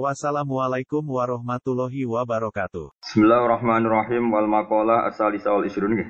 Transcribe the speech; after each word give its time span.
Wassalamualaikum 0.00 1.04
warahmatullahi 1.04 2.08
wabarakatuh. 2.08 2.96
Bismillahirrahmanirrahim 3.04 4.32
wal 4.32 4.48
maqalah 4.48 5.04
asalisa 5.04 5.52
wal 5.52 5.68
isrun 5.68 5.92
nggih. 5.92 6.08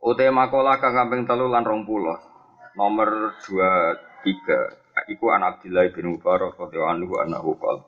Ute 0.00 0.24
maqalah 0.32 0.80
kang 0.80 0.96
kaping 0.96 1.28
3 1.28 1.44
lan 1.44 1.60
20. 1.60 1.84
Nomor 2.80 3.36
23 3.36 5.12
iku 5.12 5.26
an 5.36 5.44
Abdillah 5.44 5.92
bin 5.92 6.16
Mubarak 6.16 6.56
radhiyallahu 6.56 6.92
anhu 7.04 7.14
annahu 7.20 7.52
qala. 7.60 7.84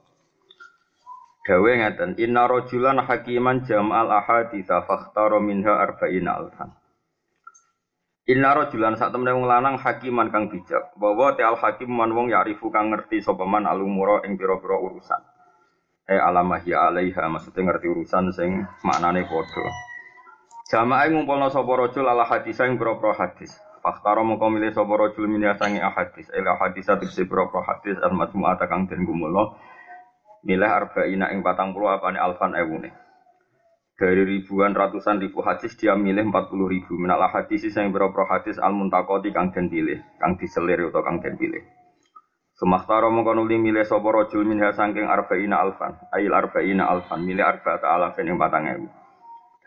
Dawe 1.48 1.72
ngeten, 1.72 2.20
inna 2.20 2.44
rajulan 2.44 3.00
hakiman 3.00 3.64
jam'al 3.64 4.12
ahaditsa 4.12 4.84
fakhtara 4.84 5.40
minha 5.40 5.72
arba'ina 5.72 6.36
alfan. 6.36 6.76
Inna 8.26 8.58
rajulan 8.58 8.98
sak 8.98 9.14
temene 9.14 9.38
wong 9.38 9.46
lanang 9.46 9.78
hakiman 9.78 10.34
kang 10.34 10.50
bijak. 10.50 10.98
Bahwa 10.98 11.38
te 11.38 11.46
al 11.46 11.54
hakim 11.54 11.86
man 11.86 12.10
wong 12.10 12.34
yarifu 12.34 12.74
kang 12.74 12.90
ngerti 12.90 13.22
sapa 13.22 13.46
man 13.46 13.70
alumura 13.70 14.26
ing 14.26 14.34
pira-pira 14.34 14.82
urusan. 14.82 15.22
Eh 16.10 16.18
alamah 16.18 16.58
ya 16.66 16.90
alaiha 16.90 17.22
maksudnya 17.30 17.70
ngerti 17.70 17.86
urusan 17.86 18.34
sing 18.34 18.66
maknane 18.82 19.30
padha. 19.30 19.66
Jamaah 20.66 21.06
ngumpulna 21.06 21.54
sapa 21.54 21.70
rajul 21.78 22.02
ala 22.02 22.26
hadis 22.26 22.58
ing 22.66 22.74
pira-pira 22.74 23.14
hadis. 23.14 23.54
Fakhtara 23.78 24.26
mongko 24.26 24.50
milih 24.50 24.74
sapa 24.74 24.90
rajul 24.90 25.30
min 25.30 25.46
sangi 25.54 25.78
ahadis. 25.78 26.26
Ila 26.34 26.58
hadis 26.58 26.82
tegese 26.82 27.30
pira-pira 27.30 27.62
hadis 27.62 27.94
al 28.02 28.10
majmu'ata 28.10 28.66
kang 28.66 28.90
den 28.90 29.06
gumulo. 29.06 29.54
Milih 30.42 30.66
arba'ina 30.66 31.30
ing 31.30 31.46
40 31.46 31.78
apane 31.94 32.18
alfan 32.18 32.58
ewune 32.58 33.05
dari 33.96 34.28
ribuan 34.28 34.76
ratusan 34.76 35.16
ribu 35.24 35.40
hadis 35.40 35.72
dia 35.80 35.96
milih 35.96 36.28
40 36.28 36.68
ribu. 36.68 36.92
Minal 37.00 37.24
hadis 37.32 37.64
yang 37.72 37.96
berapa 37.96 38.28
hadis 38.28 38.60
al 38.60 38.76
muntakoti 38.76 39.32
kang 39.32 39.56
den 39.56 39.72
pilih. 39.72 40.04
Kang 40.20 40.36
diselir 40.36 40.92
atau 40.92 41.00
kang 41.00 41.24
den 41.24 41.40
pilih. 41.40 41.64
Semakhtara 42.56 43.08
mongko 43.08 43.36
nuli 43.36 43.56
milih 43.56 43.84
sapa 43.88 44.08
rajul 44.12 44.44
minha 44.44 44.72
saking 44.72 45.08
arba'ina 45.08 45.56
alfan. 45.60 45.96
Ail 46.12 46.32
arba'ina 46.32 46.84
alfan. 46.88 47.24
Milih 47.24 47.44
arba'ata 47.44 47.88
alafin 47.88 48.28
ing 48.28 48.36
4000 48.36 49.06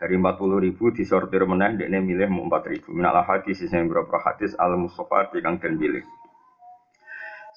dari 0.00 0.16
40 0.16 0.64
ribu 0.64 0.88
disortir 0.96 1.44
meneh 1.44 1.76
dekne 1.76 1.98
milih 2.00 2.30
4 2.30 2.70
ribu. 2.70 2.94
Minal 2.94 3.26
hadis 3.26 3.60
yang 3.66 3.90
berapa 3.90 4.14
hadis 4.22 4.54
al 4.56 4.78
mustafa 4.78 5.26
kang 5.42 5.58
den 5.58 5.74
pilih 5.74 6.06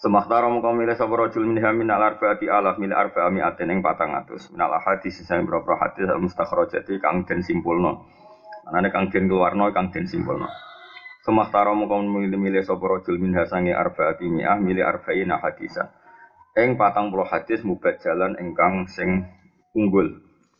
Semakhtara 0.01 0.49
mongko 0.49 0.73
milih 0.73 0.97
sapa 0.97 1.13
rajul 1.13 1.45
min 1.45 1.61
al 1.93 2.01
arba'ati 2.01 2.49
alaf 2.49 2.81
milih 2.81 2.97
arba'a 2.97 3.29
mi'atin 3.29 3.69
ing 3.69 3.79
400 3.85 4.49
minal 4.57 4.73
hadis 4.81 5.21
sing 5.21 5.45
berapa 5.45 5.69
hadis 5.77 6.09
mustakhrajati 6.17 6.97
kang 6.97 7.29
den 7.29 7.45
simpulno. 7.45 8.09
Anane 8.65 8.89
kang 8.89 9.13
den 9.13 9.29
keluarno 9.29 9.69
kang 9.69 9.93
den 9.93 10.09
simpulno. 10.09 10.49
Semakhtara 11.21 11.77
mongko 11.77 12.09
milih 12.09 12.41
milih 12.41 12.65
sapa 12.65 12.81
rajul 12.89 13.21
minha 13.21 13.45
sange 13.45 13.69
arba'ati 13.69 14.25
mi'ah 14.25 14.57
milih 14.57 14.81
arba'ina 14.81 15.37
hadisa. 15.37 15.93
Ing 16.57 16.73
40 16.73 17.13
hadis 17.29 17.61
mubadjalan 17.61 18.41
ingkang 18.41 18.89
sing 18.89 19.29
unggul. 19.77 20.09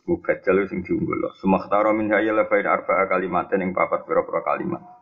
Mubadjal 0.06 0.62
sing 0.70 0.86
diunggul. 0.86 1.34
Semakhtara 1.42 1.90
minha 1.90 2.22
ya 2.22 2.30
lafain 2.30 2.70
arba'a 2.70 3.10
kalimatin 3.10 3.66
ing 3.66 3.74
papat 3.74 4.06
pira-pira 4.06 4.46
kalimat. 4.46 4.93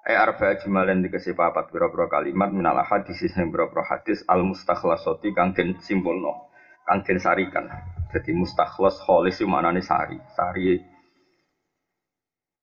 Ai 0.00 0.16
arba 0.16 0.56
jumalen 0.56 1.04
dikasih 1.04 1.36
papat 1.36 1.68
pira-pira 1.68 2.08
kalimat 2.08 2.48
minal 2.48 2.80
hadis 2.80 3.20
sing 3.20 3.52
pira-pira 3.52 3.84
hadis 3.84 4.24
al 4.24 4.40
mustakhlasati 4.42 5.36
kang 5.36 5.52
den 5.52 5.76
simpulno, 5.84 6.48
kang 6.88 7.04
den 7.04 7.20
sarikan. 7.20 7.68
Jadi 8.10 8.32
mustakhlas 8.32 8.96
kholis 9.04 9.38
itu 9.38 9.46
maknane 9.46 9.84
sari. 9.84 10.16
Sari 10.34 10.80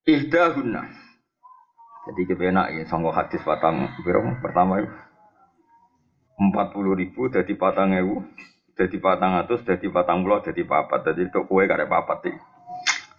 ihdahunna. 0.04 0.82
Jadi 2.08 2.20
kepenak 2.24 2.72
ya 2.72 2.82
sanggo 2.88 3.12
hadis 3.12 3.44
patang 3.44 3.86
pira 4.02 4.18
pertama 4.40 4.80
itu 4.80 4.90
empat 6.38 6.70
puluh 6.72 6.94
ribu 6.94 7.28
jadi 7.28 7.52
patang 7.58 7.92
ewu 7.92 8.22
jadi 8.78 8.96
patang 9.02 9.34
atus 9.42 9.66
jadi 9.66 9.90
patang 9.90 10.22
puluh 10.22 10.38
jadi 10.40 10.62
papat 10.64 11.12
jadi 11.12 11.28
itu 11.28 11.40
kue 11.50 11.66
karek 11.66 11.90
papat 11.90 12.30
sih 12.30 12.36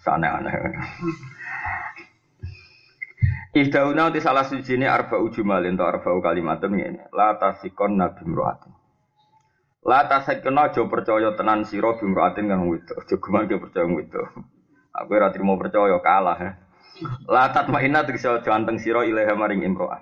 sana 0.01 0.39
aneh 0.39 0.55
Ihdauna 3.49 4.13
uti 4.13 4.21
salah 4.21 4.45
suci 4.45 4.77
ini 4.77 4.85
arba 4.85 5.17
ujumalin 5.17 5.73
atau 5.73 5.89
arba 5.89 6.09
kalimatun 6.21 6.77
ini. 6.77 7.01
La 7.09 7.33
tasikon 7.41 7.97
nabi 7.97 8.21
mruatin. 8.29 8.69
La 9.81 10.05
tasikon 10.05 10.53
aja 10.53 10.85
percaya 10.85 11.33
tenan 11.33 11.65
siro 11.65 11.97
bimruatin 11.97 12.45
kan 12.45 12.61
itu. 12.69 12.93
Jogeman 13.09 13.49
dia 13.49 13.57
percaya 13.57 13.89
itu. 13.89 14.21
Aku 14.93 15.17
ora 15.17 15.33
mau 15.41 15.57
percaya 15.57 15.97
kalah 15.97 16.38
ya. 16.38 16.51
La 17.25 17.49
tatmainna 17.49 18.05
tegese 18.05 18.29
aja 18.29 18.53
anteng 18.53 18.77
siro 18.77 19.01
ilaha 19.01 19.33
maring 19.33 19.65
imro'ah. 19.65 20.01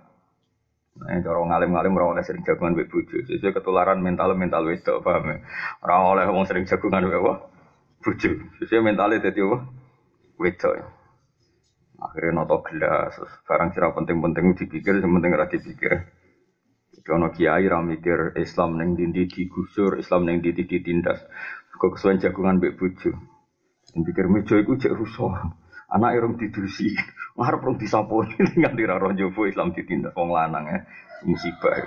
Nah, 0.97 1.13
cara 1.21 1.39
ngalim-ngalim 1.39 1.93
ora 1.93 2.05
oleh 2.17 2.23
sering 2.25 2.41
jagungan 2.41 2.73
mbek 2.73 2.89
bojo. 2.89 3.21
Sesuai 3.21 3.53
ketularan 3.53 4.01
mental-mental 4.01 4.65
wedok, 4.65 5.05
paham 5.05 5.29
ya? 5.29 5.37
Ora 5.85 5.95
oleh 6.03 6.25
wong 6.25 6.49
sering 6.49 6.65
jagungan 6.65 7.05
mbek 7.05 7.21
apa? 7.21 7.33
Sesuai 8.59 8.81
mentalnya 8.81 9.21
dadi 9.23 9.39
apa? 9.45 9.57
Wedok. 10.41 10.96
Ya. 11.97 12.05
Akhirnya 12.05 12.45
noto 12.45 12.61
gelas, 12.61 13.17
barang 13.49 13.73
sira 13.73 13.89
penting-penting 13.89 14.53
dipikir, 14.53 15.01
penting 15.01 15.31
ora 15.33 15.49
dipikir. 15.49 15.93
Jono 17.01 17.31
kiai 17.31 17.65
ra 17.65 17.79
mikir 17.81 18.35
Islam 18.37 18.77
neng 18.77 18.93
dindi 18.93 19.25
digusur, 19.25 19.97
Islam 19.97 20.27
neng 20.27 20.43
dindi 20.43 20.67
ditindas. 20.67 21.23
Kok 21.77 21.97
kesuwen 21.97 22.19
jagungan 22.19 22.57
mbek 22.59 22.75
bojo. 22.77 23.13
Pikir 23.95 24.27
meja 24.29 24.59
iku 24.59 24.75
cek 24.77 24.93
rusuh. 24.93 25.33
Anak 25.87 26.19
irung 26.19 26.35
didusi, 26.35 26.91
ngarep 27.39 27.63
rong 27.63 27.77
disaponi 27.79 28.35
nganti 28.59 28.83
ra 28.83 28.99
roh 28.99 29.15
jowo 29.15 29.47
Islam 29.47 29.71
ditindas 29.71 30.11
wong 30.13 30.35
lanang 30.35 30.67
ya. 30.67 30.79
Musibah. 31.23 31.79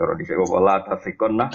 Kalau 0.00 0.16
dhisik 0.18 0.34
kok 0.34 0.62
la 0.64 0.82
tasikonna 0.82 1.46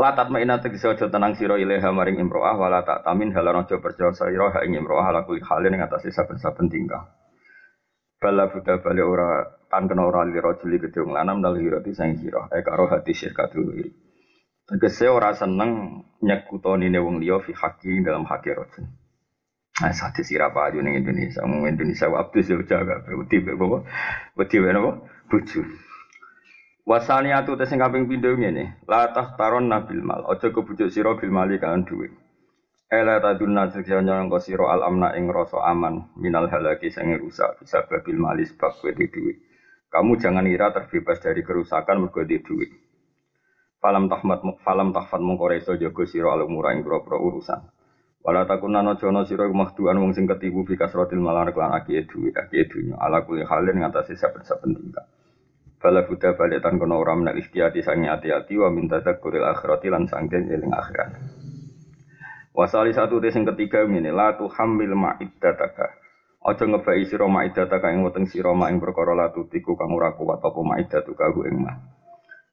Latat 0.00 0.32
ma'ina 0.32 0.64
tegese 0.64 0.88
aja 0.88 1.12
tenang 1.12 1.36
ilaha 1.36 1.92
maring 1.92 2.24
imro'ah 2.24 2.56
wala 2.56 2.80
tak 2.88 3.04
tamin 3.04 3.36
halan 3.36 3.60
aja 3.60 3.76
percaya 3.84 4.16
sira 4.16 4.48
ha 4.48 4.64
ing 4.64 4.80
imro'ah 4.80 5.12
ala 5.12 5.28
kuwi 5.28 5.44
halin 5.44 5.76
ing 5.76 5.84
atase 5.84 6.08
saben-saben 6.08 6.72
tingkah. 6.72 7.04
Bala 8.16 8.48
buta 8.48 8.80
bali 8.80 9.04
ora 9.04 9.44
tan 9.68 9.92
kena 9.92 10.08
ora 10.08 10.24
li 10.24 10.40
rajuli 10.40 10.80
gedung 10.80 11.12
lanam 11.12 11.44
dal 11.44 11.52
hirati 11.60 11.92
sang 11.92 12.16
sira 12.16 12.48
e 12.48 12.64
karo 12.64 12.88
hati 12.88 13.12
iri. 13.12 13.92
Tegese 14.64 15.04
ora 15.12 15.36
seneng 15.36 16.00
nyekutonine 16.24 16.96
wong 16.96 17.20
liya 17.20 17.36
fi 17.44 17.52
haqi 17.52 18.00
dalam 18.00 18.24
haki 18.24 18.56
rajul. 18.56 18.88
Nah, 19.84 19.92
sate 19.92 20.24
sira 20.24 20.48
apa 20.48 20.72
ning 20.80 20.96
Indonesia, 20.96 21.44
wong 21.44 21.68
Indonesia 21.68 22.08
abdus 22.08 22.48
yo 22.48 22.64
jaga, 22.64 23.04
wedi 23.04 23.40
bawa, 23.44 23.84
wedi 24.36 24.56
apa? 24.64 24.90
Bojo. 25.28 25.89
Wasani 26.90 27.30
atu 27.30 27.54
tes 27.54 27.70
kaping 27.70 28.10
pindho 28.10 28.34
ngene, 28.34 28.82
la 28.90 29.14
taron 29.14 29.70
nabil 29.70 30.02
mal, 30.02 30.26
aja 30.26 30.50
kebujuk 30.50 30.90
sira 30.90 31.14
bil 31.14 31.30
mali 31.30 31.54
kan 31.62 31.86
dhuwit. 31.86 32.10
Ela 32.90 33.22
tadun 33.22 33.54
nazikya 33.54 34.02
nyangka 34.02 34.42
sira 34.42 34.74
al 34.74 34.82
amna 34.82 35.14
ing 35.14 35.30
rasa 35.30 35.62
aman 35.70 36.10
minal 36.18 36.50
halaki 36.50 36.90
sing 36.90 37.14
rusak 37.14 37.62
bisa 37.62 37.86
babil 37.86 38.18
mali 38.18 38.42
sebab 38.42 38.74
kowe 38.82 38.90
dhuwit. 38.90 39.38
Kamu 39.86 40.18
jangan 40.18 40.50
ira 40.50 40.74
terbebas 40.74 41.22
dari 41.22 41.46
kerusakan 41.46 42.10
mergo 42.10 42.26
di 42.26 42.42
dhuwit. 42.42 42.74
Falam 43.78 44.10
tahmat 44.10 44.42
falam 44.66 44.90
tahfat 44.90 45.22
mung 45.22 45.38
ora 45.38 45.62
iso 45.62 45.78
al 45.78 46.42
umura 46.42 46.74
ing 46.74 46.82
urusan. 46.82 47.70
Wala 48.18 48.50
takunan 48.50 48.90
aja 48.90 49.06
ana 49.06 49.22
sira 49.30 49.46
mahduan 49.46 49.94
wong 49.94 50.10
sing 50.10 50.26
ketipu 50.26 50.66
fi 50.66 50.74
kasratil 50.74 51.22
malar 51.22 51.54
lan 51.54 51.70
aki 51.70 52.02
dhuwit 52.02 52.34
aki 52.34 52.66
dunya 52.66 52.98
ala 52.98 53.22
kuli 53.22 53.46
halin 53.46 53.78
ngatasi 53.78 54.18
saben-saben. 54.18 54.74
Bala 55.80 56.04
buddha 56.04 56.36
balikan 56.36 56.76
kono 56.76 57.00
ora 57.00 57.16
menak 57.16 57.40
ikhtiati 57.40 57.80
sangi 57.80 58.04
hati-hati 58.04 58.52
wa 58.60 58.68
minta 58.68 59.00
kuril 59.00 59.48
akhirati 59.48 59.88
lan 59.88 60.04
sanggen 60.04 60.52
eling 60.52 60.68
akhirat. 60.76 61.16
Wasali 62.52 62.92
satu 62.92 63.16
tes 63.24 63.32
yang 63.32 63.48
ketiga 63.48 63.88
ini 63.88 64.12
la 64.12 64.36
hamil 64.36 64.92
ma'iddataka. 64.92 65.88
Aja 66.44 66.64
ngebai 66.68 67.08
sira 67.08 67.24
ma'iddataka 67.24 67.96
ing 67.96 68.04
weteng 68.04 68.28
sira 68.28 68.52
ma 68.52 68.68
ing 68.68 68.76
perkara 68.76 69.16
la 69.16 69.32
tiku 69.32 69.72
kang 69.80 69.88
ora 69.96 70.12
kuat 70.12 70.44
apa 70.44 70.60
ma'iddatuka 70.60 71.32
ku 71.32 71.48
ing 71.48 71.56
ma. 71.64 71.72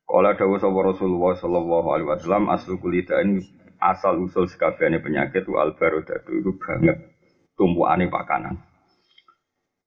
Kala 0.08 0.40
dawuh 0.40 0.56
sapa 0.56 0.80
Rasulullah 0.88 1.36
sallallahu 1.36 1.88
alaihi 1.92 2.08
wasallam 2.08 2.48
aslu 2.48 2.80
ini 2.80 3.44
asal 3.84 4.24
usul 4.24 4.48
sekabehane 4.48 5.04
penyakit 5.04 5.44
wa 5.52 5.68
albarodatu 5.68 6.32
itu 6.32 6.56
banget 6.64 7.12
tumpukane 7.60 8.08
pakanan. 8.08 8.56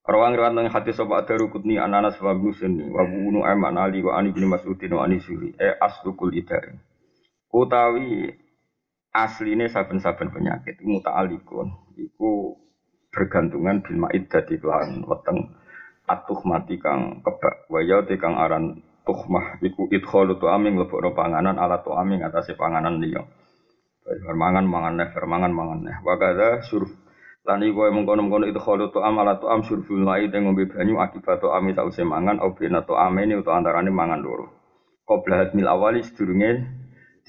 Rawang 0.00 0.32
riwayat 0.32 0.56
nang 0.56 0.72
hadis 0.72 0.96
sapa 0.96 1.20
adaru 1.20 1.52
kutni 1.52 1.76
ananas 1.76 2.16
wa 2.24 2.32
musni 2.32 2.88
wa 2.88 3.04
bunu 3.04 3.44
aman 3.44 3.76
ali 3.76 4.00
wa 4.00 4.16
ani 4.16 4.32
bin 4.32 4.48
mas'udin 4.48 4.96
wa 4.96 5.04
ani 5.04 5.20
suri. 5.20 5.52
E 5.60 5.76
asdukul 5.76 6.32
idari. 6.32 6.72
Utawi 7.52 8.32
asline 9.12 9.68
saben-saben 9.68 10.32
penyakit 10.32 10.80
muta'alikun 10.80 11.94
iku 12.00 12.56
bergantungan 13.12 13.84
bil 13.84 13.98
ma'iddati 14.00 14.56
kelawan 14.56 15.04
weteng 15.04 15.52
atuh 16.08 16.40
mati 16.48 16.80
kang 16.80 17.20
kebak. 17.20 17.68
Waya 17.68 18.00
kang 18.16 18.40
aran 18.40 18.80
tuhmah 19.04 19.60
iku 19.60 19.84
idkhalu 19.92 20.40
tu 20.40 20.48
aming 20.48 20.80
lebokno 20.80 21.12
panganan 21.12 21.60
ala 21.60 21.84
tu 21.84 21.92
aming 21.92 22.24
atase 22.24 22.56
panganan 22.56 23.04
liya. 23.04 23.20
Mangan 24.32 24.64
mangan 24.64 24.94
neh 24.96 25.08
mangan 25.12 25.52
mangan 25.52 25.78
neh. 25.84 25.96
Wakada 26.02 26.64
surf 26.64 26.88
lan 27.46 27.64
iku 27.64 27.88
mengkono-mengkono 27.88 28.44
itu 28.48 28.60
khalu 28.60 28.92
tu 28.92 29.00
am 29.00 29.16
ala 29.20 29.40
tu 29.40 29.48
am 29.48 29.64
surful 29.64 30.00
mai 30.00 30.28
teng 30.28 30.44
ngombe 30.44 30.68
banyu 30.68 31.00
akibat 31.00 31.40
tu 31.40 31.48
ami 31.48 31.72
sause 31.72 32.04
mangan 32.04 32.40
au 32.40 32.52
bena 32.52 32.84
tu 32.84 32.92
amene 32.92 33.40
utawa 33.40 33.64
antarane 33.64 33.88
mangan 33.88 34.20
loro 34.20 34.46
qabla 35.08 35.50
mil 35.56 35.66
awali 35.66 36.04
sedurunge 36.04 36.80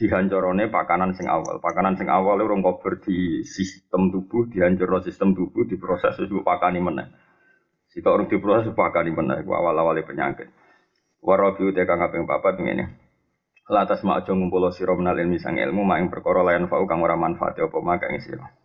dihancorone 0.02 0.74
pakanan 0.74 1.13
sing 1.13 1.30
awal. 1.30 1.62
Pakanan 1.62 1.94
sing 1.94 2.10
awal 2.10 2.42
urung 2.42 2.66
kober 2.66 2.98
di 3.06 3.46
sistem 3.46 4.10
tubuh, 4.10 4.50
dihancurno 4.50 5.04
sistem 5.06 5.38
tubuh, 5.38 5.69
diproses 5.69 6.18
susu 6.18 6.42
pakani 6.42 6.81
meneh. 6.81 7.08
Jika 7.94 8.10
orang 8.10 8.31
diproses 8.31 8.74
pakani 8.74 9.13
meneh, 9.13 9.46
awal-awalnya 9.46 10.08
penyakit. 10.08 10.50
Warabi 11.22 11.69
utai 11.69 11.86
kang 11.86 12.02
kaping 12.02 12.25
papat 12.25 12.58
ngene. 12.58 12.98
Latas 13.69 14.02
mak 14.02 14.25
aja 14.25 14.34
ngumpul 14.34 14.68
sira 14.74 14.92
menal 14.98 15.16
ilmi 15.16 15.38
sang 15.38 15.56
ilmu 15.56 15.86
mak 15.86 16.02
ing 16.02 16.08
perkara 16.10 16.44
layan 16.44 16.68
fau 16.68 16.84
kang 16.90 17.00
ora 17.06 17.16
manfaat 17.16 17.56
apa 17.56 17.78
mak 17.80 18.02
kang 18.02 18.18
sira. 18.19 18.61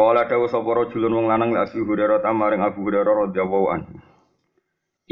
Kala 0.00 0.24
dawu 0.24 0.48
sapa 0.48 0.64
rajulun 0.64 1.12
wong 1.12 1.26
lanang 1.28 1.52
la 1.52 1.68
Abu 1.68 1.84
Hurairah 1.84 2.24
tamaring 2.24 2.64
Abu 2.64 2.88
Hurairah 2.88 3.28
radhiyallahu 3.28 3.66
anhu. 3.68 4.00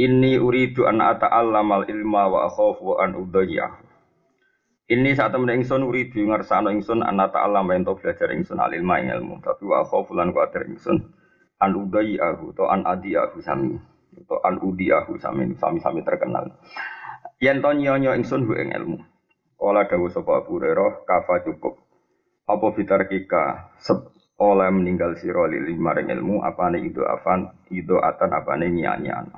Inni 0.01 0.41
uridu 0.41 0.89
an 0.89 1.05
ata'allamal 1.05 1.85
ilma 1.93 2.25
wa 2.33 2.49
akhafu 2.49 2.97
an 2.97 3.13
udayyahu. 3.21 3.85
Ini 4.89 5.13
saat 5.13 5.37
temen 5.37 5.53
ingsun 5.61 5.85
uridu 5.85 6.25
ngersano 6.25 6.73
ingsun 6.73 7.05
ana 7.05 7.29
ta'ala 7.29 7.61
ento 7.69 8.01
belajar 8.01 8.33
ingsun 8.33 8.57
alil 8.57 8.81
maing 8.81 9.13
ilmu. 9.13 9.45
Tapi 9.45 9.69
wa 9.69 9.85
khofulan 9.85 10.33
kuatir 10.33 10.65
ingsun 10.65 11.05
an 11.61 11.71
aku 11.77 12.57
to 12.57 12.65
an 12.65 12.89
adi 12.89 13.13
aku 13.13 13.45
sami. 13.45 13.77
To 14.25 14.41
an 14.41 14.57
udi 14.65 14.89
aku 14.89 15.21
sami 15.21 15.53
sami-sami 15.53 16.01
terkenal. 16.01 16.49
Yen 17.45 17.61
to 17.61 17.77
nyonyo 17.77 18.17
ingsun 18.17 18.49
hu 18.49 18.57
ing 18.57 18.73
ilmu. 18.73 19.05
Kala 19.61 19.85
dawuh 19.85 20.09
sapa 20.09 20.41
Abu 20.41 20.57
Hurairah 20.57 21.05
kafa 21.05 21.45
cukup. 21.45 21.77
Apa 22.49 22.73
fitar 22.73 23.05
kika? 23.05 23.77
Sep 23.85 24.17
oleh 24.39 24.71
meninggal 24.71 25.19
sira 25.19 25.51
lili 25.51 25.75
maring 25.75 26.15
ilmu 26.15 26.47
apane 26.47 26.79
itu 26.87 27.03
afan 27.03 27.51
itu 27.75 27.99
atan 27.99 28.31
apane 28.31 28.71
nyanyian 28.71 29.35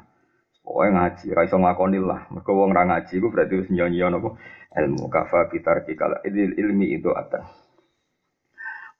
Pokoknya 0.60 0.92
ngaji, 0.92 1.26
ra 1.34 1.42
iso 1.42 1.58
ngakoni 1.58 1.98
lah. 1.98 2.30
Mergo 2.30 2.52
wong 2.54 2.70
ra 2.70 2.86
ngaji 2.86 3.18
iku 3.18 3.32
berarti 3.32 3.58
wis 3.58 3.68
nyanyi 3.74 4.06
napa 4.06 4.38
ilmu 4.78 5.10
kafa 5.10 5.50
bitar 5.50 5.82
kikala 5.82 6.22
idil 6.22 6.54
ilmi 6.54 6.94
itu 6.94 7.10
atas. 7.10 7.42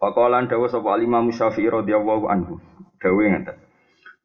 Pakolan 0.01 0.51
dawa 0.51 0.67
sapa 0.67 0.99
Imam 0.99 1.31
Syafi'i 1.31 1.71
radhiyallahu 1.71 2.27
anhu. 2.27 2.59
Dawe 2.99 3.23
ngeten. 3.23 3.55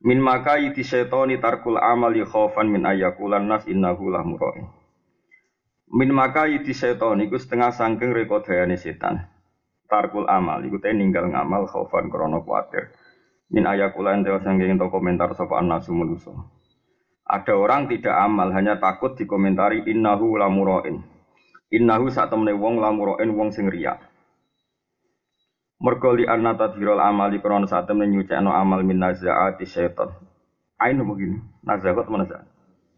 Min 0.02 0.26
maka 0.26 0.58
iti 0.58 0.82
syaitani 0.82 1.38
tarkul 1.38 1.78
amali 1.78 2.26
khaufan 2.26 2.66
min 2.66 2.82
ayakulan 2.82 3.46
nas 3.46 3.70
innahu 3.70 4.10
lah 4.10 4.26
murai. 4.26 4.66
Min 5.94 6.10
maka 6.18 6.50
iti 6.50 6.74
syaitani 6.74 7.30
iku 7.30 7.38
setengah 7.38 7.76
sangking 7.76 8.10
rekodayane 8.10 8.80
setan. 8.80 9.35
Tarkul 9.86 10.26
amal 10.26 10.66
iku 10.66 10.82
te 10.82 10.90
ninggal 10.90 11.30
ngamal 11.30 11.70
khaufan 11.70 12.10
krana 12.10 12.42
kuwatir. 12.42 12.90
Min 13.54 13.70
ayakulan 13.70 14.26
dewa 14.26 14.42
sangking 14.42 14.82
to 14.82 14.90
komentar 14.90 15.30
sapa 15.38 15.62
nasu 15.62 15.94
manusa. 15.94 16.34
Ada 17.26 17.54
orang 17.58 17.90
tidak 17.90 18.14
amal 18.14 18.50
hanya 18.54 18.78
takut 18.78 19.18
dikomentari 19.18 19.86
innahu 19.86 20.38
lamurain. 20.38 21.06
Innahu 21.74 22.10
saat 22.10 22.30
temene 22.30 22.54
wong 22.54 22.82
lamurain 22.82 23.30
wong 23.34 23.50
sing 23.54 23.70
riya. 23.70 23.98
Mergo 25.82 26.18
li 26.18 26.26
anna 26.26 26.58
tadhirul 26.58 27.02
amali 27.02 27.42
krana 27.42 27.70
saat 27.70 27.86
temene 27.86 28.10
nyucekno 28.14 28.54
amal 28.54 28.82
min 28.82 29.02
nazaati 29.02 29.66
syaitan. 29.66 30.14
Ain 30.82 31.02
begini, 31.02 31.42
nazaat 31.66 32.10
mana 32.10 32.26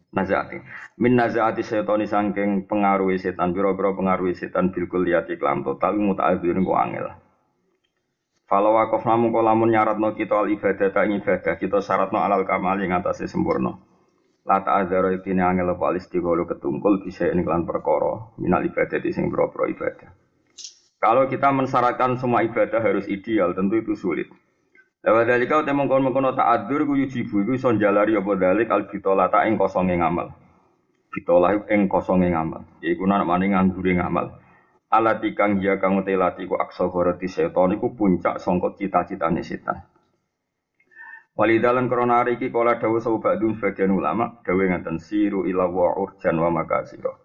Nazaati. 0.08 0.56
Min 1.04 1.20
nazaati 1.20 1.60
syaitani 1.60 2.08
saking 2.08 2.64
pengaruhi 2.64 3.20
setan, 3.20 3.52
biro-biro 3.52 3.92
pengaruhi 3.92 4.32
setan 4.32 4.72
bil 4.72 4.88
kulliyati 4.88 5.36
kelam 5.36 5.60
total 5.60 6.00
muta'adzirin 6.00 6.64
ku 6.64 6.72
angel. 6.72 7.12
Kalau 8.48 8.72
wakaf 8.72 9.04
namun 9.04 9.28
kolamun 9.28 9.68
nyaratno 9.68 10.16
kita 10.16 10.40
al 10.40 10.48
ibadah 10.48 10.88
tak 10.88 11.12
ibadah 11.12 11.54
kita 11.60 11.84
syaratno 11.84 12.24
alal 12.24 12.48
kamali 12.48 12.88
ngatasi 12.88 13.28
sempurna. 13.28 13.76
Lata 14.48 14.80
azaro 14.80 15.12
ibtine 15.12 15.44
angel 15.44 15.76
apa 15.76 15.92
alistigholo 15.92 16.48
ketungkul 16.48 17.04
bisa 17.04 17.28
ini 17.28 17.44
kelan 17.44 17.68
perkara 17.68 18.32
minal 18.40 18.64
ibadah 18.64 18.96
di 18.96 19.12
sing 19.12 19.28
pro 19.28 19.52
ibadah. 19.52 20.08
Kalau 20.98 21.28
kita 21.28 21.52
mensyaratkan 21.52 22.16
semua 22.16 22.42
ibadah 22.42 22.80
harus 22.80 23.04
ideal, 23.06 23.52
tentu 23.52 23.78
itu 23.78 23.92
sulit. 23.94 24.32
Lewat 25.08 25.24
dari 25.24 25.48
kau 25.48 25.64
temong 25.64 25.88
kon 25.88 26.04
mengkono 26.04 26.36
tak 26.36 26.68
adur 26.68 26.84
ku 26.84 26.92
yujibu 26.92 27.40
iku 27.40 27.56
son 27.56 27.80
jalari 27.80 28.12
apa 28.12 28.28
dalik 28.36 28.68
al 28.68 28.92
bitola 28.92 29.32
tak 29.32 29.48
ing 29.48 29.56
kosonge 29.56 29.96
ngamal. 29.96 30.36
Bitola 31.08 31.56
ing 31.64 31.88
kosonge 31.88 32.28
ngamal. 32.28 32.68
Yaiku 32.84 33.08
nak 33.08 33.24
maning 33.24 33.56
nganggure 33.56 33.96
ngamal. 33.96 34.36
Alati 34.92 35.32
kang 35.32 35.64
ya 35.64 35.80
kang 35.80 35.96
utelati 35.96 36.44
ku 36.44 36.60
aksa 36.60 36.92
goroti 36.92 37.24
setan 37.24 37.72
iku 37.72 37.96
puncak 37.96 38.36
songkot 38.36 38.76
cita-citane 38.76 39.40
setan. 39.40 39.80
Walidalan 41.40 41.88
korona 41.88 42.20
hari 42.20 42.36
ini 42.36 42.52
kala 42.52 42.76
dawu 42.76 43.00
sahabat 43.00 43.40
dun 43.40 43.56
sebagian 43.56 43.88
ulama 43.96 44.44
dawu 44.44 44.60
ngaten 44.60 45.00
siru 45.00 45.48
ila 45.48 45.72
wa 45.72 45.96
urjan 45.96 46.36
wa 46.36 46.52
makasiro. 46.52 47.16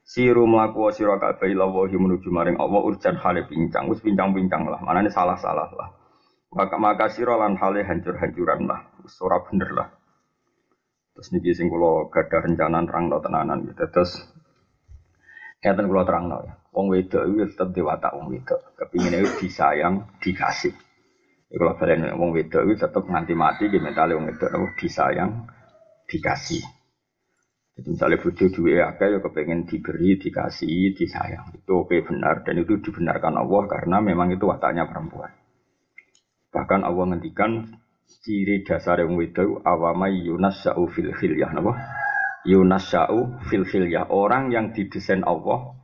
Siru 0.00 0.48
melaku 0.48 0.80
wa 0.80 0.90
siro 0.96 1.12
kabeh 1.20 1.52
ila 1.52 1.68
menuju 1.68 2.32
maring 2.32 2.56
Allah 2.56 2.80
urjan 2.80 3.20
hale 3.20 3.44
pincang 3.44 3.84
wis 3.92 4.00
pincang-pincang 4.00 4.64
lah 4.64 4.80
manane 4.80 5.12
salah-salah 5.12 5.68
lah. 5.76 5.97
Maka 6.48 6.76
makasiro 6.80 7.36
lan 7.36 7.60
hale 7.60 7.84
hancur-hancuran 7.84 8.64
lah. 8.64 8.80
Ora 9.20 9.40
bener 9.44 9.70
lah. 9.72 9.88
Terus 11.12 11.28
niki 11.34 11.52
sing 11.52 11.66
kula 11.68 12.08
gadah 12.08 12.40
rencana 12.46 12.84
terangno 12.86 13.18
tenanan 13.18 13.66
gitu. 13.66 13.84
Terus 13.90 14.12
Ngeten 15.58 15.90
kula 15.90 16.06
terangno 16.06 16.38
ya. 16.46 16.54
Wong 16.70 16.86
wedok 16.94 17.26
itu 17.26 17.50
tetep 17.50 17.74
dewata 17.74 18.14
wong 18.14 18.30
wedok. 18.30 18.78
Kepingine 18.78 19.26
disayang, 19.42 20.06
dikasih. 20.22 20.70
Kalau 21.50 21.74
kalian 21.74 22.14
wong 22.14 22.30
wedok 22.30 22.62
itu 22.62 22.78
tetap 22.78 23.02
nganti 23.02 23.34
mati 23.34 23.66
di 23.66 23.82
mentale 23.82 24.14
wong 24.14 24.30
wedok 24.30 24.54
nopo 24.54 24.78
disayang, 24.78 25.50
dikasih. 26.06 26.62
Jadi 27.74 27.88
misalnya 27.94 28.22
bojo 28.22 28.44
duwe 28.54 28.82
akeh 28.82 29.06
ya 29.10 29.18
kepengen 29.18 29.66
diberi, 29.66 30.18
dikasih, 30.18 30.94
disayang. 30.94 31.50
Itu 31.58 31.82
oke 31.82 32.06
benar 32.06 32.46
dan 32.46 32.62
itu 32.62 32.78
dibenarkan 32.78 33.34
Allah 33.34 33.62
karena 33.66 33.98
memang 33.98 34.30
itu 34.30 34.46
wataknya 34.46 34.86
perempuan. 34.86 35.34
Bahkan 36.48 36.80
Allah 36.84 37.04
ngendikan 37.12 37.76
ciri 38.24 38.64
dasar 38.64 39.04
yang 39.04 39.16
wedok 39.16 39.60
awamai 39.64 40.24
yunasya'u 40.24 40.88
fil 40.88 41.12
khilyah 41.12 41.52
napa? 41.52 41.76
Yunasya'u 42.48 43.44
fil 43.52 43.68
khilyah. 43.68 44.08
Orang 44.08 44.48
yang 44.48 44.72
didesain 44.72 45.20
Allah 45.24 45.76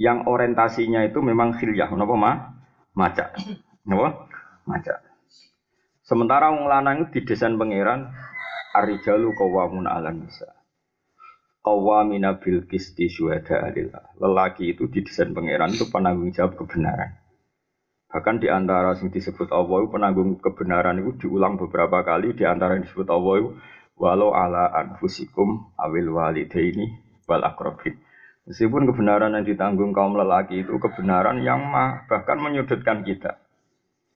yang 0.00 0.24
orientasinya 0.24 1.04
itu 1.04 1.20
memang 1.20 1.56
khilyah 1.56 1.92
napa 1.92 2.14
ma? 2.16 2.32
Maca. 2.96 3.36
Napa? 3.84 4.28
maca. 4.68 5.00
Sementara 6.04 6.52
wong 6.52 6.68
lanang 6.68 7.08
di 7.12 7.24
desain 7.24 7.56
pangeran 7.56 8.12
arijalu 8.76 9.32
qawamun 9.32 9.88
'alan 9.88 10.24
nisa. 10.24 10.48
Qawamina 11.64 12.40
bil 12.40 12.64
qisti 12.64 13.12
syuhada. 13.12 13.72
Lelaki 14.16 14.72
itu 14.72 14.88
di 14.88 15.04
desain 15.04 15.32
pangeran 15.36 15.72
itu 15.72 15.88
penanggung 15.88 16.32
jawab 16.32 16.56
kebenaran. 16.56 17.16
Bahkan 18.08 18.40
di 18.40 18.48
antara 18.48 18.96
yang 18.96 19.12
disebut 19.12 19.52
Allah 19.52 19.84
penanggung 19.92 20.40
kebenaran 20.40 20.96
itu 20.96 21.28
diulang 21.28 21.60
beberapa 21.60 22.00
kali 22.00 22.32
di 22.32 22.48
antara 22.48 22.80
yang 22.80 22.88
disebut 22.88 23.04
Allah 23.12 23.34
itu 23.36 23.50
walau 24.00 24.32
ala 24.32 24.72
anfusikum 24.72 25.76
awil 25.76 26.16
walidaini 26.16 26.88
wal 27.28 27.44
akrobin. 27.44 28.00
Meskipun 28.48 28.88
kebenaran 28.88 29.36
yang 29.36 29.44
ditanggung 29.44 29.92
kaum 29.92 30.16
lelaki 30.16 30.64
itu 30.64 30.72
kebenaran 30.80 31.44
yang 31.44 31.68
mah, 31.68 32.08
bahkan 32.08 32.40
menyudutkan 32.40 33.04
kita. 33.04 33.44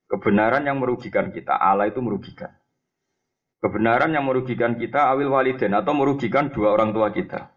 Kebenaran 0.08 0.64
yang 0.64 0.80
merugikan 0.80 1.28
kita, 1.28 1.52
Allah 1.52 1.92
itu 1.92 2.00
merugikan. 2.00 2.48
Kebenaran 3.60 4.08
yang 4.16 4.24
merugikan 4.24 4.80
kita 4.80 5.12
awil 5.12 5.28
waliden 5.28 5.76
atau 5.76 5.92
merugikan 5.92 6.48
dua 6.48 6.72
orang 6.72 6.96
tua 6.96 7.12
kita. 7.12 7.52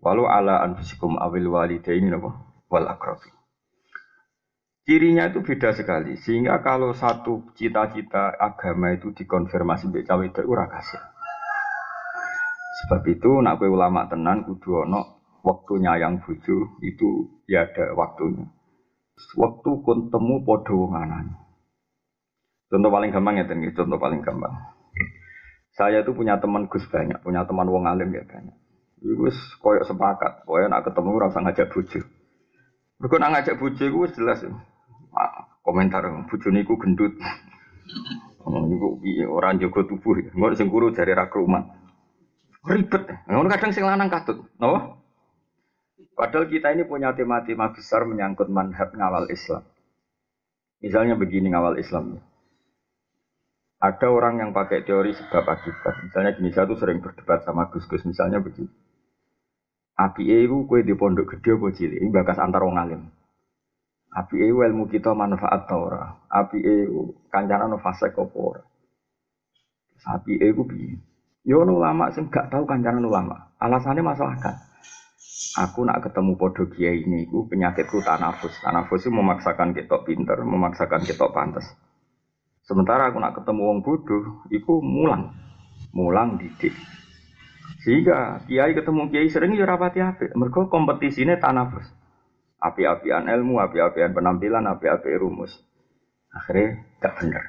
Walau 0.00 0.32
ala 0.32 0.64
anfusikum 0.64 1.20
awil 1.20 1.52
walidain 1.52 2.08
wal 2.72 2.86
akrabi. 2.88 3.39
Cirinya 4.88 5.28
itu 5.28 5.44
beda 5.44 5.76
sekali. 5.76 6.16
Sehingga 6.20 6.60
kalau 6.64 6.96
satu 6.96 7.52
cita-cita 7.54 8.32
agama 8.36 8.96
itu 8.96 9.12
dikonfirmasi 9.12 9.92
mbek 9.92 10.06
cawe 10.08 10.24
itu 10.24 10.40
ora 10.48 10.66
kasih. 10.66 11.02
Sebab 12.80 13.02
itu 13.12 13.30
nak 13.44 13.60
ulama 13.60 14.08
tenan 14.08 14.48
kudu 14.48 14.88
ana 14.88 15.04
waktunya 15.44 16.00
yang 16.00 16.20
bojo 16.24 16.80
itu 16.80 17.10
ya 17.44 17.68
ada 17.68 17.92
waktunya. 17.92 18.48
Waktu 19.36 19.70
kun 19.84 20.08
temu 20.08 20.40
podo 20.40 20.88
wong 20.88 20.96
Contoh 22.70 22.90
paling 22.94 23.10
gampang 23.10 23.34
ya 23.34 23.44
tengi, 23.50 23.74
contoh 23.74 23.98
paling 23.98 24.22
gampang. 24.22 24.54
Saya 25.74 26.06
itu 26.06 26.14
punya 26.14 26.38
teman 26.38 26.70
Gus 26.70 26.86
banyak, 26.86 27.18
punya 27.26 27.42
teman 27.42 27.66
wong 27.66 27.84
alim 27.90 28.14
ya 28.14 28.22
banyak. 28.22 28.54
Gus 29.02 29.36
koyok 29.58 29.90
sepakat, 29.90 30.46
koyok 30.46 30.70
nak 30.70 30.86
ketemu 30.86 31.18
rasa 31.18 31.42
ngajak 31.42 31.66
bojo. 31.74 32.00
Mergo 33.00 33.16
nak 33.16 33.32
ngajak 33.32 33.56
bojo 33.56 33.84
wis 34.04 34.12
jelas. 34.12 34.44
Ah, 35.16 35.48
komentar 35.64 36.04
bojone 36.28 36.60
iku 36.60 36.76
gendut. 36.76 37.16
Ngono 38.44 38.68
iku 38.68 39.80
tubuh. 39.88 40.20
Sing 40.52 40.68
kuru 40.68 40.92
jare 40.92 41.16
ra 41.16 41.32
krumat. 41.32 41.64
Ribet. 42.68 43.08
Kadang 43.24 43.72
sing 43.72 43.88
lanang 43.88 44.12
katut. 44.12 44.44
Napa? 44.60 45.00
Padahal 46.12 46.52
kita 46.52 46.76
ini 46.76 46.84
punya 46.84 47.16
tema-tema 47.16 47.72
besar 47.72 48.04
menyangkut 48.04 48.52
manhaj 48.52 48.92
ngawal 48.92 49.32
Islam. 49.32 49.64
Misalnya 50.84 51.16
begini 51.16 51.48
ngawal 51.48 51.80
Islam. 51.80 52.20
Ada 53.80 54.12
orang 54.12 54.44
yang 54.44 54.50
pakai 54.52 54.84
teori 54.84 55.16
sebab 55.16 55.48
akibat. 55.48 56.04
Misalnya 56.04 56.36
gini, 56.36 56.52
saya 56.52 56.68
tuh 56.68 56.76
sering 56.76 57.00
berdebat 57.00 57.40
sama 57.48 57.72
Gus-Gus. 57.72 58.04
Misalnya 58.04 58.44
begini. 58.44 58.68
Api 60.00 60.22
itu 60.24 60.64
kue 60.64 60.80
di 60.80 60.96
pondok 60.96 61.36
gede 61.36 61.60
apa 61.60 61.66
cilik? 61.76 62.00
Ini 62.00 62.08
bakas 62.08 62.40
antar 62.40 62.64
wong 62.64 62.80
alim. 62.80 63.02
Api 64.16 64.40
itu 64.40 64.64
ilmu 64.64 64.88
kita 64.88 65.12
manfaat 65.12 65.68
tau 65.68 65.92
ora. 65.92 66.16
Api 66.32 66.56
itu 66.56 67.12
kancana 67.28 67.68
no 67.68 67.76
fase 67.84 68.08
kopor. 68.16 68.64
Api 70.08 70.40
itu 70.40 70.64
bi. 70.64 70.96
Yo 71.44 71.60
ulama 71.68 72.08
sing 72.16 72.32
gak 72.32 72.48
tahu 72.48 72.64
kancana 72.64 72.96
ulama. 72.96 73.52
Alasannya 73.60 74.00
masalah 74.00 74.40
kan. 74.40 74.56
Aku 75.60 75.84
nak 75.84 76.04
ketemu 76.04 76.36
podo 76.36 76.68
kiai 76.68 77.02
ini, 77.04 77.26
aku 77.26 77.48
penyakitku 77.48 78.00
tanafus. 78.04 78.54
Tanafus 78.60 79.04
itu 79.04 79.12
memaksakan 79.12 79.72
kita 79.72 80.00
pinter, 80.04 80.36
memaksakan 80.46 81.02
kita 81.02 81.26
pantas. 81.32 81.64
Sementara 82.64 83.10
aku 83.10 83.18
nak 83.18 83.34
ketemu 83.40 83.62
wong 83.66 83.78
bodoh, 83.82 84.46
iku 84.52 84.78
mulang. 84.78 85.32
Mulang 85.90 86.38
didik. 86.38 86.76
Sehingga 87.78 88.42
kiai 88.50 88.74
ketemu 88.74 89.08
kiai 89.14 89.30
sering 89.30 89.54
ya 89.54 89.64
rapati 89.64 90.02
api. 90.02 90.34
Mereka 90.34 90.66
kompetisinya 90.66 91.38
tanafus. 91.38 91.86
Api-apian 92.60 93.30
ilmu, 93.30 93.56
api-apian 93.62 94.12
penampilan, 94.12 94.68
api-api 94.68 95.16
rumus. 95.16 95.54
Akhirnya 96.34 96.84
gak 97.00 97.16
bener. 97.22 97.44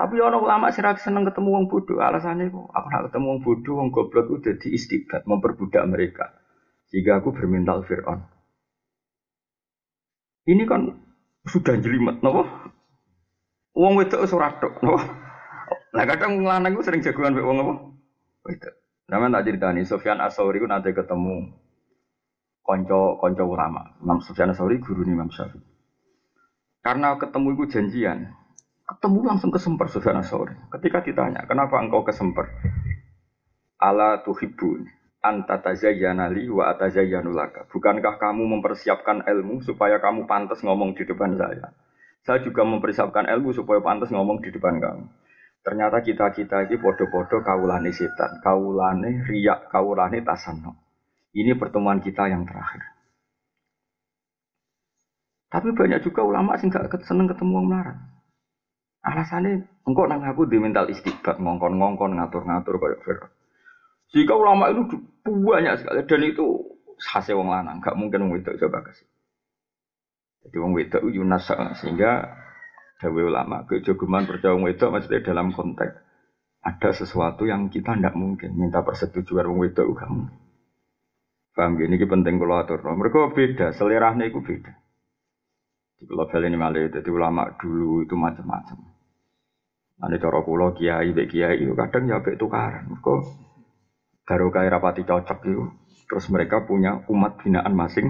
Tapi 0.00 0.16
orang 0.16 0.40
ulama 0.40 0.72
sih 0.72 0.80
seneng 0.80 1.28
ketemu 1.28 1.60
wong 1.60 1.66
bodoh. 1.68 2.00
Alasannya 2.00 2.48
kok 2.48 2.72
aku 2.72 2.86
nak 2.88 3.04
ketemu 3.12 3.26
wong 3.28 3.40
bodoh, 3.44 3.74
wong 3.76 3.88
goblok 3.92 4.26
itu 4.32 4.56
jadi 4.56 5.20
memperbudak 5.28 5.84
mereka. 5.84 6.32
Sehingga 6.88 7.20
aku 7.20 7.36
bermental 7.36 7.84
Fir'aun. 7.84 8.24
Ini 10.48 10.64
kan 10.64 10.88
sudah 11.44 11.76
jelimet, 11.76 12.24
nopo? 12.24 12.48
Wong 13.76 14.00
wedok 14.00 14.24
ora 14.32 14.56
tok. 14.56 14.72
Lah 15.92 16.04
kadang 16.08 16.48
lanang 16.48 16.74
ku 16.74 16.82
sering 16.82 17.04
jagoan 17.04 17.36
wong 17.36 17.58
apa? 17.60 17.74
Wedok. 18.44 18.74
Nama 19.10 19.26
tak 19.26 19.42
ceritani 19.50 19.82
Sofyan 19.82 20.22
Asauri 20.22 20.62
ku 20.62 20.70
nanti 20.70 20.94
ketemu 20.94 21.50
konco 22.62 23.18
konco 23.18 23.44
ulama. 23.44 23.98
Imam 24.00 24.22
Sofyan 24.22 24.54
Asauri 24.54 24.78
guru 24.78 25.02
nih 25.02 25.18
Imam 25.18 25.28
Syafi'i. 25.28 25.60
Karena 26.80 27.18
ketemu 27.20 27.58
itu 27.58 27.64
janjian, 27.76 28.32
ketemu 28.88 29.18
langsung 29.28 29.52
kesemper 29.52 29.90
Sofyan 29.92 30.22
Asauri. 30.22 30.56
Ketika 30.72 31.04
ditanya, 31.04 31.44
kenapa 31.44 31.76
engkau 31.82 32.06
kesemper? 32.06 32.48
Ala 33.76 34.24
tuhibun 34.24 34.88
anta 35.20 35.60
tazayyana 35.60 36.32
li 36.32 36.48
wa 36.48 36.72
atazayyanu 36.72 37.34
laka. 37.36 37.68
Bukankah 37.68 38.16
kamu 38.16 38.48
mempersiapkan 38.56 39.28
ilmu 39.28 39.60
supaya 39.60 40.00
kamu 40.00 40.24
pantas 40.24 40.64
ngomong 40.64 40.96
di 40.96 41.04
depan 41.04 41.36
saya? 41.36 41.76
Saya 42.24 42.40
juga 42.40 42.64
mempersiapkan 42.64 43.28
ilmu 43.28 43.52
supaya 43.52 43.84
pantas 43.84 44.08
ngomong 44.08 44.40
di 44.40 44.48
depan 44.48 44.80
kamu. 44.80 45.04
Ternyata 45.60 46.00
kita-kita 46.00 46.64
ini 46.64 46.80
bodoh-bodoh 46.80 47.44
kaulane 47.44 47.92
setan, 47.92 48.40
kaulane 48.40 49.28
riak, 49.28 49.68
kaulane 49.68 50.24
tasano. 50.24 50.72
Ini 51.36 51.54
pertemuan 51.60 52.00
kita 52.00 52.26
yang 52.32 52.48
terakhir. 52.48 52.80
Tapi 55.50 55.74
banyak 55.74 56.00
juga 56.00 56.24
ulama 56.24 56.56
sih 56.56 56.70
gak 56.70 56.88
seneng 57.04 57.28
ketemu 57.28 57.60
orang 57.60 57.68
marah. 57.68 57.98
Alasannya, 59.00 59.64
engkau 59.88 60.06
nang 60.06 60.22
aku 60.22 60.46
di 60.46 60.60
mental 60.60 60.86
istiqbat, 60.92 61.40
ngongkon-ngongkon, 61.40 62.20
ngatur-ngatur 62.20 62.76
kayak 62.76 63.00
Fir'aun. 63.00 63.32
Jika 64.10 64.34
ulama 64.34 64.68
itu 64.74 65.00
banyak 65.24 65.80
sekali 65.80 66.02
dan 66.04 66.22
itu 66.26 66.46
khasnya 66.98 67.38
wong 67.38 67.48
lanang, 67.48 67.78
gak 67.80 67.96
mungkin 67.96 68.28
wong 68.28 68.42
itu 68.42 68.50
coba 68.60 68.84
kasih. 68.84 69.08
Jadi 70.44 70.56
wong 70.56 70.72
wedok 70.72 71.04
Yunas 71.08 71.46
sehingga 71.80 72.26
dawe 73.00 73.20
ulama 73.24 73.64
kejogeman 73.64 74.28
percaya 74.28 74.54
wedok 74.54 74.92
maksudnya 74.92 75.24
dalam 75.24 75.56
konteks 75.56 75.96
ada 76.60 76.90
sesuatu 76.92 77.48
yang 77.48 77.72
kita 77.72 77.96
tidak 77.96 78.12
mungkin 78.12 78.52
minta 78.52 78.84
persetujuan 78.84 79.48
wong 79.48 79.58
wedok 79.64 79.88
kamu. 79.96 80.28
Paham 81.56 81.76
gini 81.76 81.98
ini 81.98 82.06
penting 82.06 82.38
kalau 82.38 82.62
atur. 82.62 82.78
Mereka 82.84 83.34
beda, 83.34 83.72
selerahnya 83.74 84.28
itu 84.28 84.38
beda. 84.44 84.72
Di 86.00 86.08
kalau 86.08 86.24
ini 86.24 86.56
malah 86.56 86.88
jadi 86.88 87.10
ulama 87.12 87.52
dulu 87.60 88.00
itu 88.06 88.16
macam-macam. 88.16 88.80
Nanti 90.00 90.16
cara 90.16 90.40
kulo 90.40 90.72
kiai, 90.72 91.12
bek 91.12 91.28
kiai 91.28 91.60
itu 91.60 91.76
kadang 91.76 92.08
ya 92.08 92.24
bek 92.24 92.40
tukaran. 92.40 92.88
Mereka 92.88 93.14
baru 94.24 94.48
kaya 94.48 94.72
rapati 94.72 95.04
cocok 95.04 95.38
itu. 95.44 95.64
Terus 96.08 96.24
mereka 96.32 96.64
punya 96.64 97.04
umat 97.12 97.44
binaan 97.44 97.76
masing 97.76 98.08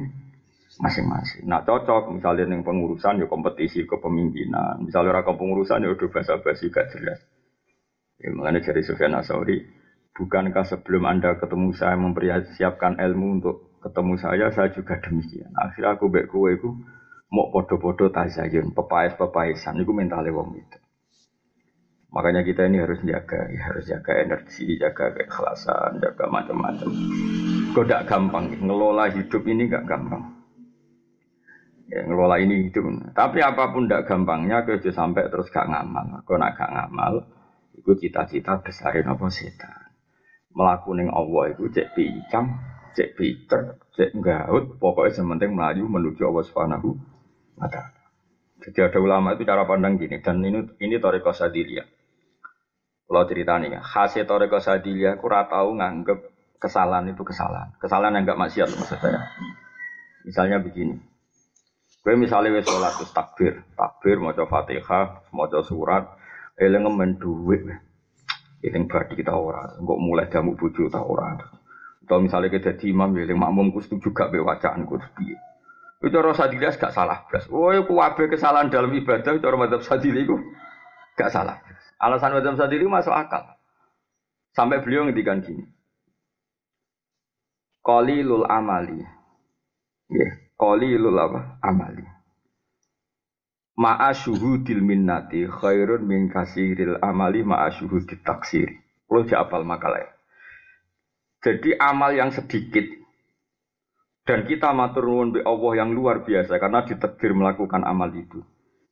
masing-masing. 0.81 1.45
Nah 1.45 1.61
cocok 1.61 2.09
misalnya 2.17 2.49
yang 2.49 2.65
pengurusan 2.65 3.21
ya 3.21 3.29
kompetisi 3.29 3.85
kepemimpinan. 3.85 4.81
Misalnya 4.81 5.13
orang 5.13 5.37
pengurusan 5.37 5.85
ya 5.85 5.93
udah 5.93 6.09
bahasa 6.09 6.41
basi 6.41 6.73
gak 6.73 6.89
jelas. 6.97 7.21
Ya, 8.21 8.33
mengenai 8.33 8.65
dari 8.65 8.81
Sufyan 8.85 9.17
Asauri, 9.17 9.65
bukankah 10.17 10.65
sebelum 10.65 11.05
anda 11.09 11.37
ketemu 11.37 11.73
saya 11.77 11.97
mempersiapkan 12.01 12.97
ilmu 12.97 13.41
untuk 13.41 13.57
ketemu 13.81 14.15
saya, 14.21 14.47
saya 14.53 14.69
juga 14.73 15.01
demikian. 15.01 15.53
Akhirnya 15.57 15.97
aku 15.97 16.13
baik 16.13 16.29
kue 16.29 16.53
itu 16.57 16.69
mau 17.33 17.49
podo-podo 17.49 18.13
tazayun, 18.13 18.77
pepais-pepaisan, 18.77 19.81
itu 19.81 19.93
mentalnya 19.97 20.37
wong 20.37 20.53
itu. 20.53 20.79
Makanya 22.13 22.45
kita 22.45 22.69
ini 22.69 22.83
harus 22.83 23.01
jaga, 23.07 23.41
ya, 23.49 23.61
harus 23.73 23.85
jaga 23.89 24.13
energi, 24.21 24.77
jaga 24.77 25.17
keikhlasan, 25.17 26.03
jaga 26.05 26.25
macam-macam. 26.29 26.91
Kok 27.73 27.85
gak 27.89 28.05
gampang, 28.05 28.53
ngelola 28.61 29.09
hidup 29.15 29.47
ini 29.49 29.65
gak 29.71 29.89
gampang 29.89 30.40
ya, 31.91 32.07
ngelola 32.07 32.39
ini 32.39 32.71
hidup. 32.71 33.13
Tapi 33.13 33.43
apa 33.43 33.75
pun 33.75 33.91
tidak 33.91 34.07
gampangnya, 34.07 34.63
kerja 34.63 34.95
sampai 34.95 35.27
terus 35.29 35.51
gak 35.51 35.67
ngamal. 35.67 36.23
Kau 36.23 36.39
nak 36.39 36.55
gak 36.55 36.71
ngamal, 36.71 37.27
itu 37.75 37.91
cita-cita 37.99 38.63
besarin 38.63 39.11
apa 39.11 39.27
setan. 39.29 39.91
Melakukan 40.55 41.11
Allah 41.11 41.45
itu 41.55 41.71
cek 41.71 41.95
pincang, 41.95 42.59
cek 42.95 43.15
pinter, 43.19 43.79
cek 43.95 44.15
gaut, 44.19 44.79
pokoknya 44.79 45.15
sementing 45.15 45.55
melaju 45.55 45.83
menuju 45.87 46.23
Allah 46.27 46.45
Subhanahu 46.47 46.89
wa 47.59 47.69
Jadi 48.61 48.79
ada 48.83 48.99
ulama 49.01 49.35
itu 49.35 49.47
cara 49.47 49.65
pandang 49.65 49.97
gini, 49.97 50.21
dan 50.21 50.43
ini 50.45 50.67
ini 50.83 51.01
Toriko 51.01 51.33
Sadiliyah. 51.33 51.87
Kalau 53.11 53.25
cerita 53.27 53.57
nih, 53.57 53.81
khasnya 53.81 54.29
Toriko 54.29 54.61
Sadiliyah, 54.61 55.17
aku 55.17 55.27
tahu 55.27 55.81
nganggep 55.81 56.19
kesalahan 56.61 57.09
itu 57.09 57.25
kesalahan. 57.25 57.73
Kesalahan 57.81 58.21
yang 58.21 58.29
gak 58.29 58.41
maksiat 58.43 58.69
maksud 58.69 59.01
saya. 59.01 59.33
Misalnya 60.29 60.61
begini, 60.61 61.01
Gue 62.01 62.17
misalnya 62.17 62.57
wes 62.57 62.65
sholat 62.65 62.97
terus 62.97 63.13
takbir, 63.13 63.61
takbir 63.77 64.17
mau 64.17 64.33
coba 64.33 64.65
fatihah, 64.65 65.21
mau 65.37 65.45
coba 65.45 65.61
surat, 65.69 66.05
eling 66.57 66.89
ngemen 66.89 67.21
duit, 67.21 67.61
eling 68.65 68.89
berarti 68.89 69.21
kita 69.21 69.37
orang, 69.37 69.77
nggak 69.85 70.01
mulai 70.01 70.27
jamu 70.33 70.57
bujuk 70.57 70.89
tau 70.89 71.05
orang. 71.05 71.45
Atau 72.01 72.25
misalnya 72.25 72.49
kita 72.49 72.73
jadi 72.73 72.97
imam, 72.97 73.13
eling 73.21 73.37
makmum 73.37 73.69
kustu 73.69 74.01
juga 74.01 74.33
bewacaan 74.33 74.89
kustu. 74.89 75.29
Itu 76.01 76.09
cara 76.09 76.33
sadilas 76.33 76.81
gak 76.81 76.97
salah 76.97 77.29
belas. 77.29 77.45
Oh, 77.53 77.69
aku 77.69 77.93
wabe 77.93 78.33
kesalahan 78.33 78.73
dalam 78.73 78.89
ibadah, 78.97 79.37
cara 79.37 79.57
madhab 79.61 79.85
sadili 79.85 80.25
itu 80.25 80.41
gak 81.21 81.29
salah. 81.29 81.61
Alasan 82.01 82.33
madhab 82.33 82.57
sadili 82.57 82.89
masuk 82.89 83.13
akal. 83.13 83.45
Sampai 84.57 84.81
beliau 84.81 85.05
ngedikan 85.05 85.45
gini. 85.45 85.69
lul 88.25 88.49
amali. 88.49 89.05
Yeah 90.09 90.40
qalilul 90.61 91.17
apa 91.17 91.57
amali 91.65 92.05
ma'a 93.81 94.13
syuhudil 94.13 94.85
minnati 94.85 95.49
khairun 95.49 96.05
min 96.05 96.29
kasiril 96.29 97.01
amali 97.01 97.41
ma'a 97.41 97.73
syuhudit 97.73 98.21
taksiri 98.21 98.77
kalau 99.09 99.25
apal 99.25 99.65
makalah 99.65 100.05
jadi 101.41 101.81
amal 101.81 102.13
yang 102.13 102.29
sedikit 102.29 103.01
dan 104.29 104.47
kita 104.47 104.71
matur 104.77 105.11
nuwun 105.11 105.35
be 105.35 105.41
Allah 105.43 105.83
yang 105.83 105.91
luar 105.91 106.23
biasa 106.23 106.61
karena 106.63 106.87
ditakdir 106.87 107.35
melakukan 107.35 107.83
amal 107.83 108.13
itu. 108.15 108.45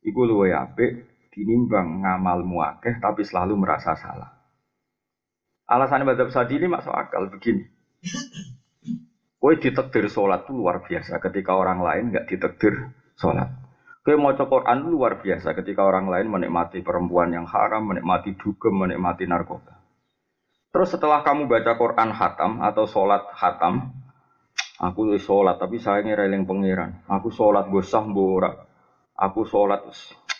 Iku 0.03 0.27
luwe 0.27 0.51
apik 0.51 1.07
dinimbang 1.31 2.03
ngamal 2.03 2.43
muakeh 2.43 2.99
tapi 2.99 3.23
selalu 3.23 3.55
merasa 3.55 3.95
salah. 3.95 4.35
Alasan 5.69 6.01
Mbak 6.01 6.33
Sadi 6.33 6.57
ini 6.57 6.67
masuk 6.67 6.91
akal 6.91 7.29
begini. 7.29 7.63
Kue 9.39 9.55
ditekdir 9.55 10.11
sholat 10.11 10.43
itu 10.43 10.51
luar 10.51 10.83
biasa 10.83 11.23
ketika 11.23 11.55
orang 11.55 11.79
lain 11.79 12.11
nggak 12.11 12.27
ditekdir 12.27 12.91
sholat. 13.15 13.47
Kue 14.03 14.19
mau 14.19 14.35
Quran 14.35 14.83
itu 14.83 14.89
luar 14.91 15.23
biasa 15.23 15.55
ketika 15.55 15.87
orang 15.87 16.11
lain 16.11 16.27
menikmati 16.27 16.83
perempuan 16.83 17.31
yang 17.31 17.47
haram, 17.47 17.87
menikmati 17.87 18.35
dugem, 18.35 18.75
menikmati 18.75 19.23
narkoba. 19.23 19.79
Terus 20.69 20.91
setelah 20.91 21.23
kamu 21.23 21.47
baca 21.47 21.71
Quran 21.79 22.11
hatam 22.11 22.59
atau 22.61 22.83
sholat 22.85 23.31
hatam, 23.33 23.95
Aku 24.79 25.11
wis 25.11 25.27
salat 25.27 25.59
tapi 25.59 25.75
saya 25.75 25.99
ngereling 26.07 26.47
pangeran. 26.47 27.03
Aku 27.11 27.35
salat 27.35 27.67
gue 27.67 27.83
sah 27.83 28.07
ora. 28.07 28.63
Aku 29.11 29.43
salat 29.43 29.83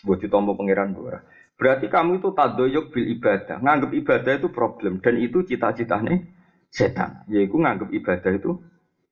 gue 0.00 0.16
ditompo 0.16 0.56
pangeran 0.56 0.96
ora. 0.96 1.20
Berarti 1.60 1.92
kamu 1.92 2.24
itu 2.24 2.32
tadoyok 2.32 2.88
bil 2.88 3.06
ibadah. 3.20 3.60
Nganggap 3.60 3.92
ibadah 3.92 4.32
itu 4.40 4.48
problem 4.48 5.04
dan 5.04 5.20
itu 5.20 5.44
cita-citanya 5.44 6.24
setan. 6.72 7.28
Yaitu 7.28 7.60
nganggap 7.60 7.92
ibadah 7.92 8.32
itu 8.32 8.64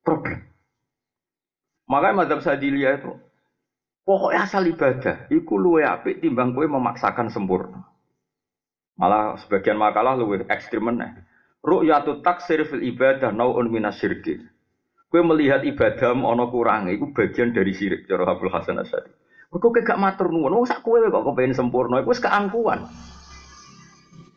problem. 0.08 0.40
Makanya 1.84 2.24
madhab 2.24 2.40
sadiliyah 2.40 3.04
itu 3.04 3.12
pokoknya 4.08 4.48
asal 4.48 4.64
ibadah. 4.64 5.28
Iku 5.28 5.60
luwe 5.60 5.84
apik 5.84 6.24
timbang 6.24 6.56
kowe 6.56 6.64
memaksakan 6.64 7.28
sempurna. 7.28 7.84
Malah 8.96 9.36
sebagian 9.44 9.76
makalah 9.76 10.16
luwe 10.16 10.48
ekstrim 10.48 10.88
meneh. 10.88 11.12
Ru'yatu 11.60 12.24
taksir 12.24 12.64
fil 12.64 12.80
ibadah 12.80 13.28
nau'un 13.28 13.68
minasyirki. 13.68 14.40
Kowe 15.12 15.20
melihat 15.24 15.64
ibadah 15.64 16.12
ana 16.16 16.44
kurang, 16.48 16.88
itu 16.88 17.08
bagian 17.12 17.52
dari 17.52 17.72
syirik 17.72 18.08
cara 18.08 18.28
Abdul 18.28 18.52
Hasan 18.52 18.80
Asyadi. 18.80 19.12
Kok 19.48 19.80
gak 19.80 19.96
matur 19.96 20.28
nuwun, 20.28 20.52
wong 20.52 20.68
sak 20.68 20.84
kowe 20.84 21.00
kok 21.00 21.24
kepengin 21.24 21.56
sempurna, 21.56 22.04
iku 22.04 22.12
wis 22.12 22.20
keangkuhan. 22.20 22.84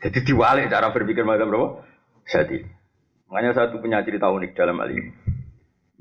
Jadi 0.01 0.19
diwalik 0.23 0.71
cara 0.71 0.89
berpikir 0.95 1.27
macam 1.27 1.51
berapa? 1.51 1.67
Jadi, 2.25 2.63
makanya 3.27 3.51
satu 3.53 3.83
punya 3.83 3.99
cerita 4.01 4.31
unik 4.31 4.55
dalam 4.55 4.79
hal 4.79 4.89
ini. 4.89 5.11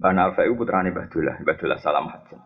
Mbah 0.01 0.13
Nafa 0.17 0.49
itu 0.49 0.57
putrane 0.57 0.97
Mbah 0.97 1.13
Dullah, 1.13 1.37
Mbah 1.45 1.57
Dullah 1.61 1.77
Salam 1.77 2.09
Haji. 2.09 2.37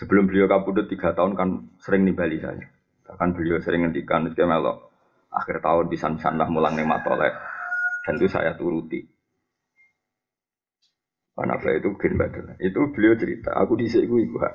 Sebelum 0.00 0.24
beliau 0.24 0.48
kabudut 0.48 0.88
tiga 0.88 1.12
tahun 1.12 1.36
kan 1.36 1.68
sering 1.84 2.08
nimbali 2.08 2.40
saya. 2.40 2.64
Bahkan 3.04 3.36
beliau 3.36 3.60
sering 3.60 3.84
ngendikan, 3.84 4.24
dia 4.32 4.48
melok 4.48 4.88
akhir 5.28 5.60
tahun 5.60 5.92
di 5.92 6.00
san 6.00 6.16
lah 6.16 6.48
mulang 6.48 6.80
nih 6.80 6.88
matolek. 6.88 7.36
Dan 8.08 8.16
itu 8.16 8.24
saya 8.32 8.56
turuti. 8.56 9.04
Panafa 11.36 11.76
itu 11.76 11.92
gen 12.00 12.16
badal. 12.16 12.56
Itu 12.56 12.88
beliau 12.88 13.12
cerita. 13.20 13.52
Aku 13.52 13.76
di 13.76 13.84
sini 13.92 14.08
ibu 14.08 14.40
hak. 14.40 14.54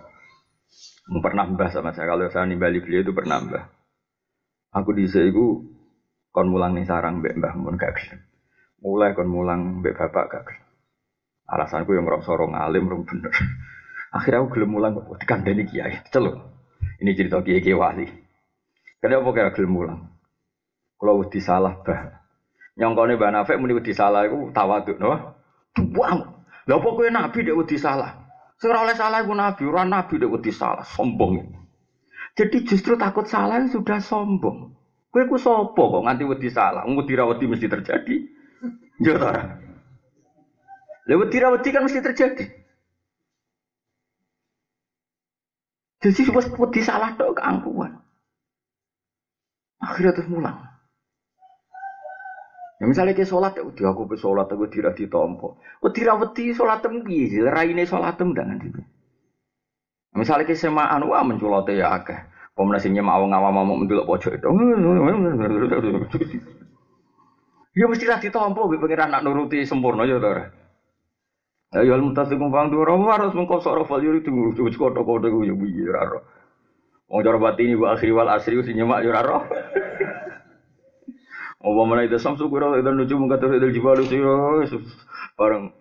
Pernah 1.22 1.54
mbah 1.54 1.70
sama 1.70 1.94
saya. 1.94 2.10
Kalau 2.10 2.26
saya 2.34 2.50
nimbali 2.50 2.82
beliau 2.82 3.06
itu 3.06 3.14
pernah 3.14 3.38
mbah. 3.46 3.70
Aku 4.74 4.90
di 4.98 5.06
sini 5.06 5.30
kon 6.34 6.50
mulang 6.50 6.74
nih 6.74 6.90
sarang 6.90 7.22
mbak 7.22 7.38
mbah 7.38 7.54
mun 7.62 7.78
gak. 7.78 7.94
Mulai 8.82 9.14
kon 9.14 9.30
mulang 9.30 9.86
mbak 9.86 10.02
bapak 10.02 10.26
gak 10.34 10.44
gelem. 10.50 10.63
Alasanku 11.44 11.92
yang 11.92 12.08
ngerasa 12.08 12.30
orang 12.34 12.56
alim, 12.56 12.88
orang 12.88 13.04
bener. 13.04 13.34
Akhirnya 14.14 14.46
aku 14.46 14.58
gelem 14.58 14.78
mulang 14.78 14.94
kok 14.96 15.20
dikandani 15.20 15.64
kiai. 15.66 16.00
Celuk. 16.14 16.38
Ini 17.02 17.12
cerita 17.18 17.42
kiai 17.42 17.60
kiai 17.60 17.76
wali. 17.76 18.06
Kenapa 19.02 19.30
kira 19.34 19.52
gelem 19.52 19.72
mulang? 19.74 20.00
Kalau 20.96 21.20
wedi 21.20 21.44
salah 21.44 21.76
bah. 21.84 22.24
Nyongkone 22.80 23.20
Mbak 23.20 23.32
Nafek 23.34 23.58
muni 23.62 23.78
wedi 23.78 23.94
salah 23.94 24.26
iku 24.26 24.50
tawaduk, 24.50 24.98
no? 24.98 25.36
Buang. 25.78 26.20
Lah 26.64 26.76
apa 26.80 26.88
kowe 26.96 27.10
nabi 27.12 27.44
dek 27.44 27.58
wedi 27.60 27.76
salah? 27.76 28.24
Sing 28.58 28.72
oleh 28.72 28.96
salah 28.96 29.22
iku 29.22 29.36
nabi, 29.36 29.68
ora 29.68 29.84
nabi 29.84 30.16
dek 30.18 30.32
wedi 30.32 30.50
salah, 30.50 30.82
sombong. 30.82 31.44
Jadi 32.34 32.66
justru 32.66 32.98
takut 32.98 33.28
salah 33.30 33.62
sudah 33.70 34.02
sombong. 34.02 34.74
Kowe 35.14 35.24
ku 35.30 35.38
kok 35.38 36.02
nganti 36.08 36.24
wedi 36.26 36.50
salah? 36.50 36.88
Wedi 36.88 37.14
ra 37.14 37.30
mesti 37.30 37.68
terjadi. 37.70 38.16
Ta. 39.04 39.62
Ra 41.04 41.20
wedi 41.20 41.70
kan 41.72 41.84
mesti 41.84 42.00
terjadi. 42.00 42.64
Jadi 46.04 46.22
wis 46.36 46.48
wedi 46.52 46.82
salah 46.84 47.16
tok 47.16 47.40
keangkuhan. 47.40 47.96
Akhirnya 49.84 50.16
terus 50.16 50.32
mulang. 50.32 50.60
Ya 52.80 52.92
misalnya 52.92 53.16
ke 53.16 53.24
sholat, 53.24 53.56
ya 53.56 53.64
udah 53.64 53.96
aku 53.96 54.20
sholat, 54.20 54.52
aku 54.52 54.68
tidak 54.68 55.00
ditompo. 55.00 55.56
Wedi 55.80 56.52
sholat 56.52 56.84
tem 56.84 57.00
piye? 57.04 57.40
Raine 57.48 57.88
sholat 57.88 58.20
tem 58.20 58.36
dengan 58.36 58.60
itu. 58.60 58.84
Misalnya 60.12 60.44
ke 60.44 60.56
semaan, 60.56 61.08
wah 61.08 61.24
menculot 61.24 61.64
ya 61.72 61.96
akeh. 61.96 62.20
Sing 62.84 62.94
mau 63.02 63.24
ngawam 63.24 63.56
mau 63.56 63.66
mendelok 63.66 64.08
pojok 64.08 64.32
itu. 64.36 64.48
Ya 67.74 67.90
mesti 67.90 68.06
lah 68.06 68.22
ditompo, 68.22 68.70
gue 68.70 68.78
pengen 68.78 69.10
anak 69.10 69.26
nuruti 69.26 69.66
sempurna 69.66 70.06
ya 70.06 70.22
tora. 70.22 70.46
Ya 71.74 71.82
ya 71.82 71.98
mutasi 71.98 72.38
kumpang 72.38 72.70
tuh 72.70 72.86
orang 72.86 73.02
harus 73.10 73.34
mengkosok 73.34 73.82
rafal 73.82 74.06
yuri 74.06 74.22
tuh 74.22 74.54
cuci 74.54 74.78
kotor 74.78 75.02
kotor 75.02 75.34
gue 75.34 75.50
ya 75.50 75.58
biar 75.58 75.90
raro. 75.90 76.20
Mau 77.10 77.26
coba 77.26 77.50
batini 77.50 77.74
bu 77.74 77.90
akhir 77.90 78.14
wal 78.14 78.30
asri 78.30 78.62
usi 78.62 78.78
nyemak 78.78 79.02
ya 79.02 79.10
raro. 79.10 79.50
Apa 81.64 81.82
mana 81.90 82.06
itu 82.06 82.22
samsu 82.22 82.46
kura 82.46 82.78
itu 82.78 82.94
nuju 82.94 83.18
mengkatur 83.18 83.58
itu 83.58 83.74
jibalu 83.74 84.06
sih 84.06 84.22
bareng 85.34 85.74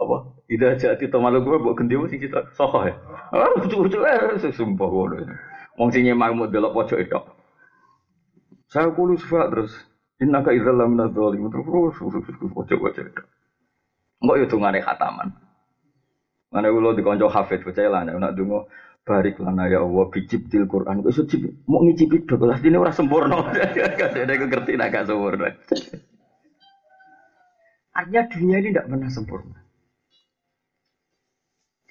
apa? 0.00 0.16
Ida 0.48 0.80
jati 0.80 1.12
tomalu 1.12 1.44
gue 1.44 1.56
buat 1.60 1.76
kendi 1.76 2.00
sih 2.08 2.16
kita 2.16 2.48
soho 2.56 2.88
ya. 2.88 2.96
Ah 3.36 3.52
lucu 3.52 3.84
lucu 3.84 4.00
eh 4.08 4.40
sumpah 4.48 4.88
gue. 4.88 5.28
Wong 5.76 5.92
sing 5.92 6.08
nyemak 6.08 6.32
mau 6.32 6.48
delok 6.48 6.72
pojok 6.72 6.98
itu. 7.04 7.20
Saya 8.72 8.88
kulo 8.96 9.20
suka 9.20 9.52
terus. 9.52 9.76
Innaka 10.24 10.56
idzal 10.56 10.80
lamina 10.80 11.12
dzalimin 11.12 11.52
terus 11.52 12.00
pojok-pojok 12.40 13.04
itu. 13.12 13.22
Enggak 14.22 14.46
itu 14.46 14.56
ngane 14.56 14.80
khataman. 14.80 15.28
Mana 16.54 16.68
ulo 16.70 16.94
dikonco 16.94 17.26
hafid 17.26 17.66
percaya 17.66 17.90
lah 17.90 18.06
nek 18.06 18.38
dungo 18.38 18.70
barik 19.02 19.42
lana 19.42 19.66
ya 19.66 19.82
Allah 19.82 20.06
bijibtil 20.14 20.70
Quran. 20.70 21.02
Kok 21.02 21.10
iso 21.10 21.26
mau 21.66 21.82
ngicipi 21.82 22.22
dok 22.22 22.46
lah 22.46 22.58
ini 22.62 22.78
ora 22.78 22.94
sempurna. 22.94 23.42
Kadang 23.98 24.30
aku 24.30 24.44
ngerti 24.46 24.72
nak 24.78 24.88
gak 24.94 25.06
sempurna. 25.10 25.48
Artinya 27.92 28.22
dunia 28.30 28.56
ini 28.62 28.68
tidak 28.72 28.88
pernah 28.88 29.10
sempurna. 29.10 29.58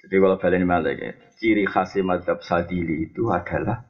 Jadi 0.02 0.14
kalau 0.18 0.36
balik 0.40 0.66
balik 0.66 0.96
ya, 0.98 1.12
ciri 1.38 1.64
khas 1.68 1.94
madhab 2.02 2.42
sadili 2.42 3.06
itu 3.06 3.30
adalah 3.30 3.86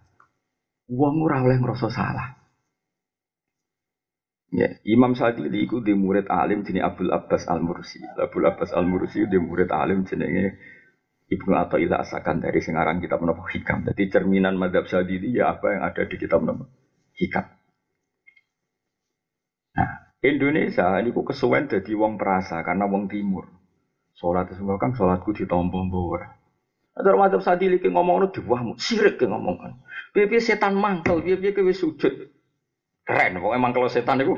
uang 0.92 1.24
ora 1.24 1.40
oleh 1.40 1.57
ngerasa 1.57 1.88
salah. 1.88 2.41
Ya, 4.53 4.69
Imam 4.85 5.17
Sadili 5.17 5.65
itu 5.65 5.81
di 5.81 5.97
murid 5.97 6.29
alim 6.29 6.61
jenis 6.61 6.85
Abdul 6.85 7.09
Abbas 7.09 7.49
Al 7.49 7.65
Mursi. 7.65 8.05
Abdul 8.05 8.45
Abbas 8.45 8.77
Al 8.77 8.85
Mursi 8.85 9.25
di 9.25 9.41
murid 9.41 9.73
alim 9.73 10.05
jenenge 10.05 10.61
Ibnu 11.33 11.57
Athaillah 11.57 12.05
Asakan 12.05 12.45
dari 12.45 12.61
sengarang 12.61 13.01
kitab 13.01 13.25
menapa 13.25 13.49
hikam. 13.49 13.88
Jadi 13.88 14.12
cerminan 14.12 14.61
madhab 14.61 14.85
sadili 14.85 15.33
ya 15.33 15.57
apa 15.57 15.73
yang 15.73 15.83
ada 15.88 16.05
di 16.05 16.17
kitab 16.21 16.45
menapa 16.45 16.69
hikam. 17.17 17.49
Nah, 19.73 19.91
Indonesia 20.21 21.01
ini 21.01 21.17
kok 21.17 21.33
kesuwen 21.33 21.73
jadi 21.73 21.93
wong 21.97 22.21
perasa 22.21 22.61
karena 22.61 22.85
wong 22.85 23.09
timur. 23.09 23.49
Sholat 24.12 24.53
itu 24.53 24.61
kan 24.77 24.93
sholatku 24.93 25.33
ditompo 25.33 25.81
ora. 25.97 26.29
Ada 26.93 27.17
madhab 27.17 27.41
sadili 27.41 27.81
ki 27.81 27.88
ngomong 27.88 28.29
itu 28.29 28.45
diwahmu, 28.45 28.77
sirik 28.77 29.17
ki 29.17 29.25
ngomong 29.25 29.57
kan. 29.57 29.73
Piye 30.12 30.45
setan 30.45 30.77
mangkel, 30.77 31.25
piye-piye 31.25 31.57
kowe 31.57 31.73
sujud. 31.73 32.41
Keren, 33.03 33.43
pokoknya 33.43 33.59
mangkel 33.59 33.91
setan 33.91 34.23
itu 34.23 34.35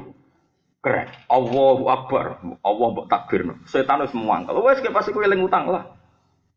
keren. 0.81 1.09
Allahu 1.29 1.85
Akbar, 1.89 2.41
Allah 2.65 2.87
mbok 2.93 3.09
takbir. 3.13 3.45
Setan 3.69 4.05
wis 4.05 4.13
mangkel. 4.17 4.57
Wes 4.65 4.81
kayak 4.81 4.97
pasti 4.97 5.13
kowe 5.13 5.25
eling 5.25 5.45
utang 5.45 5.69
lah. 5.69 5.97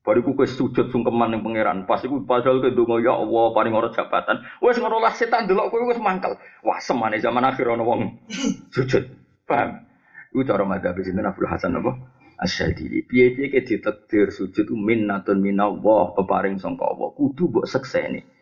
Bariku 0.08 0.40
kowe 0.40 0.48
sujud 0.48 0.88
sungkeman 0.88 1.36
ning 1.36 1.44
pangeran. 1.44 1.84
Pas 1.84 2.00
iku 2.00 2.24
padahal 2.24 2.64
ke 2.64 2.72
donga 2.72 3.04
ya 3.04 3.12
Allah 3.12 3.52
paling 3.52 3.76
ora 3.76 3.92
jabatan. 3.92 4.40
Wes 4.64 4.80
ngono 4.80 5.04
lah 5.04 5.12
setan 5.12 5.52
delok 5.52 5.68
kowe 5.68 5.84
wis 5.84 6.00
mangkel. 6.00 6.40
Wah 6.64 6.80
semane 6.80 7.20
zaman 7.20 7.44
akhir 7.44 7.68
ana 7.68 7.84
wong 7.84 8.24
sujud. 8.76 9.04
Paham? 9.44 9.84
Iku 10.32 10.44
cara 10.48 10.64
madzhab 10.64 10.96
sinten 11.04 11.28
Abdul 11.28 11.48
Hasan 11.48 11.80
apa? 11.80 11.92
Asyadili. 12.40 13.04
Piye-piye 13.04 13.52
ke 13.52 13.68
ditakdir 13.68 14.32
sujud 14.32 14.72
minnatun 14.72 15.44
minallah 15.44 16.16
peparing 16.16 16.56
sangka 16.56 16.88
Allah. 16.88 17.12
Kudu 17.16 17.52
mbok 17.52 17.68
sekseni. 17.68 18.37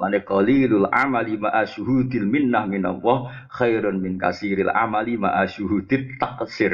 Mane 0.00 0.24
qalilul 0.24 0.88
amali 0.88 1.36
ma'a 1.36 1.68
syuhudil 1.68 2.24
minnah 2.24 2.64
minallah 2.64 3.28
khairun 3.52 4.00
min 4.00 4.16
kasiril 4.16 4.72
amali 4.72 5.20
ma'a 5.20 5.44
syuhudit 5.44 6.16
taksir. 6.16 6.72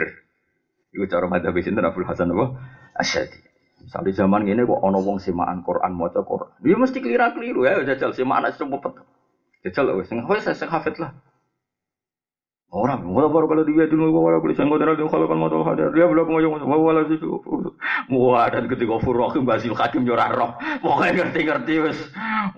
Iku 0.95 1.11
cara 1.11 1.27
madzhab 1.27 1.59
sinten 1.59 1.83
Abdul 1.83 2.07
Hasan 2.07 2.31
apa? 2.31 2.55
Asyadili. 2.95 3.51
Misalnya 3.83 4.15
zaman 4.15 4.47
ini 4.47 4.63
kok 4.63 4.79
ono 4.79 5.03
wong 5.03 5.19
semaan 5.19 5.67
Quran 5.67 5.93
maca 5.99 6.23
Quran. 6.23 6.55
Dia 6.63 6.79
mesti 6.79 6.99
keliru-keliru 7.03 7.67
ya 7.67 7.83
jajal 7.83 8.15
semaan 8.15 8.47
coba 8.55 8.77
pet. 8.79 8.95
Jajal 9.67 9.99
wis 9.99 10.07
sing 10.07 10.23
wis 10.23 10.47
sing 10.47 10.71
hafid 10.71 10.95
lah. 11.03 11.11
Orang, 12.77 13.09
wala 13.09 13.33
baru 13.33 13.49
kalau 13.49 13.65
dia 13.65 13.89
dulu 13.89 14.21
wala 14.21 14.37
kulit 14.37 14.61
sangkut 14.61 14.77
dari 14.77 15.01
kalau 15.09 15.25
kan 15.25 15.41
motor 15.41 15.65
hadir 15.65 15.89
dia 15.97 16.05
belum 16.05 16.29
mau 16.29 16.45
ngomong 16.45 16.81
wala 16.85 17.09
sih 17.09 17.17
wah 18.13 18.53
dan 18.53 18.69
ketika 18.69 19.01
furokim 19.01 19.49
basil 19.49 19.73
hakim 19.73 20.05
jurah 20.05 20.29
roh 20.29 20.53
pokoknya 20.85 21.25
ngerti 21.25 21.41
ngerti 21.49 21.75
wes 21.81 21.97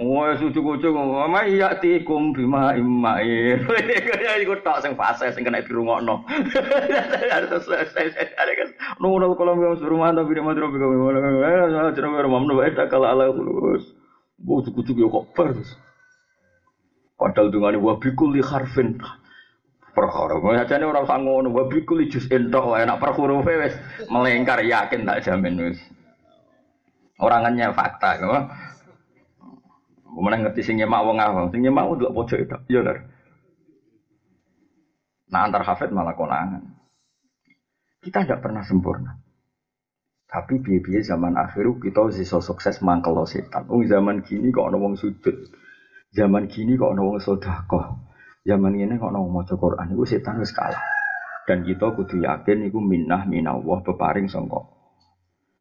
wah 0.02 0.34
sucu 0.34 0.58
kucu 0.58 0.90
ngomong 0.90 1.38
iya 1.46 1.70
tikum 1.78 2.34
bima 2.34 2.74
imain 2.74 3.62
ya 3.62 4.34
ikut 4.42 4.66
tak 4.66 4.82
sing 4.82 4.98
fase 4.98 5.30
sing 5.30 5.46
kena 5.46 5.62
di 5.62 5.70
rumah 5.70 6.02
no 6.02 6.26
kan 6.26 7.46
nunggu 8.98 9.38
kalau 9.38 9.54
mau 9.54 9.78
suruh 9.78 10.02
mana 10.02 10.26
tapi 10.26 10.34
dia 10.34 10.42
mau 10.42 10.50
terus 10.50 10.74
kami 10.74 10.98
mana 10.98 11.94
cerita 11.94 12.26
rumah 12.26 12.42
no 12.42 12.58
itu 12.66 12.82
kalau 12.90 13.06
ala 13.06 13.30
kulus 13.30 13.94
sucu 14.42 14.82
kucu 14.82 14.98
yo 14.98 15.14
kok 15.14 15.30
pers 15.38 15.78
padahal 17.14 17.54
dengan 17.54 17.78
wabikul 17.78 18.34
li 18.34 18.42
harfin 18.42 18.98
perkara. 19.98 20.38
Ajane 20.62 20.84
ora 20.86 21.02
usah 21.02 21.18
ngono, 21.18 21.50
wa 21.50 21.66
bi 21.66 21.82
kulli 21.82 22.06
juz'in 22.06 22.54
tok 22.54 22.70
wae 22.70 22.86
nek 22.86 23.02
per 23.02 23.10
hurufe 23.18 23.52
wis 23.58 23.74
melengkar 24.06 24.62
yakin 24.62 25.02
tak 25.02 25.26
jamin 25.26 25.74
wis. 25.74 25.80
Ora 27.18 27.42
fakta, 27.74 28.22
kok. 28.22 28.46
Kemudian 30.06 30.42
ngerti 30.46 30.62
sing 30.62 30.78
nyemak 30.78 31.02
wong 31.02 31.18
awam, 31.18 31.50
sing 31.50 31.62
nyemak 31.62 31.84
ndelok 31.94 32.14
pojok 32.14 32.38
itu. 32.42 32.78
Dar. 32.82 32.98
Nah, 35.28 35.40
antar 35.44 35.62
hafid 35.62 35.92
malah 35.92 36.16
konangan. 36.16 36.62
Kita 38.00 38.24
tidak 38.24 38.40
pernah 38.40 38.64
sempurna. 38.64 39.18
Tapi 40.28 40.60
biaya 40.60 41.00
zaman 41.04 41.36
akhir 41.36 41.68
kita 41.80 42.08
bisa 42.08 42.40
sukses 42.40 42.80
mangkel 42.80 43.16
setan. 43.28 43.68
Zaman 43.68 44.24
gini 44.24 44.48
kok 44.50 44.72
ono 44.72 44.76
wong 44.80 44.94
sujud. 44.96 45.36
Zaman 46.12 46.48
gini 46.48 46.74
kok 46.74 46.96
ono 46.96 47.14
wong 47.14 47.18
sedekah. 47.20 48.07
Zaman 48.48 48.80
ini 48.80 48.96
kok 48.96 49.12
ono 49.12 49.28
maca 49.28 49.60
Quran 49.60 49.92
iku 49.92 50.08
setan 50.08 50.40
wis 50.40 50.56
kalah. 50.56 50.80
Dan 51.44 51.68
kita 51.68 51.92
kudu 51.92 52.24
yakin 52.24 52.64
iku 52.72 52.80
minnah 52.80 53.28
minallah 53.28 53.84
peparing 53.84 54.24
sangka. 54.24 54.64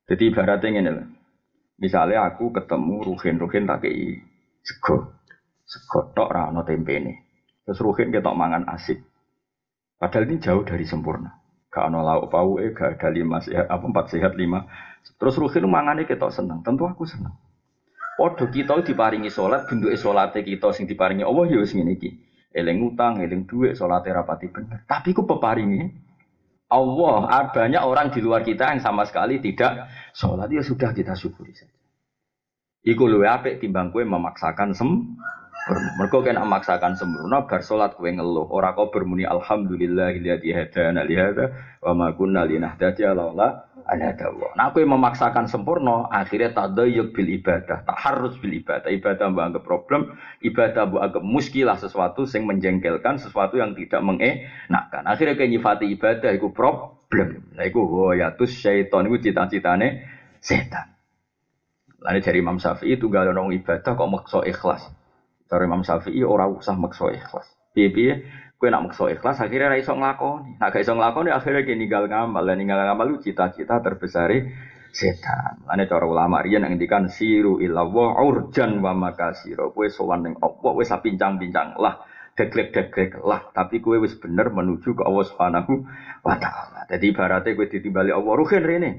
Jadi 0.08 0.32
ibaratnya 0.32 0.88
lho. 0.88 1.04
Misalnya 1.84 2.32
aku 2.32 2.56
ketemu 2.56 3.04
ruhin-ruhin 3.12 3.68
tak 3.68 3.84
kei 3.84 4.24
sego. 4.64 5.20
Sego 5.68 6.16
tok 6.16 6.32
ra 6.32 6.48
ono 6.48 6.64
tempene. 6.64 7.28
Terus 7.68 7.84
ruhin 7.84 8.08
ketok 8.08 8.40
mangan 8.40 8.64
asik. 8.72 9.04
Padahal 10.00 10.32
ini 10.32 10.40
jauh 10.40 10.64
dari 10.64 10.88
sempurna. 10.88 11.44
Gak 11.68 11.92
ono 11.92 12.00
lauk 12.08 12.32
eh 12.64 12.72
gak 12.72 13.04
ada 13.04 13.12
lima 13.12 13.44
sehat 13.44 13.68
apa 13.68 13.84
empat 13.84 14.16
sehat 14.16 14.40
lima. 14.40 14.64
Terus 15.20 15.36
ruhin 15.36 15.68
mangane 15.68 16.08
ketok 16.08 16.32
seneng. 16.32 16.64
Tentu 16.64 16.88
aku 16.88 17.04
seneng. 17.04 17.36
Podo 18.16 18.48
kita 18.48 18.80
diparingi 18.80 19.28
sholat, 19.28 19.68
bentuk 19.68 19.92
sholatnya 19.94 20.42
kita 20.42 20.72
sing 20.72 20.88
diparingi 20.88 21.28
Allah 21.28 21.52
ya 21.52 21.60
wis 21.60 21.76
ngene. 21.76 22.27
Eling 22.58 22.82
utang, 22.82 23.22
eling 23.22 23.46
duit, 23.46 23.78
sholat 23.78 24.02
rapati 24.02 24.50
bener. 24.50 24.82
Tapi 24.90 25.14
ku 25.14 25.30
peparingi 25.30 25.86
Allah, 26.74 27.48
banyak 27.54 27.84
orang 27.86 28.10
di 28.10 28.20
luar 28.20 28.42
kita 28.42 28.74
yang 28.74 28.82
sama 28.82 29.06
sekali 29.06 29.38
tidak 29.38 29.86
sholat 30.18 30.50
ya 30.50 30.66
sudah 30.66 30.90
kita 30.90 31.14
syukuri 31.14 31.54
saja. 31.54 31.78
Iku 32.88 33.04
luwe 33.04 33.28
apik 33.28 33.60
timbang 33.60 33.92
kue 33.92 34.08
memaksakan 34.08 34.72
sempurna. 34.72 35.36
Mergo 36.00 36.24
kena 36.24 36.48
memaksakan 36.48 36.96
sempurna 36.96 37.44
bar 37.44 37.60
salat 37.60 38.00
kue 38.00 38.16
ngeluh. 38.16 38.48
Ora 38.48 38.72
kau 38.72 38.88
bermuni 38.88 39.28
alhamdulillah 39.28 40.16
alladzi 40.16 40.56
hadana 40.56 41.04
li 41.04 41.20
hadza 41.20 41.52
wa 41.84 41.92
ma 41.92 42.08
kunna 42.16 42.48
linahtadiya 42.48 43.12
laula 43.12 43.67
an 43.88 44.00
hadallah. 44.04 44.52
Nah 44.60 44.76
kue 44.76 44.84
memaksakan 44.84 45.48
sempurna 45.48 46.12
akhirnya 46.12 46.52
tadayyuk 46.54 47.16
bil 47.16 47.28
ibadah, 47.40 47.88
tak 47.88 47.98
harus 47.98 48.36
bil 48.38 48.54
ibadah. 48.60 48.92
Ibadah 48.92 49.26
mbak 49.32 49.44
anggap 49.52 49.64
problem, 49.64 50.02
ibadah 50.44 50.84
mbak 50.92 51.02
anggap 51.08 51.24
muskilah 51.24 51.78
sesuatu 51.80 52.28
yang 52.28 52.46
menjengkelkan, 52.52 53.18
sesuatu 53.18 53.56
yang 53.56 53.74
tidak 53.74 54.04
mengenakan. 54.04 55.04
Akhirnya 55.08 55.40
kue 55.40 55.48
nyifati 55.48 55.86
ibadah 55.96 56.32
iku 56.36 56.52
problem. 56.52 57.56
Nah 57.56 57.64
iku 57.64 57.82
wayatus 57.88 58.52
syaiton 58.52 59.08
iku 59.08 59.18
cita-citane 59.24 60.04
setan. 60.44 60.94
Lalu 61.98 62.20
dari 62.22 62.38
Imam 62.40 62.62
Syafi'i 62.62 62.96
itu 62.96 63.10
gak 63.10 63.26
ada 63.26 63.34
ibadah 63.34 63.92
kok 63.98 64.10
makso 64.12 64.40
ikhlas. 64.46 64.86
Dari 65.50 65.66
Imam 65.66 65.82
Syafi'i 65.82 66.22
orang 66.22 66.54
usah 66.56 66.78
makso 66.78 67.10
ikhlas. 67.10 67.50
Piye-piye 67.74 68.14
kue 68.58 68.74
nak 68.74 68.90
makso 68.90 69.06
ikhlas 69.08 69.38
akhirnya 69.38 69.74
ra 69.74 69.78
iso. 69.78 69.94
Nak 69.94 70.18
gak 70.74 70.82
iso 70.82 70.98
nglakoni 70.98 71.30
akhirnya 71.30 71.62
kayak 71.62 71.78
ninggal 71.78 72.04
ngamal. 72.10 72.44
Dan 72.44 72.58
ninggal 72.58 72.80
ngamal 72.84 73.06
lu 73.06 73.18
cita-cita 73.22 73.80
terbesar 73.86 74.34
setan. 74.90 75.62
Lalu 75.70 75.86
cara 75.86 76.06
ulama 76.10 76.42
rian 76.42 76.66
yang 76.66 76.74
ngendikan 76.74 77.06
siru 77.06 77.62
illallah 77.62 78.18
urjan 78.18 78.82
wa 78.82 78.98
makasiro. 78.98 79.72
Kue 79.78 79.94
sowan 79.94 80.26
ning 80.26 80.34
Allah 80.42 80.72
wis 80.74 80.90
pincang-pincang 80.90 81.78
lah 81.78 82.02
deglek-deglek 82.38 83.26
lah, 83.26 83.50
tapi 83.50 83.82
kue 83.82 83.98
wis 83.98 84.14
bener 84.22 84.54
menuju 84.54 84.94
ke 84.94 85.02
Allah 85.02 85.26
Subhanahu 85.26 85.74
wa 86.22 86.38
taala. 86.38 86.86
Jadi 86.86 87.10
ibaratnya 87.10 87.58
kue 87.58 87.66
ditimbali 87.66 88.14
Allah 88.14 88.34
ruhin 88.38 88.62
rene. 88.62 88.92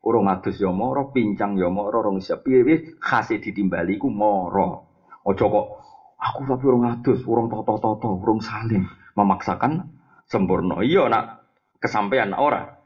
Urung 0.00 0.30
adus 0.30 0.56
ya 0.56 0.72
moro, 0.72 1.10
pincang 1.12 1.58
ya 1.58 1.68
moro, 1.68 1.98
rong 2.00 2.22
siap 2.22 2.46
piye 2.46 2.96
khase 2.96 3.42
ditimbali 3.42 4.00
ku 4.00 4.08
moro. 4.08 4.86
Ojo 5.26 5.44
kok 5.50 5.66
aku 6.14 6.40
tapi 6.48 6.64
urung 6.64 6.86
adus, 6.88 7.20
urung 7.26 7.52
toto-toto, 7.52 8.16
urung 8.16 8.40
salim, 8.40 8.86
memaksakan 9.16 9.96
sempurna. 10.28 10.84
Iya 10.84 11.08
nak 11.08 11.48
kesampaian 11.80 12.36
ora. 12.36 12.76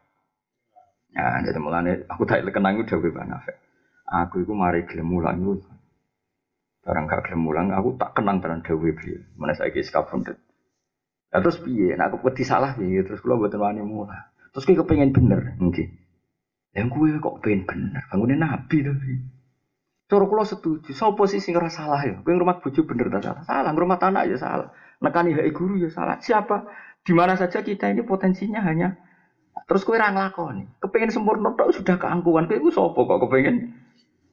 Ya, 1.11 1.43
jadi 1.43 1.59
mulane 1.59 2.07
aku 2.07 2.23
tak 2.23 2.47
kenang 2.55 2.79
udah 2.79 2.97
gue 2.97 3.11
banget. 3.11 3.59
Aku 4.07 4.47
itu 4.47 4.55
mari 4.55 4.87
gelem 4.87 5.11
mulang 5.11 5.43
itu. 5.43 5.67
Barang 6.87 7.11
gak 7.11 7.27
gelem 7.29 7.51
aku 7.75 7.99
tak 7.99 8.15
kenang 8.15 8.39
tenan 8.39 8.63
dewe 8.63 8.95
beliau. 8.95 9.19
Mana 9.35 9.59
saya 9.59 9.75
kis 9.75 9.91
kabundut. 9.91 10.39
Ya, 11.31 11.39
terus 11.39 11.63
piye? 11.63 11.95
Nah, 11.95 12.11
aku 12.11 12.23
peti 12.27 12.43
salah 12.43 12.75
piye? 12.75 13.07
Terus 13.07 13.23
kula 13.23 13.39
mboten 13.39 13.63
wani 13.63 13.83
mulang. 13.87 14.31
Terus 14.51 14.67
kayak 14.67 14.83
kepengen 14.83 15.15
bener, 15.15 15.55
nggih. 15.63 15.87
Yang 16.75 16.87
gue 16.91 17.09
kok 17.23 17.39
pengen 17.43 17.67
bener, 17.67 18.03
bangunin 18.11 18.43
nabi 18.43 18.83
tapi. 18.83 19.15
Cara 20.11 20.27
kulo 20.27 20.43
setuju, 20.43 20.91
so 20.91 21.15
posisi 21.15 21.55
ngerasa 21.55 21.87
salah 21.87 22.03
ya. 22.03 22.19
Gue 22.19 22.35
rumah 22.35 22.59
bojo 22.59 22.83
bener 22.83 23.15
tak 23.15 23.23
salah, 23.23 23.43
salah. 23.47 23.71
Rumah 23.71 23.99
tanah 23.99 24.27
ya 24.27 24.35
salah. 24.35 24.75
Nekani 25.01 25.33
hak 25.33 25.49
guru 25.57 25.81
ya 25.81 25.89
salah. 25.89 26.21
Siapa? 26.21 26.69
Di 27.01 27.17
mana 27.17 27.35
saja 27.35 27.65
kita 27.65 27.89
ini 27.89 28.05
potensinya 28.05 28.61
hanya 28.61 28.93
terus 29.65 29.83
kue 29.89 29.97
rang 29.97 30.17
lakoni. 30.17 30.69
Kepengen 30.79 31.11
sempurna 31.11 31.57
tok 31.57 31.73
sudah 31.73 31.97
keangkuhan. 31.97 32.47
Kue 32.47 32.73
sopo 32.73 33.09
kok 33.09 33.25
kepengen 33.25 33.73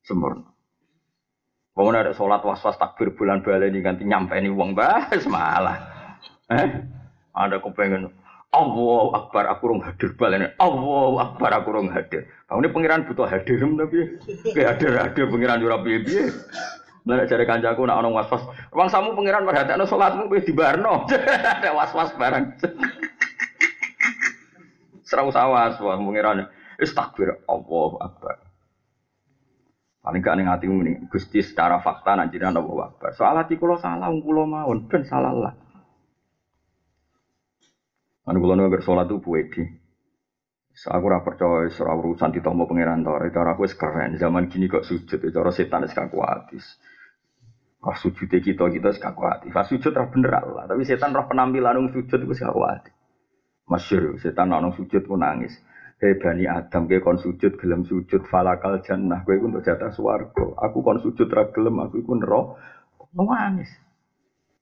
sempurna. 0.04 0.44
Bangun 1.78 1.94
ada 1.94 2.12
sholat 2.12 2.42
was-was 2.42 2.74
takbir 2.82 3.14
bulan 3.14 3.46
balen 3.46 3.70
ini 3.70 3.86
ganti 3.86 4.02
nyampe 4.02 4.34
ini 4.34 4.50
uang 4.50 4.74
bahas 4.74 5.24
malah. 5.30 5.78
Eh? 6.50 6.84
Ada 7.38 7.62
kepengen 7.62 8.10
Allah 8.50 9.04
Akbar 9.14 9.46
aku 9.52 9.64
rong 9.70 9.82
hadir 9.86 10.16
balen. 10.18 10.50
Allah 10.58 11.12
Akbar 11.22 11.52
aku 11.54 11.70
rong 11.78 11.94
hadir. 11.94 12.26
Kamu 12.50 12.66
ini 12.66 12.70
pangeran 12.74 13.06
butuh 13.06 13.30
hadir 13.30 13.62
tapi 13.62 14.00
kayak 14.56 14.68
hadir 14.74 14.92
hadir 14.98 15.26
pangeran 15.30 15.62
ora 15.62 15.78
piye 15.86 16.00
piye. 16.02 16.24
Lah 17.08 17.24
cari 17.24 17.48
kancaku 17.48 17.88
nak 17.88 18.04
ono 18.04 18.12
was-was. 18.12 18.44
Wong 18.76 18.92
samu 18.92 19.16
pangeran 19.16 19.48
perhatekno 19.48 19.88
salatmu 19.88 20.28
kowe 20.28 20.44
dibarno. 20.44 21.08
Ada 21.56 21.72
was-was 21.72 22.12
barang. 22.20 22.52
Serau 25.08 25.32
sawas 25.32 25.80
wah 25.80 25.96
pangeran. 25.96 26.52
Wis 26.76 26.92
Allah 26.92 27.92
Akbar. 28.04 28.36
Paling 30.04 30.24
gak 30.24 30.36
ning 30.40 30.48
atimu 30.48 30.80
nih, 30.84 30.96
Gusti 31.12 31.44
secara 31.44 31.80
fakta 31.80 32.16
nak 32.16 32.32
jiran 32.32 32.60
Allah 32.60 32.92
Akbar. 32.92 33.16
Soal 33.16 33.40
hati 33.40 33.56
kula 33.56 33.80
salah, 33.80 34.12
kula 34.12 34.44
mawon 34.44 34.92
ben 34.92 35.08
salah 35.08 35.32
lah. 35.32 35.56
Anu 38.28 38.44
kula 38.44 38.60
nu 38.60 38.68
sholat 38.84 39.08
tuh 39.08 39.24
puedi. 39.24 39.64
Aku 40.78 41.10
ora 41.10 41.26
percaya 41.26 41.66
ora 41.82 41.94
urusan 41.98 42.36
ditompo 42.36 42.70
pangeran 42.70 43.02
to. 43.02 43.16
Cara 43.34 43.56
aku 43.56 43.66
wis 43.66 43.74
keren. 43.74 44.20
Zaman 44.20 44.52
gini 44.52 44.70
kok 44.70 44.86
sujud, 44.86 45.24
cara 45.24 45.50
setan 45.50 45.88
wis 45.88 45.96
kakuatis. 45.96 46.66
Pas 47.78 47.96
sujud 48.02 48.28
kita 48.28 48.68
kita 48.68 48.90
wis 48.90 49.00
kakuatis. 49.00 49.54
Pas 49.54 49.66
sujud 49.70 49.94
ora 49.94 50.10
bener 50.10 50.34
Allah, 50.34 50.64
tapi 50.66 50.84
setan 50.84 51.14
roh 51.14 51.30
penampilan 51.30 51.78
nang 51.78 51.88
sujud 51.94 52.20
wis 52.26 52.42
kakuatis. 52.42 52.94
Masyur, 53.68 54.18
setan 54.20 54.50
nang 54.50 54.74
sujud 54.74 55.04
pun 55.06 55.22
nangis. 55.22 55.54
Hei 55.98 56.14
bani 56.22 56.46
Adam, 56.46 56.86
gue 56.86 57.02
kon 57.02 57.18
sujud 57.18 57.58
gelem 57.58 57.82
sujud 57.82 58.22
falakal 58.30 58.86
jannah, 58.86 59.26
gue 59.26 59.42
untuk 59.42 59.66
jatah 59.66 59.90
swargo. 59.90 60.54
Aku 60.54 60.86
kon 60.86 61.02
sujud 61.02 61.26
ra 61.34 61.50
gelem, 61.50 61.82
aku 61.82 62.06
iku 62.06 62.14
nero 62.14 62.54
nangis. 63.18 63.70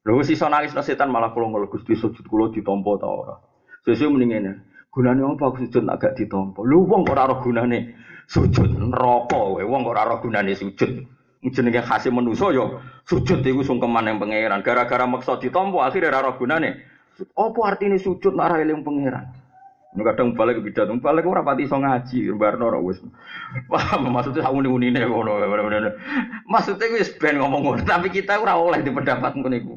Lho 0.05 0.21
sih 0.21 0.37
nangis 0.37 0.77
no 0.77 0.85
setan 0.85 1.09
malah 1.09 1.33
kulo 1.33 1.49
ngel 1.49 1.65
Gusti 1.67 1.97
sujud 1.97 2.23
kulo 2.29 2.53
ditampa 2.53 2.91
ta 3.01 3.09
ora. 3.09 3.35
Sesuai 3.83 4.13
mendingan 4.13 4.61
gunane 4.93 5.25
apa 5.25 5.43
aku 5.49 5.65
sujud 5.65 5.83
agak 5.89 6.13
ditompo. 6.13 6.61
Lu 6.61 6.85
wong 6.85 7.09
ora 7.09 7.25
roh 7.25 7.41
gunane 7.41 7.97
sujud 8.29 8.69
neraka 8.69 9.33
kowe. 9.33 9.61
Wong 9.65 9.81
ora 9.89 10.05
roh 10.05 10.21
gunane 10.21 10.53
sujud. 10.53 11.14
Jenenge 11.53 11.85
khase 11.85 12.09
manusa 12.09 12.49
ya 12.49 12.81
sujud 13.05 13.45
iku 13.45 13.61
sungkeman 13.61 14.09
yang 14.09 14.17
pangeran. 14.17 14.65
Gara-gara 14.65 15.05
maksa 15.05 15.37
ditompo 15.37 15.85
akhirnya 15.85 16.09
ora 16.09 16.31
roh 16.31 16.35
gunane. 16.41 16.81
Apa 17.37 17.59
artinya 17.69 18.01
sujud 18.01 18.33
nek 18.33 18.45
ora 18.49 18.65
eling 18.65 18.81
pangeran? 18.81 19.25
Kadang 19.95 20.35
balik 20.35 20.59
bidat, 20.59 20.91
balik 20.99 21.23
ora 21.23 21.39
pati 21.39 21.63
iso 21.63 21.79
ngaji, 21.79 22.27
barno 22.35 22.67
ora 22.67 22.79
wis. 22.83 22.99
Paham 23.71 24.11
maksudnya 24.11 24.43
sak 24.43 24.51
uni-unine 24.51 25.07
ngono. 25.07 25.39
Maksudnya 26.51 26.91
wis 26.99 27.15
ben 27.15 27.39
ngomong 27.39 27.61
ngono, 27.63 27.81
tapi 27.87 28.11
kita 28.11 28.35
ora 28.35 28.59
oleh 28.59 28.83
di 28.83 28.91
pendapat 28.91 29.39
ngono 29.39 29.55
iku. 29.55 29.75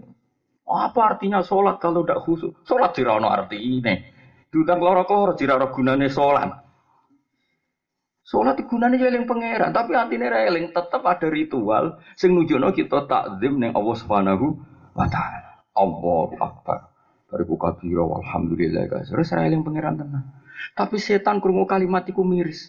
Apa 0.69 1.15
artinya 1.15 1.41
sholat 1.41 1.79
kalau 1.79 2.03
tidak 2.03 2.27
khusus? 2.27 2.53
Sholat 2.67 2.93
tidak 2.93 3.23
ada 3.23 3.47
ini. 3.57 4.05
Diutang 4.51 4.81
keloro-keloro 4.81 5.33
tidak 5.39 5.63
ada 5.63 5.69
gunanya 5.71 6.09
sholat. 6.11 6.68
Sholat 8.29 8.61
gunanya 8.69 9.09
eling 9.09 9.25
pangeran, 9.25 9.73
tapi 9.73 9.97
artinya 9.97 10.37
eling 10.37 10.77
tetap 10.77 11.01
ada 11.01 11.33
ritual 11.33 11.97
sing 12.13 12.37
nujono 12.37 12.77
kita 12.77 13.09
takzim 13.09 13.57
neng 13.57 13.73
Allah 13.73 13.97
Subhanahu 13.97 14.53
wa 14.93 15.09
taala. 15.09 15.65
Allahu 15.73 16.37
Akbar. 16.37 16.93
Bariku 17.33 17.57
kabira 17.57 18.05
walhamdulillah 18.05 18.85
guys. 18.85 19.09
Terus 19.09 19.33
eling 19.33 19.65
pangeran 19.65 19.97
tenang. 19.97 20.29
Tapi 20.77 21.01
setan 21.01 21.41
krungu 21.41 21.65
kalimat 21.65 22.05
iku 22.05 22.21
miris. 22.21 22.69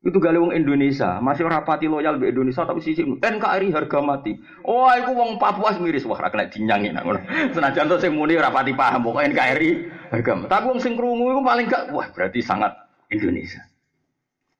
Itu 0.00 0.24
gale 0.24 0.40
Indonesia, 0.56 1.20
masih 1.20 1.44
rapati 1.44 1.84
loyal 1.84 2.16
be 2.16 2.32
Indonesia 2.32 2.64
tapi 2.64 2.80
sisi 2.80 3.04
NKRI 3.04 3.68
harga 3.76 4.00
mati. 4.00 4.40
Oh, 4.64 4.88
iku 4.88 5.12
wong 5.12 5.36
Papua 5.36 5.76
miris 5.76 6.08
wah 6.08 6.16
ra 6.16 6.32
kena 6.32 6.48
dinyangi 6.48 6.96
ngono. 6.96 7.20
Senajan 7.52 7.92
to 7.92 8.00
sing 8.00 8.16
muni 8.16 8.40
rapati 8.40 8.72
paham 8.72 9.04
pokoke 9.04 9.36
NKRI 9.36 9.70
harga 10.16 10.32
mati. 10.32 10.48
Tapi 10.48 10.64
wong 10.64 10.80
sing 10.80 10.96
krungu 10.96 11.28
iku 11.36 11.44
paling 11.44 11.68
gak 11.68 11.92
wah 11.92 12.08
berarti 12.08 12.40
sangat 12.40 12.72
Indonesia. 13.12 13.67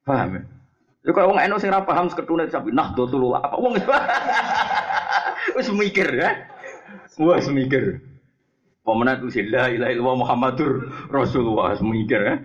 Paham 0.09 0.41
ya? 0.41 0.43
Ya 1.05 1.11
kalau 1.13 1.37
wong 1.37 1.41
eno 1.41 1.61
sing 1.61 1.69
ra 1.69 1.85
paham 1.85 2.09
seketune 2.09 2.49
sampe 2.49 2.73
nah 2.73 2.97
dotul 2.97 3.37
apa 3.37 3.57
wong 3.61 3.77
wis 5.57 5.69
mikir 5.69 6.09
ya. 6.17 6.49
Wis 7.21 7.49
mikir. 7.53 8.01
Pemenang 8.81 9.21
itu 9.21 9.45
la 9.53 9.69
ilaha 9.69 9.93
illallah 9.93 10.17
Muhammadur 10.17 10.71
Rasulullah 11.13 11.77
mikir 11.77 12.21
ya. 12.25 12.37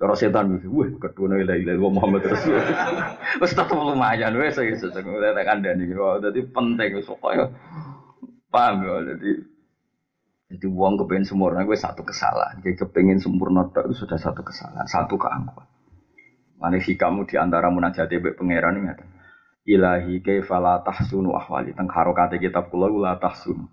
Cara 0.00 0.16
setan 0.16 0.56
wis, 0.56 0.64
wah 0.64 0.88
kedua 0.96 1.36
la 1.36 1.44
ilaha 1.44 1.58
illallah 1.60 1.92
Muhammad 1.92 2.22
Rasul. 2.24 2.56
Wis 3.40 3.52
tetep 3.54 3.76
lumayan 3.76 4.34
wis 4.40 4.56
saya 4.58 4.74
sesuk 4.74 4.90
tak 4.96 5.44
kandhani. 5.44 5.86
Dadi 5.94 6.40
penting 6.50 6.90
wis 6.98 7.08
ya. 7.08 7.46
paham 8.50 8.86
ya 8.86 8.94
dadi 9.02 9.54
jadi 10.54 10.70
uang 10.70 11.02
kepengen 11.02 11.26
sempurna 11.26 11.66
gue 11.66 11.74
satu 11.74 12.06
kesalahan. 12.06 12.62
Jadi 12.62 12.78
kepengen 12.78 13.18
sempurna 13.18 13.66
itu 13.66 14.06
sudah 14.06 14.14
satu 14.14 14.46
kesalahan, 14.46 14.86
satu 14.86 15.18
keangkuhan. 15.18 15.66
Mana 16.58 16.80
sih 16.80 16.96
kamu 16.96 17.28
di 17.28 17.36
antara 17.36 17.68
munajat 17.68 18.08
be 18.08 18.32
pangeran 18.32 18.80
ini 18.80 18.94
Ilahi 19.64 20.20
kaifala 20.20 20.84
tahsunu 20.84 21.32
ahwali. 21.32 21.72
Teng 21.72 21.88
harokate 21.88 22.36
kitab 22.36 22.68
kula 22.68 22.92
la 22.92 23.12
tahsunu. 23.16 23.64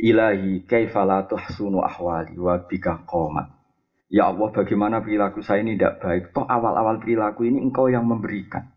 Ilahi 0.00 0.64
kaifala 0.64 1.28
tahsunu 1.28 1.84
ahwali 1.84 2.40
wa 2.40 2.56
bika 2.64 3.04
qomat. 3.04 3.52
Ya 4.12 4.28
Allah, 4.28 4.48
bagaimana 4.52 5.00
perilaku 5.00 5.40
saya 5.40 5.64
ini 5.64 5.76
tidak 5.76 6.04
baik? 6.04 6.24
Toh 6.36 6.44
awal-awal 6.44 7.00
perilaku 7.00 7.48
ini 7.48 7.60
engkau 7.64 7.88
yang 7.88 8.04
memberikan. 8.04 8.72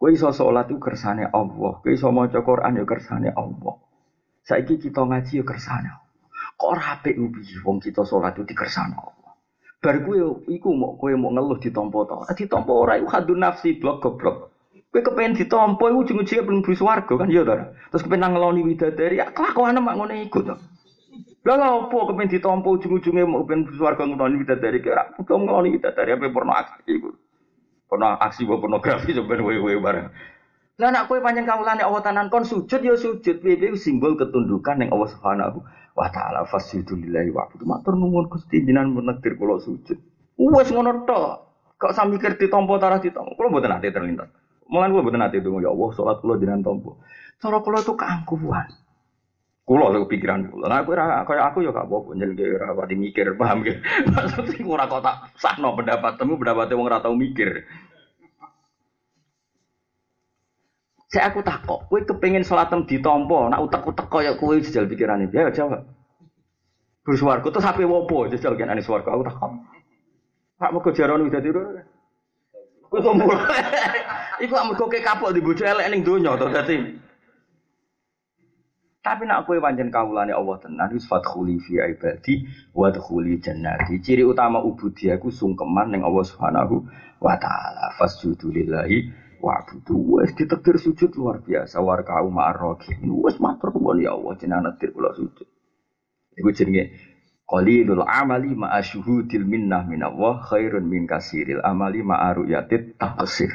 Kau 0.00 0.08
iso 0.08 0.32
sholat 0.32 0.72
itu 0.72 0.80
kersane 0.80 1.28
Allah. 1.28 1.84
Kau 1.84 1.92
iso 1.92 2.08
mau 2.08 2.24
Quran 2.24 2.80
ya 2.80 2.84
kersane 2.88 3.28
Allah. 3.36 3.76
Saiki 4.40 4.80
kita 4.80 5.04
ngaji 5.04 5.40
ya 5.40 5.44
kersane. 5.44 5.92
Kok 6.56 6.72
rapi 6.72 7.12
ubi 7.20 7.44
wong 7.60 7.84
kita 7.84 8.08
sholat 8.08 8.32
itu 8.36 8.48
di 8.48 8.56
kersane 8.56 8.96
Allah. 8.96 9.19
Bar 9.80 9.96
kowe 10.04 10.44
iku 10.52 10.76
mau 10.76 10.92
kowe 11.00 11.12
mau 11.16 11.32
ngeluh 11.32 11.56
ditampa 11.56 12.04
ta. 12.04 12.36
Ditampa 12.36 12.68
ora 12.68 13.00
iku 13.00 13.08
hadun 13.08 13.40
nafsi 13.40 13.80
blok 13.80 14.04
goblok. 14.04 14.52
Kowe 14.92 15.00
kepengen 15.00 15.40
ditampa 15.40 15.88
iku 15.88 16.04
ujung-ujungnya 16.04 16.44
belum 16.44 16.60
bus 16.60 16.80
warga 16.84 17.14
kan 17.16 17.32
ya 17.32 17.40
ta. 17.48 17.72
Terus 17.88 18.04
kepengen 18.04 18.36
ngeloni 18.36 18.60
widadari 18.60 19.16
ya 19.16 19.32
kelakuan 19.32 19.80
mak 19.80 19.96
ngono 19.96 20.12
iku 20.20 20.44
to. 20.44 20.54
Lah 21.48 21.56
lha 21.56 21.68
opo 21.72 22.12
kepen 22.12 22.28
ditampa 22.28 22.68
ujung-ujunge 22.68 23.24
mau 23.24 23.40
ben 23.48 23.64
swarga 23.72 24.04
ngutoni 24.04 24.44
bidadari 24.44 24.84
ki 24.84 24.92
ora 24.92 25.08
butuh 25.16 25.40
ngoni 25.40 25.72
bidadari 25.72 26.12
apa 26.12 26.28
porno 26.28 26.52
aksi 26.52 26.84
iku. 26.84 27.08
Porno 27.88 28.06
aksi 28.20 28.44
pornografi 28.44 29.16
sampean 29.16 29.40
wewe 29.40 29.80
bareng. 29.80 30.12
Lah 30.80 30.88
nek 30.88 31.12
kowe 31.12 31.20
pancen 31.20 31.44
kawulane 31.44 31.84
Allah 31.84 32.00
tanan 32.00 32.32
kon 32.32 32.48
sujud 32.48 32.80
ya 32.80 32.96
sujud 32.96 33.44
piye 33.44 33.76
simbol 33.76 34.16
ketundukan 34.16 34.80
ning 34.80 34.88
Allah 34.88 35.12
Subhanahu 35.12 35.60
wa 35.92 36.08
taala 36.08 36.48
fasjudu 36.48 36.96
lillahi 36.96 37.28
abdu 37.36 37.68
matur 37.68 38.00
nuwun 38.00 38.32
Gusti 38.32 38.64
jenengan 38.64 38.88
menegir 38.88 39.36
kula 39.36 39.60
sujud. 39.60 40.00
Wes 40.40 40.72
ngono 40.72 41.04
tok. 41.04 41.52
Kok 41.76 41.92
sami 41.92 42.16
mikir 42.16 42.40
ditampa 42.40 42.80
tarah 42.80 42.96
ditampa. 42.96 43.36
Kula 43.36 43.52
mboten 43.52 43.76
ate 43.76 43.92
terlintas. 43.92 44.32
Mulan 44.72 44.88
kula 44.96 45.04
mboten 45.04 45.20
ate 45.20 45.44
donga 45.44 45.68
ya 45.68 45.68
Allah 45.68 45.88
salat 45.92 46.16
kula 46.24 46.40
jenengan 46.40 46.64
tampa. 46.64 46.96
Cara 47.36 47.60
kula 47.60 47.84
itu 47.84 47.92
keangkuhan. 47.92 48.68
Kulo 49.70 49.86
lho 49.94 50.08
pikiran 50.08 50.50
kulo. 50.50 50.66
Nah, 50.66 50.82
aku 50.82 50.98
ora 50.98 51.22
kaya 51.22 51.46
aku 51.46 51.62
ya 51.62 51.70
gak 51.70 51.86
apa-apa 51.86 52.18
njenenge 52.18 52.42
ora 52.58 52.74
pati 52.74 52.98
mikir, 52.98 53.38
paham 53.38 53.62
ge. 53.62 53.78
Maksud 54.10 54.66
ora 54.66 54.90
kok 54.90 54.98
tak 54.98 55.30
sahno 55.38 55.78
pendapatmu, 55.78 56.42
pendapatnya 56.42 56.74
wong 56.74 56.88
ora 56.90 56.98
tau 56.98 57.14
mikir. 57.14 57.68
Saya 61.10 61.26
aku 61.26 61.42
takok, 61.42 61.90
kowe 61.90 61.98
kepengin 62.06 62.46
salatem 62.46 62.86
ditampa, 62.86 63.50
nak 63.50 63.66
utek-utek 63.66 64.06
kaya 64.06 64.38
kowe 64.38 64.54
jajal 64.62 64.86
pikirane. 64.86 65.26
Ya 65.34 65.50
jawab. 65.50 65.82
Terus 67.02 67.18
warga 67.26 67.50
terus 67.50 67.66
sampe 67.66 67.82
wopo 67.82 68.30
jajal 68.30 68.54
kan 68.54 68.70
ane 68.70 68.78
swarga 68.78 69.10
aku 69.10 69.26
takok. 69.26 69.50
Pak 70.54 70.70
mau 70.70 70.78
kejaran 70.78 71.26
udah 71.26 71.42
tidur. 71.42 71.82
Kowe 72.86 72.98
kok 73.02 73.14
mulai. 73.18 73.42
Iku 74.46 74.54
amarga 74.54 74.86
kapok 74.86 75.34
di 75.34 75.42
bojo 75.42 75.66
elek 75.66 75.90
ning 75.90 76.06
donya 76.06 76.38
to 76.38 76.46
dadi. 76.46 76.78
Tapi 79.00 79.24
nak 79.24 79.48
kue 79.48 79.58
panjen 79.58 79.90
kaulane 79.90 80.30
Allah 80.30 80.56
tenan 80.62 80.92
wis 80.92 81.08
fadkhuli 81.08 81.58
fi 81.58 81.80
ibadi 81.90 82.46
wa 82.70 82.86
dkhuli 82.92 83.40
jannati. 83.42 83.98
Ciri 83.98 84.22
utama 84.22 84.62
ubudiyah 84.62 85.18
ku 85.18 85.32
sungkeman 85.32 85.90
ning 85.90 86.06
Allah 86.06 86.22
Subhanahu 86.22 86.86
wa 87.18 87.34
taala. 87.40 87.96
Fasjudu 87.98 88.52
lillahi 88.52 89.10
wa'budu. 89.40 90.20
Wes 90.20 90.36
ditekdir 90.36 90.76
sujud 90.76 91.10
luar 91.16 91.40
biasa 91.40 91.80
warka'u 91.80 92.28
ma'arraqin. 92.28 93.04
Wes 93.24 93.40
matur 93.40 93.72
nuwun 93.74 94.04
ya 94.04 94.14
Allah 94.14 94.36
jenengan 94.36 94.70
netir 94.70 94.92
kula 94.92 95.16
sujud. 95.16 95.48
Iku 96.36 96.48
jenenge 96.54 96.94
qalilul 97.48 98.06
amali 98.06 98.54
ma'a 98.54 98.78
syuhudil 98.84 99.42
minnah 99.42 99.82
min 99.88 100.04
Allah 100.06 100.38
khairun 100.46 100.86
min 100.86 101.08
kasiril 101.10 101.64
amali 101.64 102.04
ma'a 102.04 102.36
ru'yatit 102.36 103.00
taqsir. 103.00 103.50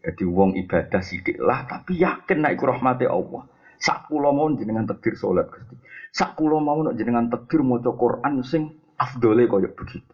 Jadi 0.00 0.24
wong 0.24 0.56
ibadah 0.56 1.00
sithik 1.04 1.36
lah 1.40 1.64
tapi 1.68 2.00
yakin 2.00 2.44
nek 2.44 2.56
iku 2.56 2.68
rahmate 2.68 3.08
Allah. 3.08 3.48
Sak 3.80 4.12
kula 4.12 4.28
mau 4.28 4.52
jenengan 4.52 4.84
takdir 4.84 5.16
salat 5.16 5.48
Gusti. 5.48 5.76
Sak 6.12 6.36
kula 6.36 6.60
mau 6.60 6.84
jenengan 6.92 7.32
takdir 7.32 7.64
maca 7.64 7.96
Quran 7.96 8.44
sing 8.44 8.76
afdole 9.00 9.48
kaya 9.48 9.72
begitu. 9.72 10.12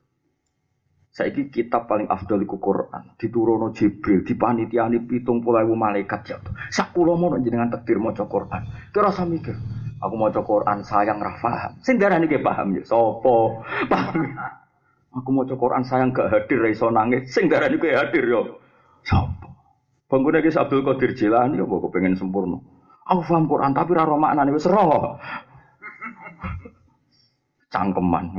Saiki 1.16 1.48
kitab 1.48 1.88
paling 1.88 2.12
afdol 2.12 2.44
iku 2.44 2.60
Quran, 2.60 3.16
diturono 3.16 3.72
Jibril, 3.72 4.20
dipanitiani 4.20 5.00
pitung 5.08 5.40
puluh 5.40 5.64
malaikat 5.64 6.28
jatuh. 6.28 6.52
Sak 6.68 6.92
kula 6.92 7.16
mau 7.16 7.32
jenengan 7.40 7.72
takdir 7.72 7.96
maca 7.96 8.28
Quran. 8.28 8.92
Kira 8.92 9.08
usah 9.08 9.24
mikir, 9.24 9.56
aku 9.96 10.12
maca 10.12 10.44
Quran 10.44 10.84
sayang 10.84 11.16
ra 11.16 11.32
paham. 11.40 11.72
Sing 11.80 11.96
darani 11.96 12.28
ge 12.28 12.36
paham 12.36 12.76
ya 12.76 12.84
sapa? 12.84 13.64
Paham. 13.88 14.28
Aku 15.16 15.32
maca 15.32 15.56
Quran 15.56 15.88
sayang 15.88 16.12
gak 16.12 16.28
hadir 16.28 16.60
ra 16.60 16.68
iso 16.68 16.92
nangis. 16.92 17.32
Sing 17.32 17.48
darani 17.48 17.80
hadir 17.80 18.24
yo. 18.28 18.60
Sapa? 19.00 19.56
Bangunnya 20.12 20.44
ki 20.44 20.52
Abdul 20.52 20.84
Qadir 20.84 21.16
Jilani 21.16 21.56
apa 21.56 21.88
pengen 21.96 22.20
sempurna. 22.20 22.60
Aku 23.08 23.24
paham 23.24 23.48
Quran 23.48 23.72
tapi 23.72 23.96
ora 23.96 24.04
roh 24.04 24.20
maknane 24.20 24.52
wis 24.52 24.68
roh. 24.68 25.16
Cangkeman. 27.72 28.36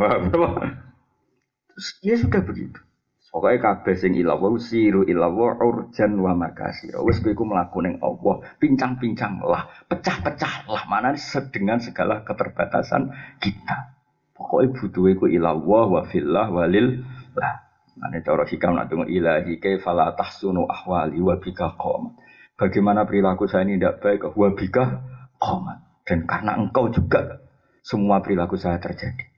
Ya 2.02 2.18
sudah 2.18 2.42
begitu. 2.42 2.82
Pokoknya 3.28 3.60
kabeh 3.62 3.94
sing 3.94 4.18
ilawa 4.18 4.50
siru 4.58 5.06
ilawa 5.06 5.62
urjan 5.62 6.18
wa 6.18 6.34
makasir. 6.34 6.98
Wis 7.06 7.22
kowe 7.22 7.30
iku 7.30 7.46
mlaku 7.46 7.86
ning 7.86 8.02
Allah, 8.02 8.42
pincang-pincang 8.58 9.44
lah, 9.46 9.70
pecah-pecah 9.86 10.66
lah 10.66 10.84
mana 10.90 11.14
sedengan 11.14 11.78
segala 11.78 12.26
keterbatasan 12.26 13.14
kita. 13.38 13.94
Pokoknya 14.34 14.74
butuh 14.74 15.06
iku 15.12 15.26
ilawa 15.30 15.86
wa 15.86 16.02
fillah 16.08 16.50
walil 16.50 17.04
lah. 17.38 17.68
Mane 17.98 18.26
cara 18.26 18.46
hikam 18.46 18.78
nak 18.78 18.90
tunggu 18.90 19.10
ilahi 19.10 19.58
kaifala 19.62 20.14
tahsunu 20.18 20.66
ahwali 20.66 21.22
wa 21.22 21.38
bika 21.38 21.78
qamat. 21.78 22.14
Bagaimana 22.58 23.06
perilaku 23.06 23.46
saya 23.46 23.70
ini 23.70 23.78
tidak 23.78 24.02
baik, 24.02 24.34
wabika 24.34 25.06
komat. 25.38 25.78
Dan 26.02 26.26
karena 26.26 26.58
engkau 26.58 26.90
juga 26.90 27.38
semua 27.86 28.18
perilaku 28.26 28.58
saya 28.58 28.82
terjadi. 28.82 29.30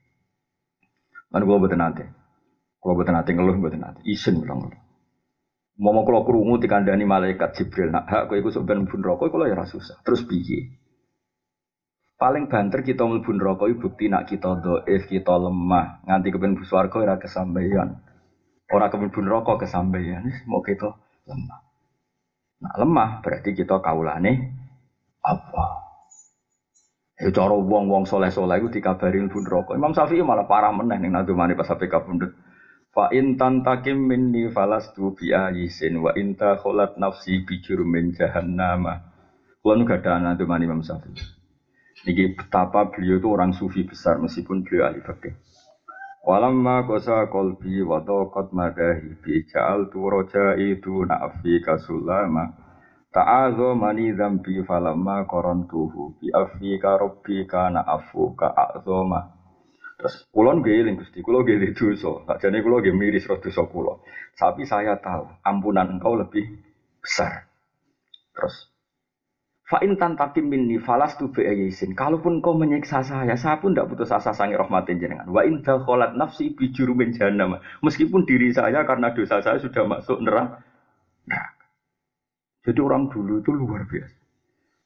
Mana 1.28 1.44
gue 1.44 1.76
nanti, 1.76 2.04
kalau 2.80 2.96
buat 2.96 3.12
nanti 3.12 3.36
ngeluh 3.36 3.60
buat 3.60 3.76
nanti, 3.76 4.00
isin 4.08 4.40
bilang 4.40 4.72
Mau 5.80 5.96
mau 5.96 6.04
kalau 6.04 6.28
kerungu 6.28 6.60
dikandani 6.60 7.08
malaikat 7.08 7.56
Jibril, 7.56 7.88
nak 7.88 8.04
hak 8.04 8.22
kau 8.28 8.36
ikut 8.36 8.52
sebenarnya 8.52 8.84
pun 8.84 9.00
rokok, 9.00 9.32
kalau 9.32 9.48
ya 9.48 9.64
susah. 9.64 9.96
Terus 10.04 10.28
biye. 10.28 10.76
Paling 12.20 12.52
banter 12.52 12.84
kita 12.84 13.00
melbun 13.08 13.40
rokok, 13.40 13.72
bukti 13.80 14.12
nak 14.12 14.28
kita 14.28 14.60
doif, 14.60 15.08
kita 15.08 15.40
lemah, 15.40 16.04
nganti 16.04 16.28
kepen 16.36 16.52
buswargo 16.52 17.00
ora 17.00 17.16
kesampaian. 17.16 17.96
Orang 18.68 18.90
kepen 18.92 19.08
bun 19.08 19.24
rokok 19.24 19.64
kesampaian, 19.64 20.20
mau 20.44 20.60
kita 20.60 20.92
lemah. 21.24 21.60
Nah 22.60 22.74
lemah 22.76 23.24
berarti 23.24 23.56
kita 23.56 23.80
kaulane 23.80 24.52
apa? 25.24 25.66
Ya 27.20 27.32
cara 27.32 27.56
wong-wong 27.56 28.04
soleh-soleh 28.04 28.60
itu 28.60 28.80
dikabarin 28.80 29.32
pun 29.32 29.48
rokok. 29.48 29.76
Imam 29.76 29.96
Syafi'i 29.96 30.20
malah 30.20 30.44
parah 30.44 30.76
meneh 30.76 31.00
ning 31.00 31.12
mani 31.12 31.56
pas 31.56 31.64
sampai 31.64 31.88
kabundut. 31.88 32.36
Fa 32.90 33.06
in 33.14 33.38
tantakim 33.38 34.10
minni 34.10 34.50
falastu 34.50 35.14
bi 35.14 35.30
ayisin 35.30 36.02
wa 36.02 36.10
inta 36.18 36.58
kholat 36.58 36.98
nafsi 36.98 37.46
bi 37.46 37.62
jurmin 37.62 38.10
jahannama. 38.10 39.06
Kulo 39.62 39.78
nu 39.78 39.84
gak 39.86 40.02
ada 40.02 40.44
mani 40.48 40.66
Imam 40.66 40.82
Syafi'i. 40.82 41.22
Niki 42.02 42.32
betapa 42.34 42.90
beliau 42.90 43.20
itu 43.20 43.28
orang 43.28 43.52
sufi 43.52 43.84
besar 43.86 44.18
meskipun 44.18 44.64
beliau 44.64 44.88
ahli 44.90 45.04
fikih. 45.04 45.36
Walamma 46.20 46.84
kosa 46.88 47.28
kolbi 47.32 47.80
wa 47.80 48.00
taqat 48.02 48.52
madahi 48.52 49.20
bi 49.22 49.40
ja'al 49.48 49.88
tu 49.92 50.04
itu 50.60 50.94
na'fi 51.08 51.64
kasulama 51.64 52.52
ta'azo 53.10 53.72
mani 53.74 54.12
zambi 54.12 54.60
falamma 54.66 55.24
korontuhu 55.24 56.20
bi 56.20 56.28
afika 56.30 57.00
rabbi 57.00 57.48
kana 57.48 57.80
afu 57.82 58.36
ka 58.36 58.52
azoma 58.52 59.39
Terus 60.00 60.24
kulon 60.32 60.64
geling 60.64 60.96
Gusti, 60.96 61.20
kulo 61.20 61.44
nggih 61.44 61.76
dosa. 61.76 62.24
Sakjane 62.24 62.64
kulo 62.64 62.80
nggih 62.80 62.96
miris 62.96 63.28
ro 63.28 63.36
dosa 63.36 63.68
kulo. 63.68 64.00
Tapi 64.32 64.64
saya 64.64 64.96
tahu 64.96 65.28
ampunan 65.44 66.00
engkau 66.00 66.16
lebih 66.16 66.48
besar. 67.04 67.44
Terus 68.32 68.72
Fa 69.70 69.78
in 69.86 69.94
tantakim 69.94 70.50
minni 70.50 70.82
falas 70.82 71.14
tu 71.14 71.30
bi'ayisin. 71.30 71.94
Kalaupun 71.94 72.42
kau 72.42 72.58
menyiksa 72.58 73.06
saya, 73.06 73.38
saya 73.38 73.62
pun 73.62 73.70
tidak 73.70 73.94
putus 73.94 74.10
asa 74.10 74.34
sangi 74.34 74.58
rahmatin 74.58 74.98
jenengan. 74.98 75.30
Wa 75.30 75.46
in 75.46 75.62
dakhalat 75.62 76.18
nafsi 76.18 76.50
bi 76.50 76.74
jurumin 76.74 77.14
jahannam. 77.14 77.62
Meskipun 77.78 78.26
diri 78.26 78.50
saya 78.50 78.82
karena 78.82 79.14
dosa 79.14 79.38
saya 79.38 79.62
sudah 79.62 79.86
masuk 79.86 80.18
neraka. 80.26 80.66
Nah. 81.30 81.54
Jadi 82.66 82.82
orang 82.82 83.14
dulu 83.14 83.38
itu 83.38 83.54
luar 83.54 83.86
biasa. 83.86 84.18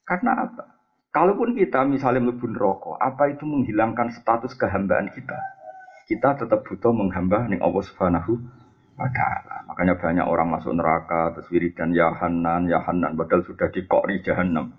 Karena 0.05 0.31
apa? 0.45 0.74
Kalaupun 1.15 1.55
kita 1.55 1.87
misalnya 1.87 2.27
melebur 2.27 2.51
rokok, 2.51 2.99
apa 2.99 3.31
itu 3.31 3.47
menghilangkan 3.47 4.11
status 4.11 4.51
kehambaan 4.59 5.15
kita? 5.15 5.39
Kita 6.11 6.35
tetap 6.35 6.67
butuh 6.67 6.91
menghamba 6.91 7.47
ning 7.47 7.63
Allah 7.63 7.83
Subhanahu 7.87 8.35
wa 8.99 9.07
taala. 9.15 9.63
Makanya 9.63 9.95
banyak 9.95 10.27
orang 10.27 10.51
masuk 10.51 10.75
neraka 10.75 11.31
terus 11.31 11.47
wiridan 11.55 11.95
ya 11.95 12.11
Hanan, 12.11 12.67
ya 12.67 12.83
Hanan 12.83 13.15
padahal 13.15 13.47
sudah 13.47 13.71
dikori 13.71 14.19
jahanam. 14.27 14.75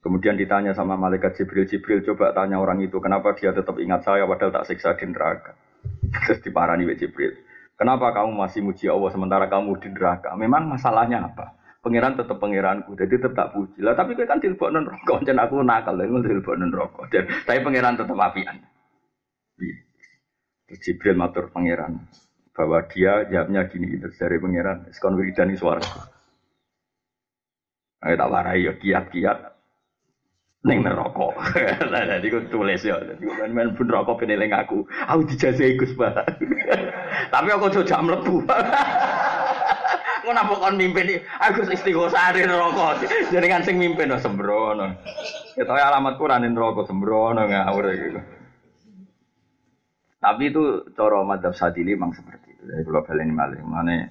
Kemudian 0.00 0.40
ditanya 0.40 0.72
sama 0.72 0.96
malaikat 0.96 1.36
Jibril, 1.36 1.68
Jibril 1.68 2.00
coba 2.00 2.32
tanya 2.32 2.56
orang 2.56 2.80
itu, 2.80 2.96
kenapa 3.04 3.36
dia 3.36 3.52
tetap 3.52 3.76
ingat 3.76 4.08
saya 4.08 4.24
padahal 4.24 4.56
tak 4.56 4.72
siksa 4.72 4.96
di 4.96 5.04
neraka. 5.04 5.52
Terus 6.24 6.40
diparani 6.48 6.88
Jibril. 6.96 7.44
Kenapa 7.76 8.16
kamu 8.16 8.40
masih 8.40 8.64
muji 8.64 8.88
Allah 8.88 9.12
sementara 9.12 9.44
kamu 9.52 9.76
di 9.84 9.92
neraka? 9.92 10.32
Memang 10.32 10.64
masalahnya 10.64 11.28
apa? 11.28 11.57
Pangeran 11.88 12.20
tetap 12.20 12.36
pangeranku, 12.36 12.92
jadi 13.00 13.16
tetap 13.16 13.32
tak 13.32 13.48
puji. 13.56 13.80
Lah 13.80 13.96
tapi 13.96 14.12
kan 14.12 14.36
tilbok 14.36 14.68
non 14.68 14.84
rokok, 14.84 15.24
dan 15.24 15.40
aku 15.40 15.64
nakal, 15.64 15.96
lah 15.96 16.04
tilbok 16.04 16.60
non 16.60 16.68
rokok. 16.68 17.08
Dan 17.08 17.24
tapi 17.48 17.64
pangeran 17.64 17.96
tetap 17.96 18.20
apian. 18.20 18.60
Iya. 19.56 19.76
Terus 20.68 20.80
Jibril 20.84 21.16
matur 21.16 21.48
pangeran 21.48 21.96
bahwa 22.52 22.84
dia 22.92 23.24
jawabnya 23.32 23.72
gini 23.72 23.96
terus 23.96 24.20
dari 24.20 24.36
pangeran 24.36 24.84
sekon 24.92 25.16
wiridani 25.16 25.56
suara. 25.56 25.80
Ayo 28.04 28.14
tak 28.14 28.30
warai 28.30 28.68
ya 28.68 28.76
kiat-kiat 28.76 29.38
neng 30.68 30.84
neraka. 30.84 31.28
Lah 31.92 32.02
dadi 32.04 32.28
ku 32.28 32.44
tulis 32.52 32.84
ya. 32.84 33.00
Main 33.48 33.72
pun 33.72 33.88
rokok 33.88 34.20
peneling 34.22 34.52
aku. 34.52 34.84
Aku 35.08 35.24
dijajahi 35.24 35.80
Gus 35.80 35.96
Tapi 37.34 37.48
aku 37.48 37.80
jam 37.88 38.04
mlebu. 38.04 38.44
Ngono 40.28 40.44
apa 40.44 40.54
kon 40.60 40.76
mimpin 40.76 41.24
aku 41.40 41.72
istighosah 41.72 42.36
di 42.36 42.44
neraka. 42.44 43.00
Jenengan 43.32 43.64
sing 43.64 43.80
mimpin 43.80 44.12
oh, 44.12 44.20
sembrono. 44.20 44.92
Itu 45.56 45.72
alamat 45.72 46.20
Quran 46.20 46.44
neraka 46.52 46.84
sembrono 46.84 47.48
ngawur 47.48 47.88
gitu. 47.96 48.20
Tapi 50.20 50.52
itu 50.52 50.84
coro 50.92 51.24
madhab 51.24 51.56
sadili 51.56 51.96
memang 51.96 52.12
seperti 52.12 52.52
itu. 52.52 52.62
Jadi 52.68 52.82
kalau 52.84 53.00
kalian 53.08 53.32
maling 53.32 53.64
mana 53.64 54.04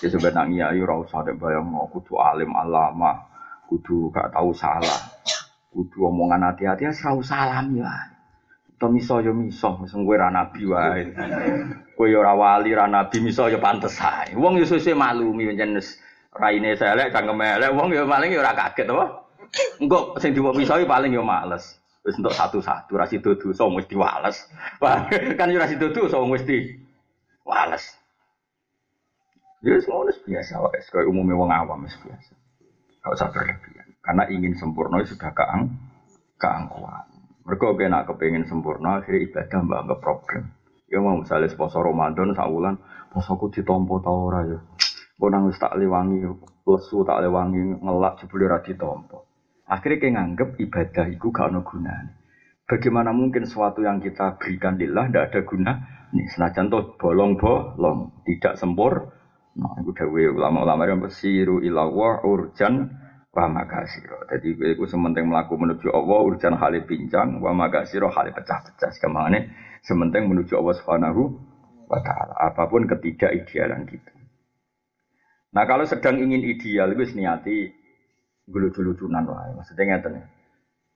ya 0.00 0.08
sebenarnya 0.08 0.72
iya 0.72 0.80
iya 0.80 0.94
usah 0.96 1.20
ada 1.20 1.36
bayang 1.36 1.68
mau 1.68 1.84
kudu 1.92 2.16
alim 2.16 2.56
alama, 2.56 3.28
kudu 3.68 4.08
gak 4.16 4.32
tahu 4.32 4.56
salah, 4.56 5.00
kudu 5.68 6.08
omongan 6.08 6.48
hati-hati 6.48 6.88
ya 6.88 6.92
serau 6.96 7.20
salam 7.20 7.76
ya. 7.76 8.19
To 8.80 8.88
miso 8.88 9.20
yo 9.20 9.36
miso, 9.36 9.76
sing 9.84 10.08
kowe 10.08 10.16
ra 10.16 10.32
nabi 10.32 10.64
wae. 10.64 11.12
Kowe 11.92 12.08
yo 12.08 12.24
ora 12.24 12.32
wali 12.32 12.72
ra 12.72 12.88
nabi 12.88 13.20
miso 13.20 13.44
yo 13.52 13.60
pantes 13.60 14.00
ae. 14.00 14.32
Wong 14.32 14.56
yo 14.56 14.64
sesuk 14.64 14.96
maklumi 14.96 15.52
pancen 15.52 15.76
wis 15.76 16.00
raine 16.32 16.72
selek 16.72 17.12
cangkeme 17.12 17.60
elek 17.60 17.76
wong 17.76 17.92
yo 17.92 18.08
maling 18.08 18.32
yo 18.32 18.40
ora 18.40 18.56
kaget 18.56 18.88
apa. 18.88 19.28
Engko 19.84 20.16
sing 20.16 20.32
diwok 20.32 20.56
miso 20.56 20.80
paling 20.88 21.12
yo 21.12 21.20
males. 21.20 21.76
Wis 22.00 22.16
entuk 22.16 22.32
satu-satu 22.32 22.96
ra 22.96 23.04
sido 23.04 23.36
dosa 23.36 23.68
wis 23.68 23.84
diwales. 23.84 24.48
Kan 25.38 25.52
yo 25.52 25.60
ra 25.60 25.68
sido 25.68 25.92
dosa 25.92 26.16
wis 26.24 26.40
diwales. 26.48 27.84
Ya 29.60 29.76
wis 29.76 29.84
ngono 29.84 30.08
biasa 30.08 30.56
wae, 30.56 30.80
kaya 30.88 31.04
umumnya 31.04 31.36
wong 31.36 31.52
awam 31.52 31.84
wis 31.84 32.00
biasa. 32.00 32.32
Gak 33.04 33.12
usah 33.12 33.28
berlebihan. 33.28 33.92
Karena 34.00 34.24
ingin 34.32 34.56
sempurna 34.56 35.04
sudah 35.04 35.36
keang 35.36 35.68
keangkuhan. 36.40 37.19
Mereka 37.44 37.76
kena 37.76 38.04
kepengen 38.04 38.44
sempurna, 38.44 39.00
akhirnya 39.00 39.26
ibadah 39.26 39.58
mbak 39.64 39.78
anggap 39.86 39.98
problem. 40.04 40.42
Ya 40.90 40.98
mau 40.98 41.16
misalnya 41.16 41.48
poso 41.54 41.78
Ramadan 41.80 42.34
saulan, 42.34 42.76
posoku 43.14 43.48
ditompo 43.48 44.02
tau 44.02 44.28
ora 44.28 44.42
ya. 44.44 44.58
Kau 45.20 45.28
nangis 45.28 45.60
tak 45.60 45.76
lewangi, 45.76 46.24
lesu 46.64 47.04
tak 47.04 47.20
lewangi, 47.22 47.78
ngelak 47.78 48.20
jebule 48.20 48.48
ora 48.48 48.58
ditompo. 48.64 49.28
Akhirnya 49.70 50.02
kayak 50.02 50.14
nganggep 50.18 50.48
ibadah 50.66 51.06
itu 51.06 51.26
gak 51.30 51.54
ada 51.54 51.60
gunanya. 51.62 52.12
Bagaimana 52.66 53.10
mungkin 53.14 53.46
sesuatu 53.46 53.82
yang 53.82 53.98
kita 53.98 54.38
berikan 54.38 54.78
lillah 54.78 55.10
tidak 55.10 55.24
ada 55.30 55.40
guna? 55.42 55.72
Nih, 56.10 56.26
senajan 56.26 56.70
tuh 56.70 56.98
bolong-bolong, 56.98 58.26
tidak 58.26 58.58
sempur. 58.58 59.14
Nah, 59.58 59.74
itu 59.82 59.90
dewe 59.94 60.30
ulama-ulama 60.30 60.86
yang 60.86 61.02
bersiru 61.02 61.62
ilawah 61.62 62.22
urjan 62.22 62.94
wa 63.30 63.46
magasiro. 63.46 64.26
Jadi 64.26 64.58
itu 64.74 64.84
sementing 64.90 65.30
melaku 65.30 65.54
menuju 65.54 65.86
Allah 65.94 66.18
urusan 66.26 66.54
hal 66.58 66.74
pincang 66.82 67.38
wa 67.38 67.54
magasiro 67.54 68.10
hal 68.10 68.30
pecah-pecah. 68.34 68.90
Ke 68.98 69.08
mana 69.08 69.46
sementing 69.86 70.26
menuju 70.26 70.58
Allah 70.58 70.74
Subhanahu 70.78 71.22
wa 71.86 72.00
taala. 72.02 72.34
Apa 72.50 72.66
pun 72.66 72.90
ketidakidealan 72.90 73.86
kita. 73.86 74.12
Nah 75.50 75.64
kalau 75.66 75.86
sedang 75.86 76.18
ingin 76.18 76.42
ideal 76.46 76.90
itu 76.94 77.18
niati 77.18 77.70
gelucu-lucunan 78.50 79.26
lah. 79.26 79.54
Maksudnya 79.54 79.98
ngeten 79.98 80.18
ya. 80.18 80.26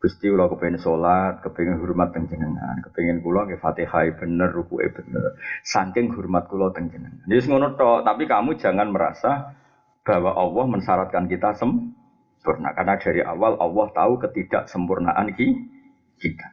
Gusti 0.05 0.29
kula 0.29 0.53
kepengen 0.53 0.77
sholat, 0.77 1.41
kepengen 1.41 1.81
hormat 1.81 2.13
teng 2.13 2.29
jenengan, 2.29 2.77
kepengen 2.85 3.25
kula 3.25 3.49
ke 3.49 3.57
Fatihah 3.57 4.05
bener, 4.13 4.53
rukuke 4.53 4.85
bener. 5.01 5.41
Saking 5.65 6.13
hormat 6.13 6.45
kula 6.45 6.77
teng 6.77 6.93
jenengan. 6.93 7.25
Jadi 7.25 7.49
ngono 7.49 7.73
tok, 7.73 8.05
tapi 8.05 8.29
kamu 8.29 8.61
jangan 8.61 8.93
merasa 8.93 9.57
bahwa 10.05 10.37
Allah 10.37 10.65
mensyaratkan 10.69 11.25
kita 11.25 11.57
sem 11.57 11.97
sempurna. 12.45 12.77
Karena 12.77 13.01
dari 13.01 13.25
awal 13.25 13.57
Allah 13.57 13.87
tahu 13.97 14.13
ketidaksempurnaan 14.21 15.33
kita. 15.33 16.49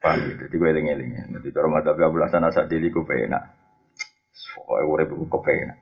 Paham 0.00 0.24
gitu, 0.24 0.48
jadi 0.48 0.54
gue 0.56 0.68
eling-eling. 0.72 1.10
Jadi 1.36 1.48
cara 1.52 1.68
mata 1.68 1.92
Abu 1.92 2.16
Hasan 2.24 2.48
Asad 2.48 2.72
dili 2.72 2.88
ku 2.88 3.04
penak. 3.04 3.44
Soalnya 4.32 4.88
urip 4.88 5.12
ku 5.12 5.28
kepenak. 5.28 5.76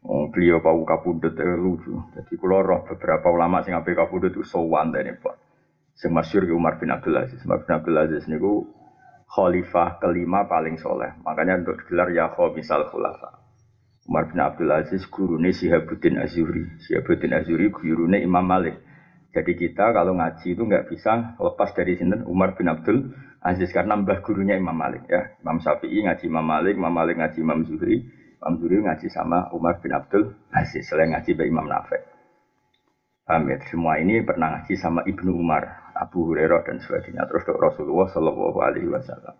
Oh, 0.00 0.32
beliau 0.32 0.64
pau 0.64 0.80
kapundut 0.88 1.36
eh, 1.36 1.60
lucu. 1.60 1.92
Jadi 2.16 2.32
kalau 2.40 2.64
roh 2.64 2.80
beberapa 2.88 3.28
ulama 3.28 3.60
sing 3.60 3.76
ape 3.76 3.92
kapundut 3.92 4.32
itu 4.32 4.40
sowan 4.40 4.88
tadi 4.88 5.12
pak. 5.12 5.36
Sing 5.92 6.10
masyur 6.16 6.48
Umar 6.56 6.80
bin 6.80 6.88
Abdul 6.88 7.20
Aziz. 7.20 7.44
Umar 7.44 7.68
bin 7.68 7.76
Abdul 7.76 8.00
Aziz 8.00 8.24
niku 8.24 8.64
khalifah 9.28 10.00
kelima 10.00 10.48
paling 10.48 10.80
soleh. 10.80 11.12
Makanya 11.20 11.60
untuk 11.60 11.84
gelar 11.84 12.08
ya 12.16 12.32
misal 12.56 12.88
khulafa. 12.88 13.39
Umar 14.08 14.32
bin 14.32 14.40
Abdul 14.40 14.70
Aziz 14.72 15.04
gurune 15.10 15.52
Sihabuddin 15.52 16.16
Azuri. 16.16 16.64
Sihabuddin 16.86 17.36
Azuri 17.36 17.68
gurune 17.68 18.20
Imam 18.24 18.44
Malik. 18.46 18.80
Jadi 19.30 19.54
kita 19.54 19.94
kalau 19.94 20.18
ngaji 20.18 20.58
itu 20.58 20.62
nggak 20.66 20.90
bisa 20.90 21.38
lepas 21.38 21.70
dari 21.76 21.94
sini 21.94 22.26
Umar 22.26 22.58
bin 22.58 22.66
Abdul 22.66 23.14
Aziz 23.40 23.70
karena 23.70 23.94
mbah 23.94 24.20
gurunya 24.26 24.58
Imam 24.58 24.74
Malik 24.74 25.06
ya. 25.06 25.38
Imam 25.44 25.62
Syafi'i 25.62 26.02
ngaji 26.02 26.26
Imam 26.26 26.42
Malik, 26.42 26.74
Imam 26.74 26.90
Malik 26.90 27.16
ngaji 27.20 27.38
Imam 27.38 27.62
Zuhri, 27.62 28.02
Imam 28.42 28.54
Zuhri 28.58 28.82
ngaji 28.82 29.06
sama 29.12 29.52
Umar 29.54 29.78
bin 29.78 29.94
Abdul 29.94 30.34
Aziz 30.50 30.88
selain 30.90 31.14
ngaji 31.14 31.30
by 31.38 31.46
Imam 31.46 31.70
Nafi. 31.70 32.00
Paham 33.22 33.46
ya? 33.46 33.62
Semua 33.70 34.02
ini 34.02 34.26
pernah 34.26 34.58
ngaji 34.58 34.74
sama 34.74 35.06
Ibnu 35.06 35.30
Umar, 35.30 35.94
Abu 35.94 36.26
Hurairah 36.26 36.66
dan 36.66 36.82
sebagainya. 36.82 37.30
Terus 37.30 37.46
Rasulullah 37.46 38.10
Shallallahu 38.10 38.58
Alaihi 38.58 38.90
Wasallam. 38.90 39.38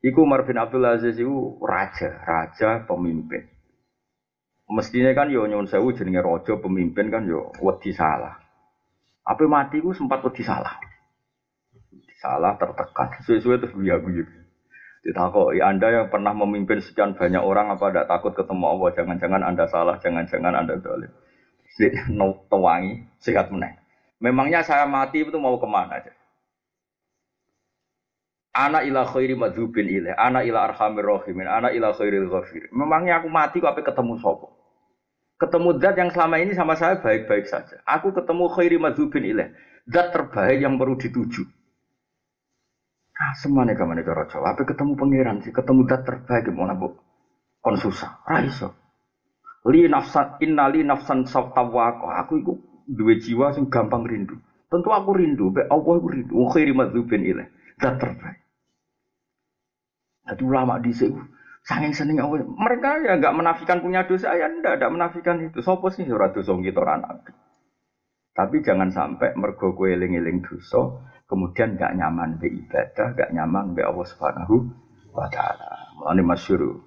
Iku 0.00 0.24
Umar 0.24 0.48
bin 0.48 0.56
Abdul 0.56 0.88
Aziz 0.88 1.20
itu 1.20 1.60
raja, 1.60 2.16
raja 2.24 2.88
pemimpin. 2.88 3.55
Mestinya 4.66 5.14
kan 5.14 5.30
yo 5.30 5.46
nyuwun 5.46 5.70
sewu 5.70 5.94
jenenge 5.94 6.26
raja 6.26 6.58
pemimpin 6.58 7.06
kan 7.06 7.22
yo 7.22 7.54
wedi 7.62 7.94
salah. 7.94 8.34
Apa 9.22 9.46
mati 9.46 9.78
ku 9.78 9.94
sempat 9.94 10.22
wedi 10.26 10.42
salah. 10.42 10.82
Salah 12.18 12.58
tertekan. 12.58 13.22
Suwe-suwe 13.22 13.62
terus 13.62 13.76
guya-guyu. 13.76 14.26
Ditakoi, 15.06 15.62
Anda 15.62 15.94
yang 15.94 16.06
pernah 16.10 16.34
memimpin 16.34 16.82
sekian 16.82 17.14
banyak 17.14 17.38
orang 17.38 17.70
apa 17.70 17.94
tidak 17.94 18.10
takut 18.10 18.34
ketemu 18.34 18.64
Allah? 18.66 18.90
Jangan-jangan 18.90 19.42
Anda 19.46 19.64
salah, 19.70 20.02
jangan-jangan 20.02 20.50
Anda 20.50 20.82
dolim. 20.82 21.14
No, 22.10 22.42
tewangi, 22.50 23.06
sehat 23.22 23.54
meneng. 23.54 23.78
Memangnya 24.18 24.66
saya 24.66 24.88
mati 24.88 25.22
itu 25.22 25.38
mau 25.38 25.54
ke 25.60 25.68
mana 25.68 26.02
aja? 26.02 26.10
Anak 28.56 28.88
ila 28.88 29.04
khairi 29.04 29.36
madzubin 29.36 29.84
ilaih, 29.84 30.16
anak 30.16 30.48
ila 30.48 30.72
arhamir 30.72 31.04
rahimin, 31.04 31.44
anak 31.44 31.76
ila 31.76 31.92
khairil 31.92 32.32
ghafir. 32.32 32.72
Memangnya 32.72 33.20
aku 33.20 33.28
mati 33.28 33.60
kok 33.60 33.76
ketemu 33.76 34.16
sopo? 34.16 34.56
Ketemu 35.36 35.76
zat 35.76 36.00
yang 36.00 36.08
selama 36.08 36.40
ini 36.40 36.56
sama 36.56 36.72
saya 36.72 36.96
baik-baik 36.96 37.44
saja. 37.44 37.84
Aku 37.84 38.16
ketemu 38.16 38.48
khairi 38.48 38.80
madzubin 38.80 39.28
ilaih, 39.28 39.52
zat 39.92 40.08
terbaik 40.16 40.64
yang 40.64 40.80
perlu 40.80 40.96
dituju. 40.96 41.44
Nah, 43.16 43.32
semuanya 43.36 43.76
kamu 43.76 44.00
nih 44.00 44.08
Jawa. 44.08 44.56
Apa 44.56 44.64
ketemu 44.64 44.96
pangeran 44.96 45.44
sih? 45.44 45.52
Ketemu 45.52 45.84
zat 45.84 46.08
terbaik 46.08 46.48
gimana 46.48 46.72
bu? 46.72 46.96
Kon 47.60 47.76
susah, 47.76 48.24
raiso. 48.24 48.72
Li 49.68 49.84
nafsan 49.84 50.40
innali 50.40 50.80
nafsan. 50.80 51.28
Aku 51.28 52.32
itu 52.40 52.56
dua 52.88 53.20
jiwa 53.20 53.52
sing 53.52 53.68
gampang 53.68 54.08
rindu. 54.08 54.40
Tentu 54.72 54.88
aku 54.96 55.12
rindu, 55.12 55.52
be 55.52 55.68
Allah 55.68 55.92
aku 56.00 56.08
rindu. 56.08 56.40
Khairi 56.48 56.72
madzubin 56.72 57.20
ilaih, 57.20 57.52
zat 57.76 58.00
terbaik. 58.00 58.45
Jadi 60.26 60.42
ulama 60.42 60.82
di 60.82 60.90
sini 60.90 61.36
saking 61.66 61.92
seneng 61.92 62.22
Allah. 62.22 62.46
Mereka 62.46 62.90
ya 63.02 63.12
nggak 63.18 63.34
menafikan 63.34 63.82
punya 63.82 64.06
dosa 64.06 64.32
ya, 64.38 64.46
ndak 64.46 64.78
ada 64.78 64.86
menafikan 64.88 65.42
itu. 65.42 65.58
Sopo 65.60 65.90
sih 65.90 66.06
ora 66.06 66.30
dosa 66.30 66.54
kita 66.54 66.78
ora 66.78 67.02
nabi. 67.02 67.34
Tapi 68.36 68.56
jangan 68.62 68.92
sampai 68.92 69.32
mergo 69.34 69.72
kowe 69.72 69.88
eling-eling 69.88 70.44
dosa, 70.44 71.02
kemudian 71.26 71.74
nggak 71.74 71.96
nyaman 71.96 72.36
be 72.36 72.52
ibadah, 72.52 73.16
nggak 73.16 73.30
nyaman 73.32 73.72
be 73.74 73.82
Allah 73.82 74.06
Subhanahu 74.06 74.54
wa 75.10 75.26
taala. 75.32 75.90
Mulane 75.98 76.22
masyhur 76.22 76.84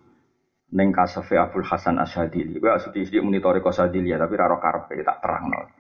ning 0.70 0.94
kasafe 0.94 1.36
Abdul 1.36 1.66
Hasan 1.66 2.00
Asyadili. 2.00 2.62
Kowe 2.62 2.72
asli 2.78 3.04
sithik 3.04 3.26
muni 3.26 3.44
toriko 3.44 3.74
Asyadili 3.74 4.16
ya, 4.16 4.22
tapi 4.22 4.40
ra 4.40 4.48
ro 4.48 4.62
karepe 4.64 5.02
tak 5.04 5.20
terangno. 5.20 5.74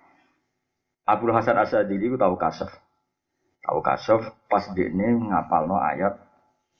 Abdul 1.07 1.31
Hasan 1.31 1.55
Asyadili 1.55 2.11
ku 2.11 2.17
tahu 2.19 2.35
kasaf. 2.35 2.73
Tahu 3.63 3.79
kasaf 3.85 4.21
pas 4.49 4.65
dekne 4.73 5.21
ngapalno 5.29 5.77
ayat 5.77 6.28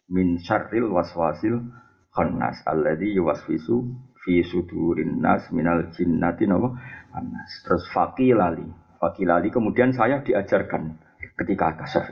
min 0.09 0.41
syarril 0.41 0.89
waswasil 0.89 1.61
khannas 2.13 2.59
alladzi 2.65 3.13
yuwaswisu 3.15 3.85
fi 4.25 4.43
sudurin 4.43 5.21
nas 5.21 5.47
minal 5.53 5.87
jinnati 5.93 6.49
nawa 6.49 6.75
anas. 7.13 7.51
Terus 7.63 7.85
fakilali, 7.93 8.65
fakilali 8.99 9.47
kemudian 9.53 9.93
saya 9.93 10.19
diajarkan 10.25 10.97
ketika 11.39 11.77
kasaf. 11.79 12.09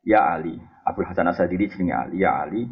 Ya 0.00 0.24
Ali, 0.32 0.56
Abdul 0.86 1.04
Hasan 1.04 1.28
Asadili 1.28 1.68
jenenge 1.68 1.92
Ali, 1.92 2.24
ya 2.24 2.40
Ali, 2.40 2.64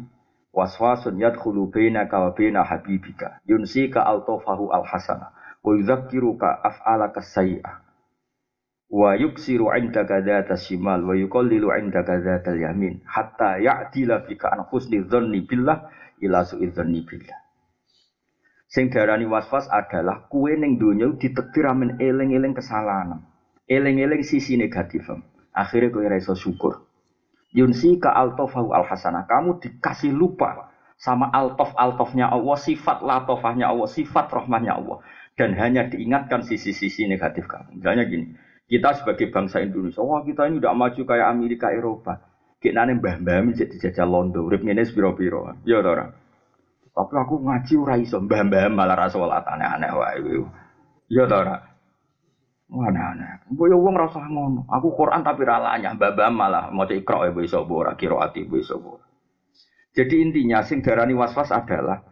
waswasun 0.49 1.21
yadkhulu 1.21 1.69
bainaka 1.69 2.17
wa 2.17 2.33
baina 2.33 2.65
habibika. 2.65 3.37
Yunsika 3.45 4.01
altofahu 4.01 4.73
alhasana. 4.73 5.29
Wa 5.61 5.77
yudzakiruka 5.77 6.63
af'alaka 6.65 7.21
sayyi'ah 7.21 7.88
wa 8.89 9.13
yuksiru 9.13 9.69
indaka 9.77 10.21
dzata 10.25 10.57
shimal 10.57 11.05
wa 11.05 11.13
yuqallilu 11.13 11.69
indaka 11.77 12.17
dzatal 12.17 12.57
yamin 12.57 13.05
hatta 13.05 13.61
ya'dila 13.61 14.25
bika 14.25 14.49
an 14.49 14.65
husni 14.65 15.05
dzanni 15.05 15.45
billah 15.45 15.89
ila 16.25 16.41
su'i 16.41 16.73
dzanni 16.73 17.05
billah 17.05 17.39
Sing 18.69 18.93
darani 18.93 19.25
waswas 19.25 19.65
adalah 19.73 20.29
kue 20.29 20.53
ning 20.53 20.77
donya 20.77 21.09
ditektir 21.17 21.65
amen 21.65 21.97
eling-eling 21.97 22.53
kesalahan. 22.53 23.25
Eling-eling 23.65 24.21
sisi 24.21 24.61
negatif. 24.61 25.09
Akhirnya 25.49 25.89
kue 25.89 26.05
raiso 26.05 26.37
syukur. 26.37 26.85
Yunsi 27.49 27.97
ka 27.97 28.13
altofahu 28.13 28.69
al 28.77 28.85
hasanah. 28.85 29.25
Kamu 29.25 29.57
dikasih 29.57 30.13
lupa 30.13 30.69
sama 31.01 31.33
altof 31.33 31.73
altofnya 31.73 32.29
Allah, 32.29 32.61
sifat 32.61 33.01
latofahnya 33.01 33.73
Allah, 33.73 33.89
sifat 33.89 34.29
rahmahnya 34.29 34.77
Allah. 34.77 35.01
Dan 35.33 35.57
hanya 35.57 35.89
diingatkan 35.89 36.45
sisi-sisi 36.45 37.09
negatif 37.09 37.49
kamu. 37.49 37.81
Misalnya 37.81 38.05
gini, 38.05 38.37
kita 38.69 39.01
sebagai 39.01 39.33
bangsa 39.33 39.65
Indonesia, 39.65 40.05
wah 40.05 40.21
kita 40.21 40.45
ini 40.45 40.61
udah 40.61 40.77
maju 40.77 41.01
kayak 41.01 41.25
Amerika, 41.25 41.73
Eropa. 41.73 42.21
Kita 42.61 42.85
nane 42.85 43.01
mbah-mbah 43.01 43.55
jadi 43.57 43.75
jajah 43.81 44.05
londo, 44.05 44.45
urip 44.45 44.61
ngene 44.61 44.85
piro-piro. 44.85 45.57
Ya 45.65 45.81
orang. 45.81 46.13
Tapi 46.93 47.13
aku 47.15 47.39
ngaji 47.41 47.73
ora 47.79 47.95
iso, 47.97 48.21
mbah-mbah 48.21 48.69
malah 48.69 48.93
ra 48.93 49.07
salat 49.09 49.47
aneh-aneh 49.47 49.91
wae 49.95 50.43
Ya 51.09 51.25
ta 51.25 51.41
ora? 51.41 51.57
Aneh-aneh. 52.69 53.49
Mbok 53.49 53.65
yo 53.73 53.77
wong 53.81 53.95
rasa 53.97 54.21
ngono. 54.27 54.69
Aku 54.69 54.93
Quran 54.93 55.25
tapi 55.25 55.47
ra 55.49 55.57
lanyah, 55.57 55.97
mbah-mbah 55.97 56.29
malah 56.29 56.63
maca 56.69 56.93
ikra 56.93 57.25
ya 57.25 57.33
iso 57.41 57.65
ora 57.65 57.97
qiraati 57.97 58.45
iso 58.53 58.77
ora. 58.77 59.07
Jadi 59.97 60.21
intinya 60.21 60.61
sing 60.61 60.85
darani 60.85 61.17
waswas 61.17 61.49
adalah 61.49 62.05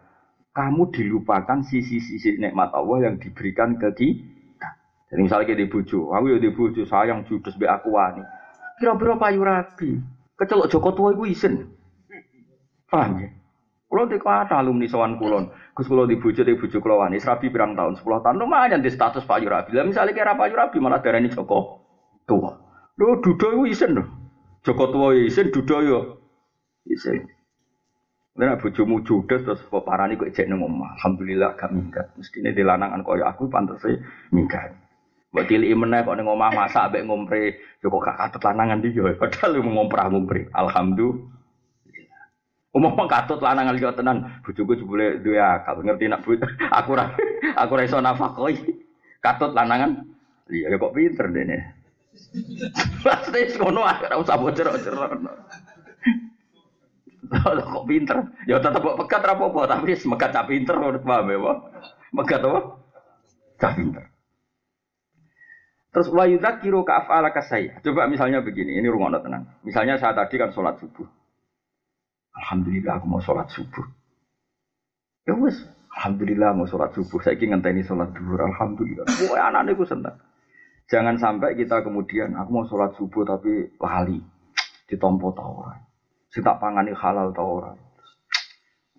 kamu 0.57 0.89
dilupakan 0.89 1.61
sisi-sisi 1.61 2.41
nikmat 2.41 2.73
Allah 2.73 3.11
yang 3.11 3.21
diberikan 3.21 3.77
ke 3.77 3.93
kita. 3.93 4.36
Jadi 5.07 5.21
misalnya 5.23 5.47
kayak 5.47 5.59
di 5.63 5.67
bojo, 5.71 6.11
aku 6.11 6.25
ya 6.35 6.37
di 6.37 6.51
bojo 6.51 6.83
sayang 6.83 7.23
judes 7.23 7.55
be 7.55 7.63
aku 7.63 7.95
wani. 7.95 8.19
Kira-kira 8.77 9.15
payu 9.15 9.39
rabi. 9.39 10.03
Kecelok 10.37 10.69
Joko 10.69 10.89
tua 10.93 11.09
iku 11.15 11.23
isin. 11.25 11.65
Paham 12.91 13.23
ya? 13.23 13.29
Kulo 13.87 14.03
di 14.11 14.19
kata 14.19 14.59
alumni 14.59 14.83
sowan 14.83 15.15
kulon, 15.15 15.47
Gus 15.71 15.87
kulo 15.87 16.03
di 16.03 16.19
bojo 16.19 16.43
di 16.43 16.59
bojo 16.59 16.83
kulo 16.83 16.99
wani 16.99 17.23
serabi 17.23 17.47
pirang 17.47 17.71
tahun, 17.71 17.95
10 17.95 18.03
tahun 18.03 18.35
lumayan 18.35 18.83
di 18.83 18.91
status 18.91 19.23
Pak 19.23 19.39
Yurabi. 19.39 19.71
Lah 19.71 19.87
misalnya 19.87 20.11
kira 20.11 20.35
Pak 20.35 20.51
Yurabi 20.51 20.77
malah 20.83 20.99
darani 20.99 21.31
Joko 21.31 21.87
tua. 22.27 22.51
Lho 22.99 23.23
dudo 23.23 23.47
iku 23.55 23.63
isen 23.63 23.95
lho. 23.95 24.03
Joko 24.67 24.91
tua 24.91 25.15
isen 25.15 25.55
dudo 25.55 25.79
yo 25.79 25.99
isen. 26.83 27.23
Lah 28.35 28.59
bojomu 28.59 29.07
judes 29.07 29.47
terus 29.47 29.63
kok 29.63 29.87
parani 29.87 30.19
kok 30.19 30.29
ejek 30.29 30.51
nang 30.51 30.67
omah. 30.67 30.99
Alhamdulillah 30.99 31.55
gak 31.55 31.71
minggat. 31.71 32.11
Mestine 32.19 32.51
dilanangan 32.51 33.01
koyo 33.07 33.23
aku 33.23 33.47
pantese 33.47 34.03
minggat. 34.35 34.86
Mbok 35.37 35.53
tiliki 35.53 35.77
meneh 35.77 36.01
kok 36.01 36.17
ning 36.17 36.25
omah 36.25 36.49
masak 36.49 36.89
ambek 36.89 37.05
ngompre, 37.05 37.61
yo 37.85 37.93
kok 37.93 38.09
gak 38.09 38.41
lanangan 38.41 38.81
ndi 38.81 38.89
yo 38.89 39.05
padahal 39.21 39.61
ngomprah 39.61 40.09
ngompre. 40.09 40.49
Alhamdulillah. 40.49 41.29
Umum 42.73 43.05
katut 43.05 43.37
lanang 43.45 43.69
liya 43.77 43.93
tenan, 43.93 44.41
bojoku 44.41 44.81
jebule 44.81 45.21
duwe 45.21 45.37
akal, 45.37 45.77
ngerti 45.85 46.09
nak 46.09 46.25
bu, 46.25 46.41
aku 46.81 46.97
ora 46.97 47.13
aku 47.53 47.73
iso 47.85 48.01
nafakoi. 48.01 48.57
Katut 49.21 49.53
lanangan, 49.53 50.09
iya 50.49 50.73
ya 50.73 50.81
kok 50.81 50.97
pinter 50.97 51.29
dene. 51.29 51.77
Pasti 53.05 53.61
ngono 53.61 53.85
ora 53.85 54.17
usah 54.17 54.41
bocor-bocor. 54.41 54.93
kok 57.61 57.85
pinter? 57.85 58.17
Ya 58.49 58.57
tetep 58.57 58.81
kok 58.81 58.97
pekat 59.05 59.21
ra 59.21 59.37
apa 59.37 59.69
tapi 59.69 59.93
semekat 59.93 60.33
cah 60.33 60.49
pinter 60.49 60.81
kok 60.81 61.05
paham 61.05 61.29
ya, 61.29 61.53
Megat 62.09 62.41
apa? 62.41 62.59
Cah 63.61 63.73
pinter. 63.77 64.16
Terus 65.91 66.07
wa 66.11 66.27
yudzakiru 66.27 66.83
ka 66.83 67.05
af'ala 67.05 67.31
kasai. 67.31 67.71
Coba 67.81 68.05
misalnya 68.11 68.43
begini, 68.43 68.77
ini 68.77 68.87
rungokno 68.91 69.23
tenang. 69.23 69.47
Misalnya 69.63 69.97
saya 69.97 70.13
tadi 70.13 70.35
kan 70.35 70.51
sholat 70.51 70.77
subuh. 70.77 71.07
Alhamdulillah 72.37 73.01
aku 73.01 73.07
mau 73.09 73.21
sholat 73.23 73.49
subuh. 73.49 73.85
Ya 75.25 75.33
wes, 75.33 75.57
Alhamdulillah 75.97 76.53
mau 76.53 76.69
sholat 76.69 76.93
subuh. 76.93 77.17
Saya 77.25 77.33
ingin 77.39 77.57
ngenteni 77.57 77.81
sholat 77.81 78.13
duhur. 78.13 78.37
Alhamdulillah. 78.37 79.09
Pokoknya 79.09 79.43
anak 79.49 79.73
aku 79.73 79.87
senang. 79.87 80.17
Jangan 80.87 81.19
sampai 81.19 81.57
kita 81.59 81.83
kemudian 81.83 82.37
aku 82.37 82.49
mau 82.53 82.65
sholat 82.69 82.95
subuh 82.95 83.27
tapi 83.27 83.75
lali 83.81 84.21
ditompo 84.87 85.35
tau 85.35 85.65
ora. 85.65 85.75
Si 86.31 86.39
tak 86.39 86.63
pangani 86.63 86.95
halal 86.95 87.35
tau 87.35 87.59
ora. 87.59 87.73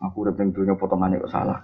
Aku 0.05 0.27
udah 0.27 0.35
dunia 0.37 0.77
potongannya 0.77 1.23
kok 1.23 1.33
salah. 1.33 1.59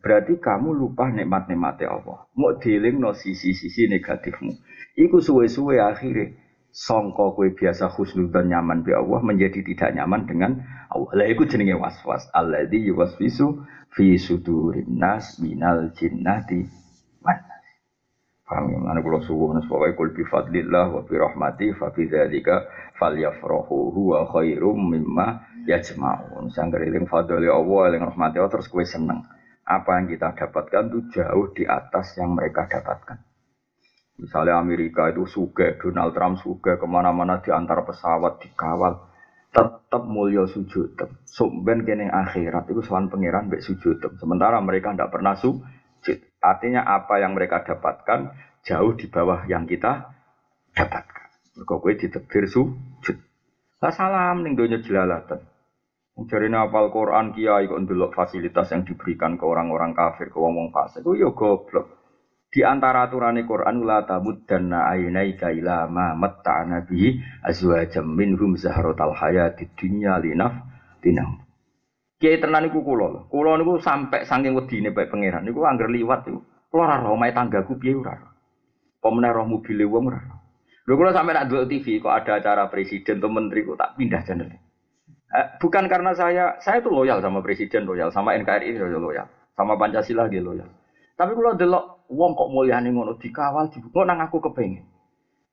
Berarti 0.00 0.40
kamu 0.40 0.72
lupa 0.72 1.12
nikmat-nikmatnya 1.12 1.92
Allah. 1.92 2.24
Mau 2.32 2.56
dealing 2.56 2.96
no 2.96 3.12
sisi-sisi 3.12 3.84
negatifmu. 3.84 4.52
Iku 4.96 5.20
suwe-suwe 5.20 5.76
akhirnya 5.76 6.32
songko 6.72 7.36
kue 7.36 7.52
biasa 7.52 7.92
dan 8.32 8.46
nyaman 8.48 8.80
bi 8.80 8.96
Allah 8.96 9.20
menjadi 9.20 9.60
tidak 9.60 9.92
nyaman 9.92 10.24
dengan 10.24 10.50
Allah. 10.88 11.10
Lah 11.12 11.26
iku 11.28 11.44
jenenge 11.44 11.76
waswas. 11.76 12.32
Alladzi 12.32 12.80
yuwaswisu 12.88 13.60
fi 13.92 14.16
sudurin 14.16 14.88
nas 14.88 15.36
minal 15.36 15.92
jinnati 15.92 16.64
wan 17.20 17.38
ya? 17.44 17.56
Mana 18.82 18.98
kula 19.04 19.22
suwun 19.22 19.62
pokoke 19.68 19.94
kul 19.94 20.10
bi 20.16 20.24
fadlillah 20.26 20.90
wa 20.90 21.04
bi 21.06 21.14
rahmati 21.14 21.76
fa 21.76 21.92
bi 21.94 22.08
dzalika 22.08 22.66
falyafrahu 22.98 23.94
huwa 23.94 24.26
khairum 24.32 24.96
mimma 24.96 25.44
yajma'un. 25.68 26.48
Sangger 26.50 26.82
eling 26.88 27.04
fadli 27.06 27.46
Allah, 27.46 27.80
eling 27.92 28.02
rahmati 28.02 28.40
Allah 28.40 28.50
terus 28.50 28.66
kue 28.66 28.88
seneng. 28.88 29.22
Apa 29.70 30.02
yang 30.02 30.10
kita 30.10 30.34
dapatkan 30.34 30.90
itu 30.90 31.14
jauh 31.14 31.54
di 31.54 31.62
atas 31.62 32.18
yang 32.18 32.34
mereka 32.34 32.66
dapatkan. 32.66 33.22
Misalnya 34.20 34.58
Amerika 34.58 35.08
itu 35.08 35.24
suge, 35.24 35.78
Donald 35.78 36.12
Trump 36.12 36.42
suge, 36.42 36.74
ke 36.76 36.86
mana-mana 36.90 37.38
diantar 37.38 37.86
pesawat, 37.86 38.42
dikawal. 38.42 39.08
Tetap 39.50 40.02
mulia 40.06 40.46
sujud. 40.46 40.94
Sumben 41.26 41.82
kene 41.82 42.06
akhirat 42.06 42.70
itu 42.70 42.82
soal 42.86 43.10
pangeran 43.10 43.50
mbek 43.50 43.62
sujud. 43.62 43.98
Sementara 44.18 44.62
mereka 44.62 44.94
tidak 44.94 45.10
pernah 45.10 45.34
sujud. 45.34 46.18
Artinya 46.38 46.86
apa 46.86 47.18
yang 47.18 47.34
mereka 47.34 47.66
dapatkan 47.66 48.30
jauh 48.62 48.94
di 48.94 49.10
bawah 49.10 49.42
yang 49.50 49.66
kita 49.66 50.14
dapatkan. 50.76 51.28
Mereka 51.58 51.74
kue 51.82 51.94
ditekdir 51.98 52.46
sujud. 52.46 53.16
Lah 53.82 53.90
salam 53.90 54.46
ning 54.46 54.54
donya 54.54 54.78
jelalatan. 54.78 55.49
Jadi 56.28 56.52
apal 56.52 56.92
Quran 56.92 57.32
kiai 57.32 57.64
kok 57.64 57.80
ndelok 57.80 58.12
fasilitas 58.12 58.68
yang 58.68 58.84
diberikan 58.84 59.40
ke 59.40 59.44
orang-orang 59.48 59.96
kafir, 59.96 60.28
ke 60.28 60.36
wong-wong 60.36 60.68
fasik. 60.68 61.00
Ku 61.00 61.16
yo 61.16 61.32
goblok. 61.32 62.00
Di 62.50 62.66
antara 62.66 63.06
aturan 63.06 63.38
Quran 63.46 63.86
la 63.86 64.02
tamuddanna 64.04 64.90
ainaika 64.90 65.54
ila 65.54 65.86
ma 65.86 66.18
matta'na 66.18 66.82
bihi 66.82 67.22
azwajam 67.46 68.10
minhum 68.10 68.58
zahratal 68.58 69.14
hayatid 69.14 69.70
dunya 69.78 70.18
linaf 70.18 70.58
tinam. 70.98 71.46
Kiai 72.20 72.42
tenan 72.42 72.68
niku 72.68 72.82
kula. 72.82 73.30
Kula 73.30 73.56
niku 73.56 73.78
sampai 73.80 74.26
saking 74.26 74.52
wedine 74.58 74.90
bae 74.90 75.06
pangeran 75.08 75.46
niku 75.46 75.62
angger 75.64 75.88
liwat 75.88 76.26
niku. 76.26 76.42
Kula 76.68 76.90
ora 76.90 76.96
roh 77.00 77.14
omahe 77.16 77.32
tanggaku 77.32 77.78
piye 77.80 77.96
ora. 77.96 78.18
Apa 78.98 79.08
meneh 79.08 79.30
roh 79.32 79.46
mobile 79.48 79.86
wong 79.88 80.10
ora. 80.10 80.20
Lho 80.84 80.92
kula 80.98 81.14
sampe 81.14 81.32
nak 81.32 81.48
delok 81.48 81.70
TV 81.70 82.02
kok 82.02 82.12
ada 82.12 82.42
acara 82.42 82.66
presiden 82.66 83.22
atau 83.22 83.30
menteri 83.30 83.62
kok 83.62 83.78
tak 83.78 83.94
pindah 83.94 84.20
channel. 84.26 84.69
Eh, 85.30 85.46
bukan 85.62 85.86
karena 85.86 86.10
saya, 86.10 86.58
saya 86.58 86.82
itu 86.82 86.90
loyal 86.90 87.22
sama 87.22 87.38
presiden, 87.38 87.86
loyal 87.86 88.10
sama 88.10 88.34
NKRI, 88.34 88.74
loyal, 88.82 89.30
sama 89.54 89.78
Pancasila 89.78 90.26
dia 90.26 90.42
loyal. 90.42 90.66
Tapi 91.14 91.36
kalau 91.38 91.54
delok 91.54 91.84
Wong 92.10 92.34
kok 92.34 92.50
mulyane 92.50 92.90
ngono 92.90 93.14
dikawal 93.14 93.70
dibuka 93.70 94.02
nang 94.02 94.18
aku 94.18 94.42
kepengin. 94.42 94.82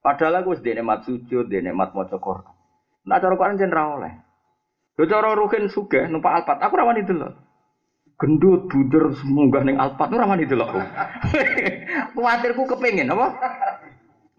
Padahal 0.01 0.41
aku 0.41 0.57
wis 0.57 0.65
dene 0.65 0.81
mat 0.81 1.05
sujud, 1.05 1.45
dene 1.45 1.69
mat 1.69 1.93
maca 1.93 2.17
Quran. 2.17 2.49
Nah 3.05 3.21
cara 3.21 3.37
Quran 3.37 3.61
jen 3.61 3.69
ra 3.69 3.93
oleh. 3.93 4.13
Lho 4.97 5.05
cara 5.05 5.37
ruhin 5.37 5.69
sugih 5.69 6.09
numpak 6.09 6.41
Alphard, 6.41 6.65
aku 6.65 6.73
ora 6.81 6.89
wani 6.89 7.05
delok. 7.05 7.29
Gendut 8.17 8.65
bunder 8.73 9.13
semunggah 9.13 9.61
ning 9.61 9.77
Alphard 9.77 10.09
ora 10.09 10.25
wani 10.25 10.49
delok. 10.49 10.73
Kuwatirku 12.17 12.65
kepengin 12.65 13.13
apa? 13.13 13.37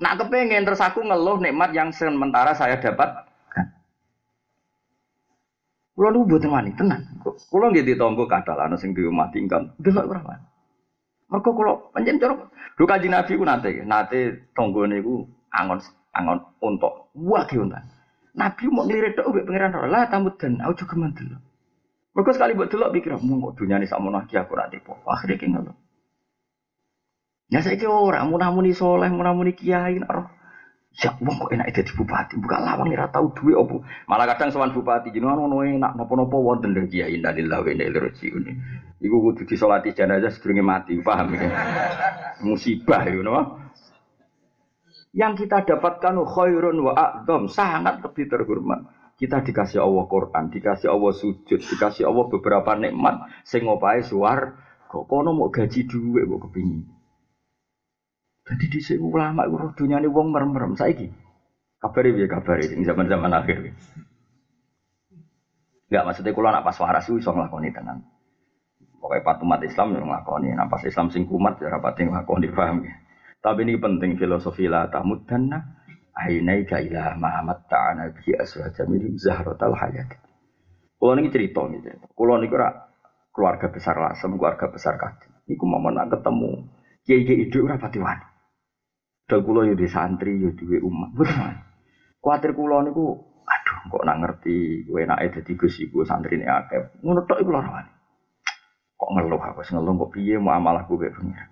Nak 0.02 0.14
kepengin 0.18 0.66
terus 0.66 0.82
aku 0.82 1.06
ngeluh 1.06 1.38
nikmat 1.38 1.70
yang 1.70 1.94
sementara 1.94 2.50
saya 2.58 2.82
dapat. 2.82 3.27
Kulo 5.98 6.14
nu 6.14 6.30
mboten 6.30 6.54
wani 6.54 6.70
tenan. 6.78 7.02
Kulo 7.50 7.74
nggih 7.74 7.82
ditampa 7.82 8.22
kadal 8.30 8.54
ana 8.62 8.78
sing 8.78 8.94
duwe 8.94 9.10
mati 9.10 9.42
ingkang 9.42 9.74
delok 9.82 10.06
ora 10.06 10.22
wani. 10.22 10.46
Mergo 11.26 11.50
kulo 11.50 11.90
pancen 11.90 12.22
cara 12.22 12.38
lho 12.78 12.84
kanjeng 12.86 13.10
Nabi 13.10 13.34
ku 13.34 13.42
nate 13.42 13.82
nate 13.82 14.46
tanggane 14.54 15.02
iku 15.02 15.26
angon 15.50 15.82
angon 16.14 16.38
untuk 16.62 17.10
wah 17.18 17.42
ki. 17.50 17.58
Nabi 18.38 18.62
mau 18.70 18.86
ngelirik 18.86 19.18
tok 19.18 19.26
mbek 19.26 19.50
pangeran 19.50 19.74
ora 19.74 19.88
lah 19.90 20.02
dan 20.06 20.22
aku 20.62 20.86
juga 20.86 20.94
mantel. 21.02 21.34
Mergo 22.14 22.30
sekali 22.30 22.54
buat 22.54 22.70
delok 22.70 22.94
pikir 22.94 23.18
mung 23.18 23.42
kok 23.42 23.58
dunyane 23.58 23.90
sakmono 23.90 24.22
iki 24.22 24.38
aku 24.38 24.54
ora 24.54 24.70
tipu. 24.70 24.94
Akhire 25.02 25.34
ki. 25.34 25.50
Ya 27.50 27.58
saiki 27.58 27.90
ora 27.90 28.22
munamuni 28.22 28.70
soleh, 28.70 29.10
munamuni 29.10 29.50
kiai 29.50 29.98
nek 29.98 30.14
Ya 30.98 31.14
wong 31.14 31.30
kok 31.30 31.54
enak 31.54 31.70
dadi 31.70 31.94
bupati, 31.94 32.34
buka 32.42 32.58
lawang 32.58 32.90
ora 32.90 33.06
tau 33.06 33.30
duwe 33.30 33.54
opo. 33.54 33.86
Malah 34.10 34.34
kadang 34.34 34.50
sowan 34.50 34.74
bupati 34.74 35.14
jenengan 35.14 35.38
ngono 35.38 35.62
enak 35.62 35.94
napa-napa 35.94 36.34
wonten 36.34 36.74
lho 36.74 36.90
kiai 36.90 37.14
innalillahi 37.14 37.62
wa 37.62 37.70
inna 37.70 37.84
ilaihi 37.86 38.04
raji'un. 38.10 38.44
Iku 38.98 39.16
kudu 39.22 39.46
disolati 39.46 39.94
jenazah 39.94 40.34
sedurunge 40.34 40.58
mati, 40.66 40.98
paham 40.98 41.38
ya? 41.38 41.46
Musibah 42.42 43.06
itu 43.06 43.22
napa? 43.22 43.70
Yang 45.14 45.46
kita 45.46 45.70
dapatkan 45.70 46.18
khairun 46.18 46.82
wa 46.82 46.92
a'dham, 46.98 47.46
sangat 47.46 48.02
lebih 48.02 48.26
terhormat. 48.26 48.90
Kita 49.14 49.42
dikasih 49.46 49.78
Allah 49.78 50.02
Quran, 50.10 50.50
dikasih 50.50 50.90
Allah 50.90 51.14
sujud, 51.14 51.62
dikasih 51.62 52.10
Allah 52.10 52.26
beberapa 52.26 52.74
nikmat 52.74 53.22
sing 53.46 53.66
opahe 53.70 54.02
suar 54.02 54.58
kok 54.90 55.04
kono 55.06 55.30
mau 55.30 55.50
gaji 55.50 55.86
duwe 55.86 56.26
kok 56.26 56.50
kepingin. 56.50 56.97
Jadi 58.48 58.64
di 58.72 58.80
sini 58.80 59.04
ulama 59.04 59.44
itu 59.44 59.60
roh 59.60 59.72
dunia 59.76 60.00
ini 60.00 60.08
wong 60.08 60.32
merem-merem. 60.32 60.72
Saiki 60.72 61.08
kabari 61.78 62.16
ya 62.16 62.26
kabari 62.26 62.64
ini 62.74 62.82
zaman-zaman 62.82 63.30
akhir. 63.30 63.56
Enggak 65.88 66.04
maksudnya 66.04 66.32
kalau 66.36 66.50
nak 66.52 66.64
pas 66.64 66.78
waras 66.80 67.04
itu 67.08 67.20
bisa 67.20 67.30
ngelakoni 67.32 67.68
tenan. 67.72 67.98
Pokoknya 68.98 69.24
pas 69.24 69.38
umat 69.40 69.60
Islam 69.64 69.88
yang 69.96 70.04
ngelakoni. 70.10 70.48
Nah 70.52 70.66
pas 70.68 70.82
Islam 70.84 71.08
sing 71.08 71.24
kumat 71.24 71.56
ya 71.62 71.72
rapat 71.72 71.96
yang 72.02 72.12
ngelakoni 72.12 72.48
paham 72.52 72.84
ya. 72.84 72.94
Tapi 73.38 73.64
ini 73.64 73.78
penting 73.78 74.18
filosofi 74.18 74.66
lah 74.66 74.90
tamud 74.90 75.24
dana. 75.24 75.78
Ainai 76.18 76.66
ila 76.66 77.14
Muhammad 77.14 77.70
ta'ana 77.70 78.10
bi 78.10 78.34
min 78.90 79.14
zahratal 79.14 79.70
hayat. 79.78 80.18
Kalau 80.98 81.14
ini 81.14 81.30
cerita 81.30 81.62
gitu. 81.70 81.94
Kalau 81.94 82.42
ini 82.42 82.50
keluarga 83.30 83.70
besar 83.70 83.94
lasem, 84.02 84.34
keluarga 84.34 84.66
besar 84.66 84.98
kaji. 84.98 85.30
Iku 85.46 85.62
mau 85.62 85.78
nak 85.94 86.10
ketemu 86.10 86.66
kiai-kiai 87.06 87.46
itu 87.46 87.62
rapati 87.62 88.02
wani. 88.02 88.27
Dal 89.28 89.44
kula 89.44 89.68
yo 89.68 89.76
di 89.76 89.84
santri 89.84 90.40
yo 90.40 90.56
duwe 90.56 90.80
umat. 90.80 91.12
Kuatir 92.24 92.56
kula 92.56 92.80
niku 92.80 93.12
aduh 93.44 93.78
kok 93.92 94.04
nak 94.08 94.16
ngerti 94.24 94.88
kowe 94.88 95.00
enake 95.04 95.36
dadi 95.36 95.52
Gus 95.52 95.76
iku 95.84 96.00
santrine 96.08 96.48
akeh. 96.48 97.04
Ngono 97.04 97.28
tok 97.28 97.44
iku 97.44 97.52
lara 97.52 97.84
Kok 98.98 99.10
ngeluh 99.14 99.38
aku 99.38 99.60
wis 99.62 99.70
ngeluh 99.70 99.94
kok 99.94 100.10
piye 100.16 100.40
muamalahku 100.40 100.96
kaya 100.96 101.12
pengiran. 101.12 101.48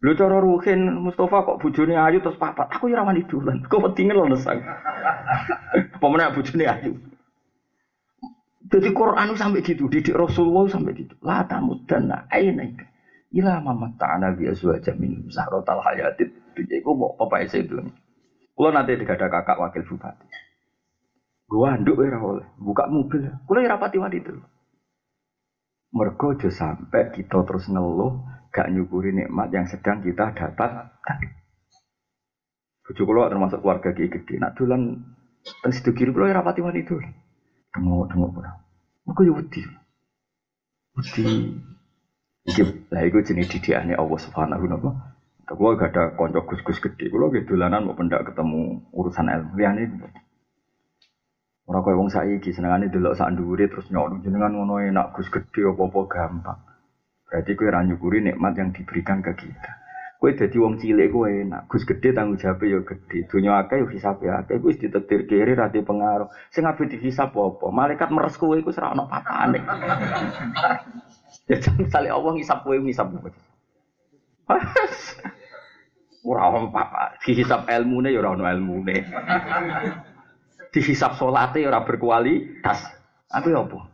Lho 0.00 0.12
cara 0.14 0.38
ruhin 0.38 0.80
Mustafa 1.02 1.42
kok 1.42 1.58
bojone 1.58 1.98
ayu 1.98 2.22
terus 2.22 2.38
papat. 2.38 2.70
Aku 2.78 2.86
ya 2.86 3.02
ora 3.02 3.10
wani 3.10 3.26
dolan. 3.26 3.66
Kok 3.66 3.82
wedi 3.82 4.06
lho 4.06 4.24
nesang. 4.30 4.62
Apa 5.98 6.06
meneh 6.06 6.32
bojone 6.32 6.64
ayu. 6.70 6.92
Jadi 8.66 8.90
Quran 8.90 9.30
sampai 9.38 9.62
gitu, 9.62 9.86
didik 9.86 10.14
Rasulullah 10.14 10.66
sampai 10.66 10.94
gitu. 10.94 11.14
La 11.22 11.46
tamudanna 11.46 12.26
ainaika 12.30 12.86
ila 13.34 13.62
mamat 13.62 13.98
ta'ana 13.98 14.34
bi 14.34 14.48
azwaja 14.50 14.94
min 14.98 15.28
zahratal 15.30 15.82
hayatid 15.82 16.45
dunya 16.56 16.80
iku 16.80 16.96
mau 16.96 17.12
apa 17.20 17.44
itu 17.44 17.60
Kulo 18.56 18.72
nanti 18.72 18.96
ada 18.96 19.28
kakak 19.28 19.60
wakil 19.60 19.84
bupati. 19.84 20.24
Gua 21.44 21.76
anduk 21.76 22.00
ora 22.00 22.16
oleh, 22.18 22.48
buka 22.56 22.88
mobil. 22.88 23.28
Kulo 23.44 23.60
ya 23.60 23.76
rapati 23.76 24.00
wani 24.00 24.24
itu. 24.24 24.32
Mergo 25.92 26.32
aja 26.32 26.48
sampai 26.48 27.12
kita 27.12 27.44
terus 27.44 27.68
ngeluh 27.68 28.24
gak 28.50 28.72
nyukuri 28.72 29.12
nikmat 29.12 29.52
yang 29.52 29.68
sedang 29.68 30.00
kita 30.00 30.32
dapat. 30.32 30.88
Bojo 32.88 33.02
kulo 33.04 33.28
termasuk 33.28 33.60
keluarga 33.60 33.92
ki 33.92 34.08
gede. 34.08 34.40
Nak 34.40 34.56
dolan 34.56 35.04
teng 35.60 35.72
situ 35.76 35.92
kiri 35.92 36.16
kulo 36.16 36.24
ya 36.24 36.40
rapati 36.40 36.64
wani 36.64 36.80
itu. 36.80 36.96
Tengok-tengok 37.76 38.30
kulo. 38.40 38.50
Mergo 39.04 39.20
ya 39.20 39.32
wedi. 39.36 39.62
Wedi 40.96 41.28
Iki 42.46 42.62
lah 42.94 43.02
iku 43.02 43.26
jenis 43.26 43.50
didikane 43.50 43.98
Allah 43.98 44.18
Subhanahu 44.22 44.70
wa 44.70 44.78
taala. 44.78 45.15
Kalau 45.46 45.78
gak 45.78 45.94
ada 45.94 46.10
konco 46.18 46.42
gus-gus 46.42 46.82
gede, 46.82 47.06
kalau 47.06 47.30
gitu 47.30 47.54
dolanan 47.54 47.86
mau 47.86 47.94
pendak 47.94 48.26
ketemu 48.26 48.82
urusan 48.90 49.30
ilmu 49.30 49.54
liane 49.54 49.86
kau 51.66 51.98
wong 51.98 52.10
saiki 52.10 52.54
senengane 52.54 52.86
delok 52.90 53.18
sak 53.18 53.34
ndure 53.34 53.66
terus 53.66 53.90
nyok 53.90 54.22
jenengan 54.22 54.54
ngono 54.54 54.78
enak 54.78 55.18
gus 55.18 55.26
gede 55.30 55.66
apa-apa 55.66 56.00
gampang. 56.06 56.58
Berarti 57.26 57.58
kowe 57.58 57.66
ra 57.66 57.82
nyukuri 57.82 58.22
nikmat 58.22 58.54
yang 58.54 58.70
diberikan 58.70 59.18
ke 59.18 59.34
kita. 59.34 59.72
Kowe 60.22 60.30
dadi 60.30 60.56
wong 60.62 60.78
cilik 60.78 61.10
kowe 61.10 61.26
enak, 61.26 61.66
gus 61.66 61.82
gede 61.82 62.14
tanggung 62.14 62.38
jawab 62.38 62.62
ya 62.62 62.78
gede. 62.86 63.26
Dunia 63.26 63.66
akeh 63.66 63.82
yo 63.82 63.90
hisab 63.90 64.22
ya 64.22 64.46
akeh, 64.46 64.62
kowe 64.62 64.70
ditetir 64.70 65.26
kiri 65.26 65.58
ra 65.58 65.66
pengaruh. 65.66 66.30
Sing 66.54 66.62
ape 66.62 66.86
dihisab 66.86 67.34
apa? 67.34 67.66
Malaikat 67.74 68.14
meres 68.14 68.38
kowe 68.38 68.54
iku 68.54 68.70
ora 68.70 68.94
ono 68.94 69.10
patane. 69.10 69.58
Ya 71.46 71.62
jangan 71.62 71.86
misalnya 71.86 72.10
Allah 72.18 72.32
ngisap 72.34 72.58
kowe 72.66 72.74
kowe. 72.74 73.30
Ora 76.26 76.42
ono 76.50 76.74
apa 76.74 77.22
dihisap 77.22 77.70
ilmune 77.70 78.10
ya 78.10 78.18
ora 78.18 78.34
ono 78.34 78.46
ilmune. 78.46 79.06
Dihisap 80.74 81.18
salate 81.18 81.62
ya 81.62 81.70
ora 81.70 81.86
berkualitas. 81.86 82.82
Aku 83.30 83.50
ya 83.50 83.62
apa? 83.62 83.90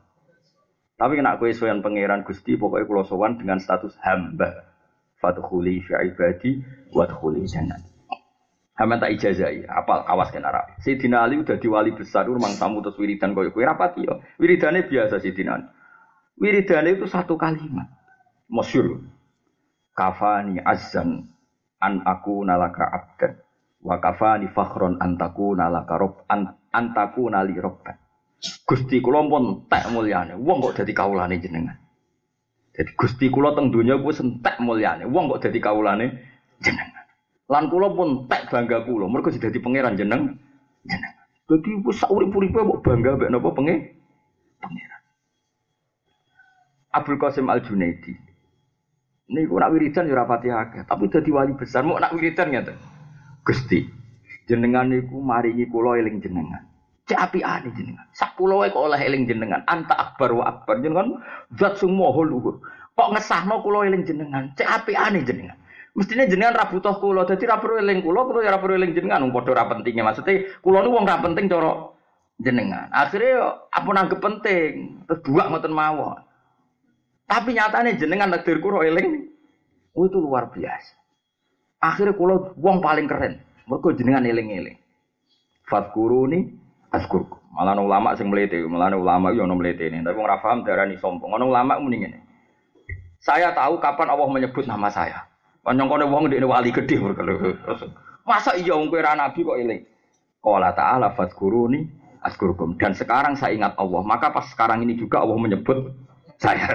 Tapi 0.97 1.19
kena 1.19 1.41
kowe 1.41 1.51
sowan 1.51 1.83
pangeran 1.83 2.23
Gusti 2.23 2.55
pokoknya 2.55 2.87
kula 2.87 3.03
sowan 3.09 3.41
dengan 3.41 3.59
status 3.59 3.97
hamba. 4.05 4.71
Fadkhuli 5.19 5.83
fi 5.83 5.93
ibadi 6.09 6.63
wadkhuli 6.93 7.49
jannah. 7.49 7.81
Hamba 8.73 8.97
tak 8.99 9.13
ijazai, 9.15 9.69
apal 9.69 10.01
awas 10.09 10.33
kena 10.33 10.49
Arab. 10.49 10.73
Sayyidina 10.81 11.23
Ali 11.29 11.39
udah 11.39 11.61
di 11.61 11.69
wali 11.69 11.93
besar, 11.93 12.25
rumang 12.25 12.57
tamu 12.57 12.81
terus 12.81 12.97
wiridan 12.97 13.37
koyo 13.37 13.53
kowe 13.53 13.63
rapati 13.63 14.09
yo. 14.09 14.25
Wiridane 14.41 14.89
biasa 14.89 15.21
Sayyidina 15.21 15.51
Ali. 15.55 15.67
Wiridane 16.41 16.97
itu 16.97 17.05
satu 17.05 17.37
kalimat. 17.37 17.93
Masyur. 18.49 19.05
Kafani 19.93 20.57
azan 20.65 21.29
an 21.81 22.01
aku 22.09 22.45
nalaka 22.45 22.89
abdan. 22.89 23.37
Wa 23.83 23.99
kafani 23.99 24.47
fakhron 24.49 24.97
antaku 25.03 25.59
nalaka 25.59 25.99
rob 25.99 26.23
an, 26.31 26.55
antaku 26.71 27.29
nali 27.29 27.59
robban. 27.59 27.99
Gusti 28.43 28.99
kula 28.99 29.23
pun 29.29 29.67
tak 29.71 29.91
mulyane. 29.95 30.35
Wong 30.35 30.59
kok 30.63 30.83
dadi 30.83 30.91
kawulane 30.95 31.39
jenengan. 31.39 31.79
Jadi 32.73 32.91
Gusti 32.97 33.31
kula 33.31 33.55
teng 33.55 33.71
donya 33.71 34.01
ku 34.01 34.11
sentek 34.11 34.59
mulyane. 34.59 35.07
Wong 35.07 35.31
kok 35.31 35.47
dadi 35.47 35.59
kawulane 35.63 36.07
jenengan. 36.59 37.05
Lan 37.47 37.69
kula 37.71 37.93
pun 37.95 38.27
tak 38.27 38.51
bangga 38.51 38.83
kula. 38.83 39.07
Mergo 39.07 39.31
dadi 39.31 39.59
pangeran 39.63 39.95
jeneng 39.95 40.41
jenengan. 40.87 41.27
Dadi 41.47 41.71
wis 41.85 42.01
sak 42.01 42.11
urip-uripe 42.11 42.59
kok 42.59 42.81
bangga 42.83 43.19
mek 43.19 43.31
napa 43.31 43.51
pengen 43.55 43.79
pangeran. 44.59 45.03
Abdul 46.97 47.19
Qasim 47.19 47.47
Al 47.47 47.63
Junaidi. 47.63 48.32
Ini 49.33 49.49
nak 49.49 49.73
wiridan 49.73 50.13
ya 50.13 50.21
rapati 50.21 50.53
akeh, 50.53 50.85
tapi 50.85 51.09
jadi 51.09 51.33
wali 51.33 51.57
besar 51.57 51.89
mau 51.89 51.97
nak 51.97 52.13
wiridan 52.13 52.53
ngeten. 52.53 52.77
Gusti, 53.49 53.89
jenengan 54.45 54.93
niku 54.93 55.25
maringi 55.25 55.65
kula 55.73 55.97
eling 55.97 56.21
jenengan. 56.21 56.61
Cek 57.09 57.19
apiane 57.19 57.73
jenengan. 57.73 58.05
Sak 58.13 58.37
kula 58.37 58.69
kok 58.69 58.79
oleh 58.79 59.01
eling 59.01 59.25
jenengan. 59.25 59.65
Anta 59.67 59.97
akbar 59.97 60.37
wa 60.37 60.45
akbar 60.47 60.85
jenengan 60.85 61.17
zat 61.57 61.81
sing 61.81 61.97
maha 61.97 62.23
luhur. 62.23 62.61
Kok 62.93 63.09
ngesahno 63.17 63.65
kula 63.65 63.89
eling 63.89 64.05
jenengan. 64.05 64.53
Cek 64.55 64.69
apiane 64.69 65.25
jenengan. 65.25 65.57
Mestinya 65.97 66.29
jenengan 66.29 66.57
ra 66.57 66.69
butuh 66.69 66.97
kula, 67.01 67.25
dadi 67.25 67.45
ra 67.49 67.57
perlu 67.57 67.81
eling 67.81 68.05
kula, 68.05 68.29
kula 68.29 68.41
ya 68.45 68.53
ra 68.53 68.61
perlu 68.61 68.77
eling 68.79 68.93
jenengan. 68.93 69.25
Wong 69.25 69.33
padha 69.33 69.57
ra 69.57 69.65
pentinge. 69.67 70.05
Maksudnya 70.05 70.61
kula 70.61 70.85
niku 70.85 70.95
wong 70.95 71.09
penting 71.09 71.45
cara 71.49 71.73
jenengan. 72.39 72.87
Akhirnya 72.93 73.65
apa 73.73 73.89
nanggep 73.91 74.21
penting, 74.21 74.73
terus 75.09 75.21
buak 75.25 75.49
ngoten 75.51 75.73
mawon. 75.73 76.21
Tapi 77.33 77.57
nyatanya 77.57 77.97
jenengan 77.97 78.29
takdir 78.29 78.61
kuro 78.61 78.85
eling, 78.85 79.25
itu 79.97 80.19
luar 80.21 80.53
biasa. 80.53 81.01
Akhirnya 81.81 82.13
kulo 82.13 82.53
wong 82.61 82.85
paling 82.85 83.09
keren, 83.09 83.41
mereka 83.65 83.97
jenengan 83.97 84.29
eling-eling. 84.29 84.77
Fatkuruni 85.65 86.53
askurku. 86.93 87.41
Malah 87.57 87.81
ulama 87.81 88.13
sing 88.21 88.29
melete, 88.29 88.61
malah 88.69 88.93
ulama 88.93 89.33
yo 89.33 89.49
ono 89.49 89.57
melete 89.57 89.89
ini. 89.89 90.05
Tapi 90.05 90.21
ora 90.21 90.45
paham 90.45 90.61
darani 90.61 91.01
sombong. 91.01 91.33
Ono 91.33 91.49
ulama 91.49 91.81
muni 91.81 92.05
ngene. 92.05 92.19
Saya 93.25 93.57
tahu 93.57 93.81
kapan 93.81 94.13
Allah 94.13 94.29
menyebut 94.29 94.69
nama 94.69 94.93
saya. 94.93 95.25
Panjang 95.65 95.89
kono 95.89 96.13
wong 96.13 96.29
ndekne 96.29 96.45
wali 96.45 96.69
gede 96.69 97.01
Masa 98.29 98.61
iya 98.61 98.77
wong 98.77 98.93
kowe 98.93 99.01
nabi 99.01 99.41
kok 99.41 99.57
eling. 99.57 99.81
Qala 100.45 100.77
ta'ala 100.77 101.17
fatkuruni 101.17 101.81
askurkum. 102.21 102.77
Dan 102.77 102.93
sekarang 102.93 103.41
saya 103.41 103.57
ingat 103.57 103.73
Allah, 103.81 104.05
maka 104.05 104.29
pas 104.37 104.45
sekarang 104.53 104.85
ini 104.85 105.01
juga 105.01 105.25
Allah 105.25 105.39
menyebut 105.41 105.97
saya. 106.43 106.75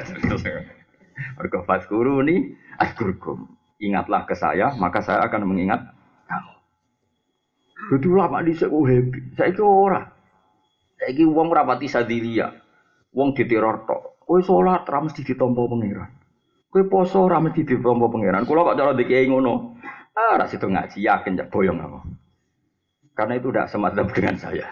Mergo 1.36 1.68
fazkuruni 1.68 2.56
askurkum. 2.80 3.52
Ingatlah 3.78 4.26
ke 4.26 4.34
saya, 4.34 4.74
maka 4.74 5.06
saya 5.06 5.22
akan 5.30 5.54
mengingat 5.54 5.94
kamu. 6.26 6.54
Itu 8.00 8.10
lama 8.18 8.42
di 8.42 8.58
saya 8.58 8.74
happy. 8.74 9.38
Saya 9.38 9.54
itu 9.54 9.62
orang. 9.62 10.10
Saya 10.98 11.14
itu 11.14 11.30
uang 11.30 11.54
rapati 11.54 11.86
sadilia. 11.86 12.50
Uang 13.14 13.38
diteror 13.38 13.86
tok. 13.86 14.18
Kue 14.26 14.42
sholat 14.42 14.84
rames 14.90 15.14
di 15.14 15.22
ditompo 15.24 15.70
pengiran. 15.70 16.10
Kue 16.68 16.90
poso 16.90 17.30
rames 17.30 17.54
di 17.54 17.64
ditompo 17.64 18.10
pengiran. 18.10 18.44
Kalau 18.50 18.66
kok 18.66 18.78
cara 18.82 18.98
dikiai 18.98 19.30
ngono. 19.30 19.78
Ah, 20.18 20.42
ras 20.42 20.50
itu 20.50 20.66
ngaji 20.66 21.06
yakin 21.06 21.38
ya 21.38 21.46
boyong 21.46 21.78
aku. 21.78 22.00
Karena 23.14 23.38
itu 23.38 23.54
tidak 23.54 23.70
semacam 23.70 24.06
dengan 24.10 24.36
saya. 24.42 24.66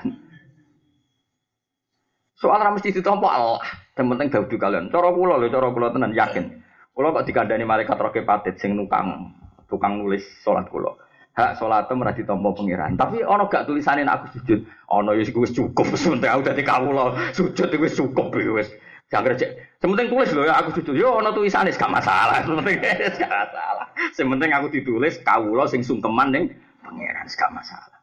Soal 2.34 2.58
rames 2.58 2.82
di 2.82 2.90
ditompo 2.90 3.30
Allah. 3.30 3.62
Yang 3.96 4.08
penting 4.12 4.28
daudu 4.28 4.56
kalian. 4.60 4.86
Cara 4.92 5.10
kula 5.16 5.40
lho, 5.40 5.48
cara 5.48 5.68
kula 5.72 5.88
tenan 5.96 6.12
yakin. 6.12 6.46
Kula 6.92 7.16
kok 7.16 7.26
dikandani 7.28 7.64
malaikat 7.64 7.96
roke 7.96 8.22
patit 8.28 8.60
sing 8.60 8.76
nukang 8.76 9.32
tukang 9.72 10.04
nulis 10.04 10.24
salat 10.44 10.68
kula. 10.68 10.92
Hak 11.36 11.60
salat 11.60 11.92
ora 11.92 12.16
ditampa 12.16 12.56
pangeran. 12.56 12.96
Tapi 12.96 13.24
ana 13.24 13.48
gak 13.48 13.68
tulisane 13.68 14.08
nek 14.08 14.24
aku 14.24 14.40
sujud. 14.40 14.60
Ana 14.88 15.16
ya 15.16 15.24
wis 15.28 15.52
cukup 15.52 15.88
sementing 15.96 16.32
aku 16.32 16.48
dadi 16.48 16.64
kawula. 16.64 17.32
Sujud 17.36 17.72
wis 17.76 17.96
cukup 17.96 18.32
wis. 18.36 18.72
Jangan 19.12 19.36
cek. 19.36 19.80
Sementing 19.84 20.08
tulis 20.12 20.32
lho 20.32 20.48
ya 20.48 20.60
aku 20.60 20.80
sujud. 20.80 20.96
Yo 20.96 21.20
ana 21.20 21.36
tulisane 21.36 21.76
gak 21.76 21.92
masalah. 21.92 22.40
Sementing 22.48 22.80
gak 23.20 23.32
masalah. 23.32 23.88
Sementing 24.16 24.52
aku 24.56 24.68
ditulis 24.72 25.20
kawula 25.24 25.68
sing 25.68 25.84
sungkeman 25.84 26.32
ning 26.32 26.44
pangeran 26.84 27.28
gak 27.28 27.52
masalah. 27.52 28.00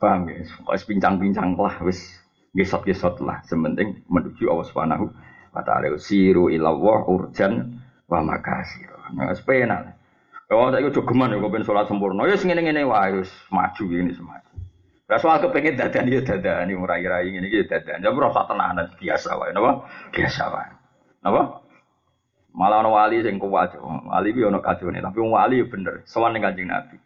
Paham 0.00 0.32
ya? 0.32 0.40
Pokoknya 0.64 0.88
pincang-pincang 0.88 1.48
lah, 1.60 1.76
wis 1.84 2.19
gesot-gesot 2.54 3.22
lah. 3.22 3.42
Sementing 3.46 4.02
menuju 4.10 4.50
Allah 4.50 4.66
Subhanahu 4.66 5.04
wa 5.54 5.62
taala. 5.62 5.94
Siru 5.98 6.50
ilawah 6.50 7.06
urjan 7.06 7.78
wa 8.10 8.20
makasir. 8.22 8.90
Nah, 9.14 9.34
sepena. 9.34 9.96
Oh, 10.50 10.66
saya 10.66 10.82
itu 10.82 10.98
jogeman 10.98 11.30
ya, 11.30 11.38
kau 11.38 11.46
pengen 11.46 11.62
sholat 11.62 11.86
sempurna. 11.86 12.26
Ya, 12.26 12.34
segini 12.34 12.58
ngene 12.58 12.82
wah, 12.82 13.06
wis 13.14 13.30
maju 13.54 13.84
ini 13.86 14.10
semaju. 14.10 14.50
Nah, 15.06 15.18
soal 15.22 15.38
kepengen 15.38 15.78
dadan 15.78 16.10
ya 16.10 16.22
dadan, 16.26 16.66
ini 16.66 16.74
murai-rai 16.74 17.30
ini 17.30 17.46
gitu 17.46 17.70
dadan. 17.70 18.02
Ya, 18.02 18.10
berasa 18.10 18.50
tenanan 18.50 18.90
biasa 18.98 19.38
wae, 19.38 19.54
napa? 19.54 19.86
Biasa 20.10 20.42
wae. 20.50 20.70
Napa? 21.22 21.62
Malah 22.50 22.82
ono 22.82 22.98
wali 22.98 23.22
sing 23.22 23.38
kuat, 23.38 23.78
wali 23.78 24.34
ku 24.34 24.42
ono 24.42 24.58
kacone, 24.58 24.98
tapi 24.98 25.22
wong 25.22 25.38
wali 25.38 25.62
ya 25.62 25.70
bener, 25.70 26.02
sowan 26.02 26.34
ning 26.34 26.42
Kanjeng 26.42 26.66
Nabi. 26.66 26.98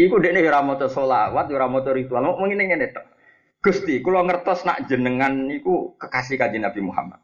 Iku 0.00 0.16
dekne 0.16 0.40
ora 0.44 0.64
maca 0.64 0.88
selawat, 0.88 1.52
ora 1.52 1.68
maca 1.68 1.92
ritual, 1.92 2.24
mau 2.24 2.40
ngene 2.40 2.72
ngene 2.72 2.86
tok. 2.96 3.04
Gusti, 3.66 3.98
kula 3.98 4.22
ngertos 4.22 4.62
nak 4.62 4.86
jenengan 4.86 5.50
niku 5.50 5.98
kekasih 5.98 6.38
Kanjeng 6.38 6.62
Nabi 6.62 6.86
Muhammad. 6.86 7.18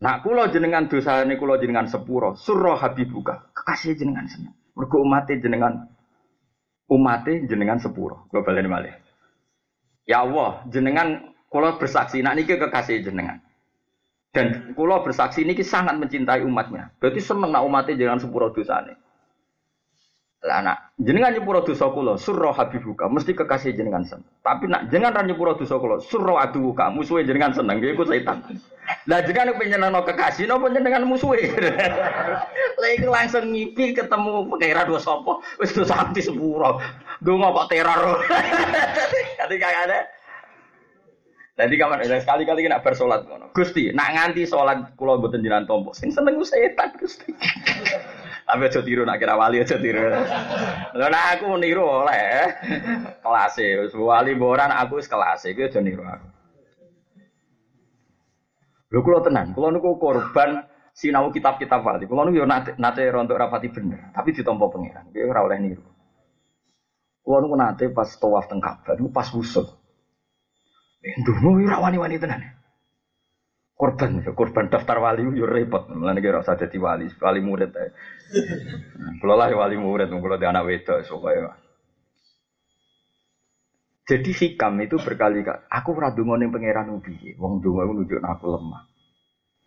Nak 0.00 0.24
kula 0.24 0.48
jenengan 0.48 0.88
dosane 0.88 1.36
kula 1.36 1.60
jenengan 1.60 1.84
sepuro, 1.84 2.32
surra 2.32 2.80
habibuka, 2.80 3.52
kekasih 3.52 3.92
jenengan 3.92 4.24
seneng. 4.24 4.56
Mergo 4.72 5.04
umate 5.04 5.36
jenengan 5.36 5.92
umate 6.88 7.44
jenengan 7.44 7.76
sepuro. 7.76 8.24
Kula 8.32 8.40
baleni 8.40 8.72
malih. 8.72 8.96
Ya 10.08 10.24
Allah, 10.24 10.64
jenengan 10.72 11.36
kula 11.52 11.76
bersaksi 11.76 12.24
nak 12.24 12.40
niki 12.40 12.56
kekasih 12.56 13.04
jenengan. 13.04 13.44
Dan 14.32 14.72
kula 14.72 15.04
bersaksi 15.04 15.44
niki 15.44 15.60
sangat 15.60 16.00
mencintai 16.00 16.40
umatnya. 16.40 16.88
Berarti 16.96 17.20
seneng 17.20 17.52
nak 17.52 17.68
umatnya 17.68 18.00
jenengan 18.00 18.24
sepuro 18.24 18.48
dosane. 18.48 18.96
Lah 20.46 20.62
nak 20.62 20.94
jenengan 21.02 21.34
nyepuro 21.34 21.66
dosa 21.66 21.90
kula 21.90 22.14
surra 22.14 22.54
habibuka 22.54 23.10
mesti 23.10 23.34
kekasih 23.34 23.74
jenengan 23.74 24.06
seneng. 24.06 24.30
Tapi 24.46 24.70
nak 24.70 24.86
jenengan 24.94 25.18
ra 25.18 25.22
nyepuro 25.26 25.58
dosa 25.58 25.74
kula 25.82 25.98
surra 25.98 26.46
aduka 26.46 26.86
musuhe 26.94 27.26
jenengan 27.26 27.50
seneng 27.50 27.82
iku 27.82 28.06
setan. 28.06 28.46
Lah 29.10 29.26
jenengan 29.26 29.58
penyenengno 29.58 30.06
kekasih 30.06 30.46
napa 30.46 30.70
jenengan 30.70 31.02
musuhe. 31.02 31.50
Lah 32.80 32.90
iku 32.94 33.10
langsung 33.10 33.50
ngipi 33.50 33.90
ketemu 33.90 34.46
pengira 34.46 34.86
dosa 34.86 35.18
apa 35.18 35.42
wis 35.58 35.74
dosa 35.74 36.06
ati 36.06 36.22
sepuro. 36.22 36.78
Donga 37.18 37.50
kok 37.50 37.66
teror. 37.74 38.22
Jadi 39.42 39.56
kayak 39.58 39.82
ada 39.90 40.00
Jadi 41.56 41.74
kamar 41.80 42.04
sekali-kali 42.04 42.68
kena 42.68 42.84
bersolat 42.84 43.24
ngono. 43.24 43.48
Gusti, 43.56 43.88
nak 43.96 44.12
nganti 44.12 44.44
solat 44.44 44.92
kula 45.00 45.16
mboten 45.16 45.40
jenengan 45.40 45.64
tompo. 45.64 45.96
Sing 45.96 46.12
seneng 46.12 46.36
setan 46.44 46.92
Gusti. 47.00 47.32
Tapi 48.46 48.62
aja 48.70 48.78
tiru 48.78 49.02
nak 49.02 49.18
kira 49.18 49.34
wali 49.34 49.58
aja 49.58 49.74
tiru. 49.74 50.06
Lha 50.94 51.06
nah 51.10 51.34
aku 51.34 51.58
niru 51.58 51.82
oleh 51.82 52.46
kelas 53.18 53.58
e. 53.58 53.90
Wali 53.90 54.38
boran 54.38 54.70
aku 54.70 55.02
wis 55.02 55.10
kelas 55.10 55.50
e. 55.50 55.52
Aja 55.52 55.82
niru 55.82 56.06
aku. 56.06 56.28
Lho 58.94 59.02
kula 59.02 59.18
tenan, 59.26 59.50
kula 59.50 59.74
niku 59.74 59.98
korban 59.98 60.62
sinau 60.94 61.34
kitab-kitab 61.34 61.82
wali. 61.82 62.06
Kula 62.06 62.30
niku 62.30 62.38
yo 62.38 62.46
nate, 62.46 62.78
nate 62.78 63.02
rontok 63.10 63.34
rapati 63.34 63.66
bener, 63.66 64.14
tapi 64.14 64.30
ditampa 64.30 64.70
pangeran. 64.70 65.10
Kuwi 65.10 65.26
ora 65.26 65.42
oleh 65.42 65.58
niru. 65.58 65.82
Kula 67.26 67.42
niku 67.42 67.56
nate 67.58 67.84
pas 67.90 68.14
tawaf 68.14 68.46
teng 68.46 68.62
Ka'bah 68.62 68.94
niku 68.94 69.10
pas 69.10 69.26
wusul. 69.34 69.66
Ndungu 71.02 71.66
ora 71.66 71.82
wani-wani 71.82 72.22
tenan 72.22 72.46
korban 73.76 74.24
ya 74.24 74.32
korban 74.32 74.72
daftar 74.72 74.98
wali 74.98 75.22
yo 75.36 75.44
repot. 75.44 75.92
Mulane 75.92 76.24
kira 76.24 76.40
usah 76.40 76.56
dadi 76.56 76.80
wali 76.80 77.06
wali 77.20 77.40
murid 77.44 77.72
ae 77.76 77.88
kula 79.20 79.36
lah 79.36 79.52
wali 79.52 79.76
murid 79.76 80.08
kula 80.08 80.40
anak 80.40 80.64
wedok 80.64 81.04
jadi 84.06 84.30
hikam 84.30 84.78
itu 84.80 84.96
berkali 85.02 85.42
kali 85.42 85.66
aku 85.66 85.88
ora 85.98 86.14
donga 86.14 86.38
ning 86.38 86.54
pangeran 86.54 86.94
ubi 86.94 87.34
wong 87.36 87.58
donga 87.58 87.84
iku 87.84 87.92
nunjuk 87.92 88.22
aku 88.22 88.44
lemah. 88.54 88.82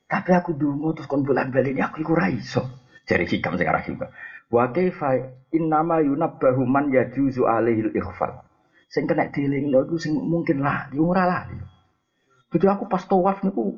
Tapi 0.08 0.32
aku 0.32 0.56
donga 0.56 0.96
terus 0.96 1.12
kon 1.12 1.28
bulan 1.28 1.52
balik 1.52 1.76
aku 1.76 2.08
iku 2.08 2.16
ora 2.16 2.32
iso. 2.32 2.64
Jadi 3.04 3.28
hikam 3.28 3.60
sekarang 3.60 3.84
hikam. 3.84 4.10
Wa 4.48 4.72
kaifa 4.72 5.36
innama 5.52 6.00
yunabbahu 6.00 6.64
man 6.64 6.88
yajuzu 6.88 7.44
alaihi 7.52 7.92
ikhfal 7.92 8.48
sing 8.90 9.06
kena 9.06 9.30
dielingno 9.30 9.86
iku 9.86 10.02
sing 10.02 10.18
mungkin 10.18 10.66
lah 10.66 10.90
ora 10.98 11.24
lah 11.30 11.42
jadi 12.50 12.66
aku 12.74 12.90
pas 12.90 13.06
tawaf 13.06 13.46
niku 13.46 13.78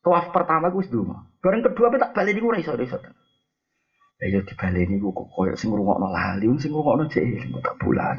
Tawaf 0.00 0.32
pertama 0.32 0.72
gue 0.72 0.80
seduma. 0.80 1.28
Bareng 1.44 1.60
kedua 1.60 1.92
tak 2.00 2.16
balik 2.16 2.40
gue 2.40 2.60
iso 2.60 2.72
iso. 2.76 2.96
Ya 4.20 4.26
yo 4.28 4.40
dibaleni 4.44 5.00
gue 5.00 5.12
kok 5.12 5.28
koyo 5.32 5.56
sing 5.56 5.72
ngrungokno 5.72 6.08
lali, 6.12 6.48
sing 6.60 6.72
ngrungokno 6.72 7.08
jek 7.08 7.24
eling 7.24 7.56
tak 7.60 7.76
bulan. 7.80 8.16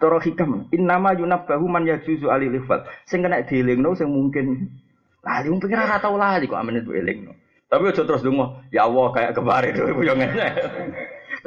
Toro 0.00 0.16
hikam, 0.16 0.72
innama 0.72 1.12
yunabbahu 1.12 1.68
man 1.68 1.84
yajuzu 1.84 2.32
ali 2.32 2.48
lifat. 2.48 2.88
Sing 3.04 3.20
kena 3.20 3.44
dielingno 3.44 3.92
sing 3.92 4.08
mungkin 4.08 4.72
lali 5.20 5.48
pengen 5.60 5.84
ora 5.84 6.00
tau 6.00 6.16
lali 6.16 6.48
kok 6.48 6.56
amene 6.56 6.80
itu 6.80 6.96
elingno. 6.96 7.36
Tapi 7.68 7.92
aja 7.92 8.02
terus 8.02 8.24
dongo, 8.24 8.64
ya 8.74 8.88
Allah 8.88 9.06
kayak 9.12 9.36
kemarin 9.36 9.72
dhewe 9.76 10.02
yo 10.04 10.16
ngene. 10.16 10.48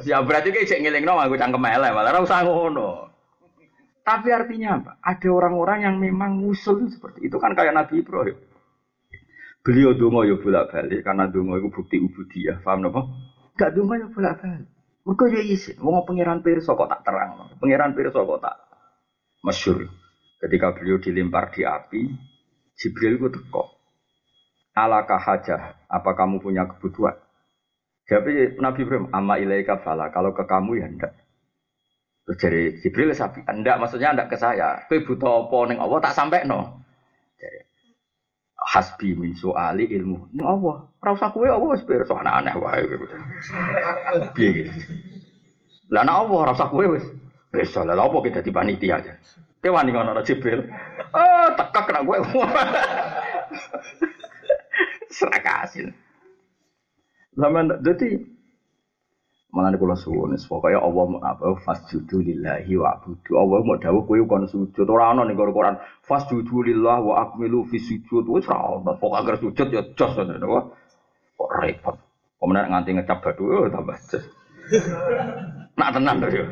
Ya 0.06 0.22
berarti 0.22 0.54
kayak 0.54 0.70
cek 0.70 0.82
ngelingno 0.86 1.18
aku 1.18 1.38
cangkem 1.38 1.66
elek 1.66 1.94
malah 1.94 2.22
usah 2.22 2.46
ngono. 2.46 3.10
Tapi 4.06 4.30
artinya 4.30 4.82
apa? 4.82 4.92
Ada 5.02 5.30
orang-orang 5.34 5.90
yang 5.90 5.96
memang 5.98 6.42
ngusul 6.42 6.92
seperti 6.92 7.32
itu 7.32 7.40
kan 7.42 7.58
kayak 7.58 7.74
Nabi 7.74 8.04
Ibrahim. 8.06 8.38
Beliau 9.64 9.96
dongo 9.96 10.28
yo 10.28 10.44
bolak 10.44 10.76
balik 10.76 11.08
karena 11.08 11.32
dongo 11.32 11.56
itu 11.56 11.72
bukti 11.72 11.96
ubudiyah. 11.96 12.60
Paham 12.68 12.84
napa? 12.84 13.08
Gak 13.56 13.72
dongo 13.72 13.96
yo 13.96 14.12
bolak 14.12 14.44
balik. 14.44 14.68
Mereka 15.08 15.24
yo 15.32 15.42
isin. 15.44 15.80
Wong 15.80 16.04
pangeran 16.04 16.44
pirsa 16.44 16.76
kok 16.76 16.92
tak 16.92 17.08
terang. 17.08 17.48
Pangeran 17.64 17.96
pirsa 17.96 18.20
kok 18.24 18.44
tak 18.44 18.56
masyur. 19.44 19.88
Ketika 20.44 20.76
beliau 20.76 21.00
dilempar 21.00 21.56
di 21.56 21.64
api, 21.64 22.12
Jibril 22.76 23.16
itu 23.16 23.32
teko. 23.32 23.64
Alakah 24.76 25.22
hajah? 25.22 25.88
Apa 25.88 26.12
kamu 26.18 26.44
punya 26.44 26.68
kebutuhan? 26.68 27.16
Jadi 28.04 28.60
Nabi 28.60 28.84
Ibrahim, 28.84 29.08
amma 29.16 29.40
ilaika 29.40 29.80
fala. 29.80 30.12
Kalau 30.12 30.36
ke 30.36 30.44
kamu 30.44 30.84
ya 30.84 30.92
ndak. 30.92 31.14
Terus 32.28 32.38
dari 32.40 32.62
Jibril 32.84 33.16
sapi, 33.16 33.44
ndak 33.48 33.80
maksudnya 33.80 34.12
ndak 34.12 34.32
ke 34.32 34.36
saya. 34.36 34.84
Kowe 34.92 35.00
butuh 35.08 35.48
apa 35.48 35.58
ning 35.72 35.80
Allah 35.80 36.00
tak 36.04 36.16
sampai 36.16 36.44
no. 36.44 36.84
Jadi, 37.40 37.60
hasbi 38.64 39.16
min 39.16 39.36
soali 39.36 39.92
ilmu. 39.92 40.32
Ini 40.32 40.44
Allah. 40.44 40.88
Rasa 41.04 41.36
kue 41.36 41.52
Allah 41.52 41.76
wis 41.76 41.84
pirsa 41.84 42.16
aneh 42.16 42.56
wae. 42.56 42.88
Piye 44.32 44.50
iki? 44.50 44.64
Lah 45.92 46.08
nek 46.08 46.16
Allah 46.16 46.56
rasa 46.56 46.72
kue 46.72 46.88
wis 46.88 47.04
pirsa 47.52 47.84
lah 47.84 48.00
apa 48.00 48.18
kita 48.24 48.40
di 48.40 48.52
panitia 48.56 49.04
aja. 49.04 49.14
Kowe 49.64 49.80
wani 49.80 49.96
ngono 49.96 50.20
Jibril. 50.28 50.68
Ah, 51.16 51.56
tekak 51.56 51.88
nak 51.92 52.04
kowe. 52.04 52.20
Serakasin. 55.16 55.96
Zaman 57.40 57.72
jadi 57.80 58.28
Malah 59.54 59.70
kula 59.78 59.94
suwun 59.94 60.34
pokoknya 60.34 60.82
Allah 60.82 61.04
mau 61.06 61.22
apa 61.22 61.46
fasjudu 61.62 62.26
lillahi 62.26 62.74
wa 62.74 62.98
abudu. 62.98 63.38
Allah 63.38 63.62
mau 63.62 63.78
dawuh 63.78 64.02
kowe 64.02 64.18
kon 64.26 64.50
sujud 64.50 64.90
ora 64.90 65.14
ana 65.14 65.30
ning 65.30 65.38
Quran 65.38 65.78
fasjudu 66.02 66.66
lillahi 66.66 67.06
wa 67.06 67.22
akmilu 67.22 67.62
fi 67.70 67.78
sujud 67.78 68.26
wis 68.34 68.50
ora 68.50 68.82
ana. 68.82 68.98
Pokoke 68.98 69.22
agar 69.22 69.36
sujud 69.38 69.68
ya 69.70 69.86
jos 69.94 70.18
ngono 70.18 70.42
napa. 70.42 70.60
Kok 71.38 71.52
repot. 71.62 71.96
Kemudian 72.42 72.66
nganti 72.74 72.90
ngecap 72.98 73.20
batu 73.22 73.46
oh 73.46 73.70
tambah 73.70 73.94
jos. 74.10 74.26
Nak 75.78 75.90
tenan 76.02 76.16
to 76.18 76.28
yo. 76.34 76.44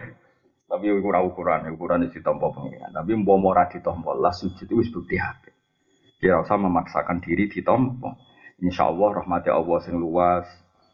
Tapi 0.70 0.86
ukuran 0.96 1.28
ukuran, 1.28 1.60
ukuran 1.76 2.08
itu 2.08 2.24
ditompo 2.24 2.56
pengiran. 2.56 2.88
Tapi 2.88 3.20
mau 3.20 3.36
ora 3.52 3.68
ditompo 3.68 4.16
lah 4.16 4.32
sujud 4.32 4.64
itu 4.64 4.80
wis 4.80 4.88
bukti 4.88 5.20
hati. 5.20 5.52
Kira 6.16 6.40
usah 6.40 6.56
memaksakan 6.56 7.20
diri 7.20 7.52
ditompo. 7.52 8.16
Insya 8.64 8.88
Allah 8.88 9.20
rahmati 9.20 9.52
Allah 9.52 9.78
sing 9.84 10.00
luas, 10.00 10.48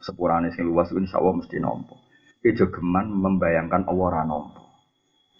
sepurane 0.06 0.54
sing 0.54 0.70
luas 0.70 0.94
insya 0.94 1.18
Allah 1.18 1.34
mesti 1.42 1.58
nompo. 1.58 1.98
Ijo 2.46 2.70
geman 2.70 3.10
membayangkan 3.10 3.90
Allah 3.90 4.06
ora 4.06 4.22
nompo. 4.22 4.66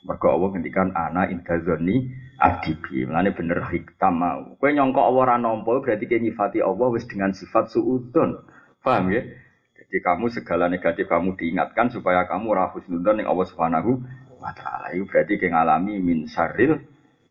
Mergo 0.07 0.31
Allah 0.31 0.49
ngendikan 0.55 0.95
ana 0.95 1.27
intazoni 1.27 2.11
adibi. 2.39 3.07
Mulane 3.07 3.35
bener 3.35 3.63
hikam 3.71 4.15
mau. 4.23 4.55
Kowe 4.59 4.71
nyangka 4.71 5.03
Allah 5.03 5.39
nampa 5.39 5.83
berarti 5.83 6.07
kowe 6.07 6.19
nyifati 6.23 6.59
Allah 6.63 6.87
wis 6.95 7.07
dengan 7.11 7.35
sifat 7.35 7.75
suudun. 7.75 8.39
Paham 8.83 9.11
ya? 9.11 9.23
Jadi 9.75 9.97
kamu 10.03 10.31
segala 10.31 10.71
negatif 10.71 11.11
kamu 11.11 11.35
diingatkan 11.35 11.91
supaya 11.91 12.27
kamu 12.31 12.55
ora 12.55 12.71
husnudzon 12.71 13.19
ning 13.23 13.27
Allah 13.27 13.47
Subhanahu 13.51 14.03
wa 14.39 14.51
taala. 14.55 14.95
Itu 14.95 15.11
berarti 15.11 15.43
kowe 15.43 15.51
ngalami 15.51 15.95
min 15.99 16.19
syarril 16.31 16.79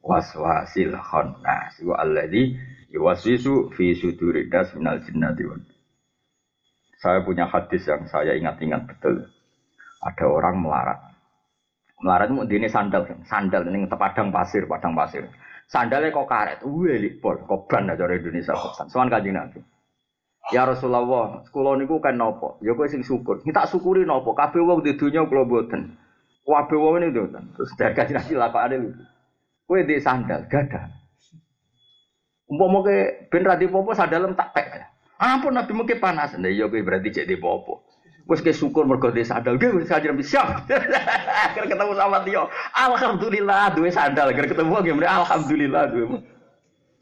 waswasil 0.04 1.00
khannas. 1.00 1.80
Wa 1.80 2.04
alladzi 2.04 2.60
yuwaswisu 2.92 3.72
fi 3.72 3.96
suduri 3.96 4.52
das 4.52 4.76
minal 4.76 5.00
jinnati 5.00 5.48
Saya 7.00 7.20
punya 7.24 7.46
hadis 7.48 7.84
yang 7.88 8.04
saya 8.08 8.36
ingat-ingat 8.36 8.88
betul. 8.88 9.28
Ada 10.06 10.26
orang 10.28 10.62
melarat 10.62 11.00
Melarat 12.04 12.28
mau 12.28 12.44
dini 12.44 12.68
sandal, 12.68 13.08
sandal 13.24 13.72
ini 13.72 13.88
padang 13.88 14.28
pasir, 14.28 14.68
padang 14.68 14.92
pasir. 14.92 15.32
Sandalnya 15.72 16.12
kok 16.12 16.28
karet, 16.28 16.60
wih 16.68 17.18
pol, 17.24 17.40
koban 17.48 17.88
aja 17.90 18.04
dari 18.04 18.20
Indonesia. 18.20 18.54
Soal 18.92 19.08
kaji 19.08 19.32
nanti. 19.32 19.64
Ya 20.54 20.62
Rasulullah, 20.62 21.42
sekolah 21.50 21.74
niku 21.80 21.98
kan 21.98 22.22
nopo. 22.22 22.62
Ya 22.62 22.78
kowe 22.78 22.86
sing 22.86 23.02
syukur. 23.02 23.42
Kita 23.42 23.66
syukuri 23.66 24.06
nopo. 24.06 24.38
Kabeh 24.38 24.62
wong 24.62 24.86
di 24.86 24.94
dunia 24.94 25.26
kula 25.26 25.42
mboten. 25.42 25.98
Kabeh 26.46 26.78
wong 26.78 27.02
ini 27.02 27.10
mboten. 27.10 27.44
Terus 27.58 27.72
dari 27.74 27.98
kaji 27.98 28.12
nanti 28.14 28.34
lakokane 28.38 28.76
lho. 28.78 28.90
Kowe 29.66 29.82
di 29.82 29.98
sandal, 29.98 30.46
gada. 30.46 30.86
Umpama 32.46 32.86
ke 32.86 33.26
ben 33.34 33.42
ra 33.42 33.58
popo 33.58 33.98
sandalem 33.98 34.38
tak 34.38 34.54
pek. 34.54 34.86
Ampun 35.16 35.56
Nabi 35.56 35.72
mungkin 35.72 35.98
panas. 36.04 36.36
Nah 36.36 36.52
iya 36.52 36.68
kowe 36.68 36.82
berarti 36.84 37.12
cek 37.12 37.28
di 37.28 37.40
popo. 37.40 37.88
Wes 38.26 38.42
ke 38.42 38.52
syukur 38.52 38.90
mergo 38.90 39.14
dhe 39.14 39.22
sandal. 39.22 39.62
Gue 39.62 39.70
wis 39.80 39.88
sajam 39.88 40.18
siap. 40.20 40.66
Akhir 41.46 41.70
ketemu 41.70 41.94
sama 41.94 42.26
Tio. 42.26 42.50
Alhamdulillah 42.74 43.78
duwe 43.78 43.94
sandal. 43.94 44.34
Akhir 44.34 44.50
ketemu 44.50 44.82
gimana? 44.82 45.22
Alhamdulillah 45.22 45.84
duwe 45.94 46.06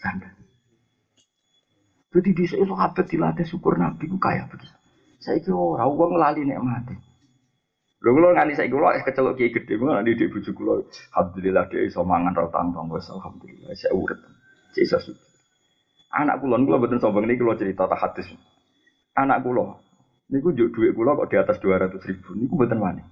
sandal. 0.04 0.34
Jadi 2.14 2.30
bisa 2.38 2.56
itu 2.60 2.76
abad 2.78 3.06
dilatih 3.10 3.48
syukur 3.50 3.74
Nabi 3.80 4.06
ku 4.06 4.22
kayak 4.22 4.52
begitu. 4.54 4.78
Saya 5.18 5.40
kira 5.42 5.58
orang 5.58 5.90
uang 5.90 6.12
lali 6.20 6.42
nek 6.46 6.62
mati. 6.62 6.96
Lho 8.04 8.10
kula 8.12 8.36
nganti 8.36 8.68
kula 8.68 9.00
es 9.00 9.02
kecelok 9.08 9.40
kiai 9.40 9.56
gedhe 9.56 9.80
kula 9.80 10.04
nanti 10.04 10.20
di 10.20 10.28
bojo 10.28 10.52
kula. 10.54 10.84
Alhamdulillah 11.16 11.64
dia 11.72 11.88
iso 11.88 12.04
mangan 12.04 12.36
tangtong 12.36 12.92
wis 12.92 13.08
alhamdulillah 13.08 13.72
saya 13.74 13.96
urip. 13.96 14.20
Saya 14.76 14.84
iso 14.86 15.16
Anak 16.14 16.46
kula 16.46 16.62
kula 16.62 16.78
mboten 16.78 17.02
sombong 17.02 17.26
niki 17.26 17.42
kula 17.42 17.58
cerita 17.58 17.90
tak 17.90 17.98
hadis. 17.98 18.30
Anak 19.18 19.42
kula 19.42 19.82
Niku 20.34 20.50
juk 20.56 20.74
duit 20.74 20.94
kula 20.98 21.18
kok 21.18 21.30
di 21.30 21.38
atas 21.38 21.58
dua 21.62 21.78
ratus 21.78 22.02
ribu. 22.10 22.34
Niku 22.34 22.58
buatan 22.58 22.82
wani. 22.82 23.04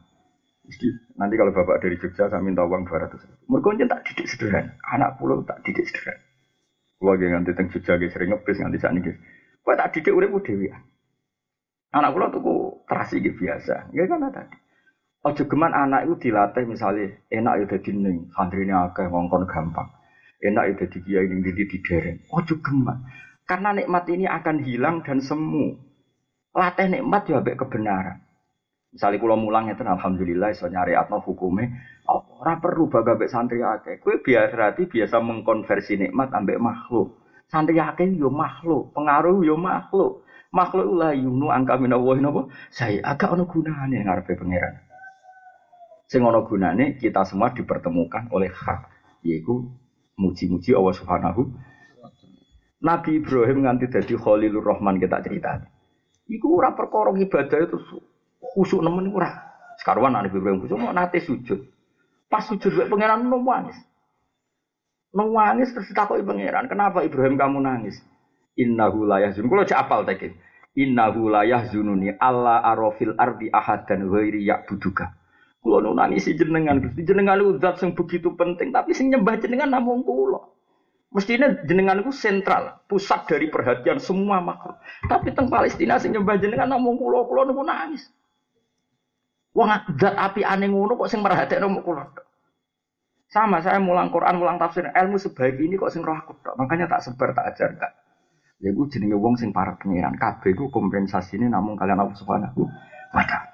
Mesti 0.62 1.18
nanti 1.18 1.36
kalau 1.38 1.54
bapak 1.54 1.82
dari 1.82 1.98
Jogja 1.98 2.30
saya 2.30 2.42
minta 2.42 2.66
uang 2.66 2.86
dua 2.88 3.06
ratus 3.06 3.22
ribu. 3.26 3.58
Mereka 3.58 3.90
tak 3.90 4.02
didik 4.10 4.26
sederhana. 4.30 4.74
Anak 4.86 5.18
pulau 5.18 5.42
tak 5.46 5.62
didik 5.66 5.86
sederhana. 5.86 6.22
Kulo 7.02 7.18
lagi 7.18 7.26
nganti 7.30 7.52
teng 7.58 7.68
Jogja 7.74 7.98
ge 7.98 8.08
sering 8.14 8.30
ngebis 8.34 8.58
nganti 8.62 8.78
saat 8.78 8.94
ini. 8.94 9.12
Kau 9.66 9.74
tak 9.74 9.90
didik 9.94 10.14
urip 10.14 10.34
dewi. 10.46 10.70
Anak 11.92 12.10
pulau 12.16 12.32
tuh 12.32 12.42
terasi 12.88 13.20
gitu 13.20 13.36
biasa. 13.44 13.92
Gak 13.92 14.06
kan 14.08 14.30
tadi. 14.32 14.58
Ojo 15.22 15.46
geman 15.46 15.70
anak 15.78 16.10
itu 16.10 16.30
dilatih 16.30 16.66
misalnya 16.66 17.14
enak 17.30 17.54
ya 17.62 17.66
dadi 17.78 17.94
ning 17.94 18.34
santrine 18.34 18.74
akeh 18.74 19.06
ngongkon 19.06 19.46
gampang. 19.46 19.86
Enak 20.42 20.64
ya 20.66 20.74
dadi 20.86 20.98
kiai 21.06 21.26
ning 21.30 21.46
di 21.46 21.78
dereng. 21.86 22.18
Ojo 22.34 22.58
geman. 22.66 23.06
Karena 23.46 23.78
nikmat 23.78 24.10
ini 24.10 24.26
akan 24.26 24.58
hilang 24.66 25.06
dan 25.06 25.22
semu 25.22 25.78
latih 26.52 26.88
nikmat 26.92 27.30
ya 27.30 27.40
ambek 27.40 27.62
kebenaran. 27.62 28.20
Misalnya 28.92 29.24
kalau 29.24 29.40
mulang 29.40 29.72
itu 29.72 29.80
alhamdulillah 29.88 30.52
iso 30.52 30.68
nyari 30.68 31.00
atau 31.00 31.24
hukumnya 31.24 31.72
ora 32.12 32.60
perlu 32.60 32.92
baga 32.92 33.16
ambek 33.16 33.32
santri 33.32 33.64
akeh. 33.64 34.04
Kowe 34.04 34.20
biasa 34.20 34.52
berarti 34.52 34.84
biasa 34.90 35.16
mengkonversi 35.24 35.94
nikmat 35.96 36.36
ambek 36.36 36.60
makhluk. 36.60 37.22
Santri 37.48 37.80
akeh 37.80 38.12
yo 38.20 38.28
makhluk, 38.28 38.92
pengaruh 38.92 39.44
yo 39.48 39.56
makhluk. 39.56 40.28
Makhluk 40.52 40.84
ulah 40.84 41.16
yunu 41.16 41.48
angka 41.48 41.80
minallahi 41.80 42.20
napa? 42.20 42.52
Saya 42.68 43.00
agak 43.08 43.32
ono 43.32 43.48
gunane 43.48 44.04
ngarepe 44.04 44.36
pangeran. 44.36 44.76
Sing 46.12 46.20
ono 46.28 46.44
gunane 46.44 47.00
kita 47.00 47.24
semua 47.24 47.56
dipertemukan 47.56 48.28
oleh 48.36 48.52
hak, 48.52 48.92
yaitu 49.24 49.72
muji-muji 50.22 50.78
Allah 50.78 50.94
Subhanahu 50.94 51.50
Nabi 52.82 53.22
Ibrahim 53.22 53.66
nganti 53.66 53.94
dadi 53.94 54.18
Khalilur 54.18 54.66
Rahman 54.66 54.98
kita 54.98 55.22
cerita. 55.22 55.62
Iku 56.26 56.58
ora 56.58 56.74
perkara 56.74 57.14
ibadah 57.14 57.60
itu 57.62 57.78
khusuk 58.42 58.82
nemen 58.82 59.14
ora. 59.14 59.30
Sekarwan 59.78 60.18
anak 60.18 60.34
Ibrahim 60.34 60.66
khusuk 60.66 60.82
mau 60.82 60.90
nate 60.90 61.22
sujud. 61.22 61.62
Pas 62.26 62.42
sujud 62.42 62.74
wae 62.74 62.90
pangeran 62.90 63.22
nangis. 63.30 63.78
Nangis 65.14 65.70
terus 65.76 65.92
ditakoki 65.94 66.26
pangeran, 66.26 66.66
"Kenapa 66.72 67.06
Ibrahim 67.06 67.38
kamu 67.38 67.60
nangis?" 67.62 68.02
Innahu 68.58 69.06
la 69.06 69.22
yahzun. 69.30 69.46
Kulo 69.46 69.62
cek 69.68 69.78
apal 69.78 70.02
teke. 70.08 70.34
Innahu 70.74 71.30
la 71.30 71.44
yahzununi 71.44 72.16
Allah 72.18 72.64
arafil 72.66 73.14
ardi 73.20 73.52
ahadan 73.52 74.08
ghairi 74.08 74.42
ya'buduka. 74.48 75.21
Kulo 75.62 75.78
nu 75.78 75.94
nangis 75.94 76.26
jenengan 76.26 76.82
Gusti 76.82 77.06
jenengan 77.06 77.38
lu 77.38 77.62
zat 77.62 77.78
sing 77.78 77.94
begitu 77.94 78.34
penting 78.34 78.74
tapi 78.74 78.98
sing 78.98 79.14
nyembah 79.14 79.38
jenengan 79.38 79.70
namung 79.70 80.02
kulo. 80.02 80.58
Mestinya 81.12 81.52
jenengan 81.68 82.00
itu 82.00 82.16
sentral, 82.16 82.82
pusat 82.88 83.28
dari 83.28 83.52
perhatian 83.52 84.00
semua 84.00 84.40
makhluk. 84.40 84.80
Tapi 85.06 85.36
teng 85.36 85.52
Palestina 85.52 86.02
sing 86.02 86.18
nyembah 86.18 86.40
jenengan 86.42 86.72
namung 86.72 86.98
kula 86.98 87.28
kula 87.30 87.46
niku 87.46 87.62
nangis. 87.62 88.10
Wong 89.54 89.70
zat 90.02 90.16
api 90.18 90.42
aneh 90.48 90.72
ngono 90.72 90.98
kok 90.98 91.12
sing 91.12 91.22
merhatekno 91.22 91.68
mung 91.70 91.86
kula. 91.86 92.10
Sama 93.32 93.64
saya 93.64 93.80
mulang 93.80 94.12
Quran, 94.12 94.42
mulang 94.42 94.58
tafsir, 94.60 94.88
ilmu 94.92 95.16
sebaik 95.16 95.56
ini 95.62 95.78
kok 95.78 95.92
sing 95.94 96.02
roh 96.02 96.16
aku 96.16 96.36
tok. 96.42 96.56
Makanya 96.58 96.88
tak 96.90 97.06
sebar 97.06 97.32
tak 97.38 97.54
ajar 97.54 97.70
enggak. 97.76 97.92
Ya 98.64 98.70
gue 98.74 98.88
jenenge 98.90 99.18
wong 99.20 99.36
sing 99.36 99.52
para 99.54 99.76
pengiran. 99.78 100.16
Kabeh 100.16 100.56
ku 100.58 100.72
kompensasine 100.74 101.52
namung 101.52 101.76
kalian 101.76 102.02
Allah 102.02 102.16
Subhanahu 102.18 102.66
wa 103.12 103.24
taala. 103.28 103.51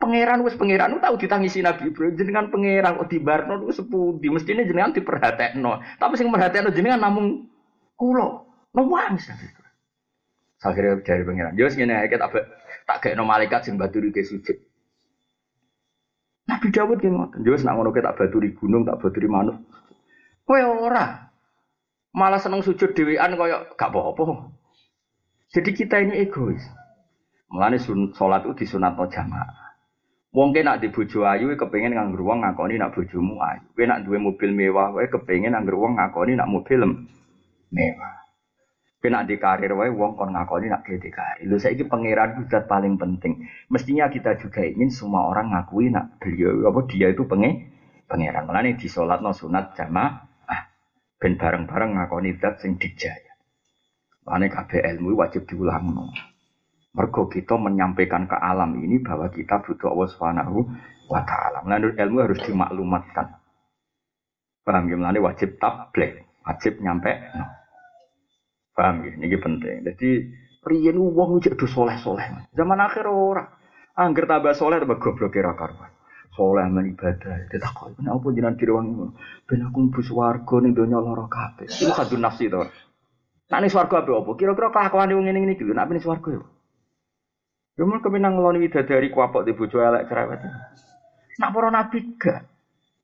Pangeran 0.00 0.40
wis 0.40 0.56
pangeran 0.56 0.96
tahu 0.96 1.20
ditangisi 1.20 1.60
Nabi 1.60 1.92
Ibrahim 1.92 2.16
jenengan 2.16 2.48
pangeran 2.48 2.96
kok 2.96 3.12
dibarno 3.12 3.60
ku 3.60 3.68
sepundi 3.68 4.32
mestine 4.32 4.64
jenengan 4.64 4.96
diperhatekno. 4.96 6.00
Tapi 6.00 6.14
sing 6.16 6.32
merhatekno 6.32 6.72
jenengan 6.72 7.04
namung 7.04 7.52
kula. 8.00 8.48
Ibrahim. 8.72 9.20
Akhirnya 10.64 11.04
dari 11.04 11.22
pangeran. 11.28 11.52
Yo 11.52 11.68
ngene 11.68 12.00
ae 12.00 12.08
tak 12.08 12.32
tak 12.88 12.98
gekno 13.04 13.28
malaikat 13.28 13.68
sing 13.68 13.76
baturi 13.76 14.08
ke 14.08 14.24
sujud. 14.24 14.56
Nabi 16.48 16.66
Dawud 16.72 16.98
ki 16.98 17.12
ngoten. 17.12 17.44
Yo 17.44 17.54
nak 17.60 17.74
ngono 17.76 17.92
tak 17.92 18.16
baturi 18.16 18.56
gunung, 18.56 18.88
tak 18.88 19.04
baturi 19.04 19.28
manuk. 19.28 19.60
Kowe 20.48 20.58
ora. 20.64 21.30
Malah 22.10 22.42
seneng 22.42 22.66
sujud 22.66 22.90
dhewean 22.90 23.38
kaya 23.38 23.70
gak 23.78 23.90
apa-apa. 23.94 24.50
Jadi 25.54 25.70
kita 25.78 26.02
ini 26.02 26.26
egois. 26.26 26.62
Mulane 27.54 27.78
sholat 27.78 28.42
itu 28.42 28.66
disunatno 28.66 29.06
jamaah. 29.06 29.69
Wong 30.30 30.54
nak 30.54 30.78
di 30.78 30.94
bojo 30.94 31.26
ayu 31.26 31.50
kepengen 31.58 31.90
nganggur 31.90 32.22
wong 32.22 32.46
ngakoni 32.46 32.78
nak 32.78 32.94
bojomu 32.94 33.42
ayu. 33.42 33.66
Kowe 33.74 33.82
nak 33.82 34.06
duwe 34.06 34.22
mobil 34.22 34.54
mewah 34.54 34.94
wae 34.94 35.10
kepengen 35.10 35.58
nganggur 35.58 35.74
wong 35.74 35.98
ngakoni 35.98 36.38
nak 36.38 36.46
mobil 36.46 36.86
mewah. 37.74 38.14
Kowe 39.02 39.10
nak 39.10 39.26
di 39.26 39.34
karir 39.42 39.74
wae 39.74 39.90
wong 39.90 40.14
kon 40.14 40.30
ngakoni 40.30 40.70
nak 40.70 40.86
di 40.86 41.10
karir. 41.10 41.42
Lho 41.50 41.58
saiki 41.58 41.82
pangeran 41.82 42.46
itu 42.46 42.62
paling 42.62 42.94
penting. 42.94 43.42
Mestinya 43.74 44.06
kita 44.06 44.38
juga 44.38 44.62
ingin 44.62 44.94
semua 44.94 45.26
orang 45.26 45.50
ngakui 45.50 45.90
nak 45.90 46.22
beliau 46.22 46.62
apa 46.62 46.78
dia 46.86 47.10
itu 47.10 47.26
pengen 47.26 47.66
pangeran. 48.06 48.46
Mulane 48.46 48.78
di 48.78 48.86
no 48.86 49.30
sunat 49.34 49.74
jamaah 49.74 50.30
ben 51.18 51.36
bareng-bareng 51.36 51.98
ngakoni 51.98 52.38
zat 52.38 52.62
sing 52.62 52.78
dijaya. 52.78 53.34
Mulane 54.22 54.46
kabeh 54.46 54.78
ilmu 54.94 55.18
wajib 55.18 55.42
diulang. 55.50 55.90
Mergo 56.90 57.30
kita 57.30 57.54
menyampaikan 57.54 58.26
ke 58.26 58.34
alam 58.34 58.74
ini 58.74 58.98
bahwa 58.98 59.30
kita 59.30 59.62
butuh 59.62 59.94
Allah 59.94 60.08
Subhanahu 60.10 60.58
wa 61.06 61.22
taala. 61.22 61.62
Menurut 61.62 61.94
ilmu 61.94 62.18
harus 62.26 62.42
dimaklumatkan. 62.42 63.38
Paham 64.66 64.90
ya? 64.90 64.98
Mulane 64.98 65.22
wajib 65.22 65.58
tabligh, 65.62 66.26
wajib 66.42 66.82
nyampe. 66.82 67.14
No. 67.38 67.46
Paham 68.74 69.06
ya? 69.06 69.14
Ini 69.22 69.38
penting. 69.38 69.86
Jadi 69.86 70.08
riyen 70.66 70.98
wong 70.98 71.38
cek 71.38 71.54
do 71.54 71.70
soleh-soleh. 71.70 72.50
Zaman 72.54 72.78
akhir 72.82 73.06
ora. 73.06 73.46
Angger 73.94 74.26
tambah 74.26 74.54
soleh 74.58 74.82
tambah 74.82 74.98
goblok 74.98 75.30
kira 75.30 75.54
karuan. 75.54 75.94
Soleh 76.34 76.66
men 76.70 76.94
ibadah. 76.94 77.50
Ditakoni, 77.50 77.98
"Kenapa 77.98 78.26
jenengan 78.34 78.54
kira 78.58 78.78
wong 78.78 79.14
ben 79.46 79.60
aku 79.66 79.78
mlebu 79.90 80.00
swarga 80.02 80.56
ning 80.62 80.74
donya 80.74 80.98
lara 80.98 81.26
kabeh?" 81.26 81.66
Iku 81.66 81.90
kadun 81.90 82.22
nafsi 82.22 82.46
to. 82.50 82.66
Nah, 83.50 83.58
ini 83.58 83.66
swarga 83.66 84.06
apa 84.06 84.10
apa? 84.14 84.30
Kira-kira 84.38 84.70
kelakuan 84.70 85.10
wong 85.10 85.26
ngene-ngene 85.26 85.58
iki 85.58 85.66
lho, 85.66 85.74
nek 85.74 85.90
ini 85.90 85.98
swarga 85.98 86.38
ya. 87.80 87.88
Cuma 87.88 88.04
kemenang 88.04 88.36
ngeloni 88.36 88.60
widadari 88.60 89.08
kuapok 89.08 89.48
di 89.48 89.56
bojo 89.56 89.80
elek 89.80 90.04
cerewet. 90.12 90.44
Nak 91.40 91.50
para 91.56 91.72
nabi 91.72 92.20
gak 92.20 92.44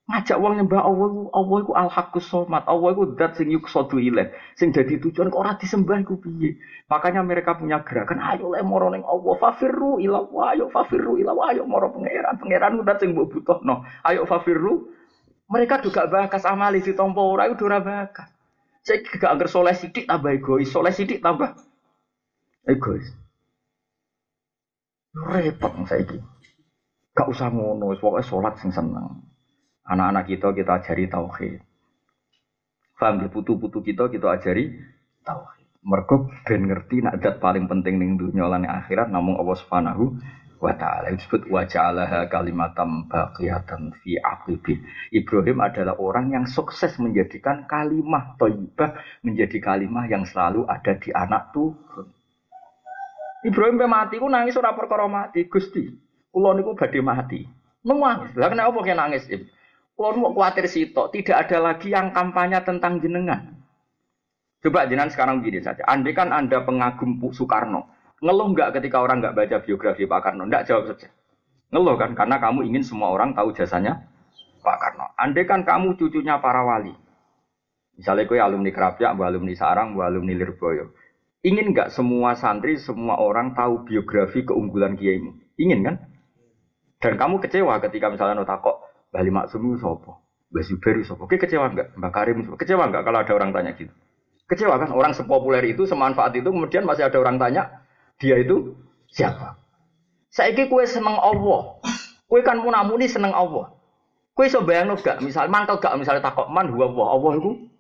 ngajak 0.07 0.39
wong 0.39 0.61
nyembah 0.61 0.87
Allah 0.87 1.07
iku 1.09 1.22
Allah 1.33 1.57
iku 1.64 1.72
al 1.74 1.91
haqqus 1.91 2.29
somat 2.29 2.62
Allah 2.68 2.93
iku 2.93 3.16
zat 3.16 3.41
sing 3.41 3.49
yuksadu 3.49 3.97
ilaih. 3.97 4.29
Sing 4.55 4.70
dadi 4.70 5.01
tujuan 5.01 5.33
kok 5.33 5.41
ora 5.41 5.57
disembah 5.57 5.97
iku 6.05 6.20
piye? 6.20 6.61
Makanya 6.93 7.24
mereka 7.24 7.57
punya 7.57 7.81
gerakan 7.83 8.20
ayo 8.20 8.53
le 8.53 8.61
moro 8.61 8.93
ning 8.93 9.03
Allah 9.03 9.35
fafirru 9.41 9.99
ila 9.99 10.29
ayo 10.53 10.68
fafirru 10.68 11.16
ila 11.18 11.33
ayo 11.51 11.64
moro 11.64 11.91
pangeran 11.91 12.37
pangeran 12.37 12.85
zat 12.85 13.01
sing 13.01 13.16
mbok 13.16 13.33
butuhno. 13.33 13.83
Ayo 14.05 14.29
fafirru. 14.29 14.93
Mereka 15.47 15.79
juga 15.81 16.11
bakas 16.11 16.45
amali 16.45 16.85
ditompo 16.85 17.22
ora 17.22 17.49
iku 17.49 17.64
ora 17.64 17.81
bakas. 17.81 18.29
Saya 18.87 19.03
gak 19.03 19.27
agar 19.27 19.49
soleh 19.51 19.74
sidik 19.74 20.07
tambah 20.07 20.31
egois 20.31 20.70
soleh 20.70 20.95
sidik 20.95 21.18
tambah 21.18 21.59
egois 22.70 23.26
repot 25.17 25.73
saya 25.89 26.05
gak 27.17 27.29
usah 27.33 27.49
ngono 27.49 27.97
pokoknya 27.97 28.29
sholat 28.29 28.55
sing 28.61 28.69
seneng 28.69 29.27
Anak-anak 29.87 30.27
kita 30.27 30.51
kita 30.51 30.73
ajari 30.83 31.07
tauhid. 31.07 31.62
Faham 32.99 33.23
di 33.23 33.31
putu-putu 33.31 33.87
kita 33.87 34.11
kita 34.11 34.35
ajari 34.35 34.75
tauhid. 35.23 35.67
Mergo 35.87 36.27
ben 36.43 36.67
ngerti 36.67 37.07
nak 37.07 37.23
dat 37.23 37.39
paling 37.39 37.71
penting 37.71 38.03
ning 38.03 38.19
dunia 38.19 38.51
lan 38.51 38.67
akhirat 38.67 39.07
namung 39.07 39.39
Allah 39.39 39.55
Subhanahu 39.55 40.19
wa 40.59 40.75
taala 40.75 41.14
disebut 41.14 41.47
wa 41.47 41.62
ja'alaha 41.62 42.27
kalimatam 42.27 43.07
baqiyatan 43.07 43.95
fi 44.03 44.19
aqibi. 44.19 44.83
Ibrahim 45.14 45.62
adalah 45.62 45.95
orang 46.03 46.35
yang 46.35 46.51
sukses 46.51 46.99
menjadikan 46.99 47.71
kalimah 47.71 48.35
thayyibah 48.43 49.23
menjadi 49.23 49.62
kalimah 49.62 50.11
yang 50.11 50.27
selalu 50.27 50.67
ada 50.67 50.99
di 50.99 51.14
anak 51.14 51.55
turun. 51.55 52.11
Ibrahim 53.47 53.78
pe 53.78 53.86
mati 53.86 54.18
ku 54.18 54.26
nangis 54.26 54.59
ora 54.59 54.74
perkara 54.74 55.07
mati, 55.07 55.47
Gusti. 55.47 55.86
Kula 56.34 56.59
niku 56.59 56.74
badhe 56.74 56.99
mati. 56.99 57.47
Nangis. 57.86 58.34
Lah 58.34 58.51
kenapa 58.51 58.74
kok 58.74 58.90
nangis? 58.90 59.30
Kalau 59.97 60.12
mau 60.18 60.34
khawatir 60.34 60.68
sitok, 60.68 61.09
tidak 61.14 61.49
ada 61.49 61.72
lagi 61.72 61.88
yang 61.88 62.12
kampanye 62.12 62.61
tentang 62.61 63.01
jenengan. 63.01 63.57
Coba 64.61 64.84
jenengan 64.84 65.09
sekarang 65.09 65.40
gini 65.40 65.62
saja. 65.62 65.86
Andai 65.88 66.12
kan 66.12 66.34
Anda 66.34 66.61
pengagum 66.66 67.16
Soekarno, 67.32 67.88
ngeluh 68.20 68.53
nggak 68.53 68.76
ketika 68.76 69.01
orang 69.01 69.24
nggak 69.24 69.32
baca 69.32 69.57
biografi 69.64 70.05
Pak 70.05 70.20
Karno? 70.20 70.44
Nggak 70.51 70.68
jawab 70.68 70.84
saja. 70.92 71.09
Ngeluh 71.72 71.97
kan? 71.97 72.12
Karena 72.12 72.36
kamu 72.36 72.68
ingin 72.68 72.84
semua 72.84 73.09
orang 73.09 73.32
tahu 73.32 73.57
jasanya 73.57 74.05
Pak 74.61 74.76
Karno. 74.76 75.07
Andai 75.16 75.49
kan 75.49 75.64
kamu 75.64 75.97
cucunya 75.97 76.36
para 76.42 76.61
wali. 76.61 76.92
Misalnya 77.97 78.28
kue 78.28 78.36
alumni 78.36 78.68
Kerapia, 78.68 79.16
bu 79.16 79.24
alumni 79.24 79.57
Sarang, 79.57 79.97
bu 79.97 80.05
alumni 80.05 80.36
Lirboyo. 80.36 80.92
Ingin 81.47 81.70
nggak 81.70 81.94
semua 81.94 82.34
santri, 82.34 82.74
semua 82.74 83.22
orang 83.22 83.55
tahu 83.55 83.86
biografi 83.86 84.42
keunggulan 84.42 84.99
kiaimu? 84.99 85.38
Ingin 85.62 85.86
kan? 85.86 85.97
Dan 86.99 87.14
kamu 87.14 87.38
kecewa 87.38 87.78
ketika 87.86 88.11
misalnya 88.11 88.42
notakok, 88.42 88.82
Bali 89.14 89.30
Maksum 89.30 89.62
itu 89.62 89.78
sopo? 89.78 90.26
Mbak 90.51 90.62
Zubair 90.66 90.97
sopo? 91.07 91.30
Oke 91.30 91.38
kecewa 91.38 91.70
enggak? 91.70 91.94
Mbak 91.94 92.11
Karim 92.11 92.42
kecewa 92.59 92.90
enggak 92.90 93.07
kalau 93.07 93.22
ada 93.22 93.30
orang 93.30 93.55
tanya 93.55 93.78
gitu? 93.78 93.94
Kecewa 94.51 94.74
kan? 94.82 94.90
Orang 94.90 95.14
sepopuler 95.14 95.62
itu, 95.62 95.86
semanfaat 95.86 96.34
itu, 96.34 96.51
kemudian 96.51 96.82
masih 96.82 97.07
ada 97.07 97.18
orang 97.18 97.38
tanya, 97.38 97.86
dia 98.18 98.38
itu 98.42 98.74
siapa? 99.11 99.59
Saya 100.30 100.51
kue 100.55 100.84
seneng 100.86 101.18
Allah. 101.18 101.78
Kue 102.26 102.42
kan 102.42 102.59
munamuni 102.59 103.07
seneng 103.07 103.30
Allah. 103.30 103.74
Kue 104.34 104.51
so 104.51 104.66
bayang 104.66 104.92
gak? 104.99 105.22
Misal 105.22 105.47
mantel 105.47 105.78
gak? 105.78 105.94
Misalnya 105.94 106.26
takok 106.26 106.51
man 106.51 106.68
huwa 106.74 106.90
Allah. 106.90 107.32
Itu 107.38 107.70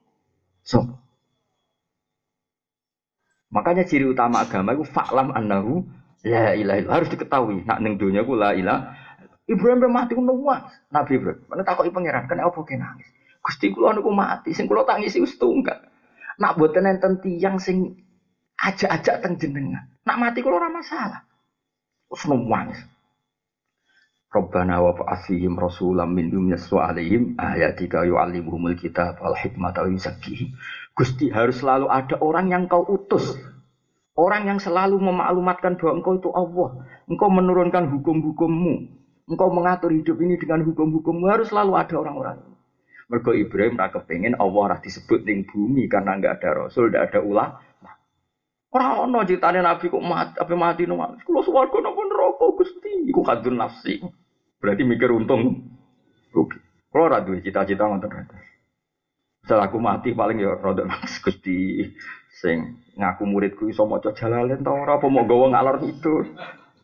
so. 0.62 1.05
Makanya 3.50 3.86
ciri 3.86 4.06
utama 4.06 4.42
agama 4.42 4.74
itu 4.74 4.82
faklam 4.82 5.30
annahu 5.30 5.86
la 6.26 6.52
ilaha 6.58 6.98
harus 6.98 7.08
diketahui. 7.10 7.62
Nak 7.62 7.78
neng 7.78 7.96
dunia 7.96 8.26
ku 8.26 8.34
la 8.34 8.52
ilaha 8.52 9.06
Ibrahim 9.46 9.78
pe 9.78 9.88
mati 9.88 10.18
nuwah. 10.18 10.66
Nabi 10.90 11.22
Ibrahim. 11.22 11.38
Mana 11.46 11.62
takoki 11.62 11.94
pangeran, 11.94 12.26
kan 12.26 12.42
apa 12.42 12.58
kena 12.66 12.98
nangis? 12.98 13.06
Gusti 13.38 13.70
kula 13.70 13.94
niku 13.94 14.10
mati, 14.10 14.50
sing 14.50 14.66
kula 14.66 14.82
tangisi 14.82 15.22
wis 15.22 15.38
tunggal. 15.38 15.86
Nak 16.42 16.58
boten 16.58 16.82
enten 16.82 17.22
tiyang 17.22 17.62
sing 17.62 17.94
ajak-ajak 18.58 19.22
teng 19.22 19.38
jenengan. 19.38 19.86
Nak 20.02 20.18
mati 20.18 20.42
kula 20.42 20.58
ora 20.58 20.70
masalah. 20.74 21.22
Wis 22.10 22.26
nangis. 22.26 22.82
Rabbana 24.26 24.82
wa 24.82 24.92
fa'asihim 24.92 25.54
rasulam 25.54 26.10
min 26.10 26.34
yumyasu 26.34 26.82
alaihim 26.82 27.38
ayatika 27.38 28.02
yu'allimuhumul 28.02 28.74
kitab 28.74 29.22
wal 29.22 29.38
hikmata 29.38 29.86
wa 29.86 29.88
yuzakkihim. 29.88 30.52
Gusti 30.98 31.30
harus 31.30 31.62
selalu 31.62 31.86
ada 31.86 32.18
orang 32.18 32.50
yang 32.50 32.64
kau 32.66 32.82
utus. 32.84 33.38
Orang 34.16 34.48
yang 34.48 34.58
selalu 34.58 34.96
memaklumatkan 34.96 35.76
bahwa 35.76 35.92
engkau 36.00 36.14
itu 36.16 36.30
Allah. 36.32 36.88
Engkau 37.04 37.28
menurunkan 37.28 37.84
hukum-hukummu. 37.92 38.74
Engkau 39.28 39.48
mengatur 39.52 39.92
hidup 39.92 40.16
ini 40.22 40.40
dengan 40.40 40.64
hukum-hukum 40.64 41.20
harus 41.28 41.52
selalu 41.52 41.76
ada 41.76 41.94
orang-orang. 42.00 42.38
Mergo 43.06 43.30
Ibrahim 43.30 43.78
ra 43.78 43.90
kepengin 43.94 44.34
Allah 44.34 44.74
ora 44.74 44.76
disebut 44.82 45.22
ning 45.22 45.46
bumi 45.46 45.86
karena 45.86 46.18
enggak 46.18 46.42
ada 46.42 46.66
rasul, 46.66 46.90
enggak 46.90 47.14
ada 47.14 47.20
ulama. 47.22 47.62
Ora 48.76 49.00
ono 49.00 49.24
critane 49.24 49.64
Nabi 49.64 49.88
kok 49.88 50.04
mati, 50.04 50.36
apa 50.36 50.52
mati 50.52 50.84
no. 50.84 51.00
Kulo 51.24 51.40
swarga 51.40 51.80
napa 51.80 52.02
neraka 52.04 52.46
Gusti, 52.60 53.08
iku 53.08 53.24
kadun 53.24 53.56
nafsi. 53.56 54.04
Berarti 54.60 54.84
mikir 54.84 55.08
untung 55.16 55.64
rugi. 56.36 56.60
Kulo 56.92 57.08
ora 57.08 57.24
cita-cita 57.24 57.88
ngoten 57.88 58.12
terus. 58.12 58.48
Setelah 59.40 59.72
aku 59.72 59.80
mati 59.80 60.12
paling 60.12 60.44
ya 60.44 60.60
rada 60.60 60.84
nafsu 60.84 61.24
Gusti 61.24 61.88
sing 62.36 62.84
ngaku 63.00 63.24
muridku 63.24 63.72
iso 63.72 63.88
maca 63.88 64.12
jalalen 64.12 64.60
ta 64.60 64.76
ora 64.76 65.00
apa 65.00 65.08
mau 65.08 65.24
gawa 65.24 65.56
ngalor 65.56 65.80
itu. 65.88 66.36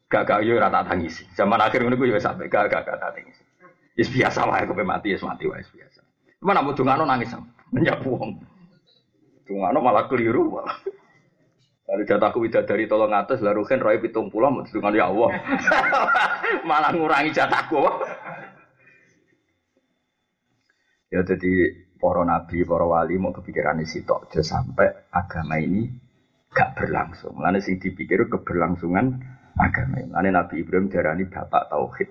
Gak 0.09 0.25
gak 0.29 0.41
yo 0.49 0.57
rata 0.57 0.89
tangis. 0.89 1.29
Zaman 1.37 1.61
akhir 1.61 1.85
ngono 1.85 2.01
yo 2.09 2.17
sampai 2.17 2.49
gak 2.49 2.73
gak 2.73 2.89
gak 2.89 3.01
tangis. 3.05 3.37
Is 4.01 4.09
biasa 4.09 4.49
wae 4.49 4.65
kowe 4.65 4.81
mati 4.81 5.13
is 5.13 5.21
mati 5.21 5.45
wae 5.45 5.61
biasa. 5.61 6.01
Cuma 6.41 6.57
nak 6.57 6.73
dungano 6.73 7.05
nangis 7.05 7.29
sama. 7.29 7.53
Nyapu 7.77 8.17
wong. 8.17 8.41
Dungano 9.45 9.79
malah 9.85 10.09
keliru 10.09 10.49
malah. 10.49 10.81
Dari 11.83 12.07
jatahku 12.07 12.39
dari 12.47 12.87
tolong 12.87 13.11
atas 13.11 13.43
lalu 13.43 13.67
kan 13.67 13.83
roy 13.83 13.99
pitung 13.99 14.31
pulau 14.31 14.55
mau 14.55 14.63
dengan 14.65 14.95
ya 14.95 15.11
Allah. 15.11 15.31
malah 16.69 16.91
ngurangi 16.95 17.35
jatahku. 17.35 17.83
ya 21.13 21.21
jadi 21.21 21.53
para 22.01 22.25
nabi, 22.25 22.65
para 22.65 22.89
wali 22.89 23.21
mau 23.21 23.37
kepikiran 23.37 23.85
isi 23.85 24.03
tok 24.09 24.33
sampai 24.41 25.13
agama 25.13 25.61
ini 25.61 25.93
gak 26.53 26.77
berlangsung. 26.77 27.37
Lalu 27.41 27.61
sing 27.65 27.77
dipikir 27.81 28.29
keberlangsungan 28.29 29.21
agama. 29.57 30.01
Ini 30.01 30.31
Nabi 30.33 30.65
Ibrahim 30.65 30.89
darani 30.93 31.25
bapak 31.29 31.73
tauhid. 31.73 32.09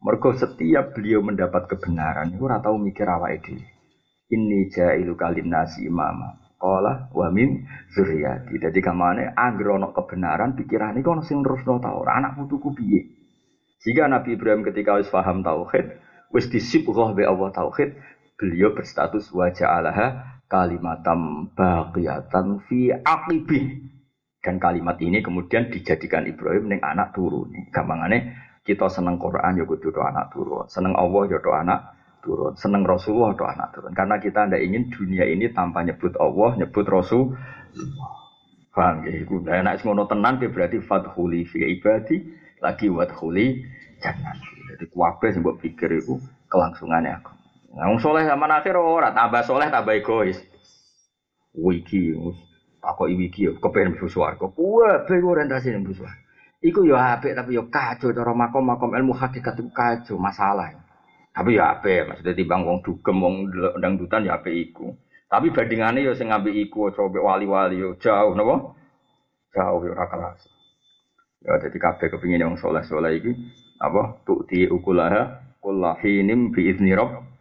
Mergo 0.00 0.32
setiap 0.32 0.96
beliau 0.96 1.20
mendapat 1.20 1.68
kebenaran, 1.68 2.32
itu 2.32 2.40
ora 2.40 2.56
tahu 2.64 2.80
mikir 2.80 3.04
awake 3.04 3.44
dhewe. 3.44 3.68
Inni 4.32 4.72
jailu 4.72 5.12
kalin 5.12 5.52
nasi. 5.52 5.84
Qala 6.60 7.08
wa 7.16 7.32
min 7.32 7.64
zuriyati. 7.96 8.60
Dadi 8.60 8.84
kamane 8.84 9.32
ana 9.32 9.88
kebenaran 9.96 10.52
pikirane 10.52 11.00
kok 11.00 11.12
ono 11.16 11.22
sing 11.24 11.40
terusno 11.40 11.80
ta 11.80 11.96
ora 11.96 12.20
anak 12.20 12.36
putuku 12.36 12.76
piye. 12.76 13.00
Jika 13.80 14.04
Nabi 14.12 14.36
Ibrahim 14.36 14.60
ketika 14.60 15.00
wis 15.00 15.08
paham 15.08 15.40
tauhid, 15.40 15.96
wis 16.36 16.52
disibghah 16.52 17.16
be 17.16 17.24
Allah 17.24 17.48
tauhid, 17.48 17.96
beliau 18.36 18.76
berstatus 18.76 19.32
wa 19.32 19.48
ja'alaha 19.48 20.36
kalimatam 20.52 21.48
baqiyatan 21.56 22.60
fi 22.68 22.92
aqibih 22.92 23.80
dan 24.44 24.60
kalimat 24.60 25.00
ini 25.00 25.24
kemudian 25.24 25.72
dijadikan 25.72 26.28
Ibrahim 26.28 26.68
neng 26.68 26.84
anak 26.84 27.16
turun. 27.16 27.52
Gampangannya 27.72 28.36
kita 28.68 28.92
seneng 28.92 29.16
Quran 29.16 29.56
ya 29.56 29.64
kudu 29.64 29.96
anak 29.96 30.36
turun, 30.36 30.68
seneng 30.68 30.92
Allah 30.92 31.22
ya 31.32 31.40
anak 31.40 31.80
turun, 32.20 32.54
seneng 32.56 32.86
Rasulullah 32.86 33.36
do 33.36 33.44
anak 33.44 33.76
turun. 33.76 33.92
Karena 33.92 34.16
kita 34.20 34.46
tidak 34.46 34.62
ingin 34.62 34.92
dunia 34.92 35.24
ini 35.26 35.52
tanpa 35.52 35.84
nyebut 35.84 36.16
Allah, 36.16 36.56
nyebut 36.60 36.86
Rasul. 36.86 37.36
Paham 38.70 39.02
ya? 39.04 39.12
Iku 39.26 39.42
enak 39.44 39.82
ngono 39.82 40.06
tenan 40.06 40.38
berarti 40.38 40.78
fathuli 40.80 41.42
fi 41.44 41.66
ibadi 41.74 42.22
lagi 42.62 42.86
wadhuli 42.86 43.66
jangan. 43.98 44.36
Jadi 44.70 44.84
kuabe 44.94 45.34
sih 45.34 45.42
buat 45.42 45.58
pikir 45.58 46.00
itu 46.00 46.22
kelangsungannya 46.46 47.18
aku. 47.18 47.32
Nah, 47.74 47.90
soleh 48.02 48.26
zaman 48.26 48.50
akhir 48.50 48.74
ora 48.78 49.10
tambah 49.10 49.42
soleh 49.46 49.68
tambah 49.70 49.94
egois. 49.94 50.38
Wiki, 51.50 52.14
Aku 52.80 53.12
iwi 53.12 53.28
iki 53.28 53.44
yo 53.44 53.52
kepen 53.60 53.92
mlebu 53.92 54.08
swarga. 54.08 54.48
Kuwe 54.56 55.04
be 55.04 55.20
orientasi 55.20 55.76
mlebu 55.76 55.92
swarga. 56.00 56.20
Iku 56.64 56.88
yo 56.88 56.96
apik 56.96 57.36
tapi 57.36 57.56
yo 57.56 57.68
kacau 57.68 58.12
cara 58.12 58.32
makom-makom 58.32 58.96
ilmu 58.96 59.12
hakikat 59.12 59.60
itu 59.60 59.68
kacau 59.68 60.16
masalah. 60.16 60.79
Tapi 61.30 61.54
ya 61.54 61.78
apik 61.78 62.10
maksudnya 62.10 62.34
timbang 62.34 62.66
wong 62.66 62.78
dugem 62.82 63.16
wong 63.22 63.34
dutan 63.78 64.26
ya 64.26 64.42
apik 64.42 64.50
iku. 64.50 64.90
Tapi 65.30 65.54
bandingannya 65.54 66.02
yo 66.02 66.12
sing 66.18 66.34
ngambil 66.34 66.58
iku 66.58 66.90
coba 66.90 67.22
wali-wali 67.22 67.78
yo 67.78 67.94
jauh 68.02 68.34
napa? 68.34 68.74
Jauh 69.54 69.80
yo 69.86 69.94
ora 69.94 70.10
kelas. 70.10 70.42
Ya 71.40 71.54
jadi 71.62 71.78
kabeh 71.78 72.10
kepingin 72.10 72.42
yang 72.42 72.54
soleh-soleh 72.58 73.16
iki 73.16 73.32
apa 73.80 74.20
tuh 74.26 74.44
di 74.50 74.66
ukulaha 74.68 75.54
kullahinim 75.62 76.52
bi 76.52 76.68
izni 76.68 76.92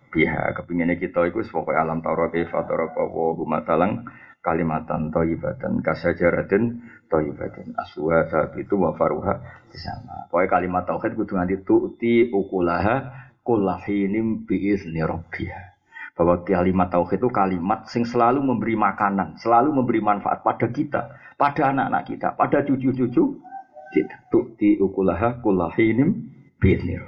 biha 0.10 0.56
kepinginnya 0.58 0.98
kita 0.98 1.30
itu 1.30 1.46
pokoknya 1.50 1.86
alam 1.86 2.00
taurat 2.02 2.34
fatara 2.50 2.90
wa 2.98 3.46
matalang 3.46 4.06
kalimatan 4.42 5.14
toyibatan 5.14 5.84
kasajaratin 5.86 6.82
toyibatin 7.12 7.76
aswa 7.78 8.26
saat 8.32 8.56
itu 8.58 8.74
wa 8.80 8.96
faruha 8.96 9.38
di 9.70 9.78
sana. 9.78 10.26
Pokoknya 10.32 10.50
kalimat 10.50 10.84
tauhid 10.88 11.14
kudu 11.14 11.34
nganti 11.38 11.56
tu'ti 11.68 12.14
ukulaha 12.34 13.29
kullahinim 13.50 14.46
biizni 14.46 15.02
rabbiha. 15.02 15.82
Bahwa 16.14 16.46
kalimat 16.46 16.94
tauhid 16.94 17.18
itu 17.18 17.30
kalimat 17.34 17.90
sing 17.90 18.06
selalu 18.06 18.46
memberi 18.46 18.78
makanan, 18.78 19.42
selalu 19.42 19.74
memberi 19.74 20.06
manfaat 20.06 20.46
pada 20.46 20.70
kita, 20.70 21.18
pada 21.34 21.74
anak-anak 21.74 22.04
kita, 22.06 22.28
pada 22.38 22.62
cucu-cucu 22.62 23.42
kita. 23.90 24.16
Tukti 24.30 24.78
ukulaha 24.78 25.42
kullahinim 25.42 26.30
biizni. 26.62 27.02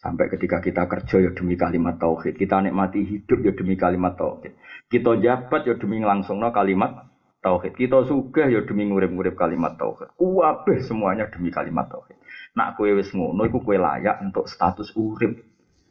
Sampai 0.00 0.30
ketika 0.30 0.62
kita 0.62 0.86
kerja 0.86 1.18
ya 1.18 1.30
demi 1.34 1.58
kalimat 1.58 1.98
tauhid, 1.98 2.38
kita 2.38 2.62
nikmati 2.62 3.02
hidup 3.02 3.42
ya 3.42 3.52
demi 3.52 3.74
kalimat 3.74 4.14
tauhid. 4.14 4.54
Kita 4.86 5.18
jabat 5.18 5.66
ya 5.66 5.74
demi 5.74 5.98
langsung 6.00 6.38
no 6.38 6.54
kalimat 6.54 7.10
tauhid. 7.44 7.72
Kita 7.76 8.04
sugih 8.06 8.48
ya 8.50 8.60
demi 8.64 8.88
ngurip-ngurip 8.88 9.38
kalimat 9.38 9.76
tauhid. 9.78 10.12
Kuwabeh 10.16 10.82
semuanya 10.82 11.28
demi 11.30 11.52
kalimat 11.52 11.86
tauhid. 11.88 12.16
Nak 12.56 12.80
kue 12.80 12.92
wis 12.96 13.12
ngono 13.12 13.44
iku 13.44 13.60
kue 13.60 13.76
layak 13.76 14.22
untuk 14.24 14.48
status 14.48 14.92
urip. 14.96 15.44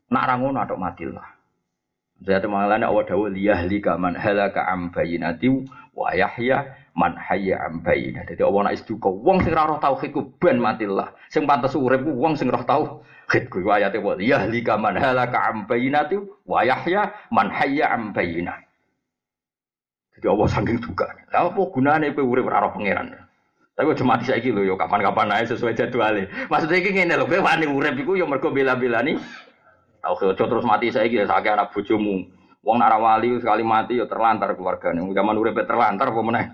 Nak 0.09 0.23
ra 0.25 0.35
ngono 0.37 0.57
atok 0.61 0.81
matilah. 0.81 1.35
Jadi 2.15 2.47
mengalami 2.47 2.87
awal 2.87 3.03
dawuh 3.03 3.27
liyahlika 3.27 3.99
man 3.99 4.15
halaka 4.15 4.63
am 4.71 4.87
bayinati 4.87 5.51
wa 5.91 6.15
yahya 6.15 6.63
man 6.95 7.11
hayya 7.19 7.59
am 7.59 7.83
bayinah. 7.83 8.23
Jadi 8.23 8.39
Allah 8.39 8.71
nak 8.71 8.75
istuka 8.79 9.11
wong 9.11 9.43
sing 9.43 9.51
roh 9.51 9.77
tauhid 9.83 10.15
ku 10.15 10.31
ben 10.39 10.63
matilah. 10.63 11.11
Sing 11.27 11.43
pantes 11.43 11.75
urip 11.75 12.07
ku 12.07 12.15
wong 12.15 12.39
sing 12.39 12.47
roh 12.47 12.63
tauhid 12.63 13.51
ku 13.51 13.59
ayate 13.67 13.99
wa 13.99 14.15
liyahlika 14.15 14.79
man 14.79 14.95
halaka 14.95 15.51
am 15.51 15.67
wa 16.47 16.59
yahya 16.63 17.11
man 17.35 17.51
hayya. 17.51 18.63
Jadi 20.15 20.27
Allah 20.31 20.47
saking 20.47 20.79
duka. 20.79 21.07
Lah 21.31 21.51
apa 21.51 21.61
gunane 21.71 22.15
kowe 22.15 22.23
urip 22.23 22.47
ora 22.47 22.71
pangeran? 22.71 23.11
Tapi 23.75 23.91
cuma 23.99 24.15
mati 24.15 24.31
saiki 24.31 24.55
lho 24.55 24.63
yo 24.63 24.79
kapan-kapan 24.79 25.35
ae 25.35 25.43
sesuai 25.43 25.75
jadwale. 25.75 26.31
Maksudnya 26.47 26.79
iki 26.79 26.95
ngene 26.95 27.19
lho, 27.19 27.27
kowe 27.27 27.43
wani 27.43 27.67
urip 27.67 27.99
iku 27.99 28.15
yo 28.15 28.23
mergo 28.23 28.55
bela-belani. 28.55 29.19
Tau 29.99 30.15
ojo 30.15 30.31
terus 30.31 30.63
mati 30.63 30.95
saiki 30.95 31.19
ya 31.19 31.27
sakit 31.27 31.51
anak 31.51 31.75
bojomu. 31.75 32.23
Wong 32.65 32.81
nak 32.81 32.97
sekali 33.21 33.61
mati 33.61 33.99
yo 33.99 34.07
terlantar 34.07 34.55
keluargane. 34.55 35.03
Zaman 35.03 35.35
urip 35.35 35.59
terlantar 35.67 36.09
apa 36.09 36.21
meneh. 36.23 36.45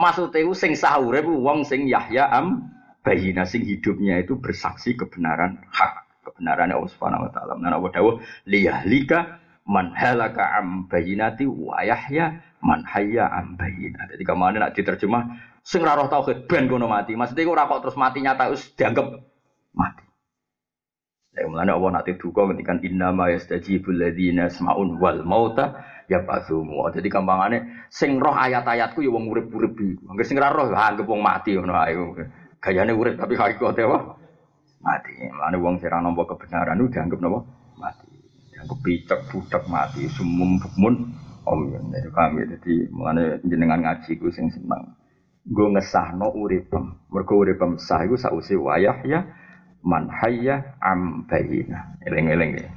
Maksudnya 0.00 0.40
itu 0.40 0.56
sing 0.56 0.72
sahur 0.72 1.12
itu 1.12 1.28
wong 1.28 1.60
sing 1.68 1.84
Yahya 1.84 2.32
am 2.32 2.72
bayina 3.04 3.44
sing 3.44 3.68
hidupnya 3.68 4.16
itu 4.20 4.40
bersaksi 4.40 4.96
kebenaran 4.96 5.60
hak 5.68 6.24
kebenaran 6.24 6.72
Allah 6.72 6.88
Subhanahu 6.88 7.28
wa 7.28 7.30
taala. 7.32 7.52
Nah, 7.60 7.76
Allah 7.76 7.92
dawuh 7.92 8.14
liyahlika 8.48 9.39
man 9.70 9.94
halaka 9.94 10.58
am 10.58 10.90
bayinati 10.90 11.46
wa 11.46 11.78
yahya 11.86 12.42
man 12.58 12.82
hayya 12.82 13.30
am 13.30 13.54
bayinah. 13.54 14.10
Jadi 14.10 14.22
ke 14.26 14.34
mana 14.34 14.66
nak 14.66 14.74
diterjemah 14.74 15.22
sing 15.62 15.86
ra 15.86 15.94
roh 15.94 16.10
tauhid 16.10 16.50
ben 16.50 16.66
kono 16.66 16.90
mati. 16.90 17.14
Maksudnya 17.14 17.46
ora 17.46 17.70
kok 17.70 17.86
terus 17.86 17.96
mati 17.96 18.18
nyata 18.18 18.50
wis 18.50 18.66
dianggap 18.74 19.06
mati. 19.70 20.04
Ya 21.30 21.46
mulane 21.46 21.70
Allah 21.70 21.90
nanti 21.94 22.18
duka 22.18 22.42
ngendikan 22.50 22.82
inna 22.82 23.14
ma 23.14 23.30
yastajibul 23.30 23.94
ladzina 23.94 24.50
semaun 24.50 24.98
wal 24.98 25.22
mauta 25.22 25.86
ya 26.10 26.26
pasumu. 26.26 26.82
Jadi 26.90 27.06
kampangane 27.06 27.86
sing 27.86 28.18
roh 28.18 28.34
ayat-ayatku 28.34 28.98
ya 28.98 29.14
wong 29.14 29.30
urip-urip 29.30 29.78
iku. 29.78 30.10
Angger 30.10 30.26
sing 30.26 30.42
ra 30.42 30.50
roh 30.50 30.66
ya 30.74 30.90
anggap 30.90 31.06
wong 31.06 31.22
mati 31.22 31.54
ngono 31.54 31.78
ae. 31.78 31.94
Gayane 32.58 32.90
urip 32.92 33.14
tapi 33.14 33.38
hakikate 33.38 33.86
apa? 33.86 34.18
Mati. 34.82 35.14
Mulane 35.30 35.56
wong 35.62 35.78
sing 35.78 35.86
ra 35.86 36.02
nampa 36.02 36.26
kebenaran 36.26 36.82
itu 36.82 36.98
dianggap 36.98 37.18
napa? 37.22 37.40
Mati. 37.78 38.09
Picek 38.68 39.30
budak 39.32 39.64
mati 39.68 40.08
sumum 40.10 40.60
bukmun 40.60 40.94
om 41.44 41.60
ya. 41.72 41.80
Jadi 41.80 42.08
kami 42.12 42.40
jadi 42.56 42.74
mulane 42.92 43.24
jenengan 43.44 43.80
ngaji 43.84 44.20
ku 44.20 44.28
sing 44.32 44.48
seneng. 44.52 44.96
Gue 45.44 45.68
ngesahno 45.72 46.32
uripem. 46.36 46.96
Mergo 47.08 47.40
uripem 47.40 47.80
sah 47.80 48.04
iku 48.04 48.16
sausi 48.20 48.56
wayah 48.56 49.00
ya 49.04 49.24
man 49.84 50.12
hayya 50.12 50.76
am 50.80 51.24
bayina. 51.24 51.96
Eling-eling 52.04 52.60
ya. 52.60 52.68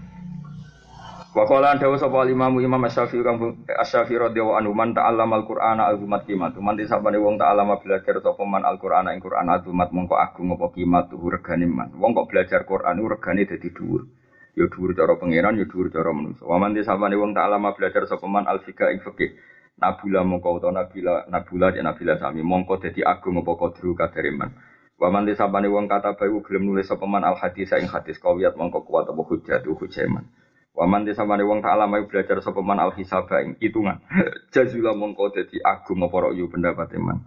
Wa 1.33 1.49
qala 1.49 1.81
dawu 1.81 1.97
sapa 1.97 2.29
Imam 2.29 2.61
Imam 2.61 2.77
Asy-Syafi'i 2.85 3.25
kang 3.25 3.41
Asy-Syafi'i 3.65 4.21
radhiyallahu 4.21 4.53
anhu 4.53 4.73
man 4.77 4.93
ta'allama 4.93 5.41
al-Qur'ana 5.41 5.89
azumat 5.89 6.29
qimat. 6.29 6.53
Man 6.61 6.77
disabane 6.77 7.17
wong 7.17 7.41
ta'allama 7.41 7.81
belajar 7.81 8.21
sapa 8.21 8.45
man 8.45 8.61
al-Qur'ana 8.61 9.17
ing 9.17 9.21
Qur'an 9.21 9.49
azumat 9.49 9.89
mongko 9.89 10.13
agung 10.13 10.53
apa 10.53 10.69
qimat 10.77 11.09
regane 11.09 11.65
man. 11.65 11.89
Wong 11.97 12.13
kok 12.13 12.29
belajar 12.29 12.61
Qur'an 12.69 13.01
regane 13.01 13.49
dadi 13.49 13.65
dhuwur. 13.73 14.05
Ya 14.53 14.69
dhuwur 14.69 14.93
cara 14.93 15.17
pangeran, 15.17 15.57
ya 15.57 15.65
dhuwur 15.65 15.89
cara 15.89 16.13
manusa. 16.13 16.45
Wa 16.45 16.61
man 16.61 16.77
disabane 16.77 17.17
wong 17.17 17.33
ta'allama 17.33 17.73
belajar 17.73 18.05
sapa 18.05 18.29
man 18.29 18.45
al-fiqh 18.45 18.85
ing 18.93 19.01
fikih. 19.01 19.33
Nabula 19.81 20.21
mongko 20.21 20.61
utawa 20.61 20.85
nabila 20.85 21.25
nabula 21.33 21.73
ya 21.73 21.81
nabila 21.81 22.13
sami 22.21 22.45
mongko 22.45 22.77
dadi 22.77 23.01
agung 23.01 23.41
apa 23.41 23.57
kadru 23.57 23.97
kadare 23.97 24.29
man. 24.29 24.53
Waman 25.01 25.25
disabani 25.25 25.65
wong 25.67 25.89
kata 25.89 26.13
bayu 26.13 26.45
gelem 26.45 26.69
nulis 26.69 26.85
sapa 26.85 27.09
man 27.09 27.25
al 27.25 27.33
hadis 27.35 27.73
ing 27.73 27.89
hadis 27.89 28.21
kawiyat 28.21 28.53
mongko 28.53 28.85
kuat 28.85 29.09
apa 29.09 29.21
hujjah 29.25 29.65
tu 29.65 29.73
hujaman. 29.73 30.29
Waman 30.77 31.03
disabani 31.03 31.41
wong 31.41 31.65
tak 31.65 31.73
alama 31.73 32.05
belajar 32.05 32.37
sapa 32.45 32.61
man 32.61 32.77
al 32.77 32.93
hisaba 32.93 33.41
ing 33.41 33.57
hitungan. 33.57 33.97
Jazula 34.53 34.93
mongko 34.93 35.33
dadi 35.33 35.57
agung 35.59 36.05
apa 36.05 36.31
yu 36.37 36.45
pendapat 36.45 36.93
iman. 37.01 37.17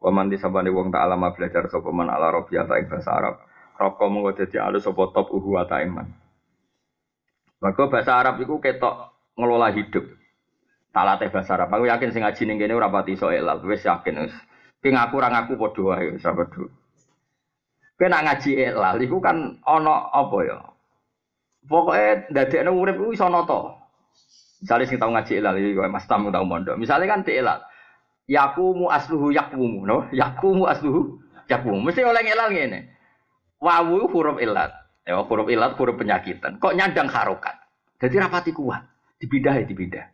Waman 0.00 0.32
disabani 0.32 0.72
wong 0.72 0.88
tak 0.88 1.04
alama 1.04 1.36
belajar 1.36 1.68
sapa 1.68 1.92
man 1.92 2.08
al 2.08 2.24
arabiyah 2.24 2.64
ing 2.80 2.88
bahasa 2.88 3.12
Arab. 3.12 3.44
Roko 3.76 4.04
mongko 4.08 4.40
dadi 4.40 4.56
alus 4.56 4.88
sapa 4.88 5.12
top 5.12 5.28
uhu 5.30 5.60
iman. 5.60 6.08
Maka 7.60 7.92
bahasa 7.92 8.16
Arab 8.16 8.40
iku 8.40 8.56
ketok 8.56 9.12
ngelola 9.36 9.68
hidup. 9.76 10.04
Tak 10.90 11.04
latih 11.06 11.28
bahasa 11.28 11.54
Arab. 11.60 11.68
Aku 11.70 11.84
yakin 11.86 12.10
sing 12.10 12.24
ngaji 12.24 12.42
ning 12.48 12.56
kene 12.56 12.72
ora 12.72 12.88
pati 12.88 13.14
iso 13.14 13.28
elal. 13.28 13.60
Wis 13.62 13.84
yakin 13.84 14.26
wis. 14.26 14.34
Ki 14.80 14.88
ngaku 14.90 15.14
ora 15.20 15.28
ngaku 15.28 15.60
padha 15.60 15.82
wae 15.84 16.16
wis 16.16 16.24
padha. 16.24 16.64
Kena 18.00 18.24
ngaji 18.24 18.50
elal, 18.56 18.96
iku 18.96 19.20
kan 19.20 19.60
ono 19.68 20.08
apa 20.08 20.38
ya? 20.40 20.56
Pokoknya 21.68 22.32
dadekno 22.32 22.72
urip 22.72 22.96
iku 22.96 23.12
iso 23.12 23.28
nata. 23.28 23.76
Misalnya 24.64 24.88
sing 24.88 24.96
tau 24.96 25.12
ngaji 25.12 25.32
elal 25.36 25.54
iki 25.60 25.76
Mas 25.84 26.08
Tam 26.08 26.32
tau 26.32 26.48
mondok. 26.48 26.80
Misalnya 26.80 27.12
kan 27.12 27.28
di 27.28 27.36
elal. 27.36 27.60
Yakumu 28.24 28.88
asluhu 28.88 29.36
yakumu, 29.36 29.84
no? 29.84 30.08
Yakumu 30.16 30.64
asluhu 30.64 31.20
yakumu. 31.44 31.84
Mesti 31.84 32.08
oleh 32.08 32.24
elal 32.24 32.48
ngene. 32.56 32.88
Wawu 33.60 34.08
huruf 34.08 34.40
ilat. 34.40 34.79
Ya 35.08 35.16
huruf 35.20 35.48
ilat 35.48 35.74
huruf 35.76 35.96
penyakitan. 35.96 36.60
Kok 36.60 36.76
nyandang 36.76 37.08
harokat. 37.08 37.56
Jadi 38.00 38.16
rapati 38.20 38.52
kuat. 38.52 38.84
Dibidah 39.20 39.60
ya 39.60 39.64
dibidah. 39.64 40.04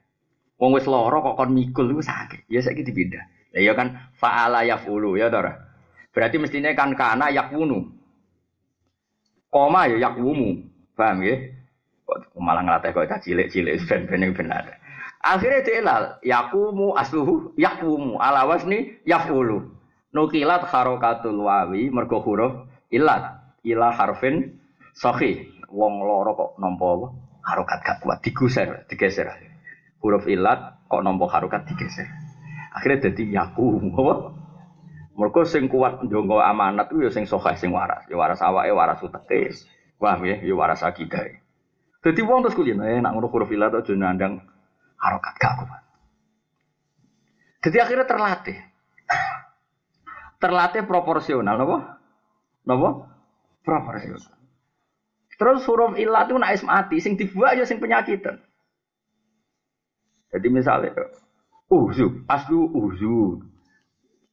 Wong 0.58 0.74
wis 0.74 0.88
lara 0.88 1.20
kok 1.20 1.36
kon 1.36 1.50
mikul 1.52 1.86
iku 1.92 2.02
sakit. 2.02 2.48
Ya 2.50 2.64
saiki 2.64 2.82
dibidah. 2.82 3.22
Ya 3.54 3.60
ya 3.70 3.72
kan 3.76 4.12
fa'ala 4.18 4.66
yafulu 4.66 5.14
ya 5.14 5.30
ta 5.30 5.42
Berarti 6.10 6.40
mestinya 6.40 6.72
kan 6.72 6.96
kana 6.96 7.28
yakwunu. 7.28 7.92
Koma 9.52 9.86
ya 9.86 10.10
yakwumu. 10.10 10.64
Paham 10.96 11.20
ya? 11.22 11.36
Kok 12.08 12.40
malah 12.40 12.64
ngelatih 12.64 12.90
kok 12.96 13.20
cilik-cilik 13.20 13.82
ben-ben 13.88 14.32
benar. 14.32 14.80
Akhirnya 15.26 15.66
dielal, 15.66 16.04
yakumu 16.22 16.94
asluhu 16.94 17.52
yakwumu 17.58 18.16
ala 18.22 18.46
wasni 18.46 18.96
yafulu. 19.04 19.74
Nukilat 20.14 20.64
harokatul 20.70 21.44
wawi 21.44 21.92
mergo 21.92 22.22
huruf 22.24 22.64
ilat 22.88 23.36
ila 23.66 23.92
harfin 23.92 24.56
sahih. 24.96 25.52
Wong 25.68 26.00
loro 26.00 26.32
kok 26.32 26.50
nampa 26.56 26.86
apa? 26.96 27.06
Harokat 27.46 27.78
gak 27.84 27.98
kuat 28.02 28.18
digeser, 28.24 28.88
digeser. 28.88 29.28
Huruf 30.00 30.24
ilat 30.26 30.82
kok 30.88 31.02
nampa 31.04 31.28
harokat 31.30 31.68
digeser. 31.68 32.08
Akhirnya 32.72 33.12
jadi 33.12 33.44
yakumu 33.44 33.92
apa? 33.92 34.14
Mereka 35.16 35.48
sing 35.48 35.72
kuat 35.72 36.04
njongko 36.04 36.44
amanat 36.44 36.92
itu 36.92 37.08
ya 37.08 37.10
sing 37.12 37.24
sokeh 37.24 37.56
sing 37.56 37.72
waras. 37.72 38.04
Ya 38.08 38.20
waras 38.20 38.40
awake, 38.44 38.72
waras 38.72 39.00
uteke. 39.00 39.52
Paham 39.96 40.28
ya? 40.28 40.36
Ya 40.44 40.54
waras 40.56 40.84
akidah. 40.84 41.24
Jadi 42.04 42.20
wong 42.22 42.44
terus 42.46 42.54
kuliah, 42.54 42.76
eh 42.86 43.00
nak 43.00 43.16
ngono 43.16 43.32
huruf 43.32 43.50
ilat 43.50 43.72
aja 43.74 43.92
nandang 43.96 44.44
harokat 45.00 45.34
gak 45.40 45.54
kuat. 45.64 45.82
Jadi 47.64 47.76
akhirnya 47.82 48.06
terlatih. 48.06 48.58
Terlatih 50.36 50.84
proporsional, 50.84 51.56
napa? 51.56 51.98
Napa? 52.68 52.88
Proporsional. 53.64 54.36
Terus 55.36 55.68
huruf 55.68 56.00
ilat 56.00 56.32
itu 56.32 56.36
nak 56.40 56.56
mati, 56.64 56.96
sing 57.00 57.20
dibuat 57.20 57.60
ya 57.60 57.68
sing 57.68 57.76
penyakitan. 57.76 58.40
Jadi 60.32 60.48
misalnya, 60.48 60.92
uzu, 61.68 62.24
aslu 62.28 62.72
uzu, 62.72 63.40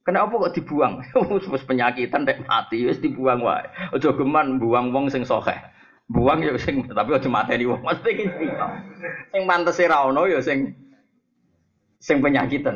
Kenapa 0.04 0.36
kok 0.36 0.56
dibuang? 0.60 1.00
Wis 1.54 1.64
penyakitan 1.64 2.28
nek 2.28 2.44
mati 2.44 2.84
wis 2.84 3.00
dibuang 3.00 3.40
wae. 3.40 3.64
Aja 3.96 4.12
geman 4.12 4.60
buang 4.60 4.92
wong 4.92 5.08
sing 5.08 5.24
sokeh. 5.24 5.56
Buang 6.12 6.44
ya 6.44 6.52
sing 6.60 6.92
tapi 6.92 7.16
aja 7.16 7.32
mateni 7.32 7.64
wong. 7.64 7.80
Mesti 7.80 8.12
iki 8.12 8.52
Sing 9.32 9.42
pantese 9.48 9.88
ra 9.88 10.04
ono 10.04 10.28
ya 10.28 10.44
sing 10.44 10.76
sing 12.04 12.20
penyakitan. 12.20 12.76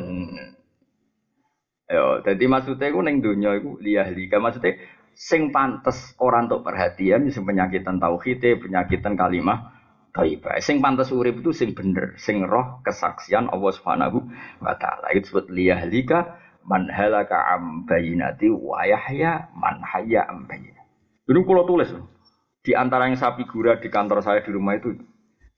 Yo, 1.88 2.20
jadi 2.24 2.44
maksudnya 2.48 2.88
iku 2.88 3.00
ning 3.04 3.20
donya 3.20 3.60
iku 3.60 3.76
liyahlika 3.80 4.40
maksudnya 4.40 4.76
sing 5.18 5.50
pantes 5.50 6.14
orang 6.22 6.46
untuk 6.46 6.62
perhatian 6.62 7.26
sing 7.34 7.42
penyakitan 7.42 7.98
tauhid, 7.98 8.38
penyakitan 8.38 9.18
kalimah 9.18 9.74
thayyibah. 10.14 10.62
Sing 10.62 10.78
pantes 10.78 11.10
urip 11.10 11.42
itu 11.42 11.50
sing 11.50 11.74
bener, 11.74 12.14
sing 12.22 12.46
roh 12.46 12.78
kesaksian 12.86 13.50
Allah 13.50 13.72
Subhanahu 13.74 14.22
wa 14.62 14.78
taala. 14.78 15.10
Itu 15.10 15.34
disebut 15.34 15.50
liyahlika 15.50 16.38
man 16.62 16.86
halaka 16.86 17.58
am 17.58 17.82
bayinati 17.82 18.46
wa 18.46 18.86
yahya 18.86 19.50
man 19.58 19.82
hayya 19.82 20.22
am 20.30 20.46
bayinati. 20.46 20.86
Ini 21.26 21.40
kalau 21.42 21.66
tulis. 21.66 21.90
Di 22.62 22.78
antara 22.78 23.10
yang 23.10 23.18
saya 23.18 23.34
figura 23.34 23.82
di 23.82 23.90
kantor 23.90 24.22
saya 24.22 24.40
di 24.46 24.54
rumah 24.54 24.78
itu 24.78 24.94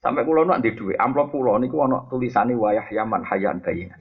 sampai 0.01 0.25
kulo 0.25 0.41
nak 0.47 0.65
di 0.65 0.73
duit 0.73 0.97
amplop 0.97 1.29
kulo 1.29 1.59
niku 1.61 1.85
ana 1.85 2.09
tulisane 2.09 2.57
wayah 2.57 2.87
yaman 2.89 3.21
hayan 3.29 3.61
bayin. 3.61 3.93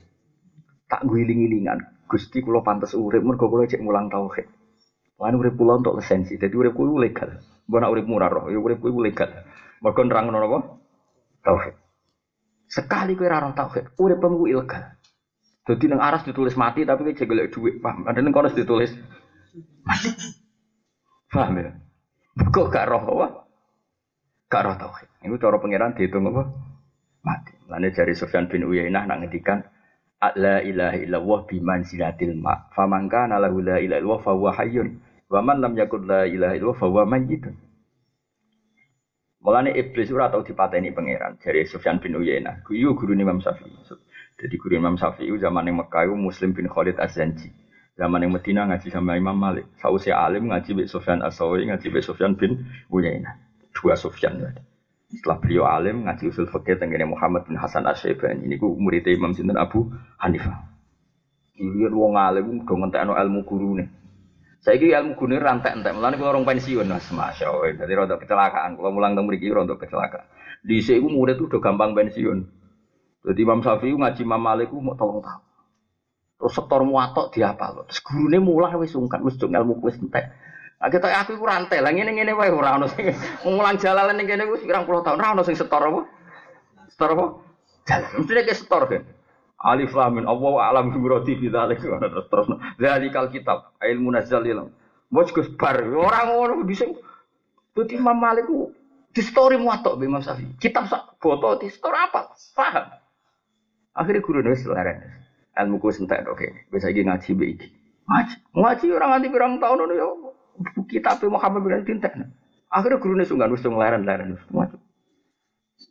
Tak 0.88 1.04
guling-gilingan. 1.04 2.08
Gusti 2.08 2.40
kulo 2.40 2.64
pantas 2.64 2.96
urip 2.96 3.20
mergo 3.20 3.50
kulo 3.50 3.68
cek 3.68 3.82
mulang 3.82 4.08
tauhid. 4.08 4.59
Lan 5.20 5.36
urip 5.36 5.54
kulo 5.60 5.76
untuk 5.76 6.00
lisensi. 6.00 6.40
Dadi 6.40 6.56
urip 6.56 6.72
kulo 6.72 6.96
legal. 6.96 7.36
Mbok 7.68 7.78
nak 7.78 7.92
urip 7.92 8.06
murah 8.08 8.28
roh, 8.32 8.48
ya 8.48 8.56
urip 8.56 8.80
kulo 8.80 9.04
legal. 9.04 9.28
Mergo 9.84 10.00
nerangno 10.04 10.36
napa? 10.40 10.58
Tauhid. 11.44 11.74
Sekali 12.70 13.18
kowe 13.18 13.26
ora 13.26 13.50
tauhid, 13.50 13.98
uripmu 13.98 14.46
ilegal. 14.46 14.94
Jadi 15.66 15.84
nang 15.90 16.00
aras 16.00 16.22
ditulis 16.22 16.54
mati 16.54 16.86
tapi 16.86 17.02
kowe 17.02 17.14
jegelek 17.18 17.50
duit, 17.50 17.82
paham? 17.82 18.06
Ada 18.06 18.22
nang 18.22 18.30
kono 18.30 18.46
ditulis 18.54 18.94
mati. 19.82 20.10
Paham 21.30 21.58
ya? 21.58 21.74
Kok 22.50 22.66
gak 22.70 22.86
roh 22.86 23.02
apa? 23.02 23.26
Gak 24.46 24.62
roh 24.66 24.74
tauhid. 24.78 25.08
Itu 25.26 25.36
cara 25.42 25.58
pangeran 25.58 25.98
dihitung 25.98 26.30
apa? 26.30 26.42
Mati. 27.26 27.52
Lalu 27.66 27.90
dari 27.90 28.14
Sufyan 28.14 28.46
bin 28.46 28.66
Uyainah 28.66 29.04
nak 29.06 29.26
ngedikan 29.26 29.66
La 30.20 30.60
ilaha 30.60 31.00
illallah 31.00 31.40
biman 31.48 31.80
silatil 31.82 32.36
ma. 32.36 32.70
Faman 32.76 33.08
kana 33.08 33.40
lahu 33.40 33.64
la 33.64 33.80
ilaha 33.80 33.98
illallah 33.98 34.20
fa 34.20 34.30
huwa 34.36 34.52
hayyun. 34.52 35.00
Wa 35.30 35.40
man 35.46 35.62
lam 35.62 35.78
yakun 35.78 36.10
la 36.10 36.26
ilaha 36.26 36.58
illallah 36.58 36.78
fa 36.78 36.86
huwa 36.90 37.06
mayyitun. 37.06 37.54
Mulane 39.40 39.72
iblis 39.72 40.10
ora 40.12 40.28
tau 40.28 40.44
dipateni 40.44 40.92
pangeran 40.92 41.38
dari 41.40 41.64
Sufyan 41.64 42.02
bin 42.02 42.18
Uyainah. 42.18 42.66
Guyu 42.66 42.92
guru 42.92 43.16
Imam 43.16 43.40
Syafi'i. 43.40 43.72
Jadi 44.36 44.54
guru 44.60 44.76
Imam 44.76 44.98
Syafi'i 45.00 45.32
zaman 45.38 45.70
yang 45.70 45.80
Mekah 45.80 46.10
Muslim 46.12 46.52
bin 46.52 46.68
Khalid 46.68 47.00
Az-Zanji. 47.00 47.48
Zaman 47.96 48.26
yang 48.26 48.36
Medina 48.36 48.68
ngaji 48.68 48.92
sama 48.92 49.16
Imam 49.16 49.38
Malik. 49.38 49.64
Sausi 49.80 50.12
alim 50.12 50.52
ngaji 50.52 50.76
be 50.76 50.82
Sufyan 50.84 51.24
As-Sauri, 51.24 51.64
ngaji 51.70 51.88
be 51.88 52.04
Sufyan 52.04 52.36
bin 52.36 52.68
Uyainah. 52.92 53.38
Dua 53.72 53.96
Sufyan. 53.96 54.34
Setelah 55.08 55.38
beliau 55.40 55.64
alim 55.64 56.04
ngaji 56.04 56.28
usul 56.28 56.50
fikih 56.50 56.76
tenggene 56.76 57.08
Muhammad 57.08 57.48
bin 57.48 57.56
Hasan 57.56 57.86
Asy-Syaibani. 57.88 58.44
Ini 58.44 58.60
ku 58.60 58.76
murid 58.76 59.08
Imam 59.08 59.32
Sinten 59.32 59.56
Abu 59.56 59.88
Hanifah. 60.20 60.68
Ini 61.56 61.88
wong 61.88 62.18
alim 62.18 62.66
do 62.66 62.74
ngentekno 62.76 63.16
ilmu 63.16 63.40
gurune. 63.48 63.99
Saya 64.61 64.76
kira 64.76 65.00
ilmu 65.00 65.16
gurune 65.16 65.40
rantek 65.40 65.72
entek. 65.72 65.96
Mulane 65.96 66.20
kula 66.20 66.36
orang 66.36 66.44
pensiun 66.44 66.84
Mas, 66.84 67.08
Masya 67.08 67.48
Allah. 67.48 67.72
Jadi 67.80 67.92
rada 67.96 68.16
kecelakaan. 68.20 68.76
Kalau 68.76 68.92
mulang 68.92 69.16
teng 69.16 69.24
mriki 69.24 69.48
rada 69.48 69.72
kecelakaan. 69.72 70.28
Di 70.61 70.84
sini 70.84 71.00
murid 71.00 71.40
itu 71.40 71.48
udah 71.48 71.61
gampang 71.64 71.96
pensiun. 71.96 72.38
Jadi 73.24 73.40
Imam 73.40 73.64
Syafi'i 73.64 73.96
ngaji 73.96 74.20
Imam 74.20 74.40
Malik 74.40 74.68
mau 74.72 74.92
tolong 74.92 75.24
tahu. 75.24 75.40
Terus 76.40 76.52
sektor 76.56 76.80
muatok 76.84 77.32
diapal. 77.32 77.88
Terus 77.88 78.00
gurune 78.04 78.38
mulah 78.40 78.72
wis 78.76 78.92
sungkan 78.92 79.24
wis 79.24 79.40
ilmu 79.40 79.80
wis 79.80 79.96
entek. 79.96 80.28
Nah, 80.80 80.88
kita 80.88 81.12
aku 81.12 81.36
iku 81.36 81.44
rantai 81.44 81.84
lah 81.84 81.92
ngene 81.92 82.16
ngene 82.16 82.32
wae 82.32 82.48
ora 82.48 82.80
ono 82.80 82.88
sing 82.88 83.12
mulang 83.44 83.76
jalalan 83.76 84.16
ning 84.16 84.24
kene 84.24 84.48
wis 84.48 84.64
pirang 84.64 84.88
puluh 84.88 85.04
tahun 85.04 85.20
ora 85.20 85.36
ono 85.36 85.44
sing 85.44 85.52
setor 85.52 85.84
apa? 85.84 86.00
Setor 86.88 87.08
apa? 87.16 87.24
Jalan. 87.84 88.11
Mesti 88.24 88.32
nek 88.32 88.48
setor 88.56 88.82
kan. 88.88 89.02
Alif 89.61 89.92
lam 89.92 90.16
mim 90.16 90.24
Allah 90.24 90.72
alam 90.72 90.88
bi 90.88 90.96
muradi 90.96 91.36
fi 91.36 91.52
dzalik 91.52 91.84
terus 91.84 92.26
terus. 92.32 92.48
Dzalikal 92.80 93.28
kitab 93.28 93.76
ilmu 93.76 94.08
nazal 94.08 94.48
ilm. 94.48 94.72
Bos 95.12 95.28
Gus 95.36 95.52
bar 95.52 95.84
ora 95.84 96.24
ngono 96.24 96.64
bisa. 96.64 96.88
Tuti 97.76 98.00
Imam 98.00 98.16
Malik 98.16 98.48
ku 98.48 98.72
di 99.12 99.20
story 99.20 99.61
muatok 99.61 100.00
be 100.00 100.08
Imam 100.08 100.24
Syafi'i. 100.24 100.56
Kitab 100.56 100.88
sak 100.88 101.20
foto 101.20 101.61
di 101.61 101.68
store 101.68 102.08
apa? 102.08 102.32
Paham. 102.56 102.86
Akhirnya 103.92 104.24
guru 104.24 104.40
nulis 104.40 104.64
leren 104.64 104.96
ilmu 105.52 105.76
ku 105.76 105.92
sentek 105.92 106.24
oke. 106.24 106.72
Bisa 106.72 106.88
lagi 106.88 107.04
ngaji 107.04 107.30
be 107.36 107.44
iki. 107.52 107.68
Ngaji, 108.08 108.34
ngaji 108.56 108.86
orang 108.96 109.08
nganti 109.12 109.28
pirang 109.28 109.52
tahun 109.61 109.76
ngono 109.76 109.94
ya. 109.94 110.08
Kitab 110.88 111.20
Muhammad 111.28 111.61
bin 111.62 111.84
Tintek. 111.84 112.16
Akhirnya 112.72 112.96
guru 112.96 113.12
nulis 113.12 113.28
sungguh 113.28 113.44
nulis 113.44 113.61
leren 113.61 114.08
leren 114.08 114.40
ngaji. 114.40 114.76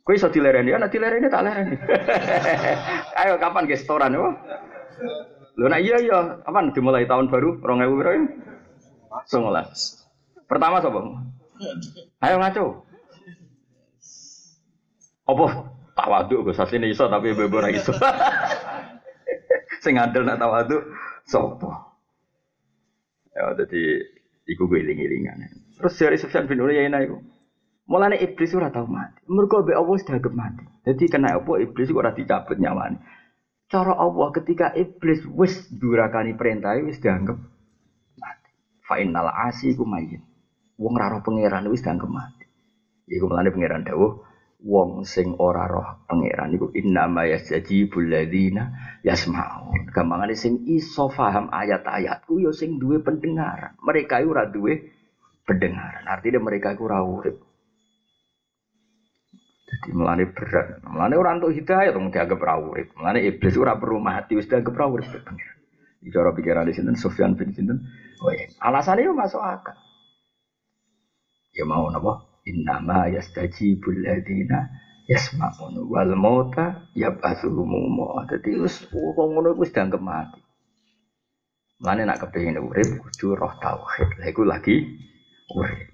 Kue 0.00 0.16
iso 0.16 0.32
dilereni, 0.32 0.72
ana 0.72 0.88
dilereni 0.88 1.28
tak 1.28 1.44
lereni. 1.44 1.76
Ayo 3.20 3.36
kapan 3.36 3.68
ge 3.68 3.76
setoran 3.76 4.16
yo? 4.16 4.32
Lho 5.60 5.66
nah 5.68 5.76
iya 5.76 6.00
iya, 6.00 6.40
kapan 6.40 6.72
dimulai 6.72 7.04
tahun 7.04 7.28
baru 7.28 7.60
2000 7.60 8.00
berapa? 8.00 8.24
Songolas. 9.28 10.00
Pertama 10.48 10.80
sapa? 10.80 11.00
Ayo 12.24 12.36
ngaco. 12.40 12.64
Apa 15.28 15.46
tawaduk 15.94 16.50
Gus 16.50 16.58
asline 16.58 16.90
iso 16.90 17.06
tapi 17.06 17.36
bebo 17.36 17.60
iso. 17.68 17.92
Sing 19.84 20.00
ngandel 20.00 20.24
nak 20.24 20.40
tawaduk 20.40 20.82
sapa? 21.28 21.92
Ya 23.36 23.52
dadi 23.54 24.00
iku 24.48 24.66
gue 24.66 24.80
iling-ilingan. 24.80 25.44
Terus 25.78 25.94
dari 25.96 26.16
Sufyan 26.18 26.48
bin 26.48 26.64
Uyainah 26.64 27.04
iku 27.04 27.20
Mulane 27.90 28.22
iblis 28.22 28.54
ora 28.54 28.70
tau 28.70 28.86
mati. 28.86 29.26
Mergo 29.26 29.66
mbek 29.66 29.74
Allah 29.74 29.98
dianggap 29.98 30.30
mati. 30.30 30.64
Jadi 30.86 31.04
kena 31.10 31.34
apa 31.34 31.58
iblis 31.58 31.90
ora 31.90 32.14
dicabut 32.14 32.54
nyawane. 32.54 33.02
Cara 33.66 33.98
Allah 33.98 34.30
ketika 34.30 34.70
iblis 34.78 35.26
wis 35.26 35.66
durakani 35.74 36.38
perintah 36.38 36.78
wis 36.78 37.02
dianggap 37.02 37.34
mati. 38.14 38.50
Fa 38.86 39.02
innal 39.02 39.26
asi 39.26 39.74
ku 39.74 39.82
mayit. 39.82 40.22
Wong 40.78 40.94
ora 41.02 41.10
roh 41.10 41.20
pangeran 41.26 41.66
wis 41.66 41.82
dianggap 41.82 42.06
mati. 42.06 42.46
Iku 43.10 43.26
mulane 43.26 43.50
pangeran 43.50 43.82
dawuh 43.82 44.22
wong 44.62 45.02
sing 45.02 45.34
ora 45.42 45.66
roh 45.66 46.06
pangeran 46.06 46.54
iku 46.54 46.70
innama 46.70 47.26
yastajibul 47.26 48.06
ladzina 48.06 48.70
yasmaun. 49.02 49.90
Gampangane 49.90 50.38
sing 50.38 50.62
iso 50.70 51.10
paham 51.10 51.50
ayat-ayatku 51.50 52.38
ya 52.38 52.54
sing 52.54 52.78
duwe 52.78 53.02
pendengaran. 53.02 53.74
Mereka 53.82 54.22
ora 54.22 54.46
duwe 54.46 54.78
pendengaran. 55.42 56.06
Artinya 56.06 56.38
mereka 56.38 56.70
iku 56.78 56.86
ora 56.86 57.02
urip. 57.02 57.49
Jadi 59.80 59.96
melane 59.96 60.28
berat. 60.28 60.84
Melane 60.84 61.16
orang 61.16 61.40
untuk 61.40 61.56
hidayah 61.56 61.96
dong 61.96 62.12
dianggap 62.12 62.36
rawurit. 62.36 62.92
Melane 63.00 63.24
iblis 63.24 63.56
ora 63.56 63.80
perlu 63.80 63.96
mati 63.96 64.36
wis 64.36 64.44
dianggap 64.44 64.76
rawurit 64.76 65.08
pengiran. 65.08 65.56
Di 66.00 66.08
cara 66.12 66.32
pikiran 66.36 66.68
di 66.68 66.76
sini 66.76 66.92
Sufyan 66.96 67.32
bin 67.32 67.56
Sinten. 67.56 67.80
Oh 68.20 68.28
iya. 68.28 68.48
Alasannya 68.60 69.08
itu 69.08 69.16
masuk 69.16 69.40
akal. 69.40 69.76
Ya 71.56 71.64
mau 71.64 71.88
napa? 71.88 72.28
Innama 72.44 73.08
yastajibul 73.08 74.04
ladina 74.04 74.68
yasma'un 75.08 75.76
wal 75.88 76.12
mauta 76.12 76.88
yab'atsuhum 76.92 77.68
mau. 77.68 78.20
Dadi 78.28 78.60
wis 78.60 78.84
wong 78.92 79.36
ngono 79.36 79.56
wis 79.56 79.72
dianggap 79.72 80.00
mati. 80.00 80.40
Mulane 81.80 82.04
nak 82.04 82.20
kepengin 82.20 82.60
urip 82.60 83.00
kudu 83.00 83.32
roh 83.32 83.56
tauhid. 83.56 84.20
Iku 84.28 84.44
lagi 84.44 84.84
urip. 85.56 85.89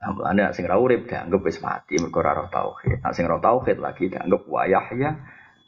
Nah, 0.00 0.16
mulane 0.16 0.48
sing 0.56 0.64
ra 0.64 0.80
urip 0.80 1.04
dianggap 1.04 1.44
wis 1.44 1.60
mati 1.60 2.00
mergo 2.00 2.24
ora 2.24 2.32
roh 2.32 2.48
tauhid. 2.48 3.04
Nah, 3.04 3.12
sing 3.12 3.28
roh 3.28 3.36
tauhid 3.36 3.76
lagi 3.84 4.08
dianggap 4.08 4.48
wayahya 4.48 5.12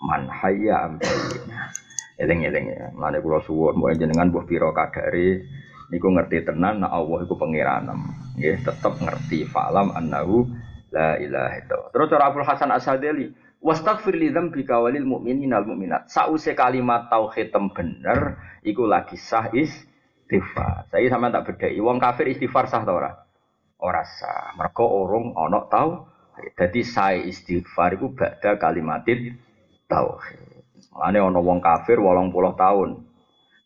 man 0.00 0.24
hayya 0.24 0.88
ambalina. 0.88 1.68
Eling-eling 2.16 2.64
ya. 2.72 2.88
Mulane 2.96 3.20
kula 3.20 3.44
suwun 3.44 3.76
mbok 3.76 3.92
jenengan 4.00 4.32
mbuh 4.32 4.48
pira 4.48 4.72
kadare 4.72 5.44
niku 5.92 6.08
ngerti 6.08 6.48
tenan 6.48 6.80
nek 6.80 6.88
Allah 6.88 7.28
iku 7.28 7.36
pangeranem. 7.36 8.00
Nggih, 8.40 8.64
tetep 8.64 8.92
ngerti 9.04 9.44
falam 9.44 9.92
annahu 9.92 10.48
la 10.96 11.20
ilaha 11.20 11.56
illallah. 11.60 11.90
Terus 11.92 12.06
cara 12.08 12.24
Abdul 12.32 12.48
Hasan 12.48 12.72
Asadili, 12.72 13.36
wastaghfir 13.60 14.16
li 14.16 14.32
dzambika 14.32 14.80
walil 14.80 15.04
mu'minina 15.04 15.60
wal 15.60 15.76
mu'minat. 15.76 16.08
Sause 16.08 16.56
kalimat 16.56 17.12
tauhid 17.12 17.52
tem 17.52 17.68
bener 17.68 18.40
iku 18.64 18.88
lagi 18.88 19.20
sah 19.20 19.52
istighfar. 19.52 20.88
Saya 20.88 21.06
sama 21.12 21.28
tak 21.28 21.52
bedai. 21.52 21.76
Wong 21.84 22.00
kafir 22.00 22.32
istighfar 22.32 22.64
sah 22.64 22.80
ta 22.80 22.96
ora? 22.96 23.21
Ora 23.82 24.06
sah. 24.06 24.54
Mergo 24.54 24.86
urung 24.86 25.34
ana 25.34 25.66
tau. 25.66 26.06
Dadi 26.56 26.80
sae 26.80 27.28
istighfar 27.28 27.98
iku 27.98 28.14
badha 28.16 28.56
kalimatin 28.56 29.36
tauhid. 29.90 30.64
Mane 30.96 31.18
ana 31.20 31.40
wong 31.42 31.60
kafir 31.60 32.00
80 32.00 32.32
tahun. 32.56 32.90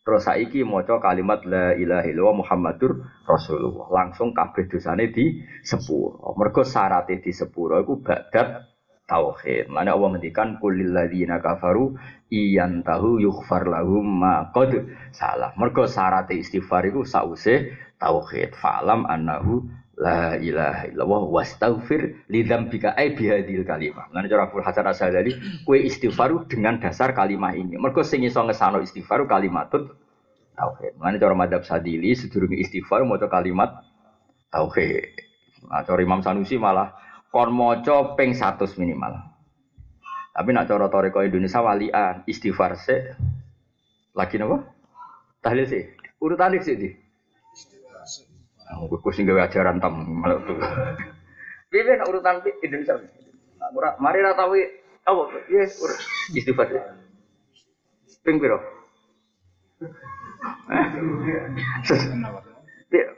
Terus 0.07 0.23
saiki 0.23 0.63
maca 0.63 1.03
kalimat 1.03 1.43
la 1.43 1.75
ilaha 1.75 2.07
illallah 2.07 2.39
Muhammadur 2.39 2.91
Rasulullah. 3.27 3.91
Langsung 3.91 4.31
kabeh 4.31 4.71
dosane 4.71 5.11
di 5.11 5.43
sepuro. 5.63 6.31
Mergo 6.39 6.63
syaraté 6.63 7.19
di 7.19 7.35
sepuro 7.35 7.75
iku 7.83 7.99
badha 7.99 8.67
tauhid. 9.03 9.67
Mana 9.67 9.95
Allah 9.95 10.15
ngendikan 10.15 10.63
kulil 10.63 10.95
ladzina 10.95 11.43
kafaru 11.43 11.95
iyan 12.31 12.87
tahu 12.87 13.19
yughfar 13.19 13.67
lahum 13.67 14.03
ma 14.03 14.51
qad 14.55 14.87
salah. 15.11 15.51
Mergo 15.59 15.87
syarat 15.87 16.31
istighfar 16.31 16.87
iku 16.87 17.03
sause 17.03 17.75
tauhid. 17.99 18.55
Fa'lam 18.55 19.03
annahu 19.07 19.67
La 19.97 20.37
ilaha 20.37 20.93
illallah 20.93 21.21
wastaghfir 21.25 22.29
li 22.29 22.45
dzambika 22.45 22.93
ai 22.93 23.17
bihadil 23.17 23.65
kalimah. 23.65 24.13
Lan 24.13 24.29
cara 24.29 24.45
Abdul 24.45 24.61
Hasan 24.61 24.85
Asy'ari 24.85 25.33
kue 25.65 25.81
istighfar 25.81 26.29
dengan 26.45 26.77
dasar 26.77 27.17
kalimat 27.17 27.57
ini. 27.57 27.81
Mergo 27.81 28.05
sing 28.05 28.21
iso 28.21 28.37
ngesano 28.45 28.77
istighfar 28.85 29.25
kalimatut 29.25 29.97
tauhid. 30.53 31.01
Lan 31.01 31.17
cara 31.17 31.33
madhab 31.33 31.65
Sadili 31.65 32.13
sedurunge 32.13 32.61
istighfar 32.61 33.01
maca 33.09 33.25
kalimat 33.25 33.73
tauhid. 34.53 35.17
Nah, 35.65 35.81
cara 35.81 35.99
Imam 36.05 36.21
Sanusi 36.21 36.61
malah 36.61 36.93
kon 37.33 37.49
maca 37.49 38.13
ping 38.13 38.37
100 38.37 38.77
minimal. 38.77 39.17
Tapi 40.29 40.49
nak 40.53 40.69
cara 40.69 40.93
toreko 40.93 41.25
Indonesia 41.25 41.65
walian 41.65 42.21
istighfar 42.29 42.77
se 42.77 43.17
lagi 44.13 44.37
napa? 44.37 44.61
Tahlil 45.41 45.65
sih. 45.65 45.89
Urutan 46.21 46.53
sih 46.61 46.77
di. 46.77 47.06
Gue 48.67 49.11
sing 49.15 49.23
gawe 49.23 49.47
ajaran 49.47 49.79
tam 49.79 50.03
malah 50.19 50.43
tuh. 50.43 50.59
Piye 51.71 51.95
nak 51.95 52.07
urutan 52.11 52.43
Indonesia. 52.63 52.99
Ora 53.71 53.95
mari 53.99 54.23
ra 54.23 54.35
tahu 54.35 54.55
apa 55.07 55.23
urus 55.47 55.99
istighfar. 56.35 56.67
Ping 58.23 58.37
piro? 58.43 58.59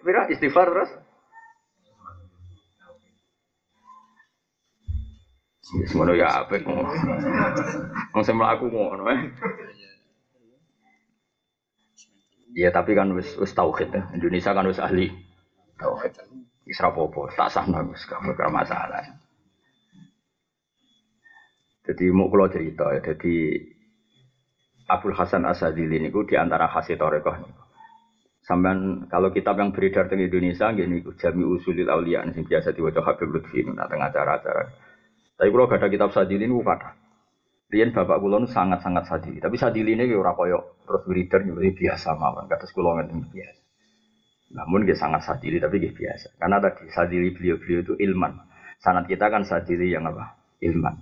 Piro 0.05 0.21
istighfar 0.29 0.67
terus? 0.69 0.91
Semono 5.89 6.17
ya 6.17 6.45
ngono. 6.49 6.89
Wong 8.13 8.23
sing 8.25 8.37
mlaku 8.37 8.73
ngono 8.73 9.05
eh. 9.13 9.21
Ya 12.57 12.73
tapi 12.73 12.97
kan 12.97 13.13
wis 13.13 13.37
wis 13.37 13.53
tauhid 13.53 13.93
ya. 13.93 14.09
Indonesia 14.17 14.57
kan 14.57 14.65
wis 14.65 14.81
ahli 14.81 15.28
tauhid. 15.79 16.13
Wis 16.67 16.77
rapopo, 16.83 17.31
tak 17.33 17.49
sahna 17.49 17.81
wis 17.87 18.03
gak 18.05 18.21
masalah. 18.51 19.01
Jadi 21.87 22.05
mau 22.13 22.29
kalau 22.29 22.51
cerita 22.51 22.93
ya, 22.93 23.01
jadi 23.01 23.57
Abdul 24.85 25.17
Hasan 25.17 25.49
Asadili 25.49 25.97
ini 25.97 26.13
di 26.13 26.35
antara 26.37 26.69
khasih 26.69 26.99
torekoh 26.99 27.33
nih. 27.41 27.53
Sampai 28.45 29.05
kalau 29.09 29.33
kitab 29.33 29.57
yang 29.57 29.73
beredar 29.73 30.05
di 30.09 30.25
Indonesia, 30.25 30.69
gini 30.73 31.01
Jami 31.17 31.43
Usulil 31.45 31.89
Aulia, 31.89 32.25
yang 32.25 32.45
biasa 32.45 32.73
diwajah 32.73 33.01
Habib 33.05 33.29
Lutfi, 33.33 33.65
nah 33.65 33.89
tengah 33.89 34.09
acara-acara. 34.09 34.63
Tapi 35.37 35.49
kalau 35.49 35.65
gak 35.65 35.81
ada 35.81 35.87
kitab 35.89 36.09
Sadili 36.13 36.45
ini, 36.45 36.57
kata. 36.61 37.09
Rian 37.69 37.93
bapak 37.93 38.17
kulon 38.17 38.49
sangat-sangat 38.49 39.05
sadili. 39.05 39.37
Tapi 39.37 39.53
sadili 39.53 39.93
ini 39.93 40.09
ora 40.17 40.33
koyo 40.33 40.81
terus 40.89 41.05
beredar 41.05 41.45
jadi 41.45 41.69
biasa 41.69 42.17
mawon. 42.17 42.49
Kata 42.49 42.65
sekolah 42.65 42.97
ngerti 42.97 43.29
biasa. 43.29 43.61
Namun 44.49 44.89
dia 44.89 44.97
sangat 44.97 45.21
sadili 45.25 45.61
tapi 45.61 45.77
dia 45.77 45.93
biasa. 45.93 46.41
Karena 46.41 46.57
tadi 46.57 46.89
sadili 46.89 47.29
beliau-beliau 47.33 47.81
itu 47.85 47.93
ilman. 48.01 48.33
Sanat 48.81 49.05
kita 49.05 49.29
kan 49.29 49.45
sadili 49.45 49.93
yang 49.93 50.09
apa? 50.09 50.39
Ilman. 50.63 50.95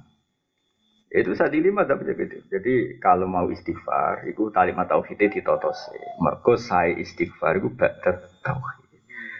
Itu 1.08 1.32
sadili 1.40 1.72
madzhab 1.72 2.04
gitu. 2.04 2.44
Jadi 2.52 3.00
kalau 3.00 3.32
mau 3.32 3.48
istighfar, 3.48 4.28
itu 4.28 4.52
kalimat 4.52 4.92
tauhid 4.92 5.32
ditotos. 5.32 5.88
Mergo 6.20 6.60
saya 6.60 6.92
istighfar 7.00 7.64
itu 7.64 7.72
ba'da 7.72 8.28
tauhid. 8.44 8.92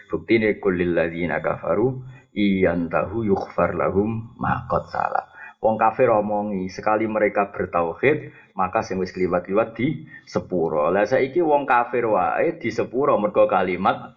Bukti 0.08 0.40
ini 0.40 0.56
kulil 0.56 0.96
ladzina 0.96 1.44
kafaru 1.44 2.00
iyan 2.32 2.88
tahu 2.88 3.28
yukhfar 3.28 3.76
lahum 3.76 4.32
maqad 4.40 4.88
salah. 4.88 5.27
Wong 5.58 5.74
kafir 5.74 6.06
omongi 6.14 6.70
sekali 6.70 7.10
mereka 7.10 7.50
bertauhid 7.50 8.30
maka 8.54 8.86
sing 8.86 9.02
wis 9.02 9.10
kliwat-kliwat 9.10 9.74
di 9.74 10.06
sepuro. 10.22 10.90
Lah 10.94 11.02
saiki 11.02 11.42
wong 11.42 11.66
kafir 11.66 12.06
wae 12.06 12.62
di 12.62 12.70
sepuro 12.70 13.18
mergo 13.18 13.50
kalimat 13.50 14.14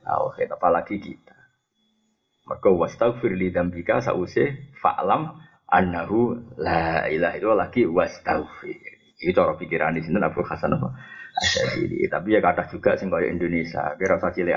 tauhid 0.00 0.48
apalagi 0.48 0.96
kita. 0.96 1.36
Mergo 2.48 2.80
wastaghfir 2.80 3.36
li 3.36 3.52
dzambika 3.52 4.00
sause 4.00 4.72
fa'lam 4.80 5.36
annahu 5.68 6.40
la 6.56 7.04
ilaha 7.12 7.36
illallah 7.36 7.68
lagi 7.68 7.84
wastaghfir. 7.84 9.20
Itu 9.20 9.36
cara 9.36 9.60
pikiran 9.60 9.92
di 9.92 10.00
sini 10.00 10.16
Abu 10.24 10.40
Hasan 10.40 10.72
apa? 10.72 10.96
Asyadili. 11.36 12.08
Tapi 12.08 12.32
ya 12.32 12.40
kata 12.40 12.64
juga 12.72 12.96
sing 12.96 13.12
kaya 13.12 13.28
Indonesia, 13.28 13.92
kira 14.00 14.16
usah 14.16 14.32
cilik. 14.32 14.56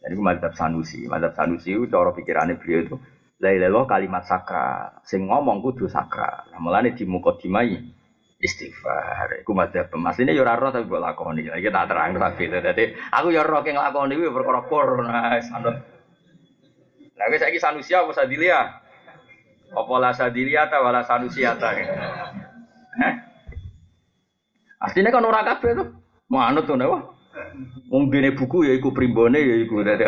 Dan 0.00 0.16
itu 0.16 0.22
madzhab 0.24 0.56
Sanusi. 0.56 1.04
Madzhab 1.04 1.36
Sanusi 1.36 1.76
itu 1.76 1.84
cara 1.92 2.16
pikirannya 2.16 2.56
beliau 2.56 2.80
itu 2.86 2.96
La 3.40 3.56
ilaha 3.56 3.88
kalimat 3.88 4.28
sakral. 4.28 5.00
Sing 5.08 5.24
ngomong 5.24 5.64
kudu 5.64 5.88
sakral. 5.88 6.44
Nah, 6.52 6.60
mulane 6.60 6.92
di 6.92 7.08
dimai 7.08 7.72
istighfar. 8.36 9.40
Iku 9.40 9.56
madzhab 9.56 9.88
ini 9.96 10.36
yo 10.36 10.44
ora 10.44 10.60
roh 10.60 10.68
tapi 10.68 10.84
mbok 10.84 11.00
lakoni. 11.00 11.48
Iki 11.48 11.72
tak 11.72 11.88
terang 11.88 12.20
tapi 12.20 12.52
dadi 12.52 12.84
aku 13.08 13.32
yo 13.32 13.40
roh 13.40 13.64
ki 13.64 13.72
nglakoni 13.72 14.16
kuwi 14.20 14.28
perkara 14.28 14.60
kur. 14.68 14.88
Nah, 15.08 15.40
sanut. 15.40 15.76
Lah 17.16 17.26
wis 17.32 17.40
saiki 17.40 17.60
sanusia 17.60 18.04
apa 18.04 18.12
sadilia? 18.12 18.60
Apa 19.72 19.94
la 19.96 20.12
sadilia 20.12 20.68
ta 20.68 20.84
wala 20.84 21.00
sanusia 21.08 21.56
ta? 21.56 21.72
Eh? 21.76 23.14
Artinya 24.80 25.12
kan 25.12 25.24
ora 25.24 25.44
kabeh 25.44 25.80
tuh. 25.80 25.88
Manut 26.28 26.68
to 26.68 26.76
nek 26.76 26.88
Wong 27.88 28.12
dene 28.12 28.36
buku 28.36 28.68
ya 28.68 28.72
iku 28.76 28.92
primbone 28.92 29.40
ya 29.40 29.56
iku 29.64 29.80
dadi. 29.80 30.04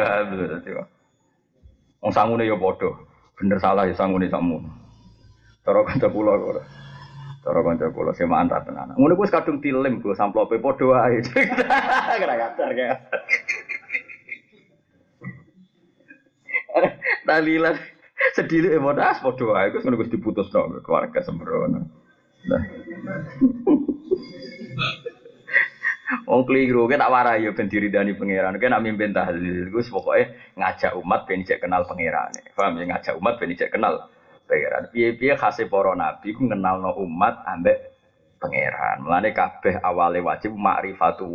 Wong 2.00 2.12
sangune 2.12 2.44
ya 2.44 2.60
padha. 2.60 3.11
Bener 3.38 3.58
salah 3.58 3.88
ya 3.88 3.94
sangune 3.96 4.28
samu. 4.28 4.60
Cara 5.62 5.82
kanca 5.86 6.08
kula 6.10 6.36
kok. 6.36 6.62
Cara 7.42 7.60
kanca 7.62 7.86
kula 7.94 8.12
semaan 8.14 8.50
ta 8.50 8.62
tenan. 8.62 8.94
Ngono 8.98 9.16
kuwi 9.16 9.30
kadung 9.30 9.62
dilem 9.62 10.02
ku 10.02 10.14
samplope 10.14 10.58
padha 10.58 10.84
wae. 10.86 11.22
Kira 12.20 12.34
kasar 12.38 12.70
kayak. 12.74 12.98
Talilan 17.26 17.76
sedih 18.36 18.76
eh 18.76 18.80
modas 18.82 19.20
padha 19.22 19.44
wae 19.48 19.72
ku 19.72 19.80
ngono 19.80 20.02
diputus 20.06 20.50
dong 20.50 20.82
keluarga 20.82 21.20
sembrono. 21.22 21.88
Nah. 22.48 22.62
Wong 26.28 26.42
keliru, 26.48 26.86
kita 26.86 27.06
tak 27.06 27.12
warai 27.12 27.44
ya 27.44 27.50
ben 27.56 27.66
diridani 27.68 28.12
pangeran. 28.14 28.56
Kita 28.60 28.78
nak 28.78 29.14
tahlil, 29.16 29.68
gus 29.72 29.88
pokoknya 29.88 30.32
ngajak 30.56 30.92
umat 31.00 31.20
ben 31.28 31.40
kenal 31.44 31.82
pangeran. 31.88 32.30
Paham 32.54 32.78
ya 32.78 32.84
ngajak 32.94 33.14
umat 33.18 33.34
ben 33.40 33.52
kenal 33.56 33.94
pangeran. 34.48 34.82
Piye-piye 34.92 35.34
khase 35.36 35.66
para 35.66 35.96
nabi 35.96 36.36
ku 36.36 36.44
ngenalno 36.46 36.94
umat 37.00 37.42
ambek 37.48 37.78
pangeran. 38.42 39.02
Mulane 39.02 39.30
kabeh 39.32 39.80
awale 39.80 40.20
wajib 40.20 40.52
makrifatu 40.54 41.26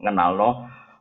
ngenalno 0.00 0.48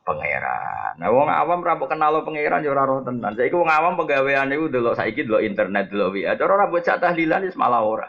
pangeran. 0.07 0.97
Nah 0.97 1.09
wong 1.13 1.29
awam 1.29 1.61
ra 1.61 1.77
kenal 1.77 2.21
pangeran 2.25 2.65
ya 2.65 2.71
ora 2.73 2.83
roh 2.89 3.01
tenan. 3.05 3.37
Saiki 3.37 3.53
wong 3.55 3.69
awam 3.69 3.93
penggaweane 3.99 4.57
iku 4.57 4.67
delok 4.73 4.97
saiki 4.97 5.27
delok 5.27 5.45
internet 5.45 5.91
delok 5.93 6.17
WA. 6.17 6.33
Cara 6.33 6.51
ora 6.57 6.67
cak 6.81 6.97
tahlilan 7.01 7.45
wis 7.45 7.55
malah 7.59 7.83
ora. 7.85 8.07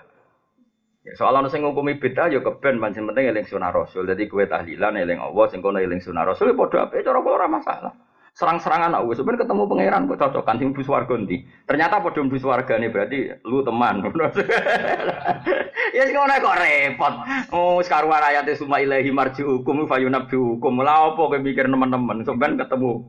Soal 1.19 1.35
ana 1.35 1.49
sing 1.51 1.66
ngukumi 1.66 1.99
bid'ah 1.99 2.31
ya 2.31 2.39
keben 2.45 2.78
pancen 2.78 3.07
penting 3.11 3.31
eling 3.31 3.47
sunah 3.47 3.70
Rasul. 3.74 4.07
Dadi 4.07 4.31
kowe 4.31 4.45
tahlilan 4.47 4.95
eling 5.01 5.19
Allah 5.19 5.45
sing 5.51 5.65
kono 5.65 5.82
eling 5.82 5.99
sunah 5.99 6.23
Rasul 6.27 6.53
ya 6.53 6.55
padha 6.55 6.87
apik 6.87 7.03
cara 7.03 7.19
ora 7.19 7.47
masalah. 7.51 7.93
Serang-serangan 8.31 8.95
aku 8.95 9.19
sebenarnya 9.19 9.43
ketemu 9.43 9.62
pangeran 9.66 10.07
kok 10.07 10.20
cocokan 10.23 10.57
sing 10.62 10.70
bus 10.70 10.87
warga 10.87 11.15
ndi. 11.19 11.43
Ternyata 11.66 11.99
padha 11.99 12.23
bus 12.23 12.45
wargane 12.47 12.87
berarti 12.89 13.19
lu 13.43 13.66
teman. 13.66 14.07
ya 15.97 16.03
sing 16.07 16.15
ngono 16.15 16.35
kok 16.39 16.59
repot. 16.62 17.15
Oh 17.51 17.82
sekaruan 17.82 18.23
ayate 18.23 18.55
suma 18.55 18.78
ilahi 18.78 19.11
marji'ukum 19.11 19.91
fayunabbi'ukum. 19.91 20.73
Lah 20.78 21.11
apa 21.11 21.23
kowe 21.27 21.39
mikir 21.43 21.66
teman-teman 21.66 22.23
sampean 22.23 22.55
ketemu 22.55 23.03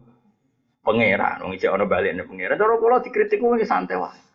pangeran 0.81 1.45
wong 1.45 1.53
isih 1.53 1.69
ana 1.69 1.85
balene 1.85 2.25
pangeran. 2.25 2.57
Cara 2.57 2.73
kula 2.81 3.05
dikritik 3.05 3.37
wong 3.37 3.61
santai 3.61 4.01
wae. 4.01 4.30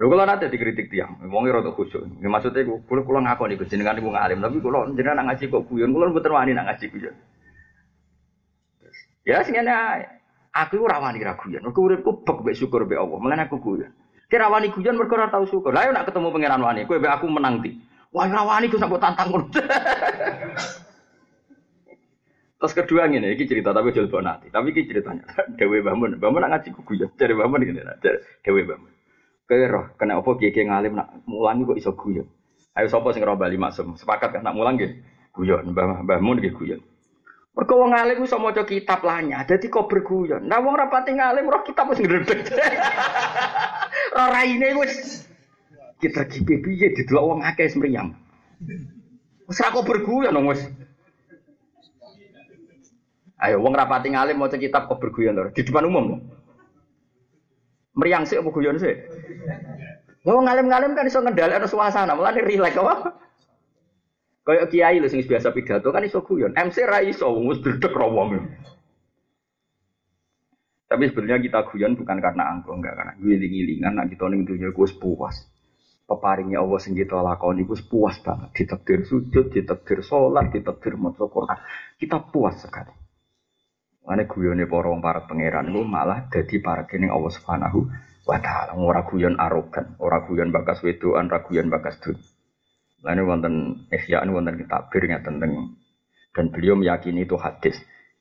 Lho 0.00 0.08
kula 0.08 0.24
nate 0.24 0.48
dikritik 0.48 0.88
tiang, 0.88 1.20
wong 1.28 1.44
ora 1.44 1.60
tok 1.60 1.76
khusyuk. 1.76 2.24
Ya 2.24 2.32
maksudnya 2.32 2.64
kula 2.88 3.04
kula 3.04 3.20
ngakoni 3.20 3.60
Gus 3.60 3.68
jenengan 3.68 4.00
iku 4.00 4.08
ngalim, 4.08 4.40
tapi 4.40 4.56
kula 4.64 4.88
jenengan 4.96 5.28
ngaji 5.28 5.52
kok 5.52 5.68
guyon, 5.68 5.92
kula 5.92 6.08
mboten 6.08 6.32
wani 6.32 6.56
ngaji 6.56 6.84
guyon. 6.88 7.14
Ya 9.28 9.44
sing 9.44 9.52
ngene 9.52 9.76
Aku 10.50 10.82
ora 10.82 10.98
wani 10.98 11.22
ra 11.22 11.38
guyon. 11.38 11.62
Mergo 11.62 11.86
uripku 11.86 12.26
bek 12.26 12.42
mek 12.42 12.58
syukur 12.58 12.82
be 12.82 12.98
Allah. 12.98 13.18
Mulane 13.22 13.46
aku 13.46 13.62
guyon. 13.62 13.94
Kira 14.26 14.50
wani 14.50 14.74
guyon 14.74 14.98
mergo 14.98 15.14
ora 15.14 15.30
tau 15.30 15.46
syukur. 15.46 15.70
Lah 15.70 15.86
nak 15.94 16.10
ketemu 16.10 16.34
pangeran 16.34 16.64
wani, 16.64 16.90
kowe 16.90 16.98
aku 16.98 17.30
menang 17.30 17.62
ti. 17.62 17.78
Wah 18.10 18.26
ora 18.26 18.42
wani 18.42 18.66
Gus 18.66 18.82
sampe 18.82 18.98
tantang 18.98 19.30
ngono. 19.30 19.46
Terus 22.60 22.76
kedua 22.76 23.08
ngene, 23.08 23.32
iki 23.32 23.48
cerita 23.48 23.72
tapi 23.72 23.88
jual 23.94 24.10
nanti. 24.20 24.52
Tapi 24.52 24.74
iki 24.74 24.84
ceritanya 24.90 25.24
Dewi 25.58 25.80
Bamun. 25.80 26.18
Bamun 26.18 26.44
nak 26.44 26.60
ngaji 26.60 26.76
guyon. 26.82 27.08
Dari 27.14 27.32
Bamun 27.32 27.62
ngene, 27.62 28.02
Dewi 28.42 28.66
Bamun. 28.66 28.99
Kowe 29.50 29.66
kena 29.98 30.22
apa 30.22 30.30
kiye 30.38 30.62
ngalim 30.62 30.94
nak 30.94 31.26
mulangi 31.26 31.66
kok 31.66 31.74
iso 31.82 31.90
guyon. 31.98 32.22
Ayo 32.78 32.86
sapa 32.86 33.10
sing 33.10 33.26
roh 33.26 33.34
bali 33.34 33.58
maksum. 33.58 33.98
Sepakat 33.98 34.30
kan 34.38 34.46
nak 34.46 34.54
mulang 34.54 34.78
nggih 34.78 34.94
guyon, 35.34 35.74
Mbah 35.74 36.06
Mbah 36.06 36.22
Mun 36.22 36.38
nggih 36.38 36.54
guyon. 36.54 36.78
Mergo 37.50 37.82
wong 37.82 37.90
alim 37.90 38.22
iso 38.22 38.38
maca 38.38 38.62
kitab 38.62 39.02
lanya, 39.02 39.42
dadi 39.42 39.66
kok 39.66 39.90
berguyon. 39.90 40.46
Nah 40.46 40.62
wong 40.62 40.78
rapati 40.78 41.18
ngalim 41.18 41.50
roh 41.50 41.66
kitab 41.66 41.90
wis 41.90 41.98
ngredeg. 41.98 42.46
roh 44.14 44.28
raine 44.30 44.70
wis 44.78 45.26
kita 45.98 46.30
kipe 46.30 46.62
piye 46.62 46.94
didelok 46.94 47.26
wong 47.34 47.40
akeh 47.42 47.66
semriyang. 47.66 48.14
Wis 49.50 49.58
ra 49.58 49.74
kok 49.74 49.82
berguyon 49.82 50.38
wis. 50.46 50.62
Ayo 53.42 53.58
wong 53.58 53.74
rapati 53.74 54.14
ngalim 54.14 54.38
maca 54.38 54.54
kitab 54.54 54.86
kok 54.86 55.02
berguyon 55.02 55.34
lho 55.34 55.50
di 55.50 55.66
depan 55.66 55.90
umum. 55.90 56.06
Loh. 56.14 56.39
Meriang 58.00 58.24
sih 58.24 58.40
apa 58.40 58.48
guyon 58.48 58.80
sih? 58.80 58.96
Mau 60.24 60.40
ngalim-ngalim 60.40 60.96
kan 60.96 61.04
iso 61.04 61.20
ngendhalekno 61.20 61.68
suasana, 61.68 62.16
mulane 62.16 62.40
rileks 62.40 62.80
apa? 62.80 63.12
Kayak 64.40 64.72
kiai 64.72 64.96
lho 64.96 65.08
sing 65.12 65.20
biasa 65.20 65.52
pidato 65.52 65.92
kan 65.92 66.00
iso 66.00 66.24
guyon. 66.24 66.56
MC 66.56 66.88
ra 66.88 67.04
iso 67.04 67.28
ra 67.28 68.06
wong. 68.08 68.40
Tapi 70.90 71.06
sebenarnya 71.06 71.38
kita 71.44 71.60
guyon 71.68 71.94
bukan 71.94 72.18
karena 72.18 72.50
angkuh, 72.56 72.74
enggak 72.74 72.96
karena 72.98 73.12
giling-gilingan 73.20 73.92
nak 73.94 74.08
kita 74.10 74.24
ning 74.32 74.42
dunya 74.48 74.72
ku 74.72 74.88
puas. 74.96 75.46
Peparingnya 76.08 76.58
Allah 76.58 76.80
sing 76.82 76.98
kita 76.98 77.20
lakoni 77.20 77.62
ku 77.68 77.78
puas 77.84 78.18
banget. 78.24 78.50
Ditakdir 78.56 79.06
sujud, 79.06 79.54
ditakdir 79.54 80.02
sholat, 80.02 80.50
ditakdir 80.50 80.98
maca 80.98 81.30
Quran. 81.30 81.58
Kita 81.94 82.18
puas 82.32 82.58
sekali. 82.64 82.99
Ane 84.08 84.24
guyone 84.24 84.64
para 84.64 84.88
wong 84.88 85.04
para 85.04 85.28
pangeran 85.28 85.70
iku 85.70 85.84
malah 85.84 86.26
dadi 86.32 86.58
para 86.58 86.88
kening 86.88 87.12
Allah 87.12 87.32
Subhanahu 87.32 87.78
wa 88.24 88.38
taala. 88.40 88.74
Ora 88.78 89.04
guyon 89.04 89.36
arogan, 89.36 89.96
ora 90.00 90.24
guyon 90.24 90.50
bakas 90.54 90.80
wedoan, 90.80 91.28
ora 91.28 91.44
guyon 91.44 91.68
bakas 91.68 92.00
dunya. 92.00 92.24
Lalu 93.00 93.22
wonten 93.24 93.54
ihya 93.88 94.20
wonten 94.28 94.60
kitabir 94.60 95.08
ngeten 95.08 95.40
tentang 95.40 95.52
dan 96.36 96.44
beliau 96.52 96.76
meyakini 96.76 97.24
itu 97.24 97.36
hadis. 97.40 97.80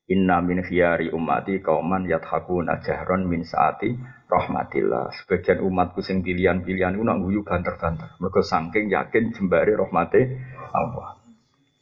Inna 0.09 0.41
min 0.41 0.65
khiyari 0.65 1.13
umati 1.13 1.61
kauman 1.61 2.09
yathakuna 2.09 2.81
jahron 2.81 3.29
min 3.29 3.45
saati 3.45 3.93
rahmatillah. 4.25 5.13
Sebagian 5.13 5.61
umatku 5.61 6.01
sing 6.01 6.25
pilihan-pilihan 6.25 6.97
ku 6.97 7.05
nak 7.05 7.21
guyu 7.21 7.45
banter-banter. 7.45 8.17
Mergo 8.17 8.41
saking 8.41 8.89
yakin 8.89 9.29
jembare 9.37 9.77
rahmate 9.77 10.41
Allah. 10.73 11.18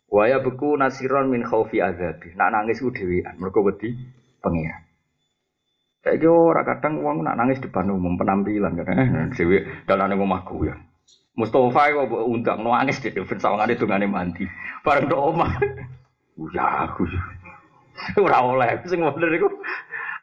Waya 0.07 0.39
beku 0.39 0.79
nasiron 0.79 1.27
min 1.27 1.43
khaufi 1.43 1.83
azabi. 1.83 2.31
Nak 2.39 2.49
nangis 2.55 2.79
ku 2.79 2.91
dhewean. 2.95 3.35
Mergo 3.39 3.59
wedi 3.67 3.91
pengiran. 4.39 4.87
Saiki 6.07 6.23
ora 6.23 6.63
kadang 6.63 7.03
wong 7.03 7.27
nak 7.27 7.35
nangis 7.35 7.59
depan 7.59 7.91
umum 7.91 8.15
penampilan 8.15 8.79
kan. 8.79 8.87
Eh, 8.87 9.27
dhewe 9.35 9.67
dalane 9.83 10.15
omahku 10.15 10.63
ya. 10.63 10.75
Mustafa 11.35 11.93
kok 11.93 12.23
undang 12.23 12.63
nangis 12.63 13.03
di 13.03 13.11
depan 13.11 13.37
sawangane 13.37 13.75
dongane 13.75 14.07
mandi. 14.07 14.47
Bareng 14.81 15.11
tok 15.11 15.23
omah. 15.35 15.51
Ya 16.53 16.85
aku. 16.85 17.01
Ora 18.21 18.45
oleh 18.45 18.77
sing 18.85 19.01
bener 19.01 19.33
iku. 19.33 19.49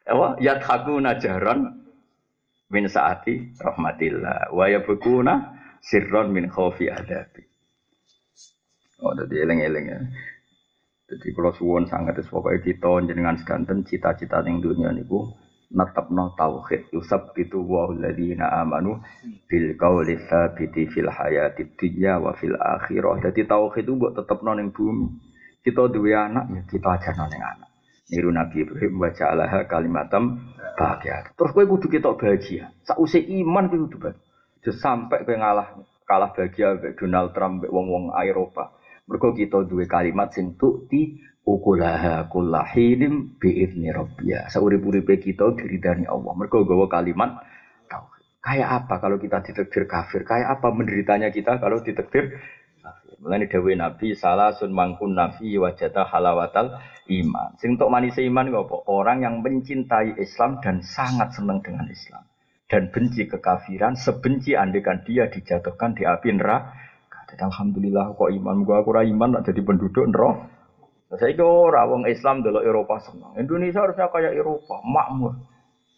Apa? 0.06 0.38
Yathaku 0.38 1.02
najaron 1.02 1.74
min 2.70 2.86
saati 2.86 3.58
rahmatillah 3.58 4.54
wa 4.54 4.64
yabkuna 4.70 5.34
sirron 5.82 6.30
min 6.30 6.46
khaufi 6.46 6.86
adabi. 6.86 7.42
Oh, 9.02 9.12
jadi 9.16 9.48
eleng-eleng 9.48 9.86
ya. 9.90 9.98
Jadi 11.04 11.26
kalau 11.36 11.52
suwon 11.52 11.84
sangat 11.90 12.22
es 12.22 12.28
pokoknya 12.30 12.64
kita 12.64 12.90
jenengan 13.04 13.36
sekanten 13.36 13.84
cita-cita 13.84 14.40
yang 14.40 14.64
dunia 14.64 14.88
niku 14.88 15.36
natapno 15.74 16.32
tauhid 16.38 16.88
yusab 16.94 17.34
itu 17.36 17.60
wa 17.60 17.90
alladziina 17.90 18.46
amanu 18.62 19.02
bil 19.50 19.74
qawli 19.76 20.16
tsabiti 20.24 20.86
fil 20.88 21.10
hayati 21.10 21.76
dunya 21.76 22.16
wa 22.22 22.32
fil 22.38 22.56
akhirah. 22.56 23.20
Jadi 23.20 23.44
tauhid 23.44 23.84
itu 23.84 23.94
buat 23.98 24.16
tetepno 24.16 24.54
ning 24.56 24.70
bumi. 24.70 25.12
Kita 25.64 25.88
dua 25.88 26.28
anak 26.28 26.44
ya 26.52 26.60
kita 26.68 26.88
ajar 26.92 27.14
neng 27.16 27.42
anak. 27.42 27.68
Niru 28.04 28.28
Nabi 28.28 28.68
Ibrahim 28.68 29.00
baca 29.00 29.24
Allah 29.32 29.64
kalimatam 29.64 30.52
bahagia. 30.76 31.32
Terus 31.32 31.50
kowe 31.56 31.64
kudu 31.64 31.88
kita 31.88 32.12
bahagia. 32.12 32.68
Sausai 32.84 33.24
iman 33.40 33.72
kowe 33.72 33.80
kudu 33.88 33.96
bahagia. 33.96 34.72
Sampai 34.76 35.24
kowe 35.24 35.36
ngalah 35.36 35.72
kalah 36.04 36.36
bahagia 36.36 36.76
Donald 37.00 37.32
Trump 37.32 37.64
wong-wong 37.64 38.12
Eropa. 38.20 38.76
Mergo 39.04 39.36
kita 39.36 39.68
dua 39.68 39.84
kalimat 39.84 40.32
sing 40.32 40.56
tukti 40.56 41.20
ukulaha 41.44 42.24
kullahinim 42.32 43.36
biizni 43.36 43.92
rabbia. 43.92 44.48
Saurip-uripe 44.48 45.20
kita 45.20 45.52
diridani 45.56 46.08
Allah. 46.08 46.32
Mergo 46.32 46.64
gawa 46.64 46.88
kalimat 46.88 47.44
tauhid. 47.88 48.24
Kayak 48.40 48.68
apa 48.84 48.94
kalau 49.00 49.16
kita 49.20 49.44
ditekdir 49.44 49.84
kafir? 49.84 50.24
Kayak 50.24 50.60
apa 50.60 50.68
menderitanya 50.72 51.28
kita 51.28 51.60
kalau 51.60 51.84
ditekdir 51.84 52.40
Mulane 53.24 53.48
dawuh 53.48 53.72
Nabi 53.72 54.12
salah 54.12 54.52
sun 54.52 54.76
mangkun 54.76 55.16
nafi 55.16 55.56
wajata 55.56 56.04
halawatal 56.04 56.76
iman. 57.08 57.56
Sing 57.56 57.80
untuk 57.80 57.88
manis 57.88 58.20
iman 58.20 58.52
apa? 58.52 58.76
Orang 58.84 59.24
yang 59.24 59.40
mencintai 59.40 60.20
Islam 60.20 60.60
dan 60.60 60.84
sangat 60.84 61.32
senang 61.32 61.64
dengan 61.64 61.88
Islam 61.88 62.20
dan 62.68 62.88
benci 62.90 63.28
kekafiran, 63.28 63.94
sebenci 63.94 64.56
andekan 64.56 65.04
dia 65.04 65.28
dijatuhkan 65.28 65.94
di 65.94 66.02
api 66.08 66.28
neraka. 66.36 66.74
Alhamdulillah 67.40 68.14
kok 68.14 68.30
iman 68.30 68.62
gua 68.62 68.82
aku 68.84 68.94
iman 68.94 69.28
nak 69.38 69.48
jadi 69.48 69.60
penduduk 69.64 70.06
neraka. 70.06 70.50
Saya 71.14 71.30
itu 71.30 71.46
orang 71.46 72.10
Islam 72.10 72.42
dulu 72.42 72.58
Eropa 72.58 72.98
senang. 72.98 73.38
Indonesia 73.38 73.86
harusnya 73.86 74.10
kayak 74.10 74.34
Eropa, 74.34 74.82
makmur. 74.82 75.38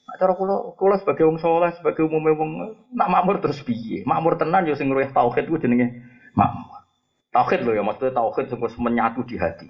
Nah, 0.07 0.15
cara 0.21 0.33
kula 0.37 0.77
kula 0.77 1.01
sebagai 1.01 1.25
wong 1.25 1.41
soleh, 1.41 1.73
sebagai 1.73 2.05
umumnya 2.05 2.37
wong 2.37 2.51
nak 2.93 3.09
makmur 3.09 3.41
terus 3.41 3.65
piye? 3.65 4.05
Makmur 4.05 4.37
tenan 4.37 4.69
yo 4.69 4.77
sing 4.77 4.93
ngruweh 4.93 5.09
tauhid 5.11 5.49
ku 5.49 5.57
jenenge 5.57 6.05
makmur. 6.37 6.85
Tauhid 7.33 7.65
loh 7.65 7.75
ya, 7.75 7.83
maksudnya 7.83 8.13
tauhid 8.13 8.49
sungguh 8.53 8.71
menyatu 8.77 9.25
di 9.25 9.41
hati. 9.41 9.69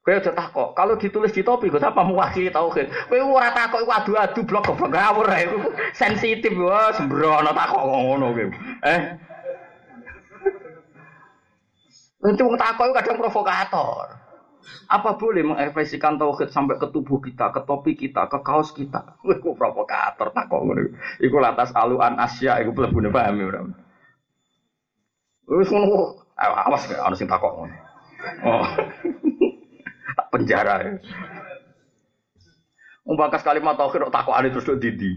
Kowe 0.00 0.16
aja 0.16 0.32
takok, 0.32 0.72
kalau 0.72 0.96
ditulis 0.96 1.28
di 1.28 1.44
topi 1.44 1.68
gue 1.68 1.76
apa 1.76 2.00
mewakili 2.00 2.48
tauhid. 2.48 2.88
Kowe 3.12 3.20
ora 3.20 3.52
takok 3.52 3.84
iku 3.84 3.92
adu-adu 3.92 4.40
blok 4.48 4.72
goblok 4.72 4.96
ngawur 4.96 5.28
ae. 5.28 5.44
Sensitif 5.92 6.56
wah 6.56 6.88
sembrono 6.96 7.52
takok 7.52 7.82
ngono 7.84 8.32
kowe. 8.32 8.44
Eh. 8.88 9.00
Nanti 12.20 12.40
wong 12.44 12.56
takok 12.60 12.92
kadang 12.92 13.16
provokator. 13.16 14.06
Apa 14.92 15.16
boleh 15.16 15.40
mengekspresikan 15.40 16.20
tauhid 16.20 16.52
sampai 16.52 16.76
ke 16.76 16.92
tubuh 16.92 17.16
kita, 17.24 17.48
ke 17.48 17.64
topi 17.64 17.96
kita, 17.96 18.28
ke 18.28 18.38
kaos 18.44 18.76
kita? 18.76 19.16
Iku 19.40 19.56
provokator 19.56 20.28
takok 20.36 20.60
ngono. 20.60 20.92
Iku 21.16 21.36
lantas 21.40 21.72
aluan 21.72 22.20
Asia 22.20 22.60
iku 22.60 22.76
mlebune 22.76 23.08
paham 23.08 23.40
ya. 23.40 23.60
Wis 25.48 25.72
ngono 25.72 26.20
Awas 26.40 26.88
ya, 26.88 27.04
harus 27.04 27.20
takok 27.24 27.52
ngono. 27.56 27.76
Oh. 28.44 28.64
penjara 30.32 30.74
ya. 30.84 30.92
Umbakas 33.08 33.42
kalimat 33.42 33.80
tauhid 33.80 34.12
takok 34.12 34.36
ane 34.36 34.52
terus 34.52 34.68
didi. 34.76 35.16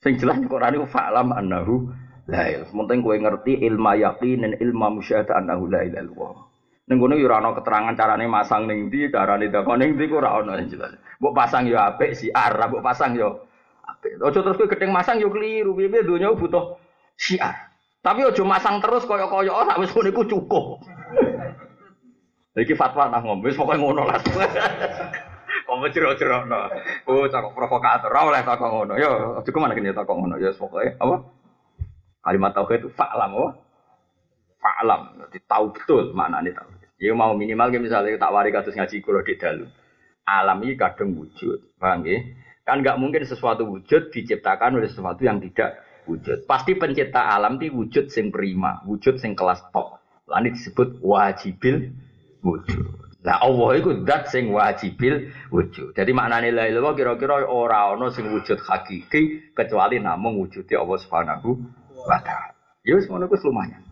Sing 0.00 0.20
jelas 0.20 0.36
Quran 0.46 0.78
itu 0.78 0.86
fa'lam 0.88 1.32
annahu 1.32 1.88
la 2.28 2.48
ilaha. 2.48 2.72
Penting 2.72 2.98
kowe 3.04 3.16
ngerti 3.16 3.52
ilma 3.64 3.92
yakin 3.96 4.38
dan 4.44 4.52
ilma 4.60 4.88
musyahadah 4.92 5.40
annahu 5.40 5.68
la 5.68 5.84
ilaha 5.84 6.02
illallah. 6.04 6.34
Ning 6.84 6.96
kono 7.00 7.16
yo 7.16 7.32
ora 7.32 7.40
keterangan 7.40 7.96
carane 7.96 8.28
masang 8.28 8.68
ning 8.68 8.92
ndi, 8.92 9.08
carane 9.08 9.48
takon 9.48 9.80
ning 9.80 9.96
ndi 9.96 10.04
ora 10.12 10.36
ana 10.36 10.60
jelas. 10.68 10.92
Mbok 11.20 11.32
pasang 11.32 11.64
yo 11.64 11.80
apik 11.80 12.12
si 12.12 12.28
Arab, 12.28 12.76
mbok 12.76 12.84
pasang 12.84 13.16
yo 13.16 13.48
apik. 13.84 14.20
Ojo 14.20 14.38
terus 14.44 14.56
kowe 14.60 14.68
gedeng 14.68 14.92
masang 14.92 15.16
yo 15.20 15.32
keliru. 15.32 15.72
Piye 15.76 16.04
donya 16.04 16.32
butuh 16.36 16.76
syiar. 17.16 17.72
Tapi 18.04 18.20
ojo 18.28 18.44
masang 18.44 18.84
terus 18.84 19.08
koyo-koyo 19.08 19.56
oh 19.56 19.64
sak 19.64 19.80
wis 19.80 19.92
ngono 19.96 20.08
iku 20.12 20.22
cukup. 20.28 20.64
Iki 22.54 22.76
fatwa 22.76 23.08
nah 23.08 23.24
ngombe 23.24 23.48
wis 23.48 23.56
pokoke 23.56 23.80
ngono 23.80 24.04
lah. 24.04 24.20
Kok 25.64 25.80
jero-jero. 25.96 26.44
Oh, 27.08 27.24
cakok 27.24 27.56
provokator. 27.56 28.12
Ora 28.12 28.28
oleh 28.28 28.44
takok 28.44 28.68
ngono. 28.68 28.92
Yo, 29.00 29.40
aja 29.40 29.48
ke 29.48 29.56
mana 29.56 29.72
kene 29.72 29.96
takok 29.96 30.20
ngono. 30.20 30.36
Ya 30.36 30.52
pokoke 30.52 31.00
apa? 31.00 31.16
Kalimat 32.24 32.56
tauhid 32.56 32.88
itu 32.88 32.90
fa'lam 32.96 33.30
apa? 33.36 33.48
Fa'lam. 34.56 35.00
Jadi 35.28 35.38
tahu 35.44 35.76
betul 35.76 36.16
maknane 36.16 36.56
tahu. 36.56 36.72
Ya 36.96 37.12
mau 37.12 37.36
minimal 37.36 37.68
misalnya 37.76 38.16
tak 38.16 38.32
wari 38.32 38.48
kados 38.48 38.72
ngaji 38.72 39.04
kula 39.04 39.20
di 39.20 39.36
dalu. 39.36 39.68
Alam 40.24 40.64
ini 40.64 40.72
kadang 40.72 41.12
wujud. 41.12 41.76
Paham 41.76 42.00
nggih? 42.00 42.20
Kan 42.64 42.80
nggak 42.80 42.96
mungkin 42.96 43.28
sesuatu 43.28 43.68
wujud 43.68 44.08
diciptakan 44.08 44.80
oleh 44.80 44.88
sesuatu 44.88 45.20
yang 45.20 45.36
tidak 45.36 45.84
wujud. 46.08 46.48
Pasti 46.48 46.80
pencipta 46.80 47.28
alam 47.28 47.60
itu 47.60 47.76
wujud 47.76 48.08
sing 48.08 48.32
prima, 48.32 48.80
wujud 48.88 49.20
sing 49.20 49.36
kelas 49.36 49.60
top. 49.68 50.00
Lalu 50.24 50.56
disebut 50.56 51.04
wajibil 51.04 51.92
wujud. 52.40 53.04
Nah 53.20 53.40
Allah 53.40 53.70
itu 53.76 54.00
dat 54.04 54.32
sing 54.32 54.48
wajibil 54.48 55.28
wujud. 55.52 55.92
Jadi 55.92 56.10
maknanya 56.16 56.48
la 56.52 56.64
ilaha 56.72 56.96
kira-kira 56.96 57.44
ora 57.44 57.92
ono 57.92 58.08
sing 58.08 58.32
wujud 58.32 58.64
hakiki 58.64 59.52
kecuali 59.52 60.00
namung 60.00 60.40
wujudnya 60.40 60.80
Allah 60.80 60.98
Subhanahu 61.04 61.48
wa 62.04 62.18
taala. 62.20 62.54
Ya 62.84 63.00
wis 63.00 63.08
ngono 63.08 63.26
lumayan. 63.26 63.84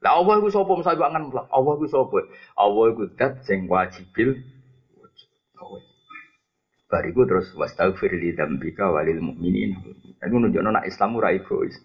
Lah 0.00 0.16
Allah 0.16 0.40
iku 0.40 0.48
sapa 0.48 0.72
mesti 0.72 0.96
angen 0.96 1.28
mlak. 1.28 1.46
Allah 1.52 1.72
iku 1.76 1.86
sapa? 1.86 2.18
Allah 2.56 2.84
iku 2.88 3.04
dat 3.20 3.44
sing 3.44 3.68
wajibil 3.68 4.40
wujud. 4.96 5.30
Bariku 6.88 7.28
terus 7.28 7.52
wastaghfir 7.52 8.16
li 8.16 8.32
dzambika 8.32 8.88
walil 8.88 9.20
mu'minin. 9.20 9.76
Iku 10.24 10.36
nunjukno 10.40 10.72
nek 10.72 10.88
Islam 10.88 11.20
ora 11.20 11.36
egois. 11.36 11.76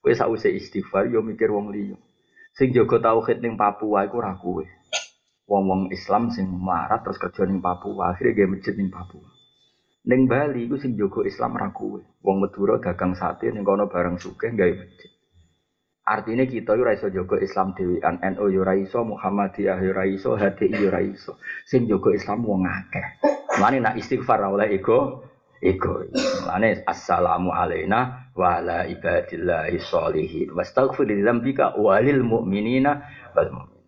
Kowe 0.00 0.14
sause 0.16 0.48
istighfar 0.48 1.12
yo 1.12 1.20
mikir 1.20 1.52
wong 1.52 1.68
liya. 1.68 2.00
Sing 2.56 2.72
jaga 2.72 3.04
tauhid 3.04 3.44
ning 3.44 3.60
Papua 3.60 4.08
iku 4.08 4.24
ora 4.24 4.32
kowe. 4.40 4.64
Wong-wong 5.48 5.92
Islam 5.92 6.32
sing 6.32 6.48
marat 6.48 7.04
terus 7.04 7.20
kerja 7.20 7.48
ning 7.48 7.60
Papua, 7.64 8.12
akhirnya 8.12 8.44
gawe 8.44 8.48
masjid 8.56 8.74
ning 8.76 8.88
Papua. 8.92 9.28
Ning 10.08 10.24
Bali 10.24 10.64
iku 10.64 10.80
sing 10.80 10.96
jaga 10.96 11.20
Islam 11.28 11.60
ora 11.60 11.68
kowe. 11.68 12.00
Wong 12.24 12.36
Madura 12.40 12.80
dagang 12.80 13.12
sate 13.12 13.52
ning 13.52 13.60
kono 13.60 13.92
bareng 13.92 14.16
sugih 14.16 14.56
gawe 14.56 14.72
masjid. 14.72 15.17
Artinya 16.08 16.48
kita 16.48 16.72
yo 16.72 16.88
ora 16.88 16.96
iso 16.96 17.12
jaga 17.12 17.36
Islam 17.36 17.76
dhewean, 17.76 18.16
NU 18.32 18.48
yo 18.48 18.64
ora 18.64 18.72
iso, 18.80 19.04
Muhammadiyah 19.04 19.76
yo 19.84 19.92
ora 19.92 20.08
iso, 20.08 20.40
HDI 20.40 20.80
yo 20.80 20.88
ora 20.88 21.04
iso. 21.04 21.36
Sing 21.68 21.84
jaga 21.84 22.16
Islam 22.16 22.48
wong 22.48 22.64
akeh. 22.64 23.20
Mulane 23.60 23.84
nak 23.84 23.94
istighfar 24.00 24.40
oleh 24.40 24.72
ego 24.72 25.28
ego. 25.60 26.08
Mulane 26.48 26.80
assalamu 26.88 27.52
alaina 27.52 28.32
wa 28.32 28.56
ala 28.56 28.88
ibadillahi 28.88 29.76
sholihin. 29.84 30.56
Wastaghfir 30.56 31.04
li 31.04 31.20
dzambika 31.20 31.76
walil 31.76 32.24
mu'minina 32.24 33.04
wal 33.36 33.52
mu'min. 33.52 33.84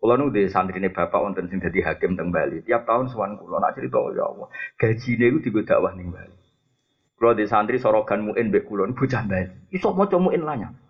Kula 0.00 0.16
nu 0.18 0.32
di 0.32 0.48
santrine 0.48 0.88
bapak 0.88 1.20
wonten 1.20 1.52
sing 1.52 1.60
dadi 1.60 1.84
hakim 1.84 2.16
teng 2.16 2.32
Bali. 2.32 2.64
Tiap 2.64 2.88
tahun 2.88 3.12
sowan 3.12 3.36
kula 3.36 3.60
nak 3.60 3.76
cerita 3.76 4.00
ya 4.16 4.24
Allah. 4.24 4.48
Gajine 4.80 5.30
iku 5.30 5.38
digo 5.44 5.60
dakwah 5.68 5.92
ning 5.94 6.10
Bali. 6.10 6.34
Kula 7.20 7.36
di 7.36 7.44
santri 7.46 7.76
sorogan 7.78 8.24
muin 8.24 8.48
mbek 8.48 8.66
kula 8.66 8.88
bocah 8.90 9.22
Bali. 9.28 9.70
Iso 9.70 9.92
maca 9.94 10.16
muin 10.16 10.42
lanya. 10.42 10.81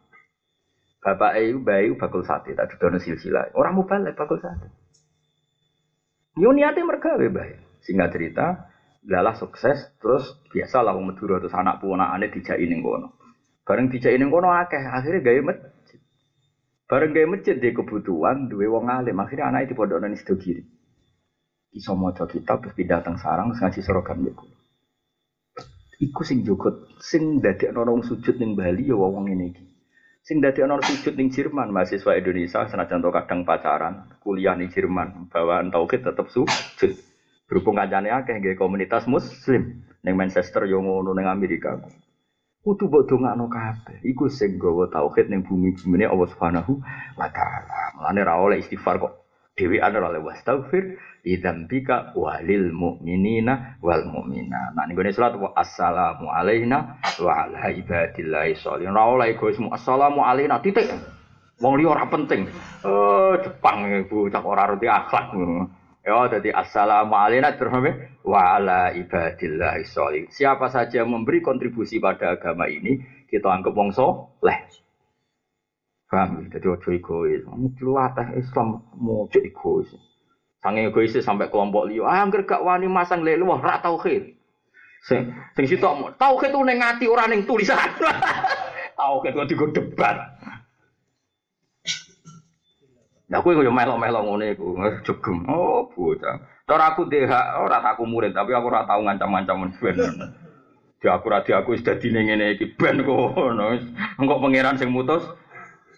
Bapak 1.03 1.35
iku 1.35 1.59
bayi 1.66 1.91
bakul 1.99 2.23
sate 2.23 2.55
tak 2.55 2.70
dudono 2.70 3.03
silsilah. 3.03 3.51
Ora 3.59 3.74
mau 3.74 3.83
balik 3.83 4.15
bakul 4.15 4.39
sate. 4.39 4.70
Yo 6.39 6.55
niate 6.55 6.79
mergawe 6.87 7.27
bae. 7.27 7.59
Singkat 7.83 8.09
cerita, 8.15 8.70
lalah 9.11 9.35
sukses 9.35 9.91
terus 9.99 10.39
biasa 10.55 10.87
lah 10.87 10.95
wong 10.95 11.11
Madura 11.11 11.43
terus 11.43 11.59
anak 11.59 11.83
punakane 11.83 12.31
dijaki 12.31 12.70
ning 12.70 12.87
kono. 12.87 13.19
Bareng 13.66 13.91
dijaki 13.91 14.15
ning 14.15 14.31
kono 14.31 14.55
akeh, 14.55 14.79
akhirnya 14.79 15.27
gawe 15.27 15.41
masjid. 15.43 15.99
Bareng 16.87 17.11
gawe 17.11 17.27
masjid 17.27 17.59
dia 17.59 17.74
kebutuhan 17.74 18.47
duwe 18.47 18.70
wong 18.70 18.87
alim, 18.87 19.19
akhirnya 19.19 19.51
anake 19.51 19.74
dipondokno 19.74 20.07
ning 20.07 20.19
sido 20.23 20.39
kiri. 20.39 20.62
Iso 21.74 21.99
maca 21.99 22.31
kitab 22.31 22.62
terus 22.62 22.79
pindah 22.79 23.03
sarang 23.19 23.51
terus 23.51 23.59
ngaji 23.59 23.81
sorogan 23.83 24.23
niku. 24.23 24.47
Iku 25.99 26.23
sing 26.23 26.47
jogot, 26.47 26.87
sing 27.03 27.43
dadekno 27.43 27.83
wong 27.83 28.07
sujud 28.07 28.39
ning 28.39 28.55
Bali 28.55 28.87
ya 28.87 28.95
wong 28.95 29.27
ngene. 29.27 29.72
Sing 30.23 30.39
dadekno 30.39 30.78
sujud 30.78 31.19
ning 31.19 31.35
Jerman, 31.35 31.74
mahasiswa 31.74 32.15
Indonesia 32.15 32.62
senajan 32.62 33.03
to 33.03 33.11
kadang 33.11 33.43
pacaran, 33.43 34.07
kuliah 34.23 34.55
ning 34.55 34.70
Jerman, 34.70 35.27
bawaan 35.27 35.74
tauhid 35.74 36.07
tetep 36.07 36.31
sujud. 36.31 36.94
Berhubung 37.51 37.74
kancane 37.74 38.15
akeh 38.15 38.39
nggih 38.39 38.55
komunitas 38.55 39.11
muslim 39.11 39.82
ning 40.07 40.15
Manchester 40.15 40.62
yo 40.70 40.78
ngono 40.78 41.11
ning 41.19 41.27
Amerika. 41.27 41.74
Kudu 42.62 42.86
mbok 42.86 43.11
dongakno 43.11 43.51
kabeh. 43.51 43.99
Iku 44.07 44.31
sing 44.31 44.62
gawa 44.62 44.86
tauhid 44.86 45.27
ning 45.27 45.43
bumi-bumine 45.43 46.07
Allah 46.07 46.31
Subhanahu 46.31 46.78
wa 47.19 47.27
taala. 47.27 47.90
Mulane 47.99 48.23
ra 48.23 48.39
oleh 48.39 48.62
istighfar 48.62 49.03
kok 49.03 49.22
dhewean 49.63 49.95
ora 49.95 50.11
oleh 50.11 50.23
wastaghfir 50.27 50.99
lidzambika 51.23 52.19
walil 52.19 52.75
mu'minina 52.75 53.79
wal 53.79 54.03
mu'mina. 54.03 54.75
Nah 54.75 54.91
ning 54.91 54.99
salat 55.15 55.39
wa 55.39 55.55
assalamu 55.55 56.27
alaina 56.35 56.99
wa 57.23 57.47
ala 57.47 57.71
ibadillahi 57.71 58.59
sholihin. 58.59 58.91
Ora 58.91 59.07
oleh 59.07 59.39
egoisme 59.39 59.71
assalamu 59.71 60.27
alaina 60.27 60.59
titik. 60.59 60.91
Wong 61.63 61.79
liya 61.79 61.95
ora 61.95 62.11
penting. 62.11 62.51
Oh, 62.83 63.39
Jepang 63.39 63.87
ibu 63.87 64.27
cak 64.27 64.43
ora 64.43 64.67
roti 64.67 64.91
akhlak. 64.91 65.31
Ya, 66.03 66.19
jadi 66.27 66.51
assalamu 66.51 67.15
alaikum 67.15 67.87
wa 68.27 68.59
ala 68.59 68.91
ibadillah 68.91 69.79
sholih. 69.87 70.27
Siapa 70.35 70.67
saja 70.67 71.07
yang 71.07 71.15
memberi 71.15 71.39
kontribusi 71.39 72.03
pada 72.03 72.35
agama 72.35 72.67
ini, 72.67 72.99
kita 73.31 73.47
anggap 73.47 73.71
wong 73.71 73.95
soleh. 73.95 74.67
Paham? 76.13 76.45
Jadi 76.53 76.69
ojo 76.69 76.93
egois. 76.93 77.41
Teh 78.13 78.29
Islam 78.37 78.85
mau 79.01 79.25
egois. 79.33 79.89
Sange 80.61 80.93
egois 80.93 81.17
sampai 81.17 81.49
kelompok 81.49 81.89
liya. 81.89 82.05
Ah, 82.05 82.21
angger 82.21 82.45
gak 82.45 82.61
wani 82.61 82.85
masang 82.85 83.25
lelu 83.25 83.49
wah 83.49 83.57
ra 83.65 83.81
tauhid. 83.81 84.37
Sing 85.09 85.33
sing 85.57 85.65
sitok 85.65 86.21
tauhid 86.21 86.53
ku 86.53 86.61
ning 86.69 86.85
ati 86.85 87.09
ora 87.09 87.25
ning 87.25 87.49
tulisan. 87.49 87.81
tauhid 89.01 89.33
kok 89.33 89.49
digo 89.49 89.73
debat. 89.73 90.37
Nah, 93.33 93.41
aku 93.41 93.57
yo 93.57 93.73
melok-melok 93.73 94.23
ngene 94.29 94.49
jegem. 95.09 95.49
Oh, 95.49 95.89
bocah. 95.89 96.37
Cara 96.69 96.93
aku 96.93 97.09
DH, 97.09 97.33
ora 97.65 97.81
aku 97.81 98.05
murid, 98.05 98.37
tapi 98.37 98.53
aku 98.53 98.69
ora 98.69 98.85
tau 98.85 99.01
ngancam-ngancam 99.01 99.73
ben. 99.81 99.97
Di 101.01 101.09
aku 101.09 101.33
ra 101.33 101.41
di 101.41 101.57
aku 101.57 101.73
wis 101.73 101.81
dadi 101.81 102.13
ngene 102.13 102.61
ben 102.77 103.01
kono. 103.01 103.73
Engko 104.21 104.37
pangeran 104.37 104.77
sing 104.77 104.93
mutus. 104.93 105.25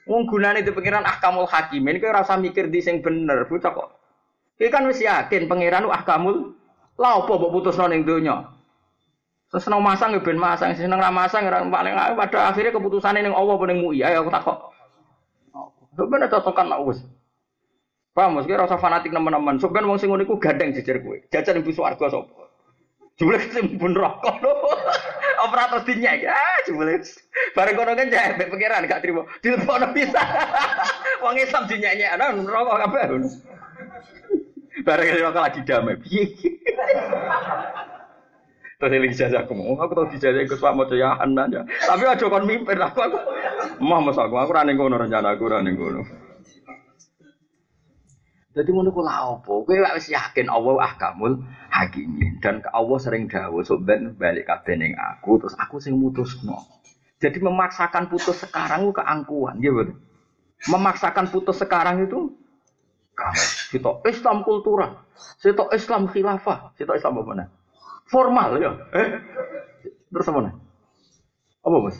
Wong 0.05 0.28
gunane 0.28 0.60
di 0.60 0.68
pangeran 0.68 1.05
ahkamul 1.09 1.48
hakimin 1.48 1.97
kowe 1.97 2.12
ora 2.12 2.24
usah 2.24 2.36
mikir 2.36 2.68
di 2.68 2.85
sing 2.85 3.01
bener, 3.01 3.48
bocah 3.48 3.72
kok. 3.72 3.89
Iki 4.60 4.68
kan 4.68 4.85
wis 4.85 5.01
yakin 5.01 5.48
pangeran 5.48 5.89
ahkamul 5.89 6.52
la 7.01 7.24
opo 7.24 7.40
mbok 7.40 7.52
putusno 7.60 7.89
ning 7.89 8.05
donya. 8.05 8.52
Seneng 9.55 9.81
masang 9.81 10.10
ya 10.12 10.20
ben 10.20 10.35
masang, 10.35 10.74
seneng 10.74 10.98
ra 10.98 11.14
masang 11.14 11.47
ora 11.47 11.62
paling 11.62 11.94
pada 12.18 12.51
akhirnya 12.51 12.74
keputusane 12.74 13.22
ning 13.22 13.32
Allah 13.32 13.55
apa 13.55 13.64
ning 13.70 13.78
MUI. 13.81 14.02
Ayo 14.02 14.26
aku 14.26 14.31
takok. 14.35 14.59
Sebenarnya 15.94 16.26
cocokan 16.26 16.66
lah 16.66 16.82
wis. 16.82 16.98
Paham, 18.14 18.39
mesti 18.39 18.55
rasa 18.55 18.78
fanatik 18.78 19.10
teman-teman. 19.10 19.59
Sebenarnya 19.59 19.90
wong 19.90 19.98
sing 19.98 20.10
ngono 20.10 20.22
iku 20.26 20.39
gandeng 20.39 20.74
jejer 20.74 21.02
kowe. 21.02 21.18
Jajan 21.31 21.62
ibu 21.62 21.70
swarga 21.74 22.06
sapa? 22.10 22.47
Jumlah 23.14 23.43
sing 23.51 23.78
pun 23.78 23.94
rokok 23.94 24.43
lho. 24.43 24.52
Operator 25.44 25.80
dinyek. 25.84 26.24
Ah, 26.24 26.58
jumlah. 26.64 27.04
Bareng 27.52 27.74
kono 27.76 27.92
kan 27.92 28.08
jahe 28.08 28.34
pikiran 28.40 28.88
gak 28.88 29.00
trimo. 29.04 29.28
Dilepokno 29.44 29.92
bisa. 29.92 30.20
Wong 31.24 31.36
Islam 31.36 31.68
dinyek-nyek 31.68 32.14
ana 32.16 32.32
kabeh. 32.32 33.04
Bareng 34.84 35.06
rokok 35.20 35.42
lagi 35.44 35.60
damai. 35.64 35.96
Terus 38.74 38.90
ini 39.00 39.16
dijajah 39.16 39.46
aku 39.46 39.54
mau, 39.54 39.78
aku 39.80 39.96
tahu 39.96 40.12
dijajah 40.12 40.44
ikut 40.44 40.58
Pak 40.58 40.74
Mojo 40.74 40.92
ya 40.98 41.16
aja. 41.16 41.62
Tapi 41.62 42.04
aja 42.04 42.26
kon 42.26 42.44
mimpin 42.44 42.76
aku 42.76 43.00
aku. 43.00 43.16
Mah 43.80 44.02
mas 44.02 44.18
aku, 44.18 44.34
aku 44.34 44.50
running 44.50 44.76
kono 44.76 44.98
rencana 44.98 45.38
aku 45.38 45.46
running 45.48 45.78
kono. 45.78 46.02
Jadi 48.55 48.70
ngono 48.70 48.94
ku 48.94 49.02
lha 49.02 49.35
opo? 49.35 49.66
Kowe 49.66 49.74
wis 49.98 50.14
yakin 50.14 50.47
Allah 50.47 50.86
ahkamul 50.86 51.43
hakimin 51.74 52.39
dan 52.39 52.62
Allah 52.70 52.98
sering 53.02 53.26
dawuh 53.26 53.66
sok 53.66 53.82
ben 53.82 54.14
balik 54.14 54.47
kabeh 54.47 54.78
ning 54.78 54.94
aku 54.94 55.43
terus 55.43 55.59
aku 55.59 55.82
sing 55.82 55.98
mutusno. 55.98 56.62
Jadi 57.18 57.43
memaksakan 57.43 58.06
putus 58.06 58.47
sekarang 58.47 58.86
itu 58.86 58.94
keangkuhan, 58.94 59.59
ya 59.59 59.74
betul. 59.74 59.98
Memaksakan 60.70 61.35
putus 61.35 61.59
sekarang 61.59 62.06
itu 62.06 62.31
kita 63.74 63.90
Islam 64.06 64.47
kultural, 64.47 65.02
kita 65.43 65.74
Islam 65.74 66.06
khilafah, 66.06 66.78
kita 66.78 66.94
Islam 66.94 67.18
apa 67.18 67.26
mana? 67.26 67.44
Formal 68.06 68.55
ya. 68.62 68.70
Eh? 68.94 69.18
Terus 70.14 70.31
apa 70.31 70.39
mana? 70.39 70.51
Apa 71.64 71.76
mas? 71.82 71.97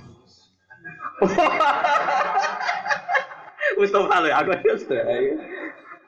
Mustafa 3.75 4.23
lo, 4.23 4.29
aku 4.31 4.51
Gaya 4.55 5.35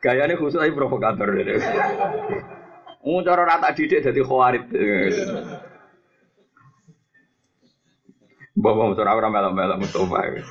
ini 0.04 0.34
khusus 0.38 0.60
aja 0.60 0.72
provokator. 0.72 1.28
Mau 3.06 3.22
cara 3.22 3.42
rata 3.46 3.70
didik 3.70 4.02
jadi 4.02 4.20
khawarit. 4.22 4.66
Bawa 8.56 8.90
motor 8.90 9.06
orang 9.06 9.30
melok-melok 9.30 9.78
Mustafa. 9.84 10.42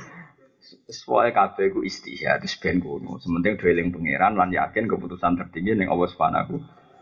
Soalnya 0.86 1.34
kabeh 1.34 1.74
ku 1.74 1.82
istihad 1.82 2.42
terus 2.42 2.56
ben 2.62 2.78
kuno. 2.78 3.18
Sementing 3.18 3.58
dweling 3.58 3.90
pangeran 3.90 4.38
lan 4.38 4.54
yakin 4.54 4.86
keputusan 4.86 5.34
tertinggi 5.36 5.74
ning 5.74 5.90
Allah 5.90 6.08
Subhanahu 6.10 6.54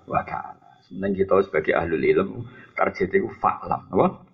wa 0.08 0.24
taala. 0.24 0.80
Sementing 0.88 1.24
kita 1.24 1.44
sebagai 1.44 1.76
ahli 1.76 2.12
ilmu 2.12 2.44
target 2.72 3.12
itu 3.14 3.28
faklam, 3.40 3.88
apa? 3.92 4.24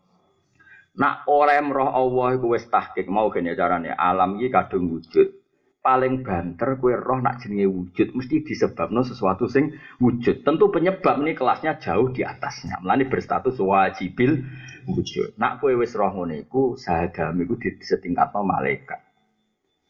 Nak 0.99 1.27
oleh 1.31 1.59
roh 1.70 1.91
Allah 1.91 2.27
iku 2.35 2.55
wis 2.55 2.66
mau 3.07 3.31
carane 3.31 3.95
alam 3.95 4.39
iki 4.39 4.51
kadung 4.51 4.91
wujud 4.91 5.40
paling 5.81 6.20
banter 6.20 6.77
kue 6.77 6.93
roh 6.93 7.19
nak 7.24 7.40
jenenge 7.40 7.65
wujud 7.65 8.12
mesti 8.12 8.44
disebabno 8.44 9.01
sesuatu 9.01 9.48
sing 9.48 9.73
wujud. 9.97 10.44
Tentu 10.44 10.69
penyebab 10.69 11.24
ini 11.24 11.32
kelasnya 11.32 11.81
jauh 11.81 12.12
di 12.12 12.20
atasnya. 12.20 12.77
Melani 12.85 13.09
berstatus 13.09 13.57
wajibil 13.57 14.44
wujud. 14.85 15.36
Nak 15.40 15.65
kue 15.65 15.73
wis 15.81 15.97
roh 15.97 16.12
ngono 16.12 16.36
iku 16.36 16.77
sahadam 16.77 17.40
iku 17.40 17.57
setingkatno 17.81 18.44
malaikat. 18.44 19.01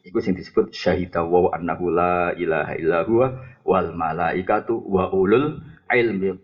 Iku 0.00 0.16
sing 0.24 0.32
disebut 0.32 0.72
syahida 0.72 1.26
wa 1.26 1.52
annahu 1.52 1.92
la 1.92 2.32
ilaha 2.32 2.72
illa 2.78 3.04
huwa 3.04 3.26
wal 3.68 3.92
malaikatu 3.92 4.80
wa 4.80 5.12
ulul 5.12 5.60
ilmi 5.90 6.38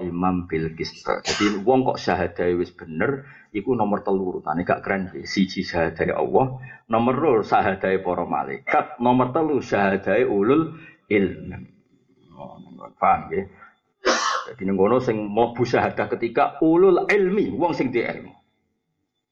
imam 0.00 0.46
bil 0.48 0.72
qist. 0.78 1.04
Jadi 1.04 1.60
wong 1.66 1.84
kok 1.84 1.98
syahada 2.00 2.48
wis 2.54 2.72
bener 2.72 3.26
iku 3.52 3.76
nomor 3.76 4.00
telu 4.00 4.32
urutane 4.32 4.64
gak 4.64 4.80
keren 4.80 5.12
siji 5.28 5.60
syahadae 5.60 6.12
Allah 6.12 6.56
nomor 6.88 7.14
loro 7.20 7.42
syahadae 7.44 8.00
para 8.00 8.24
malaikat 8.24 8.96
nomor 8.98 9.30
telu 9.36 9.60
syahadae 9.60 10.24
ulul 10.24 10.72
ilm. 11.12 11.68
Oh 12.32 12.56
paham 12.96 13.28
ya? 13.30 13.44
Jadi 14.52 14.62
ngono 14.66 14.98
sing 14.98 15.30
mlebu 15.30 15.62
syahadah 15.62 16.10
ketika 16.18 16.58
ulul 16.64 17.06
ilmi 17.06 17.54
wong 17.54 17.76
sing 17.76 17.94
di 17.94 18.02
ilmu. 18.02 18.32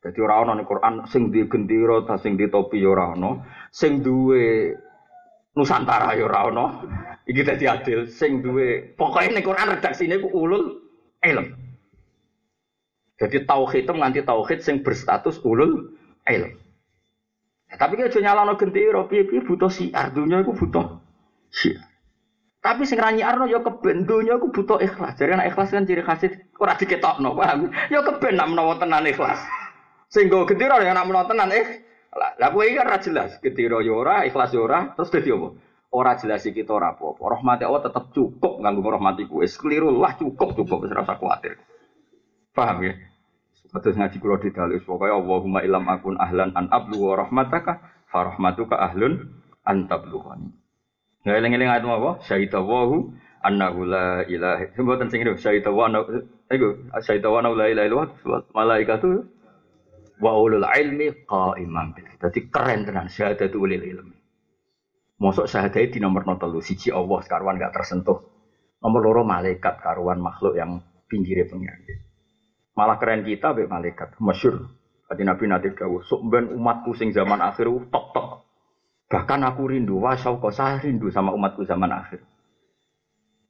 Jadi 0.01 0.19
ora 0.23 0.41
ana 0.41 0.63
Quran 0.65 1.05
sing 1.11 1.29
di 1.29 1.45
gendera 1.45 2.01
sing 2.17 2.39
di 2.39 2.47
topi 2.49 2.81
ya 2.81 2.95
ora 2.95 3.13
sing 3.75 4.01
duwe 4.01 4.73
Nusantara 5.51 6.15
ya 6.15 6.31
ora 6.31 6.47
ana 6.47 6.65
iki 7.27 7.43
dadi 7.43 7.67
adil. 7.67 8.07
Sing 8.07 8.41
duwe 8.41 8.95
pokoke 8.95 9.29
ning 9.35 9.43
Quran 9.43 9.77
redaksine 9.77 10.23
ku 10.23 10.31
ulul 10.31 10.79
ilm 11.27 11.70
jadi 13.21 13.45
tauhid 13.45 13.85
itu 13.85 13.93
nganti 13.93 14.21
tauhid 14.25 14.65
sing 14.65 14.81
berstatus 14.81 15.45
ulul 15.45 15.93
ilm. 16.25 16.53
Ya, 17.69 17.77
tapi 17.77 18.01
kita 18.01 18.25
nyala 18.25 18.49
no 18.49 18.57
gendera, 18.57 19.05
piye-piye 19.05 19.45
butuh 19.45 19.69
siar, 19.69 20.17
dunia 20.17 20.41
itu 20.41 20.57
butuh 20.57 21.05
siar. 21.53 21.85
Tapi 22.65 22.89
sing 22.89 22.97
ranyi 22.97 23.21
arno 23.21 23.45
ya 23.45 23.61
keben 23.61 24.09
dunia 24.09 24.41
aku 24.41 24.53
butuh 24.53 24.81
ikhlas. 24.81 25.21
Jadi 25.21 25.37
anak 25.37 25.53
ikhlas 25.53 25.69
kan 25.69 25.85
ciri 25.85 26.01
khas 26.01 26.33
ora 26.57 26.77
diketokno, 26.81 27.37
paham? 27.37 27.69
Ya 27.93 28.01
keben 28.01 28.41
nak 28.41 28.57
menawa 28.57 28.81
tenan 28.81 29.05
ikhlas. 29.05 29.41
Sing 30.09 30.33
go 30.33 30.49
gendera 30.49 30.81
ya 30.81 30.97
nak 30.97 31.05
menawa 31.05 31.29
tenan 31.29 31.53
eh. 31.53 31.85
Lah 32.17 32.49
kowe 32.51 32.65
kan 32.65 32.89
ora 32.89 32.99
jelas, 33.05 33.37
gendera 33.45 33.85
ya 33.85 33.93
ora, 33.93 34.17
ikhlas 34.25 34.53
ya 34.57 34.65
terus 34.97 35.13
dadi 35.13 35.29
apa? 35.29 35.49
Ora 35.93 36.13
jelas 36.17 36.45
kita 36.47 36.73
ora 36.73 36.97
apa-apa. 36.97 37.23
Rahmat 37.37 37.67
Allah 37.69 37.83
tetap 37.85 38.15
cukup 38.17 38.65
nganggo 38.65 38.95
rahmati 38.97 39.29
kuwi. 39.29 39.51
Keliru 39.51 39.93
lah 39.99 40.17
cukup 40.17 40.57
cukup 40.57 40.89
wis 40.89 40.93
ora. 40.95 41.05
Paham 42.55 42.79
ya? 42.83 43.10
Terus 43.71 43.95
ngaji 43.95 44.17
kula 44.19 44.43
didalus 44.43 44.83
pokoke 44.83 45.07
Allahumma 45.07 45.63
ilam 45.63 45.87
akun 45.87 46.19
ahlan 46.19 46.51
an 46.59 46.67
ablu 46.75 47.07
wa 47.07 47.23
rahmataka 47.23 47.79
fa 48.11 48.35
rahmatuka 48.35 48.75
ahlun 48.75 49.31
an 49.63 49.87
tablughani. 49.87 50.51
Nah 51.23 51.33
eling-eling 51.39 51.71
ayat 51.71 51.87
apa? 51.87 52.19
Syahida 52.27 52.59
wahu 52.59 53.15
annahu 53.47 53.87
la 53.87 54.27
ilaha 54.27 54.75
mboten 54.75 55.07
sing 55.07 55.23
itu 55.23 55.39
syaita 55.39 55.71
wa 55.71 55.87
ana 55.87 56.03
iku 56.51 56.91
syaita 56.99 57.31
wa 57.31 57.47
la 57.47 57.71
ilaha 57.71 57.87
illallah 57.87 58.11
malaikatu 58.51 59.23
wa 60.19 60.35
ulul 60.35 60.67
ilmi 60.67 61.25
qaiman 61.31 61.95
bil 61.95 62.11
dadi 62.19 62.41
keren 62.51 62.83
tenan 62.83 63.07
syahadatu 63.07 63.55
ulil 63.55 63.87
ilmi. 63.87 64.17
Mosok 65.21 65.47
syahadat 65.47 65.95
di 65.95 66.01
nomor 66.03 66.25
telu 66.27 66.59
siji 66.65 66.91
Allah 66.91 67.21
karuan 67.29 67.61
gak 67.61 67.77
tersentuh. 67.77 68.25
Nomor 68.81 69.01
loro 69.05 69.23
malaikat 69.23 69.77
karuan 69.85 70.17
makhluk 70.17 70.57
yang 70.57 70.81
pinggirnya 71.07 71.45
pengiran 71.45 72.10
malah 72.75 72.97
keren 72.99 73.27
kita 73.27 73.55
be 73.55 73.67
malaikat 73.67 74.15
masyur 74.23 74.71
Tadi 75.11 75.27
Nabi 75.27 75.51
nanti 75.51 75.75
dawuh, 75.75 76.07
sok 76.07 76.23
ben 76.31 76.55
umatku 76.55 76.95
sing 76.95 77.11
zaman 77.11 77.43
akhir 77.43 77.67
tok 77.91 78.15
tok. 78.15 78.47
Bahkan 79.11 79.43
aku 79.43 79.75
rindu, 79.75 79.99
wah 79.99 80.15
kok 80.15 80.55
saya 80.55 80.79
rindu 80.79 81.11
sama 81.11 81.35
umatku 81.35 81.67
zaman 81.67 81.91
akhir. 81.91 82.23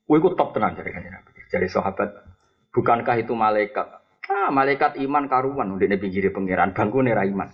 Itu 0.08 0.28
top 0.32 0.56
tenang 0.56 0.72
jadi 0.72 0.88
Nabi. 0.88 1.36
Jadi 1.52 1.68
sahabat, 1.68 2.16
bukankah 2.72 3.20
itu 3.20 3.36
malaikat? 3.36 3.92
Ah, 4.32 4.48
malaikat 4.48 4.96
iman 5.04 5.28
karuan 5.28 5.76
udah 5.76 5.84
nabi 5.84 6.08
pinggir 6.08 6.32
pangeran, 6.32 6.72
bangku 6.72 7.04
nera 7.04 7.28
iman. 7.28 7.52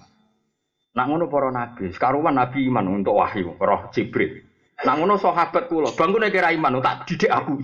Nak 0.94 1.06
ngono 1.10 1.26
para 1.26 1.50
nabi, 1.50 1.90
karuan 1.90 2.38
nabi 2.38 2.62
iman 2.70 2.86
untuk 2.86 3.18
wahyu, 3.18 3.58
roh 3.58 3.90
Jibril. 3.90 4.38
Nak 4.86 5.02
ngono 5.02 5.18
sahabat 5.18 5.66
kula, 5.66 5.90
bangku 5.98 6.22
nera 6.22 6.54
iman, 6.54 6.78
tak 6.78 7.10
didik 7.10 7.32
aku. 7.32 7.58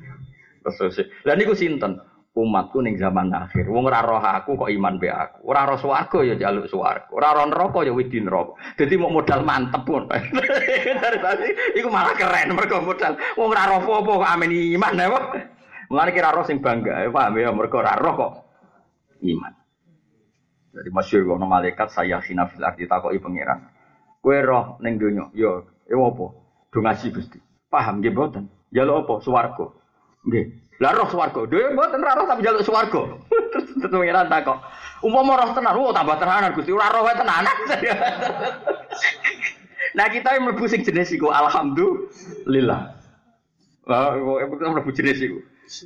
Terus, 0.64 0.96
dan 1.28 1.36
niku 1.36 1.52
sinten? 1.52 2.00
Umatku 2.34 2.82
ning 2.82 2.98
zaman 2.98 3.30
akhir. 3.30 3.70
Wong 3.70 3.86
ora 3.86 4.02
roh 4.02 4.18
aku 4.18 4.58
kok 4.58 4.70
iman 4.74 4.98
be 4.98 5.06
aku. 5.06 5.46
Ora 5.46 5.70
roh 5.70 5.78
swarga 5.78 6.18
ya 6.26 6.34
jaluk 6.34 6.66
swarga. 6.66 7.06
Ora 7.14 7.30
roh 7.30 7.46
neraka 7.46 7.86
ya 7.86 7.94
wedi 7.94 8.18
neraka. 8.18 8.58
Dadi 8.74 8.94
mau 8.98 9.14
modal 9.14 9.46
mantep 9.46 9.86
pun. 9.86 10.10
Dari 11.02 11.18
tadi 11.22 11.48
iku 11.78 11.86
malah 11.86 12.18
keren 12.18 12.58
mergo 12.58 12.82
modal. 12.82 13.14
Wong 13.38 13.54
ora 13.54 13.70
roh 13.70 13.78
apa 13.86 14.10
kok 14.10 14.32
amen 14.34 14.50
iman 14.50 14.98
ya, 14.98 15.06
Pak. 15.14 15.24
Mulane 15.94 16.10
kira 16.10 16.34
roh 16.34 16.42
sing 16.42 16.58
bangga, 16.58 17.06
ya, 17.06 17.08
paham 17.14 17.38
ya 17.38 17.54
mergo 17.54 17.78
ora 17.78 17.94
roh 17.94 18.14
kok 18.18 18.32
iman. 19.22 19.52
Jadi 20.74 20.90
masyhur 20.90 21.38
ono 21.38 21.46
malaikat 21.46 21.86
saya 21.94 22.18
khina 22.18 22.50
fil 22.50 22.66
ardi 22.66 22.90
takoki 22.90 23.22
pangeran. 23.22 23.62
Kowe 24.18 24.38
roh 24.42 24.64
ning 24.82 24.98
donya, 24.98 25.30
ya 25.38 25.62
ya 25.86 25.96
apa? 26.02 26.26
Do 26.74 26.78
ngaji 26.82 27.06
Gusti. 27.14 27.38
Paham 27.70 28.02
nggih 28.02 28.10
mboten? 28.10 28.50
Ya 28.74 28.82
lho 28.82 29.06
apa? 29.06 29.22
Swarga. 29.22 29.70
Nggih. 30.26 30.63
Lah 30.82 30.90
roh 30.90 31.06
swarga. 31.06 31.46
Dhewe 31.46 31.70
mboten 31.74 32.02
ra 32.02 32.18
roh 32.18 32.26
tapi 32.26 32.42
njaluk 32.42 32.66
swarga. 32.66 33.02
Terus 33.78 33.90
pengiran 33.90 34.26
takok. 34.26 34.58
Umpama 35.06 35.38
roh 35.38 35.50
tenan, 35.54 35.74
oh 35.78 35.94
tambah 35.94 36.16
tenanan 36.18 36.50
Gusti. 36.56 36.74
Ora 36.74 36.90
roh 36.90 37.06
tenanan. 37.06 37.56
nah 39.96 40.06
kita 40.10 40.34
yang 40.34 40.50
mlebu 40.50 40.64
sing 40.66 40.82
jenis 40.82 41.14
iku 41.14 41.30
alhamdulillah. 41.30 42.90
Lah 43.86 44.18
kok 44.18 44.38
kita 44.58 44.70
mlebu 44.74 44.90
jenis 44.90 45.18
iku. 45.22 45.38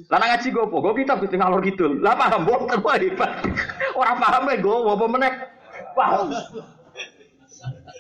Lah 0.09 0.19
ngaji 0.25 0.49
go 0.57 0.63
apa? 0.73 0.89
Kita 0.97 1.13
Gusti 1.21 1.37
ngalor 1.37 1.61
kidul. 1.61 1.93
Lah 2.01 2.17
paham 2.17 2.49
mboten 2.49 2.81
wae 2.81 2.99
hebat. 3.05 3.45
Ora 4.01 4.17
paham 4.17 4.49
e 4.49 4.57
go 4.65 4.89
apa 4.89 5.05
meneh. 5.05 5.33
Paham. 5.93 6.33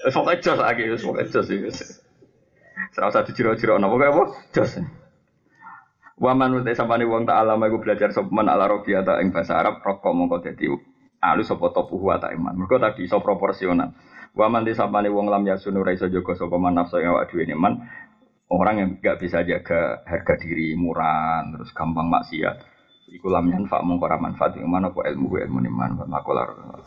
Sok 0.09 0.31
jos 0.41 0.57
lagi, 0.57 0.89
sok 0.97 1.21
jos 1.29 1.49
iki. 1.53 1.71
Serasa 2.95 3.27
diciro-ciro 3.27 3.77
napa 3.77 3.95
kaya 3.99 4.11
apa? 4.15 4.25
Jos. 4.55 4.73
Waman 6.19 6.51
utai 6.59 6.75
sampani 6.75 7.07
wong 7.07 7.31
tak 7.31 7.39
alama 7.39 7.71
iku 7.71 7.79
belajar 7.79 8.11
sopeman 8.11 8.51
ala 8.51 8.67
robiata 8.67 9.23
ing 9.23 9.31
bahasa 9.31 9.55
Arab 9.55 9.79
rokok 9.79 10.11
mongko 10.11 10.43
dadi 10.43 10.67
alu 11.23 11.43
sapa 11.47 11.71
topuhu 11.71 12.11
wa 12.11 12.19
ta 12.19 12.35
iman. 12.35 12.55
Mergo 12.59 12.79
tadi 12.79 13.07
iso 13.07 13.23
proporsional. 13.23 13.95
Waman 14.35 14.67
di 14.67 14.75
sampani 14.75 15.11
wong 15.11 15.31
lam 15.31 15.47
yasunu 15.47 15.83
ra 15.83 15.95
iso 15.95 16.11
jaga 16.11 16.35
sapa 16.35 16.59
man 16.59 16.75
nafsu 16.75 16.99
ing 16.99 17.11
awak 17.11 17.31
dhewe 17.31 17.47
iman. 17.55 17.87
Orang 18.49 18.81
yang 18.81 18.91
gak 19.05 19.21
bisa 19.21 19.45
jaga 19.45 20.01
harga 20.09 20.35
diri, 20.41 20.73
murah, 20.73 21.45
terus 21.53 21.69
gampang 21.77 22.09
maksiat. 22.09 22.57
Iku 23.13 23.29
lam 23.29 23.45
yanfa 23.53 23.85
mongko 23.85 24.09
ra 24.09 24.17
manfaat 24.17 24.57
iman 24.57 24.89
apa 24.89 25.01
ilmu 25.05 25.37
ilmu 25.37 25.59
iman 25.69 25.91
makolar. 26.09 26.81